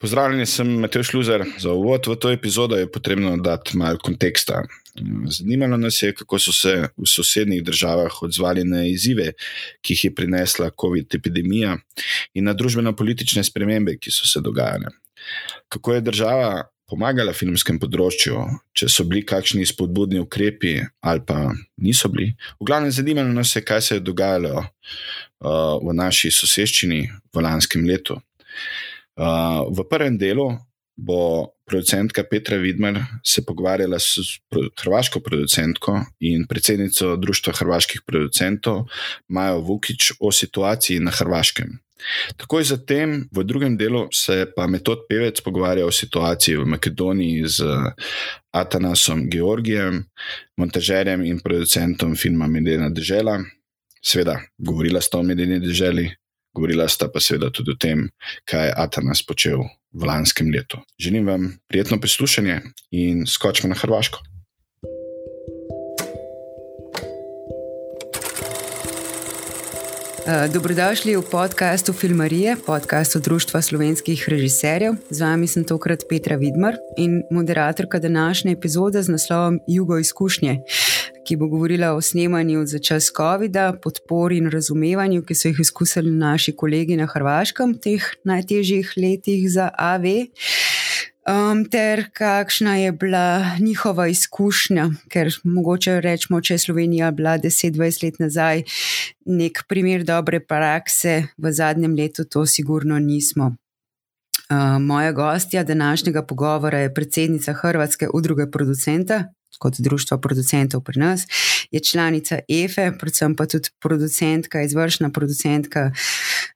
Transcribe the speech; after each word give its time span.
Pozdravljeni, 0.00 0.46
sem 0.48 0.68
Matej 0.80 1.02
Šluzer. 1.04 1.42
Za 1.60 1.74
uvod 1.76 2.06
v 2.08 2.14
to 2.16 2.30
epizodo 2.32 2.76
je 2.76 2.86
potrebno 2.92 3.34
dati 3.36 3.76
malo 3.76 3.98
konteksta. 4.00 4.62
Zanimalo 5.28 5.76
nas 5.76 6.02
je, 6.02 6.14
kako 6.14 6.38
so 6.38 6.52
se 6.56 6.88
v 6.96 7.06
sosednjih 7.06 7.60
državah 7.64 8.22
odzvali 8.22 8.64
na 8.64 8.86
izzive, 8.88 9.34
ki 9.84 9.92
jih 9.92 10.04
je 10.04 10.14
prinesla 10.14 10.70
COVID-19 10.70 11.76
in 12.34 12.48
na 12.48 12.54
družbeno-politične 12.56 13.44
spremembe, 13.44 13.98
ki 14.00 14.10
so 14.10 14.26
se 14.26 14.40
dogajale. 14.40 14.88
Kako 15.68 15.94
je 15.94 16.06
država 16.08 16.50
pomagala 16.88 17.36
filmskem 17.36 17.76
področju, 17.78 18.40
če 18.72 18.88
so 18.88 19.04
bili 19.04 19.20
kakšni 19.28 19.68
spodbudni 19.68 20.24
ukrepi 20.24 20.78
ali 21.04 21.26
pa 21.28 21.50
niso 21.76 22.08
bili. 22.08 22.32
V 22.56 22.72
glavnem, 22.72 22.90
zanimalo 22.90 23.36
nas 23.36 23.52
je, 23.52 23.60
kaj 23.60 23.84
se 23.84 24.00
je 24.00 24.08
dogajalo 24.08 24.64
uh, 24.64 25.76
v 25.84 25.92
naši 25.92 26.32
soseščini 26.32 27.04
v 27.36 27.44
lanskem 27.44 27.84
letu. 27.84 28.16
Uh, 29.18 29.68
v 29.74 29.84
prvem 29.90 30.18
delu 30.18 30.54
bo 31.00 31.52
producentka 31.64 32.24
Petra 32.24 32.56
Vidmer 32.56 33.00
se 33.24 33.44
pogovarjala 33.44 33.98
s 33.98 34.18
hrvaško 34.82 35.20
producentko 35.20 36.00
in 36.20 36.46
predsednico 36.46 37.16
Društva 37.16 37.52
hrvaških 37.52 38.02
producentov 38.06 38.84
Majo 39.28 39.60
Vukič 39.60 40.12
o 40.20 40.32
situaciji 40.32 41.00
na 41.00 41.10
Hrvaškem. 41.10 41.78
Takoj 42.36 42.64
zatem, 42.64 43.28
v 43.32 43.44
drugem 43.44 43.76
delu, 43.76 44.08
se 44.12 44.46
pa 44.56 44.66
metod 44.66 45.04
Pevec 45.08 45.40
pogovarja 45.44 45.86
o 45.86 45.92
situaciji 45.92 46.56
v 46.56 46.66
Makedoniji 46.66 47.48
z 47.48 47.76
Atanasom 48.56 49.28
Georgijem, 49.30 50.04
montažerjem 50.56 51.24
in 51.28 51.40
producentom 51.44 52.16
filma 52.16 52.48
Medena 52.48 52.88
Dežela. 52.88 53.38
Sveda, 54.00 54.40
govorila 54.56 55.00
sta 55.00 55.20
o 55.20 55.22
Medeni 55.22 55.60
Deželi, 55.60 56.08
govorila 56.54 56.88
sta 56.88 57.08
pa 57.12 57.20
seveda 57.20 57.50
tudi 57.50 57.74
o 57.74 57.78
tem, 57.78 58.08
kaj 58.44 58.66
je 58.66 58.74
Atanas 58.76 59.22
počel 59.26 59.64
v 59.92 60.06
lanskem 60.06 60.50
letu. 60.54 60.78
Želim 60.98 61.26
vam 61.26 61.46
prijetno 61.68 62.00
poslušanje 62.00 62.60
in 62.90 63.26
skočimo 63.26 63.68
na 63.68 63.78
Hrvaško. 63.78 64.22
Dobrodošli 70.30 71.16
v 71.16 71.22
podkastu 71.22 71.92
Filmarije, 71.92 72.56
podkastu 72.66 73.18
Društva 73.18 73.62
slovenskih 73.62 74.28
režiserjev. 74.28 74.94
Z 75.10 75.20
vami 75.20 75.46
sem 75.50 75.64
tokrat 75.64 76.06
Petra 76.08 76.36
Vidmar 76.36 76.78
in 76.96 77.22
moderatorka 77.30 77.98
današnje 77.98 78.52
epizode 78.52 79.02
z 79.02 79.08
naslovom 79.08 79.58
Jugo 79.66 79.98
izkušnje, 79.98 80.60
ki 81.26 81.36
bo 81.36 81.46
govorila 81.46 81.92
o 81.92 82.00
snemanju 82.00 82.66
za 82.66 82.78
čas 82.78 83.10
COVID-a, 83.16 83.72
podpori 83.82 84.38
in 84.38 84.50
razumevanju, 84.50 85.22
ki 85.22 85.34
so 85.34 85.48
jih 85.48 85.60
izkusili 85.60 86.10
naši 86.10 86.52
kolegi 86.52 86.96
na 86.96 87.06
Hrvaškem 87.06 87.74
v 87.74 87.78
teh 87.78 88.02
najtežjih 88.24 88.92
letih 88.96 89.50
za 89.50 89.70
AV. 89.78 90.30
Um, 91.30 91.64
ter 91.64 92.10
kakšna 92.12 92.76
je 92.76 92.92
bila 92.92 93.56
njihova 93.60 94.06
izkušnja, 94.08 94.88
ker 95.08 95.28
mogoče 95.44 96.00
rečemo, 96.00 96.40
če 96.40 96.54
je 96.54 96.58
Slovenija 96.58 97.10
bila 97.10 97.36
10-20 97.38 98.04
let 98.04 98.18
nazaj 98.18 98.62
nek 99.26 99.62
primer 99.68 100.02
dobre 100.04 100.40
prakse, 100.40 101.28
v 101.38 101.52
zadnjem 101.52 101.94
letu 101.94 102.24
to 102.24 102.46
sigurno 102.46 102.98
nismo. 102.98 103.54
Uh, 104.50 104.80
moja 104.80 105.12
gostja 105.12 105.62
današnjega 105.64 106.22
pogovora 106.26 106.78
je 106.78 106.94
predsednica 106.94 107.52
Hrvatske 107.52 108.08
udruge 108.14 108.50
producenta, 108.50 109.24
kot 109.58 109.80
društvo 109.80 110.18
producentov 110.18 110.84
pri 110.86 111.00
nas, 111.00 111.26
je 111.70 111.80
članica 111.80 112.38
EFE, 112.48 112.92
predvsem 112.98 113.36
pa 113.36 113.46
tudi 113.46 113.70
producentka, 113.82 114.62
izvršna 114.62 115.10
producentka 115.10 115.90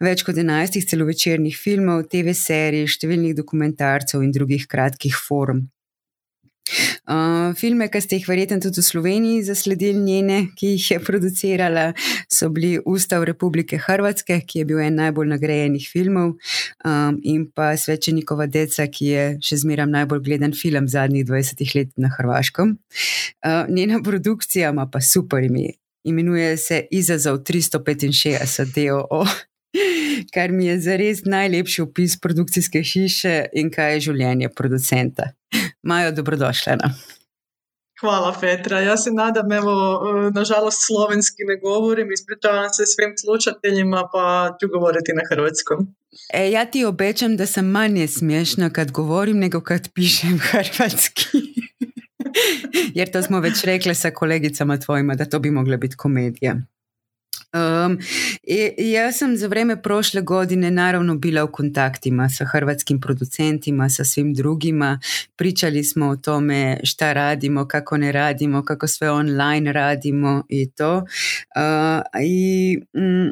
več 0.01 0.25
kot 0.27 0.37
11 0.37 0.89
celovečernih 0.91 1.57
filmov, 1.57 2.07
TV 2.11 2.35
serij, 2.37 2.87
številnih 2.91 3.37
dokumentarcev 3.37 4.23
in 4.23 4.33
drugih 4.35 4.67
kratkih 4.71 5.17
form. 5.17 5.69
Uh, 7.05 7.53
filme, 7.57 7.91
ki 7.93 8.01
ste 8.01 8.17
jih 8.17 8.29
verjetno 8.29 8.57
tudi 8.65 8.81
v 8.81 8.87
Sloveniji 8.87 9.43
zasledili, 9.45 10.01
njene, 10.01 10.39
ki 10.57 10.71
jih 10.75 10.87
je 10.91 10.99
producirala, 11.05 11.85
so 12.33 12.49
bili 12.49 12.79
Ustav 12.81 13.27
Republike 13.29 13.79
Hrvatske, 13.79 14.39
ki 14.49 14.63
je 14.63 14.69
bil 14.71 14.81
en 14.81 14.97
najbolj 14.97 15.29
nagrajenih 15.35 15.85
filmov, 15.93 16.33
um, 16.85 17.21
in 17.23 17.45
pa 17.53 17.75
Svečenikova 17.77 18.49
deca, 18.49 18.89
ki 18.89 19.11
je 19.13 19.27
še 19.45 19.61
zmeraj 19.67 19.91
najbolj 19.93 20.25
gledan 20.25 20.57
film 20.57 20.89
zadnjih 20.89 21.27
20 21.29 21.75
let 21.77 21.93
na 22.01 22.09
Hrvaškem. 22.17 22.77
Uh, 23.45 23.65
njena 23.69 24.01
produkcija 24.03 24.73
ima 24.73 24.89
pa 24.89 25.05
super 25.05 25.45
ime. 25.45 25.75
Imenuje 26.05 26.57
se 26.57 26.87
Izazov 26.91 27.43
365 27.45 28.73
DOO, 28.77 29.25
kar 30.35 30.53
mi 30.53 30.67
je 30.67 30.81
zares 30.81 31.25
najlepši 31.25 31.83
opis 31.83 32.17
produkcijske 32.21 32.83
hiše 32.83 33.39
in 33.53 33.71
kaj 33.71 33.95
je 33.95 34.05
življenje 34.09 34.49
producenta. 34.57 35.35
Majo, 35.85 36.13
dobrodošla. 36.13 36.77
Hvala 38.01 38.35
Petra. 38.41 38.81
Ja 38.81 38.97
se 38.97 39.11
nadam, 39.11 39.53
evo, 39.53 40.01
nažalost 40.35 40.79
slovenski 40.87 41.43
ne 41.45 41.57
govorim, 41.57 42.13
ispričavam 42.13 42.71
se 42.71 42.83
svim 42.87 43.13
slušateljima, 43.17 44.09
pa 44.13 44.57
ću 44.61 44.69
govoriti 44.69 45.13
na 45.13 45.23
hrvatskom. 45.31 45.79
E, 46.33 46.51
ja 46.51 46.65
ti 46.65 46.85
obećam 46.85 47.37
da 47.37 47.47
sam 47.47 47.67
manje 47.67 48.09
smiješna 48.09 48.71
kad 48.71 48.91
govorim 48.91 49.39
nego 49.39 49.61
kad 49.61 49.93
pišem 49.95 50.39
hrvatski. 50.51 51.25
Jer 52.95 53.13
to 53.13 53.23
smo 53.23 53.41
već 53.41 53.65
rekli 53.65 53.95
sa 53.95 54.11
kolegicama 54.11 54.79
tvojima 54.79 55.15
da 55.15 55.25
to 55.25 55.39
bi 55.39 55.51
mogla 55.51 55.77
biti 55.77 55.97
komedija. 55.97 56.57
Um, 57.55 57.99
ja 58.79 59.13
sam 59.13 59.37
za 59.37 59.47
vrijeme 59.47 59.83
prošle 59.83 60.21
godine 60.21 60.71
naravno 60.71 61.15
bila 61.15 61.45
u 61.45 61.53
kontaktima 61.53 62.29
sa 62.29 62.45
hrvatskim 62.45 63.01
producentima, 63.01 63.89
sa 63.89 64.05
svim 64.05 64.35
drugima. 64.35 65.01
Pričali 65.37 65.85
smo 65.85 66.09
o 66.09 66.17
tome 66.17 66.81
šta 66.83 67.13
radimo, 67.13 67.69
kako 67.69 67.97
ne 67.97 68.13
radimo, 68.13 68.65
kako 68.65 68.87
sve 68.87 69.11
online 69.11 69.73
radimo 69.73 70.45
i 70.49 70.71
to. 70.71 70.97
Uh, 70.97 72.03
I 72.23 72.79
mm, 72.97 73.31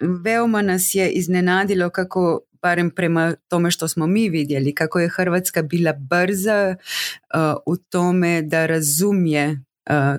veoma 0.00 0.62
nas 0.62 0.94
je 0.94 1.10
iznenadilo 1.10 1.90
kako 1.90 2.40
barem 2.62 2.90
prema 2.90 3.34
tome 3.48 3.70
što 3.70 3.88
smo 3.88 4.06
mi 4.06 4.28
vidjeli, 4.28 4.74
kako 4.74 5.00
je 5.00 5.08
Hrvatska 5.08 5.62
bila 5.62 5.92
brza 5.92 6.76
uh, 7.34 7.56
u 7.66 7.76
tome 7.76 8.42
da 8.42 8.66
razumije 8.66 9.64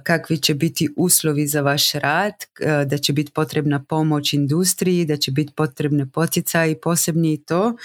kakvi 0.03 0.37
će 0.37 0.53
biti 0.53 0.89
uslovi 0.97 1.47
za 1.47 1.61
vaš 1.61 1.91
rad, 1.91 2.33
eh, 2.61 2.85
da 2.85 2.97
će 2.97 3.13
biti 3.13 3.31
potrebna 3.31 3.83
pomoć 3.83 4.33
industriji, 4.33 5.05
da 5.05 5.17
će 5.17 5.31
biti 5.31 5.53
potrebne 5.55 6.11
poticaji 6.11 6.75
posebni 6.81 7.33
i 7.33 7.43
to. 7.43 7.75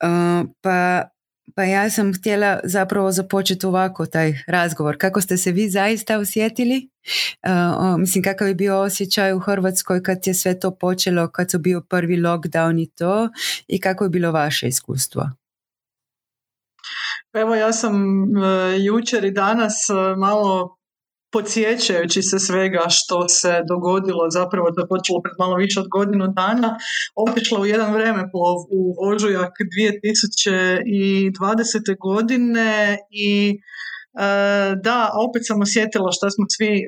Eh, 0.00 0.44
pa, 0.60 1.02
pa 1.54 1.64
ja 1.64 1.90
sam 1.90 2.14
htjela 2.14 2.60
zapravo 2.64 3.12
započeti 3.12 3.66
ovako 3.66 4.06
taj 4.06 4.34
razgovor. 4.46 4.98
Kako 4.98 5.20
ste 5.20 5.36
se 5.36 5.52
vi 5.52 5.70
zaista 5.70 6.18
osjetili? 6.18 6.88
mislim, 7.98 8.24
kakav 8.24 8.48
je 8.48 8.54
bio 8.54 8.78
osjećaj 8.78 9.32
u 9.32 9.38
Hrvatskoj 9.38 10.02
kad 10.02 10.26
je 10.26 10.34
sve 10.34 10.60
to 10.60 10.78
počelo, 10.78 11.28
kad 11.28 11.50
su 11.50 11.58
bio 11.58 11.80
prvi 11.80 12.16
lockdown 12.16 12.82
i 12.82 12.90
to 12.90 13.28
i 13.68 13.80
kako 13.80 14.04
je 14.04 14.10
bilo 14.10 14.32
vaše 14.32 14.68
iskustvo? 14.68 15.30
Evo 17.32 17.54
ja 17.54 17.72
sam 17.72 17.94
jučer 18.84 19.24
i 19.24 19.30
danas 19.30 19.74
malo 20.16 20.76
podsjećajući 21.32 22.22
se 22.22 22.38
svega 22.38 22.84
što 22.88 23.28
se 23.28 23.62
dogodilo, 23.68 24.30
zapravo 24.30 24.70
to 24.70 24.86
počelo 24.88 25.20
pred 25.24 25.34
malo 25.38 25.56
više 25.56 25.80
od 25.80 25.88
godinu 25.88 26.26
dana, 26.40 26.78
otišla 27.14 27.60
u 27.60 27.66
jedan 27.66 27.94
vremeplov 27.94 28.56
u 28.78 28.80
ožujak 29.08 29.52
2020. 29.78 31.96
godine 32.06 32.98
i 33.10 33.50
e, 33.50 33.54
da, 34.86 35.10
opet 35.28 35.42
sam 35.46 35.62
osjetila 35.62 36.12
što 36.12 36.30
smo 36.30 36.44
svi 36.56 36.72
e, 36.76 36.80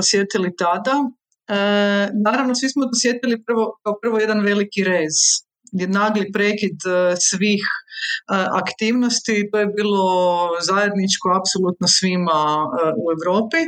osjetili 0.00 0.56
tada. 0.56 0.94
E, 1.48 1.54
naravno, 2.26 2.54
svi 2.54 2.68
smo 2.68 2.82
osjetili 2.92 3.44
prvo, 3.46 3.64
kao 3.82 3.94
prvo 4.02 4.18
jedan 4.18 4.40
veliki 4.40 4.84
rez 4.84 5.16
nagli 5.74 6.32
prekid 6.32 6.78
e, 6.86 7.16
svih 7.30 7.64
e, 7.64 7.70
aktivnosti, 8.62 9.48
to 9.52 9.58
je 9.58 9.66
bilo 9.66 10.04
zajedničko 10.70 11.26
apsolutno 11.40 11.86
svima 11.88 12.40
e, 12.64 12.68
u 13.02 13.04
Europi. 13.14 13.62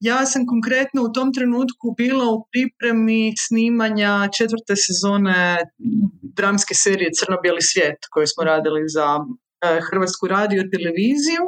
Ja 0.00 0.26
sam 0.26 0.46
konkretno 0.46 1.02
u 1.02 1.12
tom 1.12 1.34
trenutku 1.34 1.94
bila 1.96 2.24
u 2.34 2.46
pripremi 2.52 3.34
snimanja 3.46 4.28
četvrte 4.38 4.74
sezone 4.76 5.58
dramske 6.38 6.74
serije 6.74 7.10
Crno-bijeli 7.18 7.62
svijet 7.62 8.00
koju 8.12 8.26
smo 8.26 8.44
radili 8.44 8.82
za 8.96 9.08
Hrvatsku 9.88 10.28
radio 10.28 10.62
televiziju. 10.74 11.42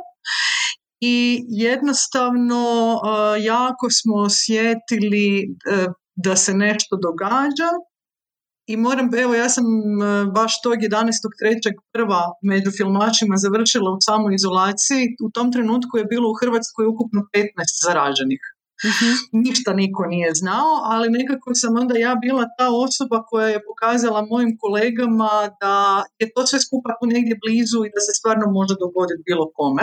I 1.01 1.41
jednostavno 1.49 2.65
jako 3.41 3.87
smo 3.91 4.15
osjetili 4.17 5.57
da 6.17 6.37
se 6.37 6.55
nešto 6.55 6.97
događa 7.07 7.71
i 8.73 8.77
moram, 8.77 9.07
evo 9.25 9.35
ja 9.35 9.49
sam 9.49 9.65
e, 9.67 10.07
baš 10.39 10.53
tog 10.63 10.73
11.3. 10.73 11.75
prva 11.95 12.23
među 12.43 12.71
filmačima 12.79 13.37
završila 13.37 13.91
u 13.91 14.01
samoizolaciji. 14.09 15.05
U 15.27 15.31
tom 15.35 15.53
trenutku 15.53 15.93
je 15.99 16.11
bilo 16.13 16.27
u 16.31 16.39
Hrvatskoj 16.41 16.85
ukupno 16.93 17.21
15 17.35 17.85
zaraženih. 17.87 18.43
mhm. 18.91 19.13
ništa 19.47 19.71
niko 19.83 20.03
nije 20.15 20.31
znao, 20.43 20.73
ali 20.93 21.15
nekako 21.19 21.49
sam 21.55 21.77
onda 21.83 21.95
ja 21.99 22.15
bila 22.25 22.45
ta 22.59 22.67
osoba 22.87 23.19
koja 23.31 23.49
je 23.49 23.65
pokazala 23.69 24.27
mojim 24.31 24.53
kolegama 24.65 25.33
da 25.61 25.75
je 26.21 26.27
to 26.35 26.47
sve 26.47 26.59
skupa 26.67 26.91
tu 26.99 27.05
negdje 27.15 27.41
blizu 27.45 27.79
i 27.85 27.93
da 27.95 28.01
se 28.07 28.13
stvarno 28.19 28.47
može 28.59 28.75
dogoditi 28.85 29.27
bilo 29.31 29.47
kome. 29.59 29.83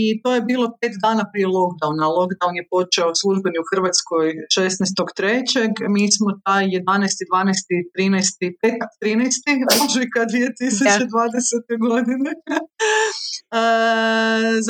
I 0.00 0.02
to 0.22 0.28
je 0.34 0.40
bilo 0.50 0.66
pet 0.80 0.94
dana 1.04 1.24
prije 1.32 1.46
lockdowna. 1.56 2.06
Lockdown 2.18 2.54
je 2.60 2.64
počeo 2.74 3.08
službeni 3.22 3.56
u 3.62 3.68
Hrvatskoj 3.70 4.24
16.3. 4.56 5.92
Mi 5.94 6.04
smo 6.16 6.28
taj 6.46 6.64
11. 6.66 6.70
12. 7.32 7.64
13. 7.96 8.52
petak 8.62 8.90
13. 9.02 9.60
ožujka 9.84 10.20
2020. 10.20 11.88
godine. 11.88 12.30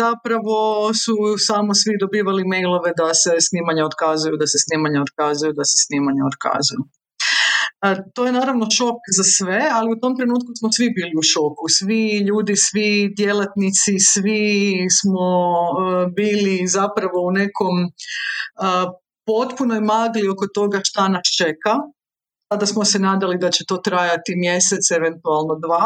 zapravo 0.00 0.58
su 1.02 1.16
samo 1.48 1.74
svi 1.74 1.92
dobivali 2.00 2.44
mailove 2.44 2.90
da 3.00 3.14
se 3.22 3.32
snimanja 3.48 3.82
otkazuju, 3.90 4.36
da 4.42 4.46
se 4.52 4.58
snimanja 4.66 5.00
otkazuju, 5.06 5.52
da 5.52 5.64
se 5.70 5.76
snimanja 5.86 6.22
otkazuju. 6.32 6.82
To 8.14 8.26
je 8.26 8.32
naravno 8.32 8.66
šok 8.70 8.96
za 9.16 9.22
sve, 9.22 9.68
ali 9.72 9.92
u 9.92 10.00
tom 10.00 10.16
trenutku 10.16 10.50
smo 10.58 10.72
svi 10.72 10.90
bili 10.96 11.12
u 11.18 11.22
šoku. 11.22 11.64
Svi 11.68 12.18
ljudi, 12.18 12.56
svi 12.56 13.14
djelatnici, 13.16 13.92
svi 14.12 14.74
smo 15.00 15.28
e, 15.28 16.06
bili 16.16 16.66
zapravo 16.66 17.18
u 17.28 17.30
nekom 17.30 17.76
e, 17.84 17.90
potpunoj 19.26 19.80
magli 19.80 20.28
oko 20.28 20.46
toga 20.54 20.80
šta 20.84 21.08
nas 21.08 21.26
čeka. 21.38 21.74
Tada 22.50 22.66
smo 22.66 22.84
se 22.84 22.98
nadali 22.98 23.38
da 23.38 23.50
će 23.50 23.64
to 23.68 23.76
trajati 23.76 24.32
mjesec, 24.36 24.90
eventualno 24.90 25.54
dva. 25.64 25.84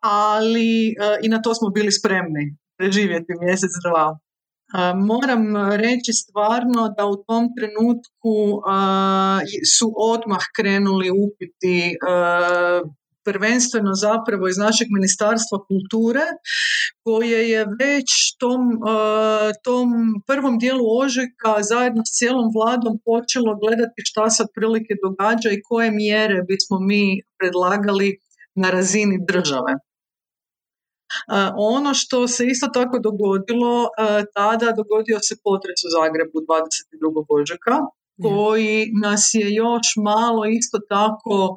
Ali 0.00 0.88
e, 0.88 1.18
i 1.22 1.28
na 1.28 1.42
to 1.42 1.54
smo 1.54 1.68
bili 1.68 1.92
spremni 1.92 2.56
preživjeti 2.78 3.32
mjesec, 3.40 3.70
dva. 3.88 4.18
Moram 4.96 5.56
reći 5.72 6.12
stvarno 6.12 6.94
da 6.96 7.06
u 7.06 7.16
tom 7.16 7.48
trenutku 7.56 8.34
su 9.76 9.94
odmah 9.96 10.42
krenuli 10.56 11.10
upiti 11.10 11.96
prvenstveno 13.24 13.94
zapravo 13.94 14.48
iz 14.48 14.56
našeg 14.56 14.88
ministarstva 14.90 15.58
kulture 15.58 16.26
koje 17.04 17.50
je 17.50 17.66
već 17.80 18.08
tom, 18.38 18.60
tom 19.64 19.88
prvom 20.26 20.58
dijelu 20.58 20.84
ožujka 21.02 21.62
zajedno 21.62 22.02
s 22.04 22.18
cijelom 22.18 22.48
vladom 22.56 22.94
počelo 23.04 23.58
gledati 23.62 24.02
šta 24.04 24.30
se 24.30 24.42
otprilike 24.42 24.94
događa 25.04 25.50
i 25.50 25.62
koje 25.62 25.90
mjere 25.90 26.42
bismo 26.48 26.76
mi 26.80 27.22
predlagali 27.38 28.18
na 28.54 28.70
razini 28.70 29.18
države. 29.28 29.72
Ono 31.56 31.94
što 31.94 32.28
se 32.28 32.46
isto 32.46 32.66
tako 32.66 32.98
dogodilo, 32.98 33.88
tada 34.34 34.72
dogodio 34.80 35.18
se 35.28 35.34
potres 35.44 35.78
u 35.86 35.90
Zagrebu 35.96 36.38
22. 36.38 37.24
ožujka 37.28 37.76
koji 38.22 38.90
nas 39.02 39.30
je 39.34 39.54
još 39.54 39.86
malo 40.04 40.46
isto 40.46 40.78
tako 40.88 41.56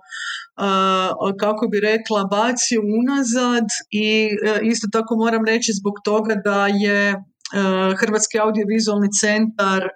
kako 1.40 1.68
bi 1.68 1.80
rekla 1.80 2.24
bacio 2.24 2.82
unazad 3.02 3.68
i 3.90 4.30
e, 4.46 4.60
isto 4.64 4.88
tako 4.92 5.16
moram 5.16 5.46
reći 5.46 5.72
zbog 5.80 5.94
toga 6.04 6.36
da 6.44 6.68
je 6.68 7.10
e, 7.10 7.16
Hrvatski 8.00 8.40
audiovizualni 8.40 9.10
centar 9.22 9.84
e, 9.84 9.90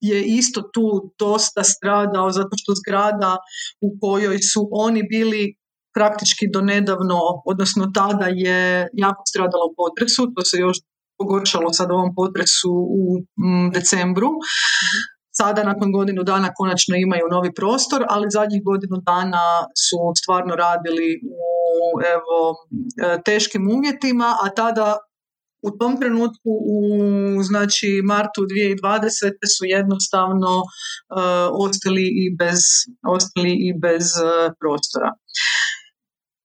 je 0.00 0.24
isto 0.24 0.62
tu 0.74 1.14
dosta 1.18 1.64
stradao 1.64 2.30
zato 2.30 2.54
što 2.56 2.72
zgrada 2.74 3.36
u 3.80 3.88
kojoj 4.00 4.38
su 4.38 4.68
oni 4.72 5.02
bili 5.02 5.57
praktički 5.98 6.44
do 6.54 6.60
nedavno, 6.72 7.18
odnosno 7.52 7.84
tada 8.00 8.26
je 8.44 8.88
jako 9.04 9.22
stradala 9.30 9.64
u 9.70 9.74
potresu, 9.82 10.22
to 10.34 10.40
se 10.50 10.56
još 10.66 10.76
pogoršalo 11.18 11.72
sad 11.78 11.90
ovom 11.90 12.10
potresu 12.20 12.72
u 13.00 13.02
mm, 13.42 13.70
decembru. 13.76 14.30
Sada 15.40 15.62
nakon 15.70 15.92
godinu 15.92 16.22
dana 16.22 16.48
konačno 16.58 16.94
imaju 16.96 17.24
novi 17.30 17.50
prostor, 17.58 18.00
ali 18.08 18.34
zadnjih 18.38 18.62
godinu 18.70 18.96
dana 19.10 19.44
su 19.84 19.98
stvarno 20.20 20.54
radili 20.66 21.08
u 21.36 21.40
evo, 22.14 22.38
e, 22.54 23.22
teškim 23.28 23.62
uvjetima, 23.76 24.28
a 24.42 24.46
tada 24.60 24.88
u 25.62 25.70
tom 25.78 26.00
trenutku 26.00 26.50
u 26.76 26.80
znači 27.42 28.00
martu 28.04 28.40
2020 28.40 29.32
su 29.56 29.64
jednostavno 29.64 30.52
uh, 30.58 31.66
ostali 31.66 32.06
i 32.22 32.36
bez 32.38 32.60
ostali 33.16 33.52
i 33.68 33.70
bez 33.84 34.04
uh, 34.04 34.52
prostora. 34.60 35.10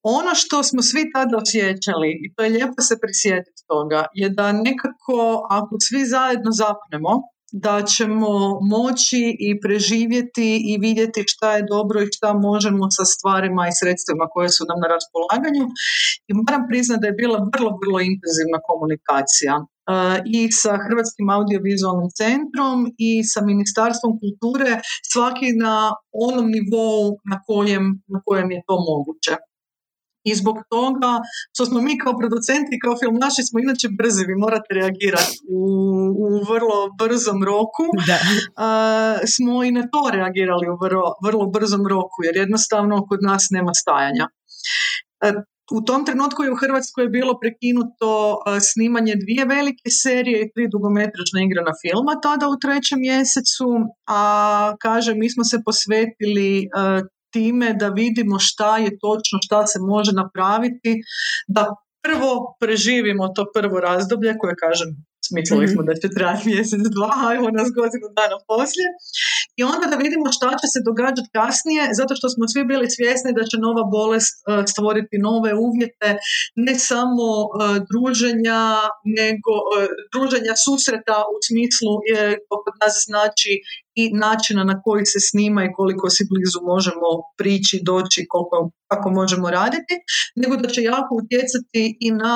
Ono 0.03 0.31
što 0.35 0.63
smo 0.63 0.81
svi 0.81 1.11
tada 1.13 1.37
osjećali, 1.37 2.09
i 2.23 2.33
to 2.33 2.43
je 2.43 2.49
lijepo 2.49 2.81
se 2.87 2.95
prisjetiti 3.01 3.61
toga, 3.67 4.05
je 4.13 4.29
da 4.29 4.51
nekako 4.51 5.17
ako 5.49 5.73
svi 5.87 6.05
zajedno 6.05 6.51
zapnemo, 6.51 7.13
da 7.65 7.75
ćemo 7.93 8.31
moći 8.75 9.23
i 9.47 9.49
preživjeti 9.63 10.49
i 10.71 10.77
vidjeti 10.85 11.23
šta 11.27 11.47
je 11.55 11.67
dobro 11.73 11.97
i 12.01 12.11
šta 12.15 12.29
možemo 12.47 12.83
sa 12.97 13.05
stvarima 13.13 13.63
i 13.67 13.77
sredstvima 13.79 14.25
koje 14.33 14.49
su 14.55 14.63
nam 14.69 14.79
na 14.83 14.87
raspolaganju. 14.95 15.65
I 16.29 16.31
moram 16.39 16.63
priznati 16.69 17.01
da 17.01 17.07
je 17.07 17.19
bila 17.23 17.37
vrlo, 17.53 17.71
vrlo 17.81 17.99
intenzivna 18.11 18.59
komunikacija 18.69 19.53
uh, 19.59 20.17
i 20.37 20.41
sa 20.61 20.73
Hrvatskim 20.85 21.27
audiovizualnim 21.37 22.09
centrom 22.21 22.77
i 23.09 23.11
sa 23.31 23.39
Ministarstvom 23.51 24.11
kulture, 24.21 24.71
svaki 25.13 25.49
na 25.65 25.75
onom 26.27 26.47
nivou 26.55 27.03
na 27.31 27.37
kojem, 27.47 27.83
na 28.13 28.19
kojem 28.25 28.47
je 28.55 28.59
to 28.67 28.75
moguće. 28.89 29.33
I 30.29 30.35
zbog 30.35 30.57
toga 30.69 31.11
što 31.53 31.65
smo 31.65 31.81
mi 31.81 31.97
kao 32.03 32.13
producenti, 32.17 32.81
kao 32.83 32.93
filmaši 33.01 33.43
smo 33.49 33.59
inače 33.59 33.87
brzi, 33.99 34.23
vi 34.29 34.35
morate 34.35 34.69
reagirati 34.79 35.37
u, 35.49 35.61
u 36.25 36.27
vrlo 36.51 36.77
brzom 36.99 37.39
roku. 37.43 37.83
Da. 38.09 38.17
smo 39.35 39.63
i 39.63 39.71
na 39.71 39.83
to 39.93 40.01
reagirali 40.17 40.67
u 40.73 40.77
vrlo, 40.83 41.07
vrlo 41.25 41.45
brzom 41.55 41.83
roku 41.87 42.17
jer 42.25 42.35
jednostavno 42.43 42.95
kod 43.09 43.19
nas 43.29 43.43
nema 43.51 43.73
stajanja. 43.81 44.25
E, 45.25 45.33
u 45.71 45.81
tom 45.81 46.05
trenutku 46.05 46.43
je 46.43 46.51
u 46.51 46.55
Hrvatskoj 46.55 47.07
bilo 47.07 47.39
prekinuto 47.41 48.37
snimanje 48.71 49.13
dvije 49.23 49.45
velike 49.45 49.89
serije 50.03 50.37
i 50.41 50.51
tri 50.53 50.67
dugometražna 50.75 51.39
igrana 51.45 51.73
filma 51.81 52.13
tada 52.23 52.45
u 52.49 52.59
trećem 52.63 52.99
mjesecu, 52.99 53.69
a 54.07 54.23
kažem 54.81 55.19
mi 55.19 55.29
smo 55.29 55.43
se 55.43 55.57
posvetili 55.65 56.67
time 57.33 57.73
da 57.73 57.87
vidimo 57.89 58.39
šta 58.39 58.77
je 58.77 58.91
točno, 58.99 59.39
šta 59.45 59.67
se 59.67 59.79
može 59.79 60.11
napraviti, 60.11 60.91
da 61.47 61.63
prvo 62.05 62.31
preživimo 62.59 63.27
to 63.35 63.45
prvo 63.55 63.79
razdoblje 63.79 64.37
koje 64.41 64.55
kažem 64.55 64.89
smislili 65.27 65.67
smo 65.67 65.81
mhm. 65.81 65.87
da 65.89 65.93
će 66.01 66.07
trajati 66.17 66.49
mjesec, 66.49 66.81
dva, 66.97 67.15
evo 67.37 67.47
nas 67.57 67.69
godinu 67.79 68.07
dana 68.19 68.37
poslije. 68.51 68.89
I 69.59 69.61
onda 69.63 69.85
da 69.91 69.97
vidimo 70.03 70.27
šta 70.37 70.49
će 70.61 70.67
se 70.73 70.79
događati 70.89 71.33
kasnije, 71.39 71.83
zato 71.99 72.13
što 72.17 72.27
smo 72.33 72.43
svi 72.51 72.61
bili 72.71 72.87
svjesni 72.95 73.31
da 73.37 73.43
će 73.49 73.57
nova 73.67 73.83
bolest 73.97 74.35
e, 74.41 74.43
stvoriti 74.71 75.23
nove 75.29 75.51
uvjete, 75.67 76.09
ne 76.67 76.75
samo 76.89 77.29
e, 77.45 77.49
druženja, 77.89 78.61
nego 79.19 79.53
e, 79.65 79.69
druženja 80.13 80.53
susreta 80.65 81.17
u 81.33 81.35
smislu 81.47 81.93
kod 82.49 82.75
nas 82.81 82.95
znači 83.09 83.53
i 84.01 84.03
načina 84.25 84.63
na 84.71 84.75
koji 84.85 85.05
se 85.13 85.19
snima 85.29 85.61
i 85.63 85.73
koliko 85.77 86.05
si 86.15 86.23
blizu 86.31 86.59
možemo 86.73 87.09
prići, 87.39 87.75
doći, 87.89 88.19
koliko, 88.31 88.57
kako 88.91 89.07
možemo 89.19 89.47
raditi, 89.59 89.95
nego 90.41 90.53
da 90.61 90.67
će 90.73 90.81
jako 90.93 91.11
utjecati 91.21 91.81
i 92.05 92.09
na 92.23 92.35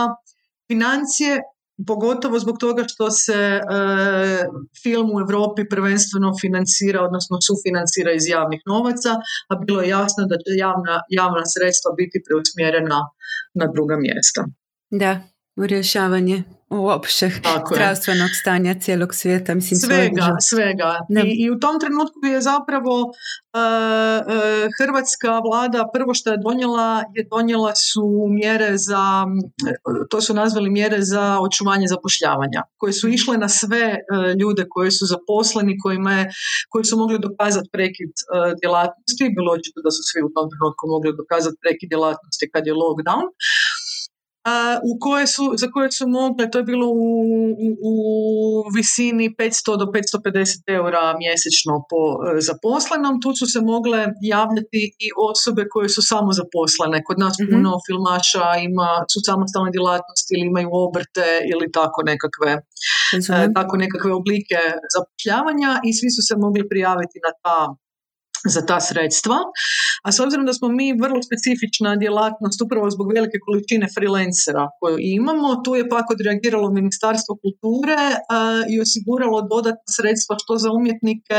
financije 0.70 1.32
pogotovo 1.88 2.40
zbog 2.40 2.58
toga 2.60 2.84
što 2.88 3.12
se 3.12 3.34
e, 3.34 3.62
film 4.84 5.08
u 5.16 5.20
Europi 5.20 5.70
prvenstveno 5.70 6.30
financira, 6.42 7.04
odnosno 7.04 7.38
sufinancira 7.48 8.12
iz 8.14 8.26
javnih 8.28 8.62
novaca, 8.66 9.12
a 9.50 9.54
bilo 9.66 9.82
je 9.82 9.90
jasno 9.90 10.22
da 10.32 10.36
će 10.44 10.52
javna, 10.66 10.96
javna 11.10 11.44
sredstva 11.54 11.90
biti 11.98 12.18
preusmjerena 12.26 13.00
na 13.60 13.66
druga 13.74 13.96
mjesta. 14.06 14.42
Da, 15.02 15.12
rješavanje 15.66 16.44
uopće 16.70 17.30
zdravstvenog 17.74 18.30
stanja 18.42 18.76
cijelog 18.80 19.14
svijeta. 19.16 19.56
Mislim, 19.56 19.80
svega, 19.80 20.36
svega. 20.50 21.00
I, 21.26 21.44
I, 21.44 21.52
u 21.52 21.60
tom 21.60 21.80
trenutku 21.80 22.26
je 22.34 22.42
zapravo 22.42 23.02
uh, 23.02 24.20
hrvatska 24.80 25.40
vlada 25.40 25.90
prvo 25.94 26.14
što 26.14 26.32
je 26.32 26.38
donijela 26.48 27.04
je 27.16 27.28
donijela 27.32 27.76
su 27.76 28.28
mjere 28.30 28.78
za, 28.78 29.26
to 30.10 30.22
su 30.22 30.34
nazvali 30.34 30.70
mjere 30.70 30.98
za 31.02 31.38
očuvanje 31.42 31.88
zapošljavanja, 31.88 32.62
koje 32.78 32.94
su 32.94 33.08
išle 33.08 33.38
na 33.38 33.50
sve 33.50 33.86
uh, 33.96 34.40
ljude 34.40 34.64
koji 34.70 34.92
su 34.92 35.06
zaposleni, 35.06 35.80
kojima 35.84 36.12
je, 36.14 36.30
koji 36.70 36.84
su 36.86 36.98
mogli 36.98 37.20
dokazati 37.20 37.70
prekid 37.72 38.14
uh, 38.20 38.54
djelatnosti, 38.62 39.34
bilo 39.38 39.50
očito 39.58 39.80
da 39.86 39.92
su 39.96 40.02
svi 40.10 40.20
u 40.28 40.34
tom 40.36 40.48
trenutku 40.52 40.84
mogli 40.94 41.20
dokazati 41.22 41.58
prekid 41.64 41.90
djelatnosti 41.94 42.50
kad 42.54 42.64
je 42.68 42.80
lockdown 42.84 43.26
u 44.89 44.92
koje 45.00 45.27
su, 45.27 45.46
za 45.62 45.68
koje 45.74 45.92
su 45.92 46.06
mogle, 46.08 46.44
to 46.51 46.58
je 46.58 46.63
bilo 46.72 46.88
u, 46.88 47.10
u, 47.92 47.94
visini 48.75 49.36
500 49.39 49.77
do 49.82 49.86
550 49.86 50.75
eura 50.77 51.04
mjesečno 51.24 51.74
po 51.89 52.01
e, 52.16 52.18
zaposlenom. 52.50 53.13
Tu 53.24 53.30
su 53.39 53.46
se 53.54 53.60
mogle 53.74 54.00
javljati 54.36 54.82
i 55.06 55.08
osobe 55.32 55.63
koje 55.74 55.89
su 55.96 56.01
samo 56.12 56.30
zaposlene. 56.42 56.98
Kod 57.08 57.18
nas 57.25 57.36
mm 57.39 57.48
puno 57.51 57.72
filmača 57.88 58.46
ima, 58.70 58.89
su 59.12 59.20
samostalne 59.30 59.72
djelatnosti 59.75 60.32
ili 60.36 60.46
imaju 60.51 60.70
obrte 60.86 61.27
ili 61.51 61.66
tako 61.77 62.00
nekakve, 62.12 62.51
e, 63.42 63.48
tako 63.58 63.74
nekakve 63.84 64.12
oblike 64.22 64.60
zapošljavanja 64.96 65.72
i 65.88 65.89
svi 65.98 66.10
su 66.16 66.22
se 66.27 66.34
mogli 66.44 66.70
prijaviti 66.72 67.18
na 67.25 67.32
ta 67.44 67.58
za 68.46 68.62
ta 68.65 68.79
sredstva. 68.79 69.38
A 70.03 70.12
s 70.12 70.20
obzirom 70.20 70.46
da 70.46 70.53
smo 70.53 70.67
mi 70.70 71.00
vrlo 71.01 71.20
specifična 71.27 71.96
djelatnost 71.96 72.62
upravo 72.62 72.89
zbog 72.89 73.08
velike 73.13 73.38
količine 73.46 73.88
freelancera 73.96 74.65
koju 74.79 74.98
imamo, 75.00 75.62
tu 75.63 75.75
je 75.75 75.89
pak 75.89 76.06
odreagiralo 76.12 76.72
Ministarstvo 76.72 77.32
kulture 77.44 78.00
i 78.72 78.82
osiguralo 78.86 79.41
dodatna 79.41 79.89
sredstva 79.98 80.36
što 80.41 80.58
za 80.63 80.70
umjetnike 80.72 81.38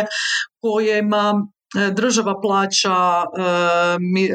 kojima 0.64 1.24
e, 1.34 1.90
država 2.00 2.34
plaća 2.40 2.98
e, 2.98 3.50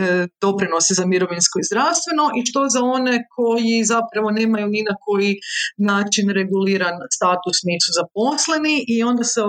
e, 0.06 0.28
doprinose 0.42 0.94
za 0.94 1.06
mirovinsko 1.06 1.60
i 1.60 1.68
zdravstveno 1.70 2.26
i 2.38 2.42
što 2.50 2.60
za 2.70 2.82
one 2.98 3.16
koji 3.36 3.84
zapravo 3.94 4.32
nemaju 4.32 4.68
ni 4.68 4.82
na 4.90 4.96
koji 5.06 5.36
način 5.78 6.26
reguliran 6.40 6.96
status, 7.18 7.58
nisu 7.70 7.90
zaposleni 8.00 8.76
i 8.88 9.04
onda 9.04 9.24
se 9.24 9.42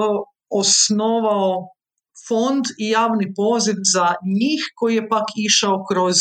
osnovao 0.50 1.73
fond 2.28 2.64
i 2.78 2.90
javni 2.90 3.34
poziv 3.34 3.74
za 3.94 4.06
njih 4.40 4.62
koji 4.74 4.94
je 4.94 5.08
pak 5.08 5.24
išao 5.36 5.84
kroz 5.90 6.16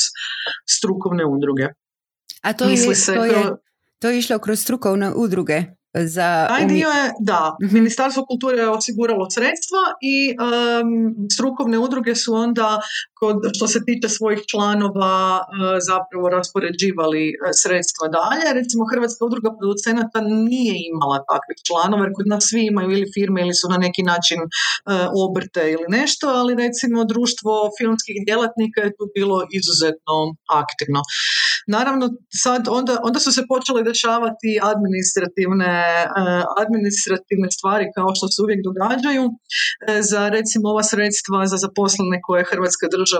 strukovne 0.69 1.25
udruge. 1.25 1.67
A 2.41 2.53
to, 2.53 2.65
je, 2.65 2.77
se, 2.77 3.15
to, 3.15 3.25
je, 3.25 3.43
to 3.99 4.09
je 4.09 4.17
išlo 4.17 4.39
kroz 4.39 4.59
strukovne 4.59 5.13
udruge? 5.15 5.63
za 5.95 6.45
Taj 6.49 6.65
dio 6.65 6.87
je, 6.87 7.11
da, 7.19 7.55
mhm. 7.63 7.73
Ministarstvo 7.73 8.25
kulture 8.25 8.57
je 8.57 8.69
osiguralo 8.69 9.29
sredstva 9.29 9.79
i 10.01 10.35
strukovne 11.33 11.77
udruge 11.77 12.15
su 12.15 12.33
onda, 12.33 12.81
što 13.55 13.65
se 13.73 13.79
tiče 13.87 14.07
svojih 14.17 14.41
članova, 14.51 15.17
uh, 15.39 15.45
zapravo 15.89 16.25
raspoređivali 16.37 17.23
e, 17.29 17.33
sredstva 17.61 18.05
dalje. 18.19 18.47
Recimo, 18.59 18.83
Hrvatska 18.91 19.21
udruga 19.29 19.49
producenata 19.59 20.19
nije 20.49 20.75
imala 20.91 21.17
takvih 21.31 21.59
članova, 21.67 22.01
jer 22.05 22.13
kod 22.17 22.27
nas 22.33 22.43
svi 22.49 22.61
imaju 22.71 22.89
ili 22.91 23.13
firme 23.15 23.39
ili 23.45 23.55
su 23.59 23.65
na 23.73 23.77
neki 23.85 24.03
način 24.11 24.39
uh, 24.43 24.49
obrte 25.25 25.63
ili 25.75 25.87
nešto, 25.99 26.25
ali 26.39 26.61
recimo 26.65 26.97
društvo 27.13 27.51
filmskih 27.77 28.17
djelatnika 28.27 28.79
je 28.85 28.95
tu 28.97 29.03
bilo 29.17 29.37
izuzetno 29.59 30.15
aktivno. 30.63 31.01
Naravno, 31.77 32.05
sad 32.43 32.61
onda, 32.79 32.93
onda 33.07 33.19
su 33.25 33.31
se 33.37 33.43
počele 33.51 33.81
dešavati 33.91 34.49
administrativne 34.71 35.73
administrativne 36.63 37.49
stvari 37.57 37.85
kao 37.95 38.09
što 38.17 38.25
se 38.33 38.37
uvijek 38.45 38.61
događaju 38.69 39.23
za 40.09 40.21
recimo 40.37 40.65
ova 40.73 40.83
sredstva 40.91 41.39
za 41.51 41.57
zaposlene 41.65 42.17
koje 42.25 42.39
je 42.39 42.49
Hrvatska 42.51 42.85
država 42.95 43.12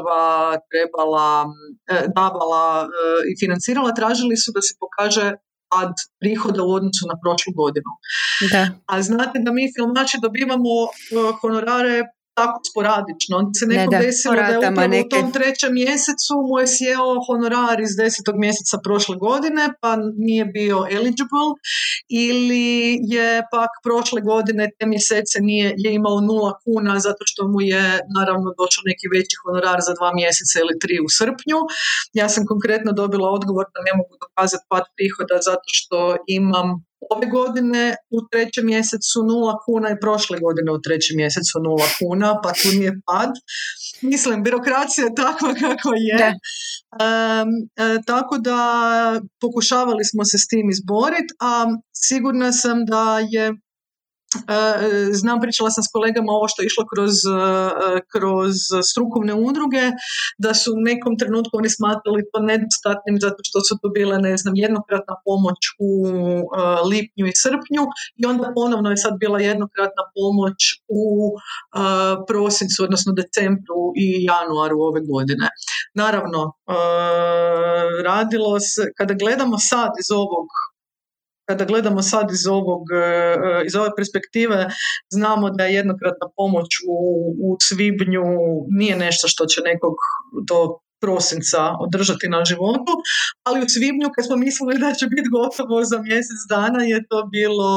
trebala 0.72 1.46
eh, 1.92 2.06
davala 2.16 2.90
i 3.30 3.32
financirala 3.42 3.98
tražili 4.00 4.36
su 4.38 4.52
da 4.56 4.62
se 4.62 4.74
pokaže 4.84 5.28
pad 5.72 5.94
prihoda 6.22 6.62
u 6.64 6.72
odnosu 6.78 7.04
na 7.12 7.16
prošlu 7.24 7.52
godinu. 7.62 7.92
Da. 8.54 8.64
A 8.94 9.02
znate 9.02 9.38
da 9.46 9.52
mi 9.52 9.74
filmači 9.76 10.18
dobivamo 10.26 10.74
honorare 11.42 11.96
tako 12.40 12.60
sporadično. 12.70 13.34
Onda 13.42 13.54
se 13.60 13.66
neko 13.66 13.92
ne, 13.96 14.00
desilo 14.06 14.36
da 14.36 14.54
je 14.54 14.58
upravo 14.58 14.96
u 15.06 15.10
tom 15.14 15.28
trećem 15.36 15.74
mjesecu 15.74 16.34
mu 16.48 16.56
je 16.62 16.68
sjeo 16.76 17.10
honorar 17.28 17.78
iz 17.88 17.94
desetog 18.02 18.36
mjeseca 18.46 18.76
prošle 18.86 19.16
godine 19.28 19.64
pa 19.82 19.92
nije 20.28 20.46
bio 20.46 20.78
eligible 20.98 21.48
ili 22.28 22.68
je 23.16 23.30
pak 23.56 23.72
prošle 23.86 24.22
godine 24.32 24.64
te 24.78 24.86
mjesece 24.94 25.38
nije, 25.50 25.68
je 25.84 25.92
imao 26.00 26.18
nula 26.30 26.54
kuna 26.66 26.94
zato 27.08 27.24
što 27.30 27.42
mu 27.52 27.60
je 27.74 27.86
naravno 28.18 28.48
došao 28.62 28.84
neki 28.92 29.06
veći 29.16 29.36
honorar 29.44 29.80
za 29.88 29.94
dva 30.00 30.10
mjeseca 30.20 30.56
ili 30.64 30.82
tri 30.84 30.96
u 31.06 31.10
srpnju. 31.18 31.60
Ja 32.20 32.28
sam 32.34 32.44
konkretno 32.52 32.92
dobila 33.02 33.28
odgovor 33.38 33.66
da 33.74 33.80
ne 33.88 33.94
mogu 34.00 34.14
dokazati 34.26 34.66
pad 34.72 34.84
prihoda 34.96 35.38
zato 35.50 35.68
što 35.78 35.98
imam 36.40 36.68
ove 37.10 37.28
godine 37.28 37.96
u 38.10 38.18
trećem 38.32 38.66
mjesecu 38.66 39.20
nula 39.30 39.56
kuna 39.66 39.90
i 39.90 40.00
prošle 40.02 40.40
godine 40.40 40.72
u 40.72 40.82
trećem 40.82 41.18
mjesecu 41.18 41.60
nula 41.64 41.88
kuna, 42.00 42.42
pa 42.44 42.50
tu 42.54 42.68
nije 42.80 42.94
pad. 43.06 43.32
Mislim, 44.02 44.44
birokracija 44.44 45.06
je 45.06 45.16
takva 45.16 45.54
kakva 45.54 45.96
je. 45.96 46.26
E, 46.26 48.02
tako 48.06 48.38
da 48.38 48.60
pokušavali 49.42 50.04
smo 50.06 50.26
se 50.26 50.38
s 50.38 50.48
tim 50.48 50.70
izboriti, 50.70 51.34
a 51.40 51.66
sigurna 51.94 52.52
sam 52.52 52.86
da 52.86 53.20
je 53.30 53.54
znam, 55.12 55.42
pričala 55.42 55.70
sam 55.70 55.84
s 55.84 55.92
kolegama 55.94 56.32
ovo 56.32 56.48
što 56.48 56.62
je 56.62 56.66
išlo 56.66 56.84
kroz, 56.92 57.14
e, 57.14 58.00
kroz 58.14 58.56
strukovne 58.92 59.34
udruge, 59.34 59.84
da 60.38 60.52
su 60.54 60.70
u 60.78 60.84
nekom 60.90 61.14
trenutku 61.22 61.54
oni 61.62 61.70
smatrali 61.70 62.22
to 62.32 62.40
nedostatnim 62.52 63.16
zato 63.26 63.40
što 63.48 63.58
su 63.68 63.74
to 63.82 63.88
bile, 63.98 64.18
ne 64.28 64.38
znam, 64.38 64.54
jednokratna 64.56 65.16
pomoć 65.28 65.60
u 65.88 65.92
e, 66.08 66.12
lipnju 66.92 67.26
i 67.28 67.40
srpnju 67.44 67.84
i 68.22 68.26
onda 68.32 68.52
ponovno 68.56 68.90
je 68.90 68.98
sad 68.98 69.14
bila 69.24 69.40
jednokratna 69.40 70.04
pomoć 70.18 70.60
u 70.88 71.04
prosincu, 72.28 72.84
odnosno 72.84 73.12
decembru 73.22 73.82
i 74.04 74.08
januaru 74.32 74.78
ove 74.90 75.02
godine. 75.12 75.48
Naravno, 75.94 76.42
radilo 78.04 78.60
se, 78.60 78.82
kada 78.98 79.14
gledamo 79.14 79.58
sad 79.60 79.92
iz 80.02 80.12
ovog 80.12 80.48
kada 81.50 81.66
gledamo 81.66 82.02
sad 82.02 82.32
iz, 82.32 82.48
ovog, 82.48 82.84
e, 82.94 82.98
e, 82.98 83.64
iz 83.66 83.76
ove 83.76 83.90
perspektive, 83.98 84.68
znamo 85.14 85.50
da 85.50 85.64
je 85.66 85.74
jednokratna 85.74 86.28
pomoć 86.36 86.70
u, 86.88 86.98
u 87.46 87.58
svibnju 87.68 88.24
nije 88.80 88.96
nešto 88.96 89.28
što 89.28 89.46
će 89.46 89.62
nekog 89.62 89.96
do 90.50 90.58
prosinca 91.04 91.62
održati 91.86 92.28
na 92.36 92.42
životu, 92.50 92.94
ali 93.48 93.64
u 93.66 93.70
svibnju 93.76 94.08
kad 94.16 94.26
smo 94.26 94.36
mislili 94.46 94.84
da 94.84 94.90
će 95.00 95.06
biti 95.16 95.34
gotovo 95.40 95.76
za 95.92 95.98
mjesec 96.08 96.40
dana 96.50 96.82
je 96.92 97.00
to 97.10 97.20
bilo 97.36 97.74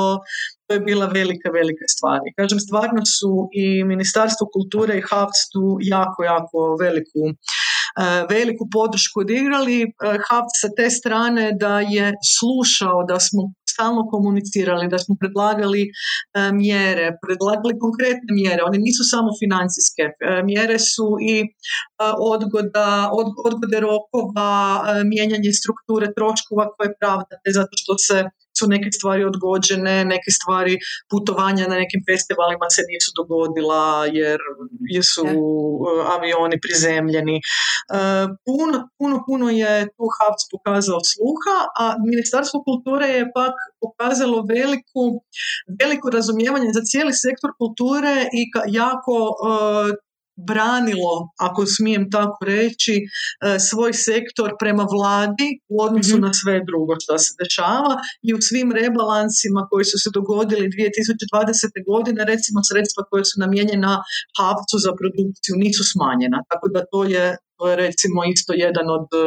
to 0.66 0.74
je 0.74 0.80
bila 0.90 1.06
velika, 1.06 1.48
velika 1.60 1.86
stvar. 1.94 2.18
kažem, 2.38 2.58
stvarno 2.66 3.02
su 3.16 3.32
i 3.62 3.84
Ministarstvo 3.92 4.44
kulture 4.56 4.94
i 4.98 5.06
HAVC 5.10 5.38
tu 5.52 5.64
jako, 5.94 6.20
jako 6.34 6.58
veliku 6.82 7.22
veliku 8.30 8.68
podršku 8.72 9.20
odigrali. 9.20 9.78
HAVC 10.28 10.52
sa 10.62 10.68
te 10.76 10.90
strane 10.90 11.52
da 11.60 11.80
je 11.80 12.12
slušao 12.36 13.04
da 13.08 13.20
smo 13.20 13.42
stalno 13.76 14.02
komunicirali, 14.14 14.92
da 14.94 14.98
smo 15.04 15.14
predlagali 15.20 15.82
e, 15.84 15.90
mjere, 16.62 17.06
predlagali 17.24 17.74
konkretne 17.84 18.30
mjere, 18.40 18.60
one 18.68 18.78
nisu 18.86 19.02
samo 19.12 19.30
financijske, 19.42 20.04
e, 20.08 20.14
mjere 20.50 20.78
su 20.92 21.08
i 21.32 21.36
e, 21.42 21.46
odgoda, 22.32 22.88
odgode 23.20 23.78
rokova, 23.88 24.52
mijenjanje 25.12 25.52
strukture 25.60 26.06
troškova 26.16 26.64
koje 26.76 26.90
pravdate 27.00 27.48
zato 27.58 27.74
što 27.82 27.92
se 28.06 28.16
su 28.58 28.64
neke 28.74 28.90
stvari 28.96 29.22
odgođene, 29.30 29.94
neke 30.04 30.30
stvari 30.38 30.74
putovanja 31.10 31.64
na 31.72 31.76
nekim 31.82 32.02
festivalima 32.10 32.66
se 32.76 32.82
nisu 32.90 33.10
dogodila 33.20 33.82
jer 34.20 34.38
su 35.12 35.26
avioni 36.14 36.56
prizemljeni. 36.64 37.36
Puno, 38.46 38.78
puno, 38.98 39.16
puno 39.28 39.46
je 39.62 39.74
tu 39.96 40.04
HAVC 40.16 40.40
pokazao 40.54 41.00
sluha, 41.12 41.56
a 41.82 41.84
Ministarstvo 42.10 42.58
kulture 42.68 43.06
je 43.18 43.30
pak 43.38 43.54
pokazalo 43.82 44.38
veliku, 44.54 45.04
veliko 45.80 46.10
razumijevanje 46.10 46.70
za 46.76 46.82
cijeli 46.90 47.12
sektor 47.24 47.50
kulture 47.60 48.14
i 48.40 48.42
jako 48.80 49.14
branilo, 50.48 51.14
ako 51.46 51.66
smijem 51.66 52.10
tako 52.10 52.44
reći, 52.44 52.94
e, 52.96 53.06
svoj 53.68 53.92
sektor 53.92 54.48
prema 54.60 54.84
vladi 54.94 55.48
u 55.74 55.76
odnosu 55.86 56.16
mhm. 56.16 56.24
na 56.26 56.30
sve 56.40 56.54
drugo 56.68 56.92
što 57.02 57.18
se 57.24 57.32
dešava 57.42 57.94
i 58.26 58.34
u 58.34 58.40
svim 58.48 58.68
rebalansima 58.80 59.60
koji 59.70 59.84
su 59.90 59.96
se 60.02 60.10
dogodili 60.18 60.66
2020. 60.68 61.84
godine, 61.90 62.20
recimo 62.32 62.58
sredstva 62.70 63.02
koja 63.10 63.24
su 63.30 63.36
namijenjena 63.44 63.92
havcu 64.38 64.76
za 64.84 64.92
produkciju 65.00 65.54
nisu 65.64 65.82
smanjena. 65.92 66.38
Tako 66.50 66.66
da 66.74 66.80
to 66.92 67.00
je, 67.14 67.26
to 67.58 67.62
je 67.70 67.74
recimo 67.86 68.18
isto 68.34 68.52
jedan 68.66 68.86
od 68.98 69.08
e, 69.22 69.24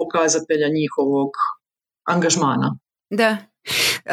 pokazatelja 0.00 0.68
njihovog 0.78 1.30
angažmana. 2.14 2.68
Da. 3.10 3.36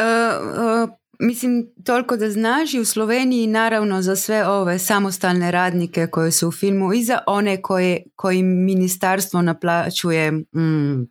Uh, 0.02 0.90
Mislim, 1.20 1.70
toliko 1.86 2.18
da 2.18 2.32
znaš 2.32 2.74
i 2.74 2.80
u 2.80 2.86
Sloveniji 2.86 3.48
naravno 3.48 4.02
za 4.02 4.16
sve 4.16 4.48
ove 4.48 4.80
samostalne 4.80 5.52
radnike 5.52 6.08
koje 6.08 6.32
su 6.32 6.48
u 6.48 6.52
filmu 6.52 6.94
i 6.94 7.04
za 7.04 7.20
one 7.28 7.62
koje, 7.62 8.04
koji 8.16 8.44
ministarstvo 8.44 9.42
naplaćuje 9.42 10.32
mm, 10.32 11.08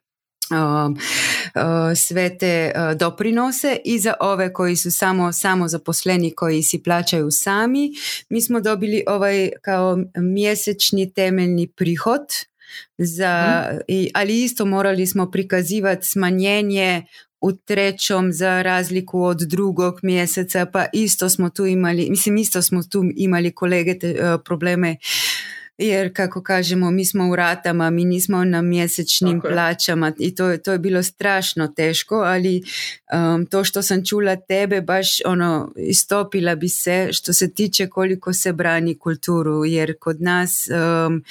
sve 1.96 2.38
te 2.38 2.72
doprinose 2.98 3.76
i 3.84 3.98
za 3.98 4.14
ove 4.20 4.52
koji 4.52 4.76
su 4.76 4.90
samo, 4.90 5.32
samo 5.32 5.68
zaposleni 5.68 6.34
koji 6.34 6.62
si 6.62 6.82
plaćaju 6.82 7.30
sami. 7.30 7.90
Mi 8.28 8.42
smo 8.42 8.60
dobili 8.60 9.04
ovaj 9.06 9.50
kao 9.62 9.98
mjesečni 10.16 11.12
temeljni 11.12 11.66
prihod 11.66 12.26
za, 12.98 13.64
i, 13.88 14.10
ali 14.14 14.42
isto 14.42 14.64
morali 14.64 15.06
smo 15.06 15.30
prikazivati 15.30 16.06
smanjenje 16.06 17.02
u 17.44 17.52
trećom 17.54 18.32
za 18.32 18.62
razliku 18.62 19.22
od 19.22 19.38
drugog 19.38 20.00
mjeseca, 20.02 20.66
pa 20.66 20.86
isto 20.94 21.28
smo 21.28 21.50
tu 21.50 21.66
imali, 21.66 22.06
mislim 22.10 22.36
isto 22.36 22.62
smo 22.62 22.82
tu 22.82 23.04
imali 23.16 23.50
kolege 23.52 23.98
te, 23.98 24.10
uh, 24.12 24.40
probleme 24.44 24.96
jer 25.78 26.12
kako 26.12 26.42
kažemo 26.42 26.90
mi 26.90 27.04
smo 27.04 27.28
u 27.28 27.36
ratama, 27.36 27.90
mi 27.90 28.04
nismo 28.04 28.44
na 28.44 28.62
mjesečnim 28.62 29.36
Tako 29.36 29.46
je. 29.48 29.52
plaćama 29.52 30.12
i 30.18 30.34
to, 30.34 30.46
je- 30.46 30.62
to 30.62 30.72
je 30.72 30.78
bilo 30.78 31.02
strašno 31.02 31.68
teško, 31.68 32.14
ali 32.16 32.62
um, 33.14 33.46
to 33.46 33.64
što 33.64 33.82
sam 33.82 34.04
čula 34.04 34.36
tebe 34.38 34.80
baš 34.80 35.18
ono 35.24 35.72
istopila 35.78 36.54
bi 36.54 36.68
se 36.68 37.08
što 37.12 37.32
se 37.32 37.50
tiče 37.50 37.86
koliko 37.86 38.32
se 38.32 38.52
brani 38.52 38.94
kulturu 38.94 39.64
jer 39.64 39.94
kod 39.98 40.20
nas 40.22 40.68
um, 41.06 41.22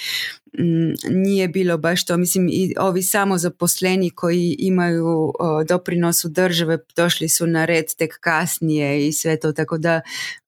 nije 1.10 1.48
bilo 1.48 1.78
baš 1.78 2.06
to, 2.06 2.18
mislim 2.18 2.50
i 2.52 2.74
ovi 2.80 3.04
samozaposleni 3.04 4.10
koji 4.10 4.56
imaju 4.60 5.34
o, 5.40 5.64
doprinos 5.64 6.26
u 6.26 6.30
države 6.30 6.78
došli 6.96 7.30
su 7.30 7.48
na 7.48 7.66
red 7.66 7.86
tek 7.98 8.18
kasnije 8.20 9.08
i 9.08 9.12
sve 9.12 9.40
to, 9.40 9.54
tako 9.54 9.78
da 9.78 10.02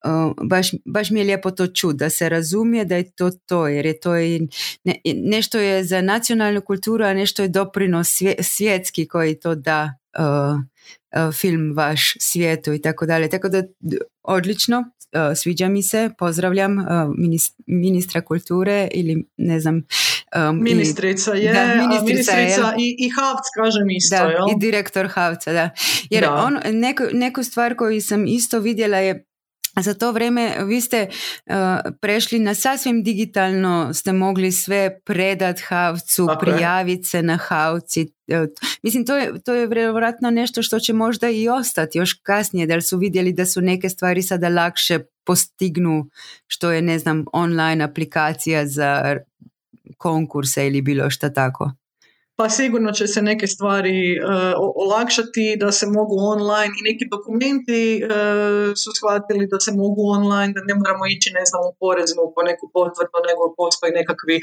o, 0.06 0.34
baš, 0.44 0.72
baš 0.86 1.10
mi 1.10 1.20
je 1.20 1.26
lijepo 1.26 1.52
to 1.52 1.68
čut, 1.68 1.96
da 1.96 2.10
se 2.10 2.30
razumije 2.30 2.86
da 2.86 2.96
je 2.96 3.12
to 3.12 3.32
to, 3.46 3.68
jer 3.68 3.86
je 3.86 4.00
to 4.00 4.18
i 4.18 4.48
ne, 4.84 4.96
nešto 5.16 5.60
je 5.60 5.84
za 5.84 6.02
nacionalnu 6.02 6.62
kulturu, 6.62 7.04
a 7.04 7.14
nešto 7.14 7.42
je 7.42 7.48
doprinos 7.48 8.08
svje- 8.08 8.44
svjetski 8.44 9.08
koji 9.08 9.40
to 9.40 9.56
da 9.56 9.94
o, 10.18 10.24
o, 11.16 11.32
film 11.32 11.74
vaš 11.76 12.14
svijetu 12.20 12.74
i 12.74 12.82
tako 12.82 13.06
dalje, 13.06 13.30
tako 13.30 13.50
da 13.50 13.64
odlično, 14.24 14.84
sviđa 15.36 15.68
mi 15.68 15.84
se, 15.84 16.10
pozdravljam 16.18 16.78
minis- 17.10 17.54
ministra 17.68 18.22
kulture 18.22 18.88
ili 18.94 19.26
ne 19.38 19.60
znam 19.60 19.76
um, 19.76 20.58
i- 20.58 20.62
Ministrica 20.64 21.32
je, 21.34 21.54
Da, 21.54 21.66
ministrica 21.68 22.04
ministrica 22.34 22.68
je. 22.68 22.76
i, 22.80 22.96
i 23.00 23.10
Havc 23.10 23.46
kažem 23.56 23.90
isto, 23.90 24.16
da, 24.16 24.24
jel? 24.24 24.50
i 24.50 24.60
direktor 24.60 25.08
Havca, 25.08 25.54
da. 25.54 25.70
Jer 26.10 26.24
Da. 26.24 26.34
on, 26.36 26.60
neku, 26.72 27.04
neku 27.14 27.44
stvar 27.44 27.76
koju 27.76 28.02
sam 28.02 28.28
isto 28.28 28.60
vidjela 28.60 28.98
je 28.98 29.26
za 29.82 29.94
to 29.94 30.12
vrijeme 30.12 30.56
vi 30.66 30.82
ste 30.82 31.08
uh, 31.46 31.56
prešli 32.02 32.40
na 32.40 32.54
sasvim 32.54 33.04
digitalno, 33.04 33.94
ste 33.94 34.14
mogli 34.14 34.52
sve 34.52 35.00
predat 35.06 35.60
Havcu, 35.68 36.28
je. 36.30 36.40
prijaviti 36.40 37.04
se 37.04 37.22
na 37.22 37.38
Havci. 37.38 38.08
Uh, 38.28 38.50
Mislim, 38.84 39.06
to 39.06 39.18
je, 39.18 39.42
to 39.46 39.54
je 39.54 39.68
vjerojatno 39.68 40.30
nešto 40.30 40.62
što 40.62 40.80
će 40.80 40.94
možda 40.94 41.30
i 41.30 41.50
ostati 41.50 41.98
još 41.98 42.14
kasnije, 42.24 42.68
da 42.68 42.76
li 42.76 42.82
su 42.82 42.98
vidjeli 42.98 43.34
da 43.34 43.46
su 43.46 43.62
neke 43.62 43.90
stvari 43.90 44.22
sada 44.22 44.50
lakše 44.50 45.00
postignu, 45.26 46.10
što 46.48 46.72
je, 46.72 46.82
ne 46.82 47.00
znam, 47.00 47.26
online 47.34 47.84
aplikacija 47.84 48.68
za 48.68 49.18
konkurse 49.98 50.68
ili 50.68 50.82
bilo 50.82 51.10
šta 51.10 51.34
tako. 51.34 51.72
Pa 52.38 52.50
sigurno 52.50 52.92
će 52.92 53.08
se 53.08 53.22
neke 53.22 53.48
stvari 53.48 54.00
e, 54.14 54.20
olakšati, 54.84 55.58
da 55.60 55.72
se 55.72 55.86
mogu 55.98 56.16
online 56.34 56.74
i 56.80 56.86
neki 56.90 57.06
dokumenti 57.16 57.82
e, 57.98 58.08
su 58.82 58.90
shvatili 58.98 59.48
da 59.54 59.60
se 59.66 59.72
mogu 59.84 60.02
online, 60.18 60.52
da 60.58 60.62
ne 60.70 60.76
moramo 60.80 61.04
ići 61.16 61.30
ne 61.40 61.46
znam 61.50 61.62
u 61.70 61.76
poreznu 61.82 62.24
po 62.36 62.42
neku 62.50 62.66
potvrdu, 62.78 63.18
nego 63.30 63.42
postoji 63.62 63.92
nekakvi, 64.00 64.38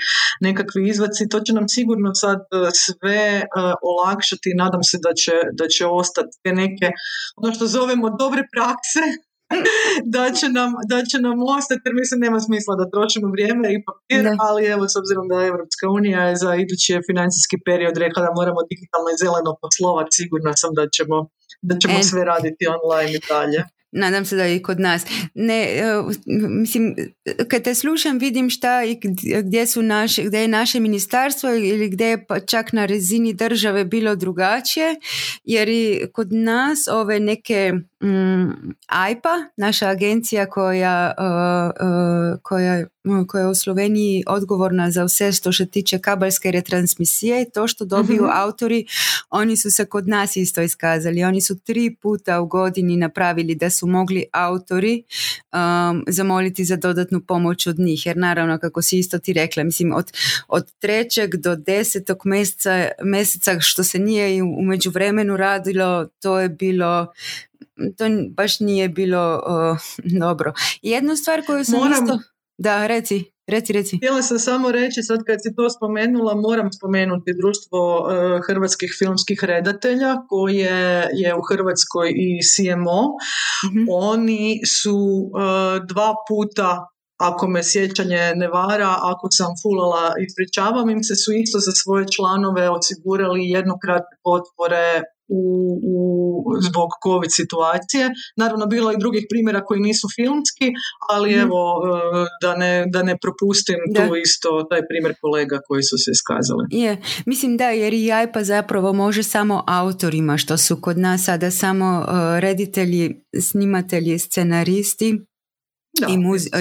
nekakvi 0.49 0.81
izvaci. 0.93 1.31
To 1.33 1.39
će 1.45 1.53
nam 1.59 1.67
sigurno 1.77 2.11
sad 2.25 2.41
e, 2.41 2.57
sve 2.85 3.23
olakšati 3.91 4.47
i 4.51 4.59
nadam 4.63 4.83
se 4.91 4.97
da 5.07 5.13
će, 5.21 5.35
da 5.61 5.67
će 5.75 5.85
ostati 5.87 6.37
neke, 6.63 6.87
ono 7.37 7.55
što 7.55 7.65
zovemo 7.77 8.07
dobre 8.23 8.43
prakse, 8.55 9.05
da 10.15 10.25
će, 10.39 10.47
nam, 10.59 10.71
da 10.91 10.99
će 11.11 11.17
nam 11.27 11.37
ostati, 11.59 11.83
jer 11.87 11.95
mislim 12.03 12.19
nema 12.27 12.39
smisla 12.47 12.73
da 12.81 12.91
trošimo 12.95 13.27
vrijeme 13.35 13.67
i 13.75 13.79
papir, 13.89 14.23
Da. 14.25 14.37
ali 14.49 14.61
evo 14.75 14.85
s 14.93 14.95
obzirom 15.01 15.25
da 15.33 15.37
Evropska 15.51 15.85
unija 15.99 16.21
je 16.29 16.37
za 16.37 16.51
idući 16.65 16.93
financijski 17.09 17.57
period 17.67 17.95
rekla 17.97 18.21
da 18.27 18.31
moramo 18.41 18.61
digitalno 18.71 19.09
i 19.11 19.21
zeleno 19.23 19.51
poslovati, 19.63 20.17
sigurna 20.19 20.53
sam 20.57 20.71
da 20.79 20.85
ćemo, 20.97 21.17
da 21.69 21.75
ćemo 21.79 21.99
E. 21.99 22.03
sve 22.03 22.21
raditi 22.25 22.65
online 22.85 23.13
i 23.13 23.23
dalje. 23.29 23.63
Nadam 23.95 24.25
se 24.25 24.37
da 24.37 24.47
i 24.47 24.63
kod 24.63 24.81
nas. 24.81 25.03
Ne, 25.35 25.63
e, 25.63 25.83
mislim, 26.51 26.97
kad 27.49 27.63
te 27.63 27.75
slušam 27.75 28.19
vidim 28.19 28.51
šta 28.51 28.85
i 28.85 29.01
gdje- 29.43 29.67
su 29.67 29.83
naše, 29.83 30.23
gdje 30.23 30.39
je 30.39 30.49
naše 30.49 30.81
ministarstvo 30.81 31.51
ili 31.51 31.89
gdje 31.89 32.05
je 32.07 32.27
pa 32.27 32.41
čak 32.41 32.73
na 32.73 32.87
razini 32.87 33.35
države 33.35 33.85
bilo 33.85 34.17
drugačije, 34.17 34.95
jer 35.45 35.69
i 35.69 36.01
kod 36.13 36.33
nas 36.33 36.89
ove 36.89 37.21
neke 37.21 37.73
AIPA, 38.87 39.29
naša 39.57 39.89
agencija 39.89 40.47
koja, 40.47 41.15
e, 41.19 41.23
e, 41.23 42.39
koja, 42.43 42.87
koja 43.29 43.43
je 43.43 43.49
u 43.49 43.55
Sloveniji 43.55 44.25
odgovorna 44.27 44.91
za 44.91 45.09
sve 45.09 45.33
što 45.33 45.53
se 45.53 45.67
tiče 45.67 45.99
kabelske 45.99 46.51
retransmisije 46.51 47.43
i 47.43 47.51
to 47.55 47.69
što 47.69 47.85
dobiju 47.85 48.23
Mhm. 48.23 48.33
autori, 48.35 48.87
oni 49.31 49.57
su 49.57 49.71
se 49.71 49.85
kod 49.85 50.09
nas 50.09 50.37
isto 50.37 50.63
iskazali. 50.63 51.25
Oni 51.25 51.41
su 51.41 51.59
tri 51.59 51.95
puta 51.95 52.41
u 52.41 52.47
godini 52.47 52.97
napravili 52.97 53.55
da 53.55 53.71
su 53.71 53.87
mogli 53.87 54.25
autori 54.33 55.05
um, 55.53 56.05
zamoliti 56.09 56.65
za 56.65 56.77
dodatnu 56.77 57.21
pomoć 57.21 57.67
od 57.67 57.79
njih. 57.79 58.07
Jer 58.07 58.17
naravno, 58.17 58.59
kako 58.59 58.83
si 58.83 58.99
isto 58.99 59.19
ti 59.19 59.33
rekla, 59.33 59.65
mislim 59.65 59.93
od, 59.93 60.13
od 60.49 60.73
trećeg 60.79 61.37
do 61.37 61.57
desetog 61.57 62.19
mjeseca, 62.25 62.89
mjeseca 63.03 63.61
što 63.61 63.85
se 63.85 63.99
nije 63.99 64.43
u 64.43 64.63
međuvremenu 64.63 65.37
radilo, 65.37 66.07
to 66.21 66.41
je 66.41 66.49
bilo 66.49 67.07
to 67.99 68.05
baš 68.37 68.61
nije 68.61 68.89
bilo 68.89 69.43
uh, 69.47 69.79
dobro. 70.21 70.53
Jednu 70.83 71.17
stvar 71.17 71.47
koju 71.47 71.65
sam 71.65 71.79
Moram- 71.79 72.05
isto... 72.05 72.19
Da, 72.59 72.87
reci, 72.87 73.25
reci, 73.47 73.73
reci. 73.73 73.97
Htjela 73.97 74.23
sam 74.23 74.39
samo 74.39 74.73
reći, 74.73 75.03
sad 75.03 75.19
kad 75.27 75.39
si 75.43 75.55
to 75.57 75.71
spomenula, 75.71 76.35
moram 76.35 76.73
spomenuti 76.73 77.31
društvo 77.41 77.81
e, 77.81 78.41
hrvatskih 78.47 78.95
filmskih 78.99 79.45
redatelja 79.45 80.17
koje 80.29 81.09
je 81.13 81.35
u 81.35 81.43
Hrvatskoj 81.51 82.09
i 82.27 82.29
CMO. 82.51 83.03
Mhm. 83.67 83.85
Oni 83.91 84.61
su 84.83 84.99
e, 85.25 85.81
dva 85.87 86.15
puta 86.29 86.87
ako 87.29 87.47
me 87.49 87.61
sjećanje 87.65 88.33
ne 88.35 88.49
vara, 88.49 88.97
ako 89.13 89.27
sam 89.31 89.51
fulala, 89.63 90.15
ispričavam 90.27 90.91
im 90.91 91.03
se, 91.03 91.15
su 91.17 91.31
isto 91.33 91.59
za 91.59 91.73
svoje 91.83 92.05
članove 92.17 92.71
osigurali 92.71 93.51
jednokratne 93.59 94.17
potpore 94.25 95.03
u, 95.33 95.41
u, 95.87 95.97
zbog 96.61 96.89
COVID 97.05 97.31
situacije. 97.33 98.05
Naravno, 98.37 98.67
bilo 98.67 98.91
je 98.91 98.95
i 98.95 99.01
drugih 99.01 99.25
primjera 99.31 99.65
koji 99.65 99.81
nisu 99.81 100.07
filmski, 100.15 100.67
ali 101.11 101.31
Mhm. 101.31 101.41
evo, 101.41 101.61
e, 101.85 101.91
da 102.43 102.57
ne, 102.57 102.85
da 102.87 103.03
ne 103.03 103.15
propustim 103.19 103.77
Da. 103.91 103.99
tu 104.01 104.17
isto 104.17 104.67
taj 104.71 104.81
primjer 104.89 105.15
kolega 105.21 105.61
koji 105.69 105.83
su 105.83 105.97
se 105.99 106.11
iskazali. 106.11 106.65
Je, 106.71 106.93
mislim 107.27 107.57
da, 107.57 107.69
jer 107.71 107.95
i 107.95 108.13
AIPA 108.13 108.45
zapravo 108.45 108.93
može 108.95 109.23
samo 109.23 109.65
autorima, 109.67 110.37
što 110.37 110.57
su 110.57 110.77
kod 110.77 110.99
nas 110.99 111.25
sada 111.25 111.51
samo 111.53 111.89
uh, 112.01 112.15
reditelji, 112.39 113.05
snimatelji, 113.41 114.19
scenaristi 114.19 115.21
Da. 116.01 116.07
i, 116.07 116.13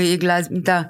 i 0.05 0.17
glaz- 0.17 0.47
da. 0.61 0.89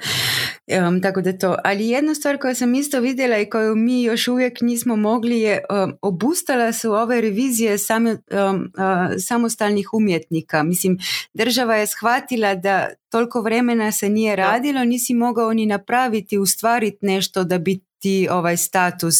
Um, 0.67 1.01
tako 1.01 1.21
da 1.21 1.37
to. 1.37 1.55
Ali 1.63 1.87
jedna 1.87 2.15
stvar 2.15 2.37
koju 2.37 2.55
sam 2.55 2.75
isto 2.75 2.99
vidjela 2.99 3.37
i 3.37 3.49
koju 3.49 3.75
mi 3.75 4.03
još 4.03 4.27
uvijek 4.27 4.61
nismo 4.61 4.95
mogli 4.95 5.39
je 5.39 5.61
um, 5.69 5.93
obustala 6.01 6.73
su 6.73 6.91
ove 6.91 7.21
revizije 7.21 7.77
sami, 7.77 8.11
um, 8.11 8.17
uh, 8.17 9.21
samostalnih 9.27 9.93
umjetnika. 9.93 10.63
Mislim, 10.63 10.97
država 11.33 11.75
je 11.75 11.87
shvatila 11.87 12.55
da 12.55 12.89
toliko 13.09 13.41
vremena 13.41 13.91
se 13.91 14.09
nije 14.09 14.35
radilo, 14.35 14.83
nisi 14.83 15.13
mogao 15.13 15.53
ni 15.53 15.65
napraviti, 15.65 16.37
ustvariti 16.37 16.97
nešto 17.01 17.43
da 17.43 17.57
bi 17.57 17.79
ti 17.99 18.27
ovaj 18.31 18.57
status 18.57 19.17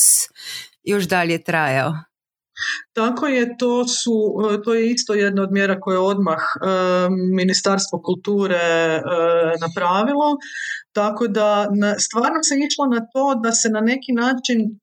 još 0.84 1.04
dalje 1.04 1.44
trajao. 1.44 1.94
Tako 2.94 3.28
je, 3.28 3.58
to, 3.58 3.88
su, 3.88 4.36
to 4.64 4.74
je 4.74 4.92
isto 4.92 5.14
jedna 5.14 5.42
od 5.42 5.52
mjera 5.52 5.80
koje 5.80 5.96
je 5.96 6.00
odmah 6.00 6.40
e, 6.40 6.68
Ministarstvo 7.36 8.02
kulture 8.02 8.56
e, 8.56 9.02
napravilo, 9.62 10.38
tako 10.94 11.28
da 11.28 11.70
na, 11.82 12.00
stvarno 12.00 12.44
se 12.44 12.56
išlo 12.68 12.86
na 12.86 13.02
to 13.14 13.36
da 13.44 13.52
se 13.52 13.70
na 13.70 13.82
neki 13.82 14.12
način 14.12 14.80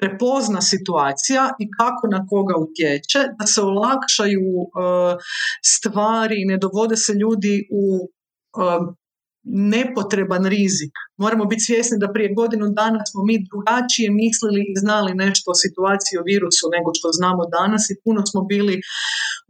prepozna 0.00 0.60
situacija 0.60 1.42
i 1.58 1.64
kako 1.78 2.06
na 2.06 2.26
koga 2.30 2.54
utječe, 2.66 3.18
da 3.38 3.46
se 3.46 3.60
olakšaju 3.62 4.50
e, 4.62 4.68
stvari 5.74 6.36
i 6.42 6.48
ne 6.50 6.58
dovode 6.58 6.96
se 6.96 7.12
ljudi 7.12 7.54
u 7.82 7.84
e, 8.06 8.08
nepotreban 9.72 10.44
rizik. 10.46 10.92
Moramo 11.16 11.44
biti 11.44 11.66
svjesni 11.68 11.96
da 11.98 12.12
prije 12.12 12.34
godinu 12.34 12.66
dana 12.80 13.00
smo 13.10 13.20
mi 13.28 13.44
drugačije 13.48 14.08
mislili 14.10 14.62
i 14.72 14.78
znali 14.84 15.20
nešto 15.24 15.46
o 15.50 15.60
situaciji 15.64 16.18
o 16.18 16.26
virusu 16.32 16.64
nego 16.76 16.88
što 16.98 17.08
znamo 17.18 17.42
danas 17.58 17.82
i 17.90 17.98
puno 18.04 18.20
smo 18.30 18.40
bili 18.52 18.76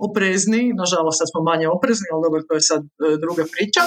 oprezni, 0.06 0.62
nažalost 0.82 1.18
sad 1.18 1.28
smo 1.32 1.40
manje 1.50 1.66
oprezni, 1.76 2.06
ali 2.12 2.24
dobro, 2.26 2.40
to 2.48 2.54
je 2.58 2.68
sad 2.70 2.82
e, 2.84 2.88
druga 3.24 3.44
priča. 3.54 3.82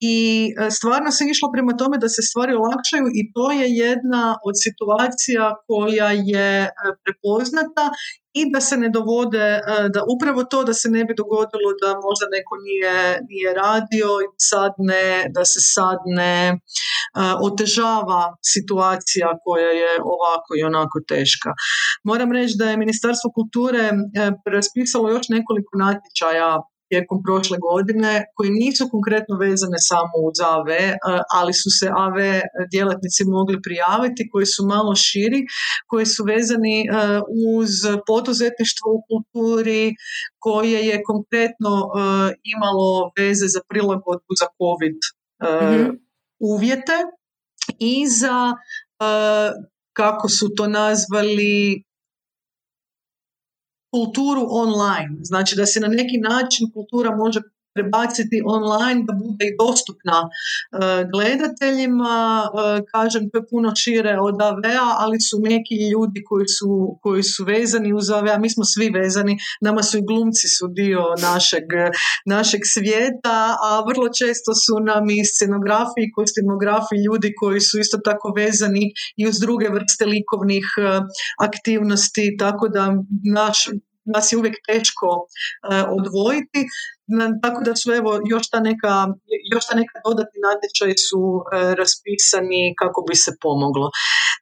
E, 0.00 0.06
i 0.06 0.54
stvarno 0.70 1.10
se 1.10 1.24
išlo 1.30 1.52
prema 1.52 1.76
tome 1.76 1.98
da 1.98 2.08
se 2.08 2.22
stvari 2.22 2.52
olakšaju 2.54 3.06
i 3.20 3.22
to 3.34 3.50
je 3.52 3.66
jedna 3.86 4.36
od 4.44 4.54
situacija 4.64 5.54
koja 5.66 6.10
je 6.32 6.70
prepoznata 7.04 7.90
i 8.32 8.42
da 8.52 8.60
se 8.60 8.76
ne 8.76 8.88
dovode, 8.88 9.60
da 9.94 10.00
upravo 10.14 10.44
to 10.44 10.64
da 10.64 10.74
se 10.74 10.88
ne 10.90 11.04
bi 11.04 11.14
dogodilo 11.16 11.70
da 11.82 11.90
možda 12.06 12.26
neko 12.36 12.54
nije, 12.66 12.94
nije 13.28 13.54
radio 13.54 14.08
i 14.24 14.28
sad 14.50 14.72
ne, 14.78 15.26
da 15.34 15.44
se 15.44 15.60
sad 15.74 15.98
ne 16.06 16.58
otežava 17.48 18.22
situacija 18.54 19.28
koja 19.44 19.70
je 19.82 19.92
ovako 20.14 20.50
i 20.58 20.62
onako 20.70 20.96
teška. 21.08 21.50
Moram 22.04 22.32
reći 22.32 22.54
da 22.58 22.70
je 22.70 22.82
Ministarstvo 22.84 23.28
kulture 23.34 23.84
raspisalo 24.56 25.10
još 25.10 25.26
nekoliko 25.28 25.72
natječaja 25.84 26.50
tijekom 26.90 27.18
prošle 27.26 27.56
godine 27.68 28.12
koji 28.36 28.50
nisu 28.50 28.82
konkretno 28.94 29.34
vezane 29.46 29.78
samo 29.90 30.14
uz 30.28 30.38
AV, 30.54 30.68
e, 30.70 30.96
ali 31.38 31.52
su 31.60 31.68
se 31.78 31.86
AV 32.04 32.18
djelatnici 32.72 33.22
mogli 33.36 33.56
prijaviti, 33.66 34.28
koji 34.32 34.46
su 34.54 34.62
malo 34.74 34.92
širi, 35.06 35.40
koji 35.90 36.06
su 36.14 36.20
vezani 36.24 36.78
e, 36.80 36.86
uz 37.56 37.72
poduzetništvo 38.06 38.86
u 38.96 39.00
kulturi, 39.08 39.84
koje 40.38 40.80
je 40.90 41.02
konkretno 41.10 41.72
e, 41.80 41.90
imalo 42.54 42.88
veze 43.18 43.46
za 43.54 43.60
prilagodbu 43.68 44.32
za 44.40 44.46
COVID 44.58 44.98
mhm. 45.44 45.90
uvjete 46.52 46.96
i 47.78 48.08
za 48.08 48.38
kako 49.92 50.28
su 50.28 50.48
to 50.56 50.66
nazvali 50.66 51.84
kulturu 53.90 54.46
online, 54.50 55.16
znači 55.22 55.56
da 55.56 55.66
se 55.66 55.80
na 55.80 55.88
neki 55.88 56.18
način 56.18 56.70
kultura 56.74 57.16
može 57.16 57.40
prebaciti 57.74 58.42
online 58.46 59.00
da 59.08 59.12
bude 59.24 59.44
i 59.46 59.56
dostupna 59.62 60.18
e, 60.24 60.30
gledateljima. 61.12 62.16
E, 62.44 62.82
kažem, 62.92 63.30
to 63.30 63.38
je 63.38 63.48
puno 63.50 63.72
šire 63.82 64.14
od 64.28 64.36
AV-a, 64.42 64.88
ali 64.98 65.20
su 65.20 65.36
neki 65.42 65.76
ljudi 65.92 66.20
koji 66.28 66.48
su, 66.58 66.70
koji 67.02 67.22
su 67.22 67.44
vezani 67.44 67.92
uz 67.92 68.10
AV-a, 68.10 68.38
mi 68.38 68.50
smo 68.50 68.64
svi 68.64 68.90
vezani, 68.90 69.38
nama 69.60 69.82
su 69.82 69.98
i 69.98 70.06
glumci 70.08 70.48
su 70.56 70.66
dio 70.68 71.02
našeg, 71.22 71.66
našeg 72.26 72.60
svijeta, 72.64 73.38
a 73.66 73.70
vrlo 73.88 74.08
često 74.20 74.50
su 74.64 74.74
nam 74.90 75.04
i 75.10 75.24
scenografi 75.24 76.00
i 76.02 76.12
kostimografi 76.16 76.96
ljudi 77.06 77.32
koji 77.40 77.60
su 77.60 77.78
isto 77.78 77.98
tako 78.04 78.32
vezani 78.36 78.84
i 79.16 79.28
uz 79.28 79.36
druge 79.40 79.68
vrste 79.68 80.04
likovnih 80.06 80.66
e, 80.78 80.82
aktivnosti, 81.48 82.36
tako 82.38 82.68
da 82.68 82.84
naš 83.34 83.58
nas 84.04 84.32
je 84.32 84.38
uvijek 84.38 84.56
teško 84.68 85.06
odvojiti 85.98 86.60
tako 87.42 87.60
da 87.64 87.76
su 87.76 87.92
evo 87.92 88.10
još 88.32 88.44
ta 88.52 88.60
neka, 88.60 88.94
još 89.52 89.64
ta 89.68 89.74
neka 89.80 89.96
dodatni 90.06 90.38
natječaj 90.48 90.92
su 91.08 91.22
e, 91.40 91.42
raspisani 91.80 92.74
kako 92.80 93.04
bi 93.08 93.14
se 93.24 93.32
pomoglo. 93.40 93.86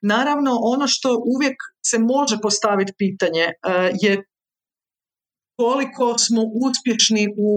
Naravno, 0.01 0.51
ono 0.73 0.85
što 0.87 1.09
uvijek 1.35 1.57
se 1.89 1.97
može 1.99 2.35
postaviti 2.41 2.93
pitanje 2.97 3.45
e, 3.45 3.53
je 4.03 4.23
koliko 5.59 6.17
smo 6.17 6.41
uspješni 6.65 7.23
u 7.47 7.49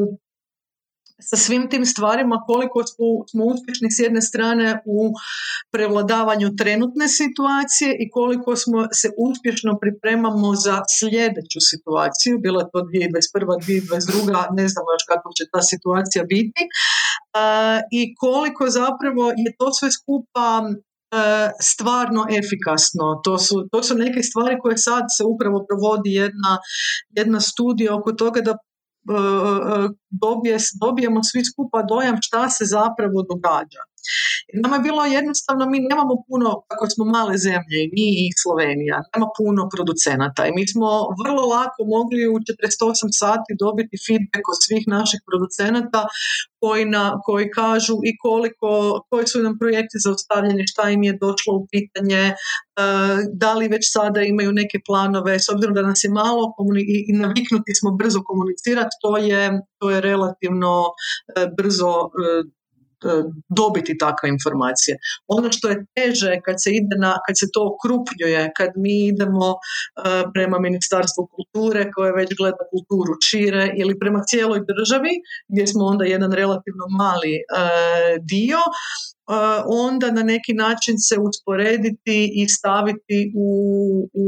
sa 1.21 1.37
svim 1.37 1.71
tim 1.71 1.87
stvarima 1.87 2.37
koliko 2.47 2.83
smo 3.31 3.45
uspješni 3.45 3.91
s 3.91 3.99
jedne 3.99 4.23
strane 4.23 4.83
u 4.85 5.13
prevladavanju 5.71 6.57
trenutne 6.57 7.09
situacije 7.09 7.91
i 8.03 8.11
koliko 8.11 8.57
smo 8.57 8.79
se 8.93 9.09
uspješno 9.29 9.79
pripremamo 9.83 10.55
za 10.55 10.77
sljedeću 10.99 11.61
situaciju, 11.73 12.39
bila 12.39 12.63
to 12.73 12.79
2021. 12.79 13.53
2022. 13.67 14.57
ne 14.59 14.67
znamo 14.69 14.89
još 14.95 15.05
kako 15.13 15.29
će 15.37 15.45
ta 15.53 15.63
situacija 15.63 16.25
biti 16.25 16.63
i 17.99 18.15
koliko 18.15 18.71
zapravo 18.71 19.25
je 19.45 19.51
to 19.59 19.73
sve 19.79 19.89
skupa 19.99 20.47
stvarno 21.61 22.27
efikasno. 22.41 23.21
To 23.25 23.39
su, 23.39 23.69
to 23.73 23.83
su 23.83 23.95
neke 23.95 24.23
stvari 24.23 24.57
koje 24.63 24.79
sad 24.79 25.05
se 25.17 25.25
upravo 25.25 25.67
provodi 25.69 26.11
jedna, 26.23 26.53
jedna 27.17 27.41
studija 27.41 27.97
oko 27.97 28.13
toga 28.13 28.41
da 28.41 28.53
E, 28.53 28.55
e, 28.55 28.72
dobijemo 30.81 31.21
svi 31.23 31.45
skupa 31.45 31.83
dojam 31.83 32.17
šta 32.23 32.49
se 32.49 32.65
zapravo 32.65 33.23
događa. 33.31 33.83
Nama 34.65 34.77
je 34.77 34.87
bilo 34.89 35.05
jednostavno, 35.05 35.63
mi 35.73 35.79
nemamo 35.91 36.15
puno, 36.29 36.49
kako 36.71 36.87
smo 36.95 37.05
male 37.05 37.35
zemlje, 37.49 37.79
mi 37.97 38.07
i 38.23 38.27
Slovenija, 38.43 38.97
nema 39.15 39.29
puno 39.39 39.63
producenata. 39.75 40.41
I 40.47 40.53
mi 40.59 40.65
smo 40.73 40.89
vrlo 41.23 41.43
lako 41.55 41.81
mogli 41.97 42.23
u 42.35 42.37
48 42.39 43.21
sati 43.23 43.51
dobiti 43.65 44.03
feedback 44.07 44.45
od 44.53 44.59
svih 44.67 44.85
naših 44.97 45.21
producenata 45.29 46.01
koji, 46.61 46.85
na, 46.97 47.05
koji 47.27 47.47
kažu 47.61 47.97
i 48.11 48.13
koliko, 48.25 48.71
koji 49.11 49.27
su 49.27 49.39
nam 49.47 49.59
projekti 49.63 49.97
zaustavljeni, 50.07 50.71
šta 50.73 50.85
im 50.91 51.03
je 51.09 51.19
došlo 51.25 51.53
u 51.61 51.67
pitanje, 51.73 52.23
e, 52.27 52.35
da 53.43 53.51
li 53.59 53.73
već 53.75 53.85
sada 53.97 54.21
imaju 54.23 54.51
neke 54.53 54.79
planove, 54.89 55.33
s 55.45 55.49
obzirom 55.55 55.75
da 55.75 55.83
nas 55.83 56.05
je 56.05 56.11
malo 56.11 56.43
i, 56.95 56.97
i 57.09 57.13
naviknuti 57.25 57.73
smo 57.81 57.91
brzo 58.01 58.21
komunicirati, 58.31 58.95
to 59.03 59.17
je, 59.17 59.43
to 59.79 59.91
je 59.91 60.01
relativno 60.01 60.73
e, 61.37 61.49
brzo 61.57 61.93
E, 62.27 62.62
dobiti 63.49 63.99
takve 63.99 64.29
informacije. 64.29 64.99
Ono 65.27 65.53
što 65.53 65.69
je 65.69 65.85
teže 65.97 66.33
kad 66.45 66.57
se 66.63 66.71
ide 66.71 66.97
na, 66.99 67.13
kad 67.27 67.35
se 67.41 67.47
to 67.55 67.61
okrupnjuje, 67.73 68.51
kad 68.59 68.71
mi 68.77 68.97
idemo 69.13 69.49
e, 69.53 69.57
prema 70.35 70.59
Ministarstvu 70.59 71.23
kulture 71.37 71.91
koje 71.95 72.13
već 72.13 72.31
gleda 72.41 72.63
kulturu 72.73 73.13
šire 73.29 73.75
ili 73.81 73.99
prema 73.99 74.21
cijeloj 74.31 74.61
državi 74.73 75.13
gdje 75.49 75.67
smo 75.67 75.85
onda 75.85 76.05
jedan 76.05 76.33
relativno 76.33 76.87
mali 76.99 77.35
e, 77.37 77.43
dio, 78.33 78.59
onda 79.67 80.11
na 80.11 80.23
neki 80.23 80.53
način 80.55 80.95
se 80.99 81.17
usporediti 81.29 82.33
i 82.35 82.49
staviti 82.49 83.33
u, 83.37 83.49
u 84.15 84.27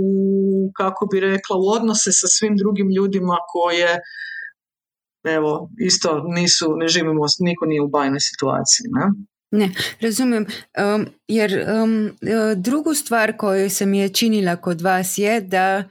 kako 0.76 1.06
bi 1.12 1.20
rekla 1.20 1.56
u 1.56 1.66
odnose 1.76 2.12
sa 2.12 2.26
svim 2.26 2.56
drugim 2.56 2.88
ljudima 2.96 3.36
koje 3.52 4.00
evo, 5.24 5.70
isto 5.78 6.24
nisu, 6.28 6.76
ne 6.76 6.88
živimo, 6.88 7.26
niko 7.40 7.66
nije 7.66 7.80
u 7.80 7.88
bajnoj 7.88 8.20
situaciji. 8.20 8.86
Ne? 8.90 9.12
Ne, 9.50 9.74
razumem. 10.00 10.46
Um, 10.94 11.06
jer 11.28 11.66
um, 11.82 12.10
drugu 12.56 12.94
stvar, 12.94 13.36
koju 13.36 13.70
sam 13.70 13.94
je 13.94 14.08
činila 14.08 14.56
kod 14.56 14.80
vas, 14.80 15.18
je 15.18 15.40
da 15.40 15.84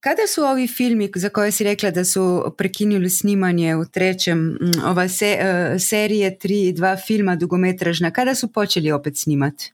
kada 0.00 0.22
su 0.28 0.42
ovi 0.42 0.66
filmi, 0.66 1.10
za 1.14 1.28
koje 1.28 1.50
si 1.50 1.64
rekla 1.64 1.90
da 1.90 2.04
su 2.04 2.54
prekinuli 2.58 3.10
snimanje 3.10 3.76
u 3.76 3.84
trećem, 3.84 4.58
ova 4.86 5.08
se, 5.08 5.38
uh, 5.40 5.80
serije 5.80 6.38
tri, 6.38 6.72
dva 6.72 6.96
filma 6.96 7.36
dugometražna, 7.36 8.10
kada 8.10 8.34
su 8.34 8.52
počeli 8.52 8.92
opet 8.92 9.16
snimati? 9.16 9.72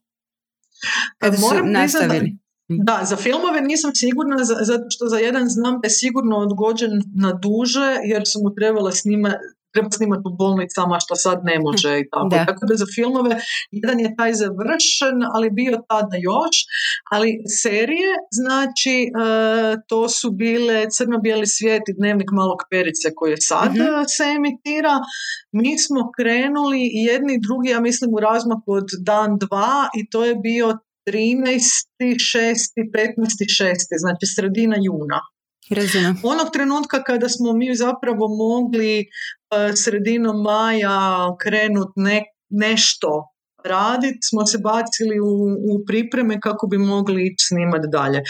Kada 1.18 1.36
su 1.36 1.64
nastavili? 1.64 2.36
Da, 2.78 3.00
za 3.04 3.16
filmove 3.16 3.60
nisam 3.60 3.90
sigurna, 3.94 4.36
zato 4.44 4.84
što 4.90 5.08
za 5.08 5.18
jedan 5.18 5.48
znam 5.48 5.74
da 5.80 5.86
je 5.86 5.90
sigurno 5.90 6.36
odgođen 6.36 6.90
na 7.16 7.32
duže, 7.32 7.88
jer 8.04 8.22
su 8.26 8.38
mu 8.42 8.54
trebale 8.54 8.92
snima, 8.92 9.30
treba 9.72 9.90
snimati 9.90 10.22
u 10.24 10.36
bolnicama 10.36 10.98
što 11.00 11.14
sad 11.14 11.38
ne 11.44 11.58
može 11.60 12.00
i 12.00 12.04
tako. 12.10 12.28
Da. 12.28 12.46
Tako 12.46 12.66
da 12.66 12.74
za 12.76 12.86
filmove 12.94 13.30
jedan 13.70 14.00
je 14.00 14.14
taj 14.18 14.32
završen, 14.34 15.16
ali 15.34 15.50
bio 15.50 15.82
tada 15.88 16.16
još, 16.30 16.56
ali 17.10 17.28
serije, 17.62 18.12
znači 18.40 18.96
e, 19.04 19.10
to 19.88 20.08
su 20.08 20.30
bile 20.30 20.86
Crno-bijeli 20.90 21.46
svijet 21.46 21.82
i 21.88 21.96
Dnevnik 21.98 22.30
malog 22.32 22.60
perice 22.70 23.08
koji 23.16 23.30
je 23.30 23.40
sad 23.40 23.70
mm 23.74 24.04
se 24.16 24.24
emitira. 24.36 24.94
Mi 25.52 25.78
smo 25.78 26.00
krenuli 26.16 26.80
jedni 27.08 27.34
i 27.34 27.40
drugi, 27.46 27.68
ja 27.68 27.80
mislim 27.80 28.14
u 28.14 28.20
razmaku 28.20 28.72
od 28.72 28.88
dan 29.00 29.38
dva 29.38 29.88
i 29.98 30.10
to 30.10 30.24
je 30.24 30.34
bio 30.34 30.78
13. 31.06 31.90
6. 32.00 32.74
15. 32.92 33.44
6. 33.62 33.74
znači 34.02 34.26
sredina 34.34 34.76
juna. 34.80 35.20
Razumem. 35.70 36.20
Onog 36.22 36.52
trenutka 36.52 37.02
kada 37.02 37.28
smo 37.28 37.52
mi 37.52 37.74
zapravo 37.74 38.28
mogli 38.28 39.00
uh, 39.00 39.74
sredinom 39.84 40.42
maja 40.42 41.36
krenuti 41.42 41.92
ne, 41.96 42.24
nešto 42.48 43.08
raditi, 43.64 44.22
smo 44.30 44.46
se 44.46 44.58
bacili 44.70 45.16
u, 45.20 45.32
u 45.70 45.72
pripreme 45.88 46.40
kako 46.40 46.66
bi 46.66 46.78
mogli 46.78 47.20
ići 47.28 47.42
snimati 47.50 47.88
dalje. 47.98 48.20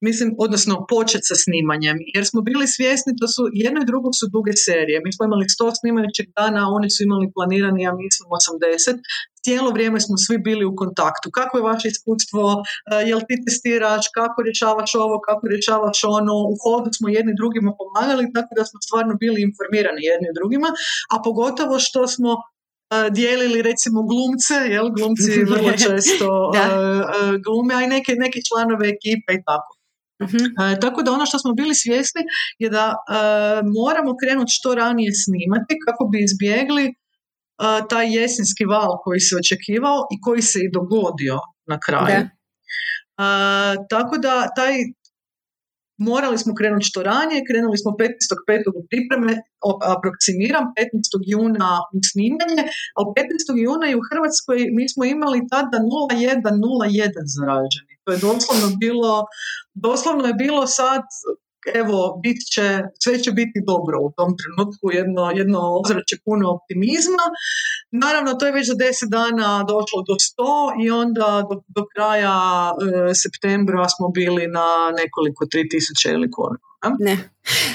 Mislim, 0.00 0.28
odnosno 0.44 0.74
početi 0.94 1.26
sa 1.30 1.36
snimanjem, 1.44 1.96
jer 2.14 2.24
smo 2.30 2.40
bili 2.48 2.66
svjesni 2.76 3.12
da 3.22 3.26
su 3.34 3.42
jedno 3.64 3.78
i 3.82 3.90
drugo 3.90 4.08
su 4.18 4.24
duge 4.36 4.52
serije. 4.66 4.96
Mi 5.04 5.10
smo 5.12 5.22
imali 5.24 5.44
100 5.56 5.72
snimajućeg 5.80 6.26
dana, 6.38 6.60
oni 6.76 6.88
su 6.94 7.00
imali 7.02 7.32
planirani, 7.34 7.82
ja 7.86 7.92
mislim, 8.04 8.26
80 8.38 8.98
cijelo 9.44 9.70
vrijeme 9.70 9.98
smo 10.00 10.16
svi 10.26 10.36
bili 10.38 10.64
u 10.64 10.76
kontaktu. 10.82 11.26
Kako 11.38 11.52
je 11.58 11.68
vaše 11.72 11.86
iskustvo, 11.88 12.44
e, 12.54 12.62
jel 13.08 13.20
ti 13.28 13.34
testiraš, 13.44 14.04
kako 14.18 14.38
rješavaš 14.42 14.90
ovo, 15.04 15.16
kako 15.28 15.44
rješavaš 15.52 15.98
ono, 16.18 16.34
u 16.52 16.54
hodu 16.62 16.90
smo 16.98 17.06
jedni 17.16 17.32
drugima 17.40 17.70
pomagali, 17.80 18.32
tako 18.36 18.52
da 18.58 18.64
smo 18.68 18.78
stvarno 18.86 19.12
bili 19.22 19.38
informirani 19.48 20.02
jedni 20.10 20.30
drugima, 20.38 20.68
a 21.12 21.14
pogotovo 21.26 21.74
što 21.86 22.00
smo 22.14 22.30
dijelili 23.10 23.62
recimo 23.62 24.02
glumce, 24.10 24.54
jel, 24.74 24.88
glumci 24.96 25.44
vrlo 25.52 25.72
često 25.84 26.28
e, 26.54 26.58
glume, 27.44 27.74
a 27.74 27.80
i 27.82 27.86
neke, 27.86 28.12
neke 28.24 28.38
članove 28.48 28.84
ekipe 28.96 29.30
i 29.38 29.42
tako. 29.48 29.72
Uh-huh. 30.22 30.80
tako 30.80 31.02
da 31.02 31.12
ono 31.12 31.26
što 31.26 31.38
smo 31.38 31.52
bili 31.52 31.74
svjesni 31.74 32.22
je 32.58 32.68
da 32.70 32.94
moramo 33.78 34.12
krenuti 34.22 34.52
što 34.58 34.74
ranije 34.74 35.10
snimati 35.24 35.74
kako 35.86 36.02
bi 36.10 36.18
izbjegli 36.24 36.94
taj 37.90 38.06
jesenski 38.18 38.64
val 38.64 38.92
koji 39.04 39.20
se 39.20 39.36
očekivao 39.42 39.98
i 40.14 40.20
koji 40.20 40.42
se 40.42 40.58
i 40.62 40.70
dogodio 40.72 41.38
na 41.66 41.78
kraju. 41.86 42.28
tako 43.90 44.18
da 44.18 44.48
taj 44.56 44.74
morali 45.96 46.38
smo 46.38 46.52
krenuti 46.54 46.90
što 46.90 47.02
ranije, 47.02 47.46
krenuli 47.48 47.78
smo 47.82 47.90
15.5. 47.90 48.80
u 48.80 48.82
pripreme, 48.90 49.32
aproksimiram 49.94 50.64
15. 50.64 51.32
juna 51.34 51.70
u 51.96 51.98
snimanje, 52.10 52.62
a 52.98 53.00
15. 53.00 53.64
juna 53.66 53.86
i 53.90 53.98
u 54.00 54.06
Hrvatskoj 54.08 54.58
mi 54.76 54.84
smo 54.92 55.02
imali 55.04 55.46
tada 55.52 55.76
0,1, 55.78 57.12
zaraženi. 57.36 57.92
To 58.04 58.08
je 58.12 58.18
doslovno 58.28 58.68
bilo, 58.84 59.12
doslovno 59.86 60.24
je 60.28 60.40
bilo 60.44 60.62
sad 60.66 61.02
evo, 61.74 62.20
bit 62.22 62.38
će, 62.52 62.66
sve 63.02 63.18
će 63.22 63.30
biti 63.32 63.58
dobro 63.66 63.96
u 64.06 64.12
tom 64.16 64.30
trenutku, 64.40 64.84
jedno, 64.92 65.22
jedno 65.40 65.60
ozračje 65.84 66.18
puno 66.24 66.44
optimizma. 66.56 67.24
Naravno, 67.90 68.34
to 68.34 68.46
je 68.46 68.52
već 68.52 68.66
za 68.66 68.74
deset 68.74 69.08
dana 69.08 69.64
došlo 69.72 69.98
do 70.08 70.14
sto 70.26 70.52
i 70.84 70.90
onda 70.90 71.28
do, 71.50 71.54
do 71.76 71.82
kraja 71.94 72.36
e, 73.10 73.14
septembra 73.14 73.88
smo 73.88 74.08
bili 74.08 74.46
na 74.46 74.66
nekoliko 75.00 75.46
tri 75.50 75.68
tisuće 75.68 76.08
ili 76.10 76.30
koliko. 76.30 76.68
Ne. 76.98 77.14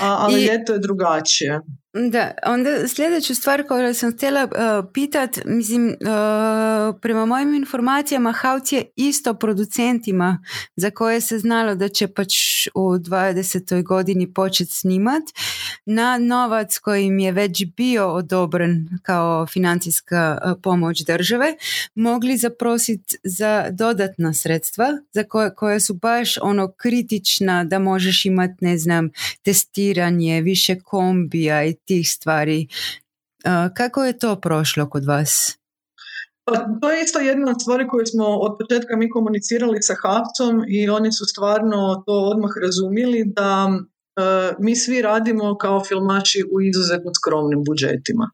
A, 0.01 0.15
ali 0.19 0.41
I, 0.41 0.45
ljeto 0.45 0.73
je 0.73 0.79
drugačije. 0.79 1.61
Da, 1.93 2.31
onda 2.45 2.87
sljedeću 2.87 3.35
stvar 3.35 3.67
koju 3.67 3.93
sam 3.93 4.13
htjela 4.13 4.43
uh, 4.43 4.89
pitat, 4.93 5.39
mislim, 5.45 5.87
uh, 5.87 6.95
prema 7.01 7.25
mojim 7.25 7.53
informacijama 7.53 8.31
Hauc 8.31 8.71
je 8.71 8.85
isto 8.95 9.33
producentima 9.33 10.43
za 10.75 10.91
koje 10.91 11.21
se 11.21 11.39
znalo 11.39 11.75
da 11.75 11.89
će 11.89 12.07
pač 12.07 12.33
u 12.75 12.81
20. 12.81 13.83
godini 13.83 14.33
početi 14.33 14.71
snimat 14.71 15.23
na 15.85 16.17
novac 16.17 16.77
koji 16.77 17.05
im 17.05 17.19
je 17.19 17.31
već 17.31 17.65
bio 17.77 18.07
odobren 18.07 18.99
kao 19.01 19.47
financijska 19.47 20.37
uh, 20.45 20.51
pomoć 20.63 21.01
države, 21.01 21.53
mogli 21.95 22.37
zaprositi 22.37 23.17
za 23.23 23.67
dodatna 23.71 24.33
sredstva 24.33 24.85
za 25.11 25.23
koje, 25.23 25.55
koje 25.55 25.79
su 25.79 25.93
baš 25.93 26.37
ono 26.41 26.71
kritična 26.71 27.63
da 27.63 27.79
možeš 27.79 28.25
imati, 28.25 28.53
ne 28.61 28.77
znam, 28.77 29.09
testiranje, 29.57 30.41
više 30.41 30.79
kombija 30.79 31.65
i 31.65 31.73
tih 31.85 32.09
stvari. 32.09 32.67
Kako 33.73 34.05
je 34.05 34.19
to 34.19 34.35
prošlo 34.35 34.89
kod 34.89 35.05
vas? 35.05 35.57
Pa, 36.45 36.53
to 36.81 36.91
je 36.91 37.03
isto 37.03 37.19
jedna 37.19 37.51
od 37.51 37.61
stvari 37.61 37.87
koju 37.87 38.05
smo 38.05 38.25
od 38.25 38.57
početka 38.59 38.95
mi 38.97 39.09
komunicirali 39.09 39.77
sa 39.81 39.95
Havcom 40.01 40.63
i 40.67 40.89
oni 40.89 41.11
su 41.11 41.25
stvarno 41.25 42.03
to 42.05 42.13
odmah 42.31 42.51
razumjeli 42.61 43.23
da 43.25 43.69
e, 43.69 44.53
mi 44.59 44.75
svi 44.75 45.01
radimo 45.01 45.57
kao 45.57 45.83
filmači 45.83 46.43
u 46.53 46.61
izuzetno 46.61 47.11
skromnim 47.19 47.63
budžetima 47.67 48.31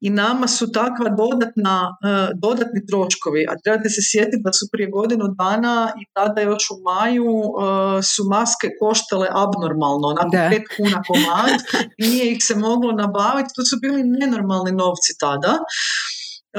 i 0.00 0.10
nama 0.10 0.48
su 0.48 0.72
takva 0.72 1.08
dodatna, 1.08 1.76
uh, 1.88 2.28
dodatni 2.42 2.80
troškovi, 2.90 3.46
a 3.50 3.52
trebate 3.64 3.88
se 3.88 4.00
sjetiti 4.10 4.42
da 4.44 4.52
su 4.52 4.64
prije 4.72 4.90
godinu 4.90 5.24
dana 5.38 5.92
i 6.00 6.04
tada 6.14 6.40
još 6.40 6.64
u 6.70 6.76
maju 6.90 7.30
uh, 7.32 8.04
su 8.12 8.22
maske 8.30 8.68
koštale 8.80 9.28
abnormalno, 9.44 10.06
onako 10.08 10.36
da. 10.36 10.48
pet 10.50 10.64
kuna 10.76 11.02
komad 11.08 11.58
nije 11.98 12.32
ih 12.32 12.38
se 12.40 12.54
moglo 12.54 12.92
nabaviti, 12.92 13.54
to 13.56 13.62
su 13.64 13.76
bili 13.82 14.02
nenormalni 14.04 14.72
novci 14.72 15.12
tada. 15.20 15.52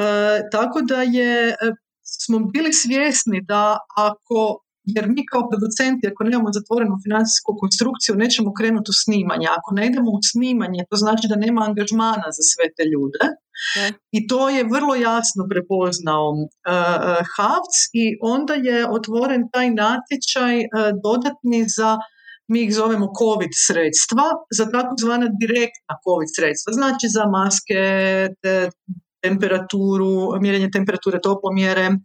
Uh, 0.02 0.50
tako 0.52 0.82
da 0.82 1.02
je 1.02 1.56
smo 2.04 2.40
bili 2.40 2.74
svjesni 2.74 3.42
da 3.42 3.78
ako 3.98 4.60
jer 4.84 5.06
mi 5.16 5.22
kao 5.32 5.50
producenti 5.50 6.08
ako 6.08 6.24
nemamo 6.24 6.50
zatvorenu 6.58 6.96
financijsku 7.06 7.52
konstrukciju 7.62 8.22
nećemo 8.24 8.50
krenuti 8.60 8.90
u 8.94 9.00
snimanje. 9.04 9.48
Ako 9.58 9.70
ne 9.78 9.84
idemo 9.90 10.10
u 10.12 10.22
snimanje 10.32 10.82
to 10.90 10.96
znači 11.04 11.26
da 11.32 11.44
nema 11.46 11.62
angažmana 11.70 12.28
za 12.38 12.44
sve 12.52 12.66
te 12.76 12.84
ljude. 12.94 13.24
I 14.18 14.20
to 14.30 14.50
je 14.50 14.72
vrlo 14.76 14.94
jasno 14.96 15.42
prepoznao 15.52 16.28
uh, 16.32 17.20
Havc 17.36 17.74
i 18.02 18.06
onda 18.36 18.54
je 18.54 18.78
otvoren 18.98 19.42
taj 19.54 19.68
natječaj 19.84 20.56
uh, 20.60 20.68
dodatni 21.06 21.62
za 21.78 21.92
mi 22.52 22.60
ih 22.64 22.72
zovemo 22.76 23.08
COVID 23.20 23.54
sredstva, 23.68 24.26
za 24.58 24.66
takozvana 24.76 25.28
direktna 25.42 25.94
COVID 26.06 26.30
sredstva, 26.38 26.70
znači 26.80 27.06
za 27.16 27.24
maske, 27.38 27.82
temperaturu, 29.22 30.42
mjerenje 30.42 30.70
temperature 30.72 31.20
toplomjere, 31.22 31.86
e, 31.86 31.96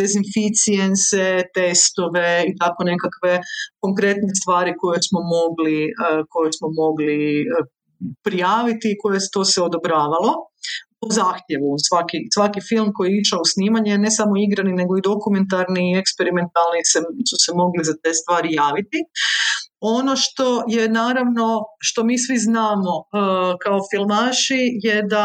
dezinficijense, 0.00 1.26
testove 1.54 2.44
i 2.50 2.52
tako 2.60 2.84
nekakve 2.84 3.40
konkretne 3.84 4.32
stvari 4.40 4.72
koje 4.78 4.98
smo 5.08 5.20
mogli, 5.36 5.78
e, 5.84 5.90
koje 6.28 6.50
smo 6.52 6.68
mogli 6.82 7.16
e, 7.40 7.44
prijaviti 8.24 8.88
i 8.90 8.98
koje 9.02 9.18
to 9.32 9.44
se 9.44 9.62
odobravalo 9.62 10.32
po 11.00 11.06
zahtjevu. 11.20 11.70
Svaki, 11.88 12.18
svaki 12.34 12.60
film 12.68 12.88
koji 12.94 13.08
je 13.10 13.20
išao 13.20 13.40
u 13.40 13.50
snimanje, 13.54 13.98
ne 13.98 14.10
samo 14.10 14.32
igrani, 14.46 14.72
nego 14.80 14.92
i 14.96 15.06
dokumentarni 15.10 15.82
i 15.92 15.98
eksperimentalni 16.02 16.80
se, 16.92 16.98
su 17.30 17.36
se 17.44 17.50
mogli 17.62 17.82
za 17.88 17.94
te 18.02 18.10
stvari 18.20 18.48
javiti. 18.62 19.00
Ono 19.80 20.16
što 20.16 20.64
je 20.68 20.88
naravno, 20.88 21.46
što 21.80 22.04
mi 22.04 22.18
svi 22.18 22.38
znamo 22.38 22.94
kao 23.64 23.78
filmaši 23.90 24.62
je 24.86 25.02
da 25.02 25.22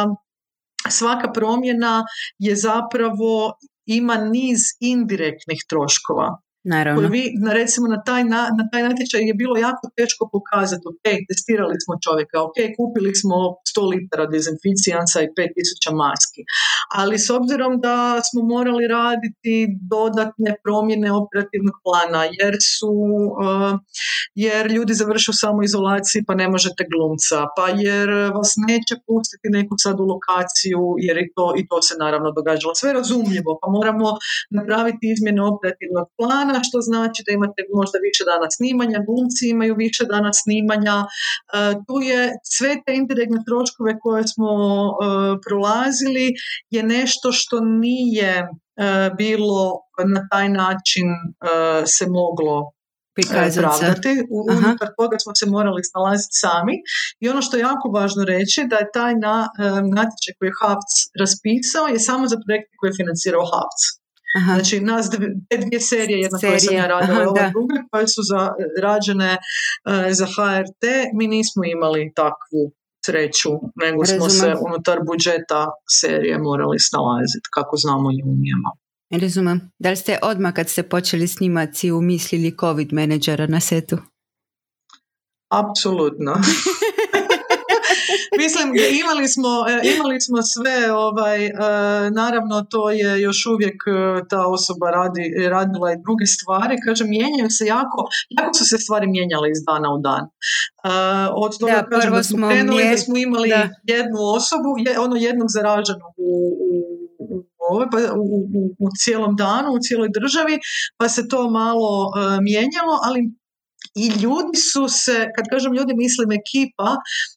svaka 0.90 1.32
promjena 1.32 2.04
je 2.40 2.56
zapravo 2.56 3.54
ima 3.86 4.18
niz 4.18 4.60
indirektnih 4.80 5.60
troškova. 5.70 6.38
Naravno. 6.64 7.08
vi, 7.08 7.24
recimo 7.60 7.88
na 7.88 8.00
taj, 8.08 8.24
na, 8.24 8.42
na 8.60 8.64
taj 8.72 8.82
natječaj 8.90 9.22
je 9.32 9.34
bilo 9.42 9.56
jako 9.68 9.84
teško 10.00 10.24
pokazati, 10.36 10.86
ok, 10.92 11.06
testirali 11.30 11.78
smo 11.84 11.94
čovjeka, 12.06 12.38
ok, 12.48 12.58
kupili 12.78 13.12
smo 13.22 13.38
100 13.72 13.90
litara 13.92 14.26
dezinficijansa 14.36 15.18
i 15.22 15.34
5000 15.38 16.00
maski, 16.02 16.42
ali 17.00 17.20
s 17.20 17.30
obzirom 17.30 17.74
da 17.82 18.20
smo 18.28 18.42
morali 18.56 18.88
raditi 18.88 19.56
dodatne 19.94 20.52
promjene 20.64 21.10
operativnog 21.22 21.76
plana, 21.86 22.22
jer 22.40 22.54
su, 22.76 22.94
uh, 23.46 23.80
jer 24.36 24.72
ljudi 24.72 24.94
završuju 24.94 25.36
samo 25.44 25.64
izolaciji 25.64 26.26
pa 26.28 26.34
ne 26.36 26.48
možete 26.54 26.82
glumca, 26.92 27.40
pa 27.58 27.66
jer 27.86 28.10
vas 28.38 28.52
neće 28.68 28.94
pustiti 29.08 29.48
neku 29.58 29.76
sad 29.84 29.96
u 30.04 30.06
lokaciju, 30.14 30.82
jer 31.08 31.16
i 31.18 31.28
to, 31.36 31.46
i 31.60 31.62
to 31.70 31.78
se 31.88 31.94
naravno 32.04 32.30
događalo. 32.40 32.74
Sve 32.82 32.94
razumljivo, 33.00 33.52
pa 33.62 33.68
moramo 33.78 34.08
napraviti 34.58 35.06
izmjene 35.14 35.42
operativnog 35.52 36.08
plana, 36.18 36.56
što 36.68 36.78
znači 36.90 37.20
da 37.26 37.32
imate 37.40 37.62
možda 37.80 37.98
više 38.08 38.24
dana 38.32 38.48
snimanja, 38.58 39.06
glumci 39.08 39.44
imaju 39.56 39.74
više 39.86 40.04
dana 40.14 40.32
snimanja. 40.42 40.96
E, 41.02 41.08
tu 41.88 41.96
je 42.10 42.22
sve 42.58 42.72
te 42.86 42.92
indirektne 43.02 43.40
troškove 43.48 43.92
koje 44.04 44.24
smo 44.34 44.52
e, 44.60 44.94
prolazili 45.46 46.26
je 46.72 46.84
nešto 46.84 47.32
što 47.32 47.60
nije 47.60 48.34
e, 48.38 48.46
bilo 49.18 49.72
na 50.14 50.28
taj 50.32 50.50
način 50.50 51.08
se 51.86 52.06
moglo 52.08 52.72
pravdati. 53.60 54.12
Unutar 54.30 54.90
toga 55.00 55.18
smo 55.24 55.32
se 55.40 55.46
morali 55.46 55.84
snalaziti 55.84 56.40
sami. 56.44 56.76
I 57.20 57.30
ono 57.30 57.42
što 57.42 57.58
je 57.58 57.62
jako 57.70 57.88
važno 57.90 58.24
reći 58.24 58.60
da 58.70 58.76
je 58.76 58.92
taj 58.94 59.14
na, 59.16 59.38
natječaj 59.98 60.34
koji 60.38 60.48
je 60.50 60.60
HAVC 60.62 60.92
raspisao 61.22 61.86
je 61.88 62.00
samo 62.00 62.28
za 62.28 62.38
projekte 62.46 62.74
koje 62.80 62.90
je 62.90 63.00
financirao 63.02 63.46
HAVC. 63.54 63.82
Aha. 64.38 64.54
Znači, 64.54 64.80
nas 64.80 65.10
dvije, 65.10 65.32
dvije 65.64 65.80
serije, 65.80 66.20
jedna 66.20 66.38
koja 66.40 66.60
sam 66.60 66.76
ja 66.76 66.88
radila, 66.88 67.20
ova 67.30 67.50
druga, 67.54 67.76
koje 67.92 68.08
su 68.08 68.22
za, 68.32 68.42
rađene 68.86 69.32
uh, 69.34 70.12
za 70.20 70.26
HRT, 70.26 70.84
mi 71.18 71.26
nismo 71.28 71.62
imali 71.76 72.12
takvu 72.16 72.62
sreću, 73.06 73.52
nego 73.76 74.06
smo 74.06 74.30
se 74.30 74.54
unutar 74.68 75.00
budžeta 75.08 75.68
serije 76.00 76.38
morali 76.38 76.80
snalaziti, 76.80 77.48
kako 77.56 77.76
znamo 77.78 78.12
i 78.12 78.20
umijemo. 78.32 78.70
Razumem. 79.22 79.72
Da 79.80 79.90
li 79.90 79.96
ste 79.96 80.20
odmah 80.22 80.54
kad 80.54 80.70
ste 80.70 80.84
počeli 80.84 81.28
snimati 81.28 81.92
umislili 81.92 82.58
COVID 82.60 82.94
menadžera 82.94 83.48
na 83.48 83.60
setu? 83.60 83.98
Apsolutno. 85.50 86.34
Mislim, 88.38 88.68
imali 89.04 89.28
smo, 89.28 89.50
e, 89.70 89.74
imali 89.96 90.22
smo 90.22 90.42
sve, 90.42 90.92
ovaj, 90.92 91.46
e, 91.46 91.52
naravno 92.12 92.66
to 92.70 92.92
je 92.92 93.22
još 93.22 93.46
uvijek 93.46 93.84
e, 93.88 94.28
ta 94.30 94.48
osoba 94.48 94.90
radi, 94.92 95.24
radila 95.50 95.92
i 95.92 96.02
druge 96.06 96.26
stvari, 96.26 96.76
kažem, 96.86 97.10
mijenjaju 97.10 97.50
se 97.50 97.66
jako, 97.66 98.00
jako 98.30 98.54
su 98.54 98.66
se 98.66 98.78
stvari 98.78 99.08
mijenjale 99.08 99.48
iz 99.50 99.62
dana 99.70 99.88
u 99.96 100.00
dan. 100.08 100.24
Od 101.46 101.60
toga 101.60 101.80
da, 101.82 101.90
kažem, 101.96 102.14
da 102.14 102.24
smo 102.24 102.50
krenuli 102.50 102.84
da 102.92 102.98
smo 102.98 103.18
imali 103.18 103.50
jednu 103.84 104.20
osobu, 104.38 104.70
ono 105.06 105.16
jednog 105.16 105.48
zaraženog 105.58 106.14
u, 106.18 106.32
u 106.64 107.52
pa 107.92 107.98
u, 108.16 108.24
u, 108.58 108.62
u 108.86 108.88
cijelom 109.00 109.36
danu, 109.36 109.70
u 109.72 109.80
cijeloj 109.80 110.10
državi, 110.20 110.60
pa 110.98 111.10
se 111.10 111.28
to 111.28 111.50
malo 111.50 112.12
mijenjalo, 112.42 112.94
ali 113.08 113.20
i 113.96 114.08
ljudi 114.24 114.58
su 114.72 114.88
se, 114.88 115.18
kad 115.36 115.46
kažem 115.54 115.74
ljudi 115.74 115.94
mislim 115.96 116.30
ekipa, 116.32 116.90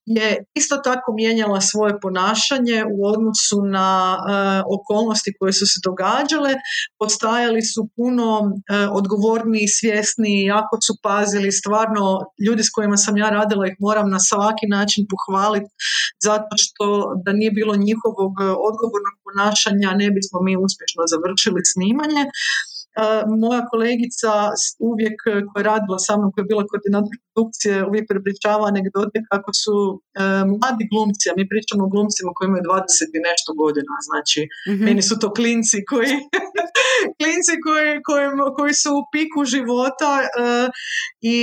je 0.06 0.44
isto 0.54 0.76
tako 0.76 1.12
mijenjala 1.12 1.60
svoje 1.60 2.00
ponašanje 2.00 2.84
u 2.94 3.06
odnosu 3.12 3.58
na 3.78 4.16
e, 4.18 4.62
okolnosti 4.76 5.32
koje 5.38 5.52
su 5.52 5.66
se 5.66 5.78
događale, 5.84 6.52
postajali 6.98 7.62
su 7.62 7.88
puno 7.96 8.28
uh, 8.40 8.50
odgovorniji, 8.98 9.74
svjesni, 9.78 10.44
jako 10.54 10.74
su 10.86 10.92
pazili, 11.02 11.58
stvarno 11.60 12.04
ljudi 12.46 12.62
s 12.64 12.70
kojima 12.74 12.96
sam 12.96 13.16
ja 13.16 13.28
radila 13.30 13.66
ih 13.66 13.76
moram 13.86 14.10
na 14.10 14.20
svaki 14.30 14.66
način 14.76 15.02
pohvaliti 15.12 15.70
zato 16.28 16.54
što 16.64 16.84
da 17.24 17.30
nije 17.32 17.50
bilo 17.58 17.74
njihovog 17.86 18.32
e, 18.40 18.44
odgovornog 18.68 19.16
ponašanja 19.24 19.90
ne 20.02 20.08
bismo 20.16 20.38
mi 20.46 20.62
uspješno 20.66 21.02
završili 21.14 21.60
snimanje 21.72 22.22
moja 23.42 23.62
kolegica 23.72 24.32
uvijek 24.90 25.16
e, 25.26 25.30
koja 25.48 25.60
je 25.60 25.70
radila 25.72 25.98
sa 26.06 26.12
mnom, 26.16 26.30
koja 26.32 26.42
je 26.42 26.52
bila 26.52 26.64
koordinator 26.70 27.14
produkcije, 27.24 27.74
uvijek 27.88 28.06
prepričava 28.12 28.64
anegdote 28.72 29.18
kako 29.30 29.50
su 29.62 29.74
e, 29.94 30.00
mladi 30.52 30.84
glumci, 30.92 31.24
a 31.30 31.36
mi 31.38 31.44
pričamo 31.52 31.82
o 31.84 31.92
glumcima 31.94 32.30
koji 32.34 32.46
imaju 32.48 32.64
20 32.70 33.16
i 33.16 33.20
nešto 33.30 33.50
godina, 33.62 33.94
znači 34.08 34.40
mm 34.70 34.84
meni 34.84 35.02
su 35.08 35.14
to 35.22 35.28
klinci 35.38 35.78
koji 35.90 36.14
klinci 37.20 37.54
koji, 37.66 37.90
koji, 38.08 38.26
koji 38.58 38.74
su 38.82 38.90
u 39.00 39.06
piku 39.14 39.40
života 39.54 40.12
e, 40.22 40.26
i 41.34 41.38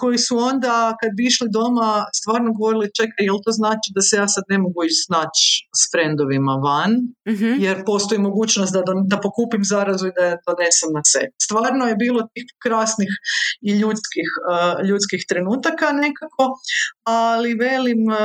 koji 0.00 0.18
su 0.26 0.34
onda 0.50 0.74
kad 1.00 1.10
bi 1.16 1.22
išli 1.30 1.48
doma 1.58 1.92
stvarno 2.20 2.48
govorili 2.58 2.94
čekaj, 2.98 3.22
jel 3.28 3.38
to 3.44 3.50
znači 3.60 3.88
da 3.96 4.00
se 4.08 4.14
ja 4.16 4.28
sad 4.34 4.44
ne 4.52 4.58
mogu 4.64 4.78
ići 4.84 5.00
snaći 5.06 5.46
s 5.80 5.82
frendovima 5.92 6.54
van, 6.66 6.92
mm 7.28 7.48
jer 7.64 7.76
postoji 7.90 8.20
mogućnost 8.28 8.72
da, 8.72 8.82
da 9.12 9.16
pokupim 9.26 9.62
zarazu 9.72 10.04
i 10.06 10.16
da 10.16 10.22
je 10.28 10.38
donesem 10.46 10.87
na 10.96 11.02
set. 11.12 11.32
Stvarno 11.46 11.84
je 11.86 12.00
bilo 12.04 12.20
tih 12.34 12.46
krasnih 12.64 13.12
i 13.68 13.70
ljudskih, 13.80 14.28
uh, 14.38 14.88
ljudskih 14.88 15.20
trenutaka 15.28 15.92
nekako, 16.04 16.44
ali 17.04 17.60
velim 17.66 18.02
uh, 18.08 18.18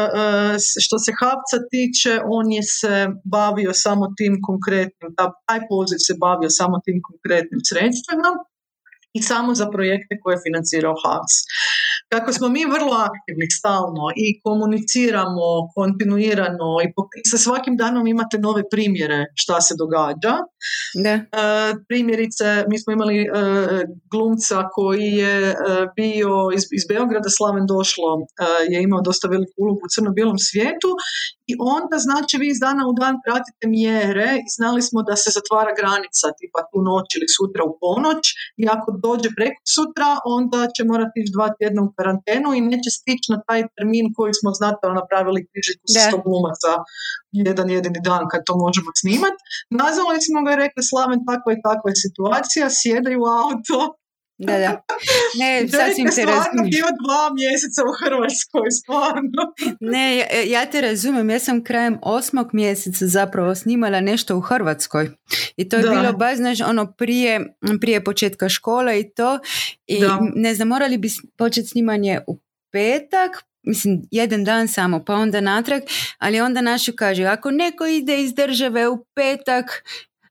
što 0.86 0.95
se 1.04 1.12
Havca 1.19 1.58
tiče, 1.73 2.13
on 2.38 2.52
je 2.52 2.63
se 2.80 2.95
bavio 3.38 3.71
samo 3.73 4.06
tim 4.17 4.34
konkretnim, 4.47 5.10
taj 5.47 5.60
poziv 5.71 5.99
se 6.08 6.13
bavio 6.26 6.49
samo 6.60 6.76
tim 6.86 6.97
konkretnim 7.10 7.62
sredstvima 7.69 8.32
i 9.17 9.19
samo 9.21 9.56
za 9.56 9.67
projekte 9.76 10.13
koje 10.21 10.34
je 10.36 10.45
financirao 10.47 10.95
Havc. 11.04 11.34
Kako 12.13 12.34
smo 12.34 12.47
mi 12.49 12.63
vrlo 12.76 12.93
aktivni 13.10 13.47
stalno 13.60 14.06
i 14.26 14.28
komuniciramo 14.45 15.47
kontinuirano 15.76 16.69
i 16.86 16.88
sa 17.32 17.38
svakim 17.45 17.76
danom 17.84 18.08
imate 18.08 18.38
nove 18.47 18.62
primjere 18.73 19.19
šta 19.41 19.58
se 19.62 19.73
događa. 19.84 20.34
Da. 21.06 21.13
E, 21.13 21.23
primjerice, 21.89 22.47
mi 22.69 22.78
smo 22.82 22.89
imali 22.93 23.17
e, 23.21 23.28
glumca 24.12 24.58
koji 24.76 25.10
je 25.23 25.38
e, 25.49 25.56
bio 25.99 26.34
iz, 26.58 26.63
iz 26.78 26.84
Beograda, 26.91 27.30
Slaven 27.38 27.65
Došlo, 27.73 28.12
je 28.71 28.78
imao 28.88 29.02
dosta 29.10 29.28
veliku 29.34 29.56
ulogu 29.63 29.82
u 29.86 29.91
crno-bijelom 29.93 30.39
svijetu 30.49 30.89
i 31.52 31.54
onda 31.78 31.97
znači 32.08 32.34
vi 32.41 32.47
iz 32.52 32.60
dana 32.65 32.84
u 32.91 32.93
dan 33.02 33.15
pratite 33.26 33.63
mjere 33.78 34.30
i 34.45 34.49
znali 34.58 34.82
smo 34.88 34.99
da 35.10 35.15
se 35.23 35.30
zatvara 35.38 35.71
granica 35.80 36.28
tipa 36.39 36.62
tu 36.69 36.78
noć 36.89 37.08
ili 37.17 37.28
sutra 37.38 37.62
u 37.69 37.73
ponoć 37.82 38.23
i 38.62 38.63
ako 38.76 38.88
dođe 39.06 39.30
preko 39.38 39.62
sutra 39.76 40.10
onda 40.38 40.60
će 40.76 40.82
morati 40.91 41.15
ići 41.19 41.36
dva 41.38 41.47
tjedna 41.58 41.82
u 41.88 41.93
karantenu 42.04 42.50
i 42.54 42.62
neće 42.62 42.89
stići 43.00 43.28
na 43.34 43.39
taj 43.48 43.62
termin 43.76 44.08
koji 44.18 44.34
smo 44.39 44.50
znatno 44.60 44.88
napravili 45.02 45.48
križiku 45.50 45.86
sa 45.94 46.00
sto 46.00 46.18
glumaca 46.26 46.72
jedan 47.48 47.68
jedini 47.76 48.00
dan 48.10 48.24
kad 48.32 48.42
to 48.48 48.54
možemo 48.66 48.89
snimat. 49.02 49.36
Nazvali 49.82 50.20
smo 50.28 50.39
ga 50.46 50.50
i 50.52 50.62
rekli 50.63 50.82
Slaven 50.89 51.20
takva 51.30 51.50
i 51.54 51.62
takva 51.68 51.88
je 51.92 52.04
situacija, 52.06 52.76
sjedaj 52.80 53.16
u 53.22 53.26
auto, 53.44 53.78
da, 54.38 54.58
da. 54.58 54.82
Ne, 55.39 55.67
sasvim 55.72 56.08
te 56.15 56.26
razumijem. 56.26 56.69
bio 56.69 56.86
dva 57.04 57.34
mjeseca 57.34 57.82
u 57.84 57.93
Hrvatskoj, 58.04 58.72
stvarno. 58.72 59.41
Ne, 59.93 60.17
ja, 60.17 60.26
ja 60.48 60.65
te 60.65 60.82
razumijem. 60.82 61.30
Ja 61.30 61.39
sam 61.39 61.63
krajem 61.63 62.00
osmog 62.02 62.50
mjeseca 62.54 63.08
zapravo 63.08 63.56
snimala 63.56 64.02
nešto 64.02 64.38
u 64.38 64.41
Hrvatskoj. 64.41 65.10
I 65.58 65.69
to 65.69 65.76
je 65.76 65.84
bilo 65.84 66.13
baš, 66.13 66.38
znaš, 66.38 66.62
ono 66.62 66.91
prije, 66.91 67.56
prije 67.82 68.04
početka 68.04 68.50
škola 68.50 68.93
i 68.93 69.10
to. 69.10 69.39
I 69.88 70.02
ne 70.36 70.56
znam, 70.56 70.67
morali 70.67 70.98
bi 70.98 71.10
početi 71.38 71.67
snimanje 71.67 72.19
u 72.28 72.39
petak, 72.72 73.43
mislim, 73.63 74.02
jedan 74.12 74.43
dan 74.43 74.67
samo, 74.67 75.04
pa 75.06 75.13
onda 75.15 75.41
natrag, 75.41 75.82
ali 76.17 76.41
onda 76.41 76.62
našu 76.62 76.91
kaže, 76.96 77.24
ako 77.24 77.52
neko 77.52 77.86
ide 77.86 78.22
iz 78.22 78.34
države 78.34 78.88
u 78.88 79.06
petak 79.15 79.84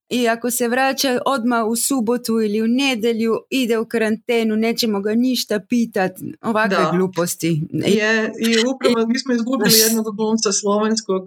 i 0.09 0.29
ako 0.29 0.51
se 0.51 0.69
vraća 0.69 1.21
odmah 1.27 1.67
u 1.67 1.77
subotu 1.77 2.41
ili 2.41 2.63
u 2.63 2.67
nedjelju, 2.67 3.33
ide 3.51 3.79
u 3.79 3.87
karantenu, 3.87 4.57
nećemo 4.57 5.01
ga 5.01 5.15
ništa 5.15 5.61
pitat, 5.69 6.13
ovakve 6.43 6.77
da. 6.77 6.91
gluposti. 6.97 7.63
Je, 7.73 8.33
I 8.41 8.51
upravo 8.75 9.07
mi 9.07 9.19
smo 9.19 9.35
izgubili 9.35 9.79
jednog 9.85 10.17
glumca 10.17 10.53
slovenskog 10.53 11.23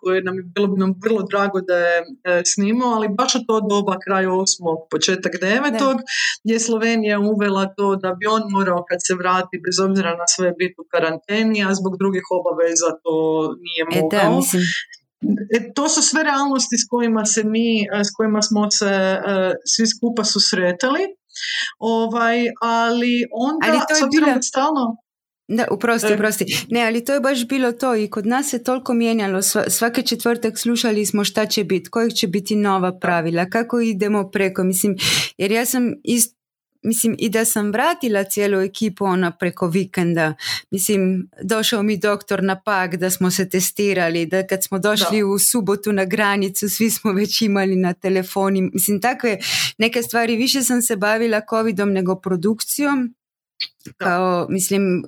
koji 0.00 0.22
nam 0.22 0.36
je 0.36 0.42
bilo 0.42 0.66
bi 0.66 0.80
nam 0.80 0.94
vrlo 1.04 1.22
drago 1.30 1.60
da 1.60 1.76
je 1.76 1.98
e, 2.24 2.42
snimao, 2.44 2.90
ali 2.94 3.08
baš 3.08 3.34
u 3.34 3.44
to 3.46 3.60
doba, 3.70 3.96
kraj 4.04 4.26
osmog, 4.26 4.78
početak 4.90 5.32
devetog, 5.40 5.96
je 6.44 6.60
Slovenija 6.60 7.20
uvela 7.20 7.74
to 7.76 7.96
da 7.96 8.14
bi 8.18 8.26
on 8.26 8.42
morao 8.50 8.84
kad 8.88 8.98
se 9.06 9.14
vrati, 9.14 9.62
bez 9.66 9.76
obzira 9.86 10.10
na 10.10 10.26
sve 10.36 10.52
biti 10.58 10.74
u 10.78 10.84
karanteni, 10.92 11.64
a 11.64 11.74
zbog 11.74 11.92
drugih 11.98 12.22
obaveza 12.38 12.90
to 13.02 13.16
nije 13.66 13.82
mogao. 13.94 14.20
E, 14.20 14.24
da, 14.24 14.36
mislim, 14.36 14.62
to 15.74 15.88
su 15.88 16.02
sve 16.02 16.22
realnosti 16.22 16.76
s 16.78 16.88
kojima 16.90 17.24
se 17.24 17.44
mi, 17.44 17.82
e, 17.82 18.04
s 18.04 18.10
kojima 18.16 18.42
smo 18.42 18.70
se 18.70 18.86
e, 18.86 19.20
svi 19.64 19.86
skupa 19.86 20.24
susretali. 20.24 21.00
Ovaj, 21.78 22.38
ali 22.62 23.24
onda, 23.32 23.66
ali 23.68 23.78
to 23.88 23.94
je 23.96 24.20
bila... 24.20 24.42
stalno, 24.42 24.96
da, 25.48 25.66
uprosti, 25.70 26.14
uprosti. 26.14 26.44
Ne, 26.70 26.86
ali 26.86 27.04
to 27.04 27.14
je 27.14 27.20
baš 27.20 27.46
bilo 27.46 27.72
to 27.72 27.96
i 27.96 28.10
kod 28.10 28.26
nas 28.26 28.48
se 28.48 28.62
toliko 28.62 28.94
mijenjalo. 28.94 29.42
Svaki 29.68 30.06
četvrtak 30.06 30.58
slušali 30.58 31.06
smo 31.06 31.24
šta 31.24 31.46
će 31.46 31.64
biti, 31.64 31.90
kojih 31.90 32.14
će 32.14 32.28
biti 32.28 32.56
nova 32.56 32.98
pravila, 32.98 33.46
kako 33.46 33.80
idemo 33.80 34.30
preko. 34.30 34.64
Mislim, 34.64 34.96
jer 35.38 35.52
ja 35.52 35.64
sam 35.64 35.92
ist, 36.04 36.36
mislim 36.82 37.16
i 37.18 37.28
da 37.28 37.44
sam 37.44 37.72
vratila 37.72 38.24
cijelu 38.24 38.60
ekipu 38.60 39.04
ona 39.04 39.30
preko 39.30 39.66
vikenda. 39.66 40.34
Mislim, 40.70 41.30
došao 41.42 41.82
mi 41.82 41.96
doktor 41.96 42.42
na 42.42 42.60
pak 42.60 42.96
da 42.96 43.10
smo 43.10 43.30
se 43.30 43.48
testirali, 43.48 44.26
da 44.26 44.46
kad 44.46 44.64
smo 44.64 44.78
došli 44.78 45.22
u 45.22 45.38
subotu 45.38 45.92
na 45.92 46.04
granicu, 46.04 46.68
svi 46.68 46.90
smo 46.90 47.12
već 47.12 47.42
imali 47.42 47.76
na 47.76 47.92
telefoni. 47.92 48.70
Mislim, 48.72 49.00
takve 49.00 49.38
neke 49.78 50.02
stvari, 50.02 50.36
više 50.36 50.62
sam 50.62 50.82
se 50.82 50.96
bavila 50.96 51.40
covidom 51.50 51.92
nego 51.92 52.20
produkcijom. 52.20 53.14
Kao, 53.96 54.46
mislim, 54.50 55.04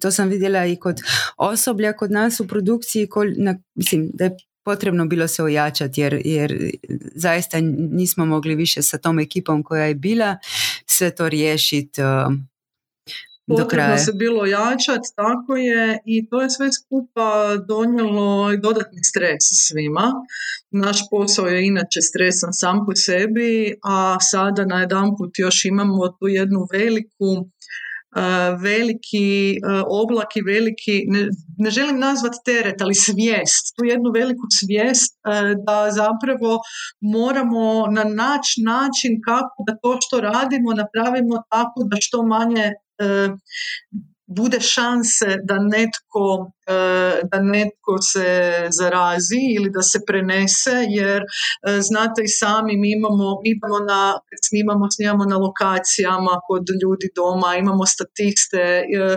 to 0.00 0.10
sam 0.10 0.28
vidjela 0.28 0.66
i 0.66 0.76
kod 0.76 1.00
osoblja 1.36 1.92
kod 1.92 2.10
nas 2.10 2.40
u 2.40 2.48
produkciji, 2.48 3.08
na, 3.36 3.58
mislim, 3.74 4.10
da 4.14 4.24
je 4.24 4.36
potrebno 4.66 5.06
bilo 5.06 5.28
se 5.28 5.42
ojačati 5.42 6.00
jer, 6.00 6.22
jer 6.24 6.70
zaista 7.14 7.58
nismo 7.90 8.26
mogli 8.26 8.54
više 8.54 8.82
sa 8.82 8.98
tom 8.98 9.18
ekipom 9.18 9.62
koja 9.62 9.84
je 9.84 9.94
bila 9.94 10.36
sve 10.86 11.14
to 11.14 11.28
riješiti 11.28 12.00
uh, 12.02 12.32
do 13.46 13.66
kraja. 13.68 13.98
se 13.98 14.12
bilo 14.12 14.46
jačati, 14.46 15.08
tako 15.16 15.56
je, 15.56 15.98
i 16.04 16.28
to 16.28 16.42
je 16.42 16.50
sve 16.50 16.72
skupa 16.72 17.56
donijelo 17.68 18.52
i 18.52 18.60
dodatni 18.60 19.04
stres 19.04 19.44
svima. 19.66 20.12
Naš 20.70 20.98
posao 21.10 21.46
je 21.46 21.66
inače 21.66 22.00
stresan 22.00 22.52
sam 22.52 22.86
po 22.86 22.92
sebi, 22.94 23.74
a 23.82 24.16
sada 24.20 24.64
na 24.64 24.80
jedan 24.80 25.16
put 25.18 25.38
još 25.38 25.64
imamo 25.64 26.08
tu 26.08 26.28
jednu 26.28 26.66
veliku 26.72 27.30
veliki 28.60 29.58
oblak 30.02 30.36
i 30.36 30.42
veliki, 30.42 31.04
ne, 31.06 31.28
ne 31.58 31.70
želim 31.70 31.98
nazvati 31.98 32.38
teret, 32.44 32.80
ali 32.82 32.94
svijest, 32.94 33.64
tu 33.76 33.84
jednu 33.84 34.10
veliku 34.14 34.46
svijest 34.60 35.12
da 35.66 35.90
zapravo 35.90 36.52
moramo 37.00 37.86
na 37.86 38.04
naći 38.04 38.56
način 38.72 39.12
kako 39.28 39.58
da 39.66 39.78
to 39.82 39.98
što 40.00 40.20
radimo 40.20 40.70
napravimo 40.72 41.36
tako 41.50 41.80
da 41.90 41.96
što 42.00 42.22
manje 42.22 42.72
bude 44.26 44.60
šanse 44.60 45.26
da 45.44 45.58
netko, 45.58 46.52
e, 46.66 46.72
da 47.30 47.38
netko 47.42 47.94
se 48.12 48.28
zarazi 48.78 49.42
ili 49.56 49.70
da 49.70 49.82
se 49.82 49.98
prenese 50.06 50.76
jer 50.98 51.22
e, 51.22 51.26
znate 51.80 52.22
i 52.24 52.34
sami 52.40 52.76
mi 52.76 52.88
imamo, 52.98 53.26
mi 53.42 53.50
imamo 53.56 53.78
na, 53.90 54.18
snimamo, 54.46 54.86
snimamo 54.94 55.24
na 55.24 55.36
lokacijama 55.36 56.34
kod 56.48 56.64
ljudi 56.82 57.08
doma, 57.16 57.56
imamo 57.56 57.86
statiste, 57.94 58.64
e, 59.00 59.16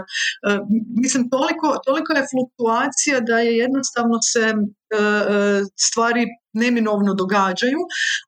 mislim 1.01 1.29
toliko, 1.29 1.67
toliko 1.85 2.13
je 2.13 2.29
fluktuacija 2.31 3.19
da 3.19 3.39
je 3.39 3.57
jednostavno 3.57 4.17
se 4.31 4.45
stvari 5.87 6.25
neminovno 6.53 7.13
događaju, 7.13 7.81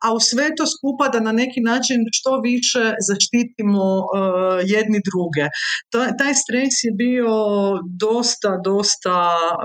a 0.05 0.13
u 0.13 0.19
sve 0.19 0.45
to 0.57 0.65
skupa 0.75 1.05
da 1.13 1.19
na 1.19 1.31
neki 1.31 1.61
način 1.61 1.99
što 2.11 2.31
više 2.49 2.83
zaštitimo 3.09 3.85
uh, 3.99 4.05
jedni 4.75 4.99
druge. 5.09 5.45
taj 6.19 6.33
stres 6.43 6.73
je 6.85 6.91
bio 7.03 7.33
dosta, 8.05 8.51
dosta 8.69 9.15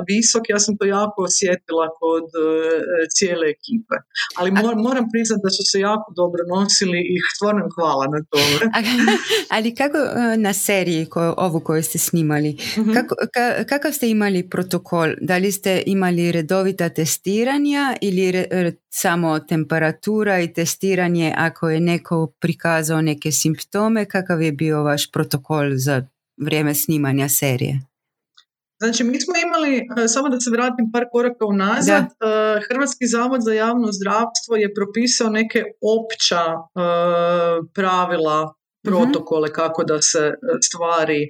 visok, 0.08 0.42
ja 0.48 0.58
sam 0.64 0.76
to 0.78 0.84
jako 0.84 1.18
osjetila 1.28 1.86
kod 2.00 2.28
uh, 2.36 2.46
cijele 3.16 3.46
ekipe. 3.56 3.96
Ali 4.38 4.50
moram 4.86 5.06
priznati 5.12 5.44
da 5.46 5.50
su 5.56 5.62
se 5.70 5.78
jako 5.88 6.08
dobro 6.20 6.42
nosili 6.54 7.00
i 7.14 7.16
stvarno 7.36 7.64
hvala 7.76 8.06
na 8.14 8.20
tome. 8.32 8.56
Ali 9.54 9.74
kako 9.74 9.98
uh, 9.98 10.08
na 10.46 10.52
seriji 10.52 11.06
ko, 11.06 11.34
ovu 11.36 11.60
koju 11.60 11.82
ste 11.82 11.98
snimali, 11.98 12.56
mhm. 12.78 12.92
kako, 12.92 13.14
kakav 13.68 13.92
ste 13.92 14.10
imali 14.10 14.50
protokol? 14.50 15.08
Da 15.20 15.36
li 15.36 15.52
ste 15.52 15.82
imali 15.86 16.32
redovita 16.32 16.88
testiranja 16.88 17.96
ili 18.00 18.32
re, 18.32 18.45
samo 18.88 19.38
temperatura 19.38 20.40
i 20.40 20.52
testiranje 20.52 21.34
ako 21.36 21.68
je 21.68 21.80
neko 21.80 22.26
prikazao 22.40 23.02
neke 23.02 23.32
simptome, 23.32 24.04
kakav 24.04 24.42
je 24.42 24.52
bio 24.52 24.82
vaš 24.82 25.10
protokol 25.10 25.70
za 25.74 26.02
vrijeme 26.36 26.74
snimanja 26.74 27.28
serije? 27.28 27.80
Znači, 28.78 29.04
mi 29.04 29.20
smo 29.20 29.34
imali, 29.46 29.76
e, 30.04 30.08
samo 30.08 30.28
da 30.28 30.40
se 30.40 30.50
vratim 30.50 30.90
par 30.92 31.04
koraka 31.12 31.44
unazad, 31.46 32.04
e, 32.04 32.08
Hrvatski 32.68 33.06
zavod 33.06 33.40
za 33.42 33.52
javno 33.52 33.92
zdravstvo 33.92 34.56
je 34.56 34.74
propisao 34.74 35.30
neke 35.30 35.62
opća 35.96 36.42
e, 36.44 36.56
pravila. 37.74 38.54
Protokole 38.86 39.52
kako 39.52 39.84
da 39.84 40.02
se 40.02 40.18
e, 40.18 40.32
stvari 40.68 41.28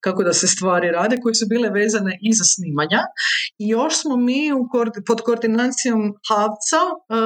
kako 0.00 0.24
da 0.24 0.32
se 0.32 0.46
stvari 0.46 0.90
rade 0.90 1.16
koje 1.22 1.34
su 1.34 1.46
bile 1.48 1.70
vezane 1.70 2.18
i 2.22 2.32
za 2.32 2.44
snimanja. 2.44 3.00
I 3.58 3.68
još 3.68 4.00
smo 4.02 4.16
mi 4.16 4.52
u, 4.52 4.68
pod 5.06 5.20
koordinacijom 5.20 6.00
Havca 6.28 6.82
e, 6.88 7.18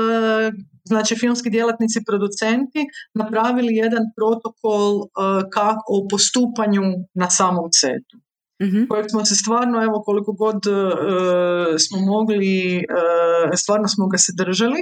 znači 0.84 1.16
filmski 1.16 1.50
djelatnici 1.50 2.04
producenti 2.06 2.80
napravili 3.14 3.74
jedan 3.74 4.04
protokol 4.16 5.02
e, 5.02 5.06
kako, 5.52 5.84
o 5.88 6.06
postupanju 6.10 6.82
na 7.14 7.30
samom 7.30 7.68
setu 7.80 8.16
mm 8.62 8.86
kojeg 8.88 9.06
smo 9.10 9.24
se 9.24 9.34
stvarno, 9.34 9.82
evo 9.82 10.02
koliko 10.06 10.32
god 10.32 10.60
uh, 10.66 11.74
smo 11.84 11.98
mogli, 12.00 12.76
uh, 12.76 13.50
stvarno 13.56 13.88
smo 13.88 14.06
ga 14.06 14.18
se 14.18 14.32
držali. 14.36 14.80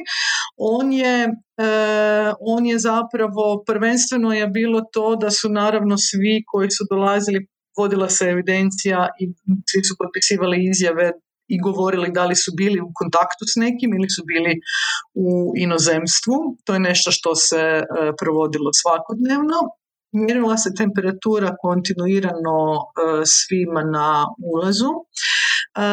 On 0.57 0.93
je, 0.93 1.17
uh, 1.29 2.35
on 2.41 2.67
je 2.67 2.79
zapravo, 2.79 3.63
prvenstveno 3.67 4.33
je 4.33 4.47
bilo 4.47 4.81
to 4.93 5.17
da 5.17 5.31
su 5.31 5.49
naravno 5.49 5.97
svi 5.99 6.35
koji 6.47 6.71
su 6.71 6.85
dolazili, 6.91 7.47
vodila 7.79 8.09
se 8.09 8.25
evidencija 8.25 9.09
i 9.21 9.25
svi 9.71 9.83
su 9.89 9.95
potpisivali 9.99 10.69
izjave 10.71 11.13
i 11.55 11.57
govorili 11.61 12.09
da 12.13 12.25
li 12.27 12.37
su 12.37 12.51
bili 12.57 12.81
u 12.81 12.91
kontaktu 12.95 13.45
s 13.53 13.55
nekim 13.65 13.91
ili 13.99 14.09
su 14.17 14.23
bili 14.33 14.53
u 15.25 15.53
inozemstvu. 15.57 16.37
To 16.65 16.75
je 16.75 16.81
nešto 16.81 17.11
što 17.11 17.35
se 17.35 17.63
provodilo 18.21 18.71
svakodnevno 18.81 19.59
mjerila 20.13 20.57
se 20.57 20.71
temperatura 20.75 21.57
kontinuirano 21.63 22.59
e, 22.77 22.83
svima 23.25 23.83
na 23.97 24.27
ulazu 24.53 24.93
e, 24.97 25.89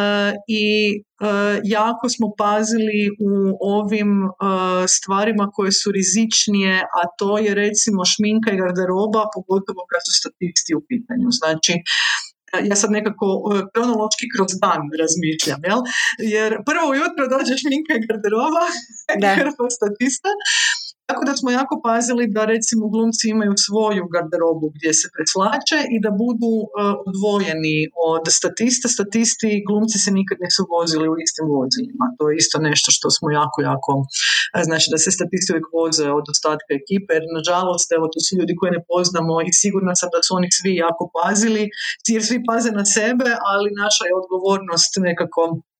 i 0.62 0.68
e, 0.96 1.02
jako 1.64 2.10
smo 2.10 2.28
pazili 2.38 3.02
u 3.30 3.34
ovim 3.76 4.12
stvarima 4.98 5.46
koje 5.54 5.72
su 5.72 5.92
rizičnije, 5.92 6.74
a 7.00 7.02
to 7.20 7.38
je 7.38 7.56
recimo 7.56 8.02
šminka 8.12 8.50
i 8.52 8.60
garderoba, 8.62 9.22
pogotovo 9.36 9.82
kad 9.92 10.02
su 10.06 10.12
statisti 10.20 10.72
u 10.80 10.82
pitanju. 10.90 11.28
Znači, 11.40 11.74
ja 12.70 12.76
sad 12.82 12.90
nekako 12.98 13.28
kronološki 13.74 14.26
kroz 14.36 14.52
dan 14.64 14.82
razmišljam, 15.02 15.62
jel? 15.70 15.82
Jer 16.36 16.52
prvo 16.70 16.84
ujutro 16.94 17.24
dođe 17.36 17.54
šminka 17.62 17.94
i 17.96 18.06
garderoba, 18.08 18.66
statista, 19.78 20.30
tako 21.10 21.24
da 21.30 21.34
smo 21.40 21.50
jako 21.60 21.76
pazili 21.88 22.24
da 22.36 22.42
recimo 22.54 22.84
glumci 22.94 23.26
imaju 23.36 23.54
svoju 23.68 24.04
garderobu 24.14 24.68
gdje 24.76 24.92
se 25.00 25.08
preslače 25.16 25.80
i 25.96 25.98
da 26.06 26.12
budu 26.24 26.54
uh, 26.64 26.68
odvojeni 27.10 27.78
od 28.12 28.24
statista. 28.40 28.86
Statisti 28.96 29.48
i 29.54 29.64
glumci 29.68 29.98
se 30.04 30.10
nikad 30.20 30.38
nisu 30.46 30.62
vozili 30.76 31.06
u 31.14 31.16
istim 31.26 31.46
vozilima. 31.58 32.06
To 32.18 32.24
je 32.30 32.34
isto 32.44 32.58
nešto 32.70 32.90
što 32.96 33.08
smo 33.16 33.28
jako, 33.42 33.58
jako, 33.72 33.92
e, 34.58 34.60
znači 34.68 34.88
da 34.94 34.98
se 35.04 35.10
statisti 35.18 35.52
uvijek 35.52 35.68
voze 35.80 36.08
od 36.20 36.26
ostatka 36.34 36.72
ekipe, 36.82 37.12
jer 37.18 37.26
nažalost, 37.40 37.88
evo 37.98 38.06
to 38.14 38.20
su 38.26 38.32
ljudi 38.40 38.54
koje 38.60 38.72
ne 38.78 38.82
poznamo 38.92 39.36
i 39.48 39.50
sigurna 39.62 39.94
sam 40.00 40.10
da 40.16 40.20
su 40.26 40.32
oni 40.40 40.50
svi 40.58 40.72
jako 40.86 41.04
pazili, 41.18 41.64
jer 42.14 42.22
svi 42.30 42.38
paze 42.50 42.70
na 42.80 42.86
sebe, 42.98 43.30
ali 43.52 43.70
naša 43.84 44.04
je 44.10 44.18
odgovornost 44.22 44.92
nekako 45.10 45.42
E, 45.54 45.77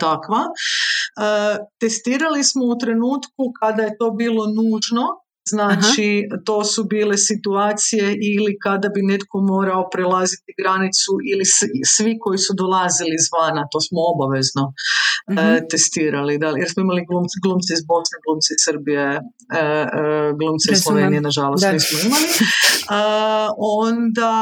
takva. 0.00 0.42
E, 0.46 1.58
testirali 1.80 2.44
smo 2.44 2.64
u 2.64 2.78
trenutku 2.78 3.42
kada 3.60 3.82
je 3.82 3.96
to 3.98 4.10
bilo 4.10 4.44
nužno, 4.46 5.06
Znači, 5.48 6.28
to 6.44 6.64
su 6.64 6.84
bile 6.84 7.16
situacije 7.16 8.04
ili 8.34 8.58
kada 8.62 8.88
bi 8.88 9.02
netko 9.02 9.40
morao 9.40 9.88
prelaziti 9.92 10.54
granicu 10.60 11.12
ili 11.32 11.44
svi 11.94 12.18
koji 12.20 12.38
su 12.38 12.52
dolazili 12.62 13.14
izvana, 13.22 13.62
to 13.72 13.80
smo 13.80 13.98
obavezno 14.12 14.72
uh 15.30 15.56
testirali. 15.70 16.38
Da, 16.38 16.48
jer 16.62 16.68
smo 16.72 16.80
imali 16.86 17.02
glumci, 17.10 17.36
glumci 17.44 17.70
iz 17.78 17.82
Bosne, 17.90 18.16
glumci 18.24 18.50
iz 18.56 18.60
Srbije, 18.66 19.06
e, 19.60 19.64
glumci 20.38 20.66
iz 20.72 20.80
Slovenije, 20.84 21.20
nažalost, 21.28 21.62
da. 21.64 21.72
nismo 21.72 21.96
imali. 22.06 22.28
onda 23.82 24.34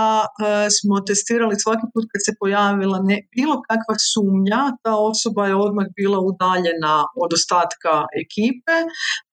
smo 0.76 0.94
testirali 1.08 1.62
svaki 1.64 1.86
put 1.92 2.04
kad 2.12 2.20
se 2.26 2.32
pojavila 2.40 2.98
ne, 3.08 3.16
bilo 3.36 3.54
kakva 3.68 3.96
sumnja, 4.12 4.62
ta 4.84 4.94
osoba 5.10 5.42
je 5.50 5.54
odmah 5.66 5.86
bila 6.00 6.18
udaljena 6.30 6.94
od 7.24 7.30
ostatka 7.38 7.92
ekipe, 8.22 8.76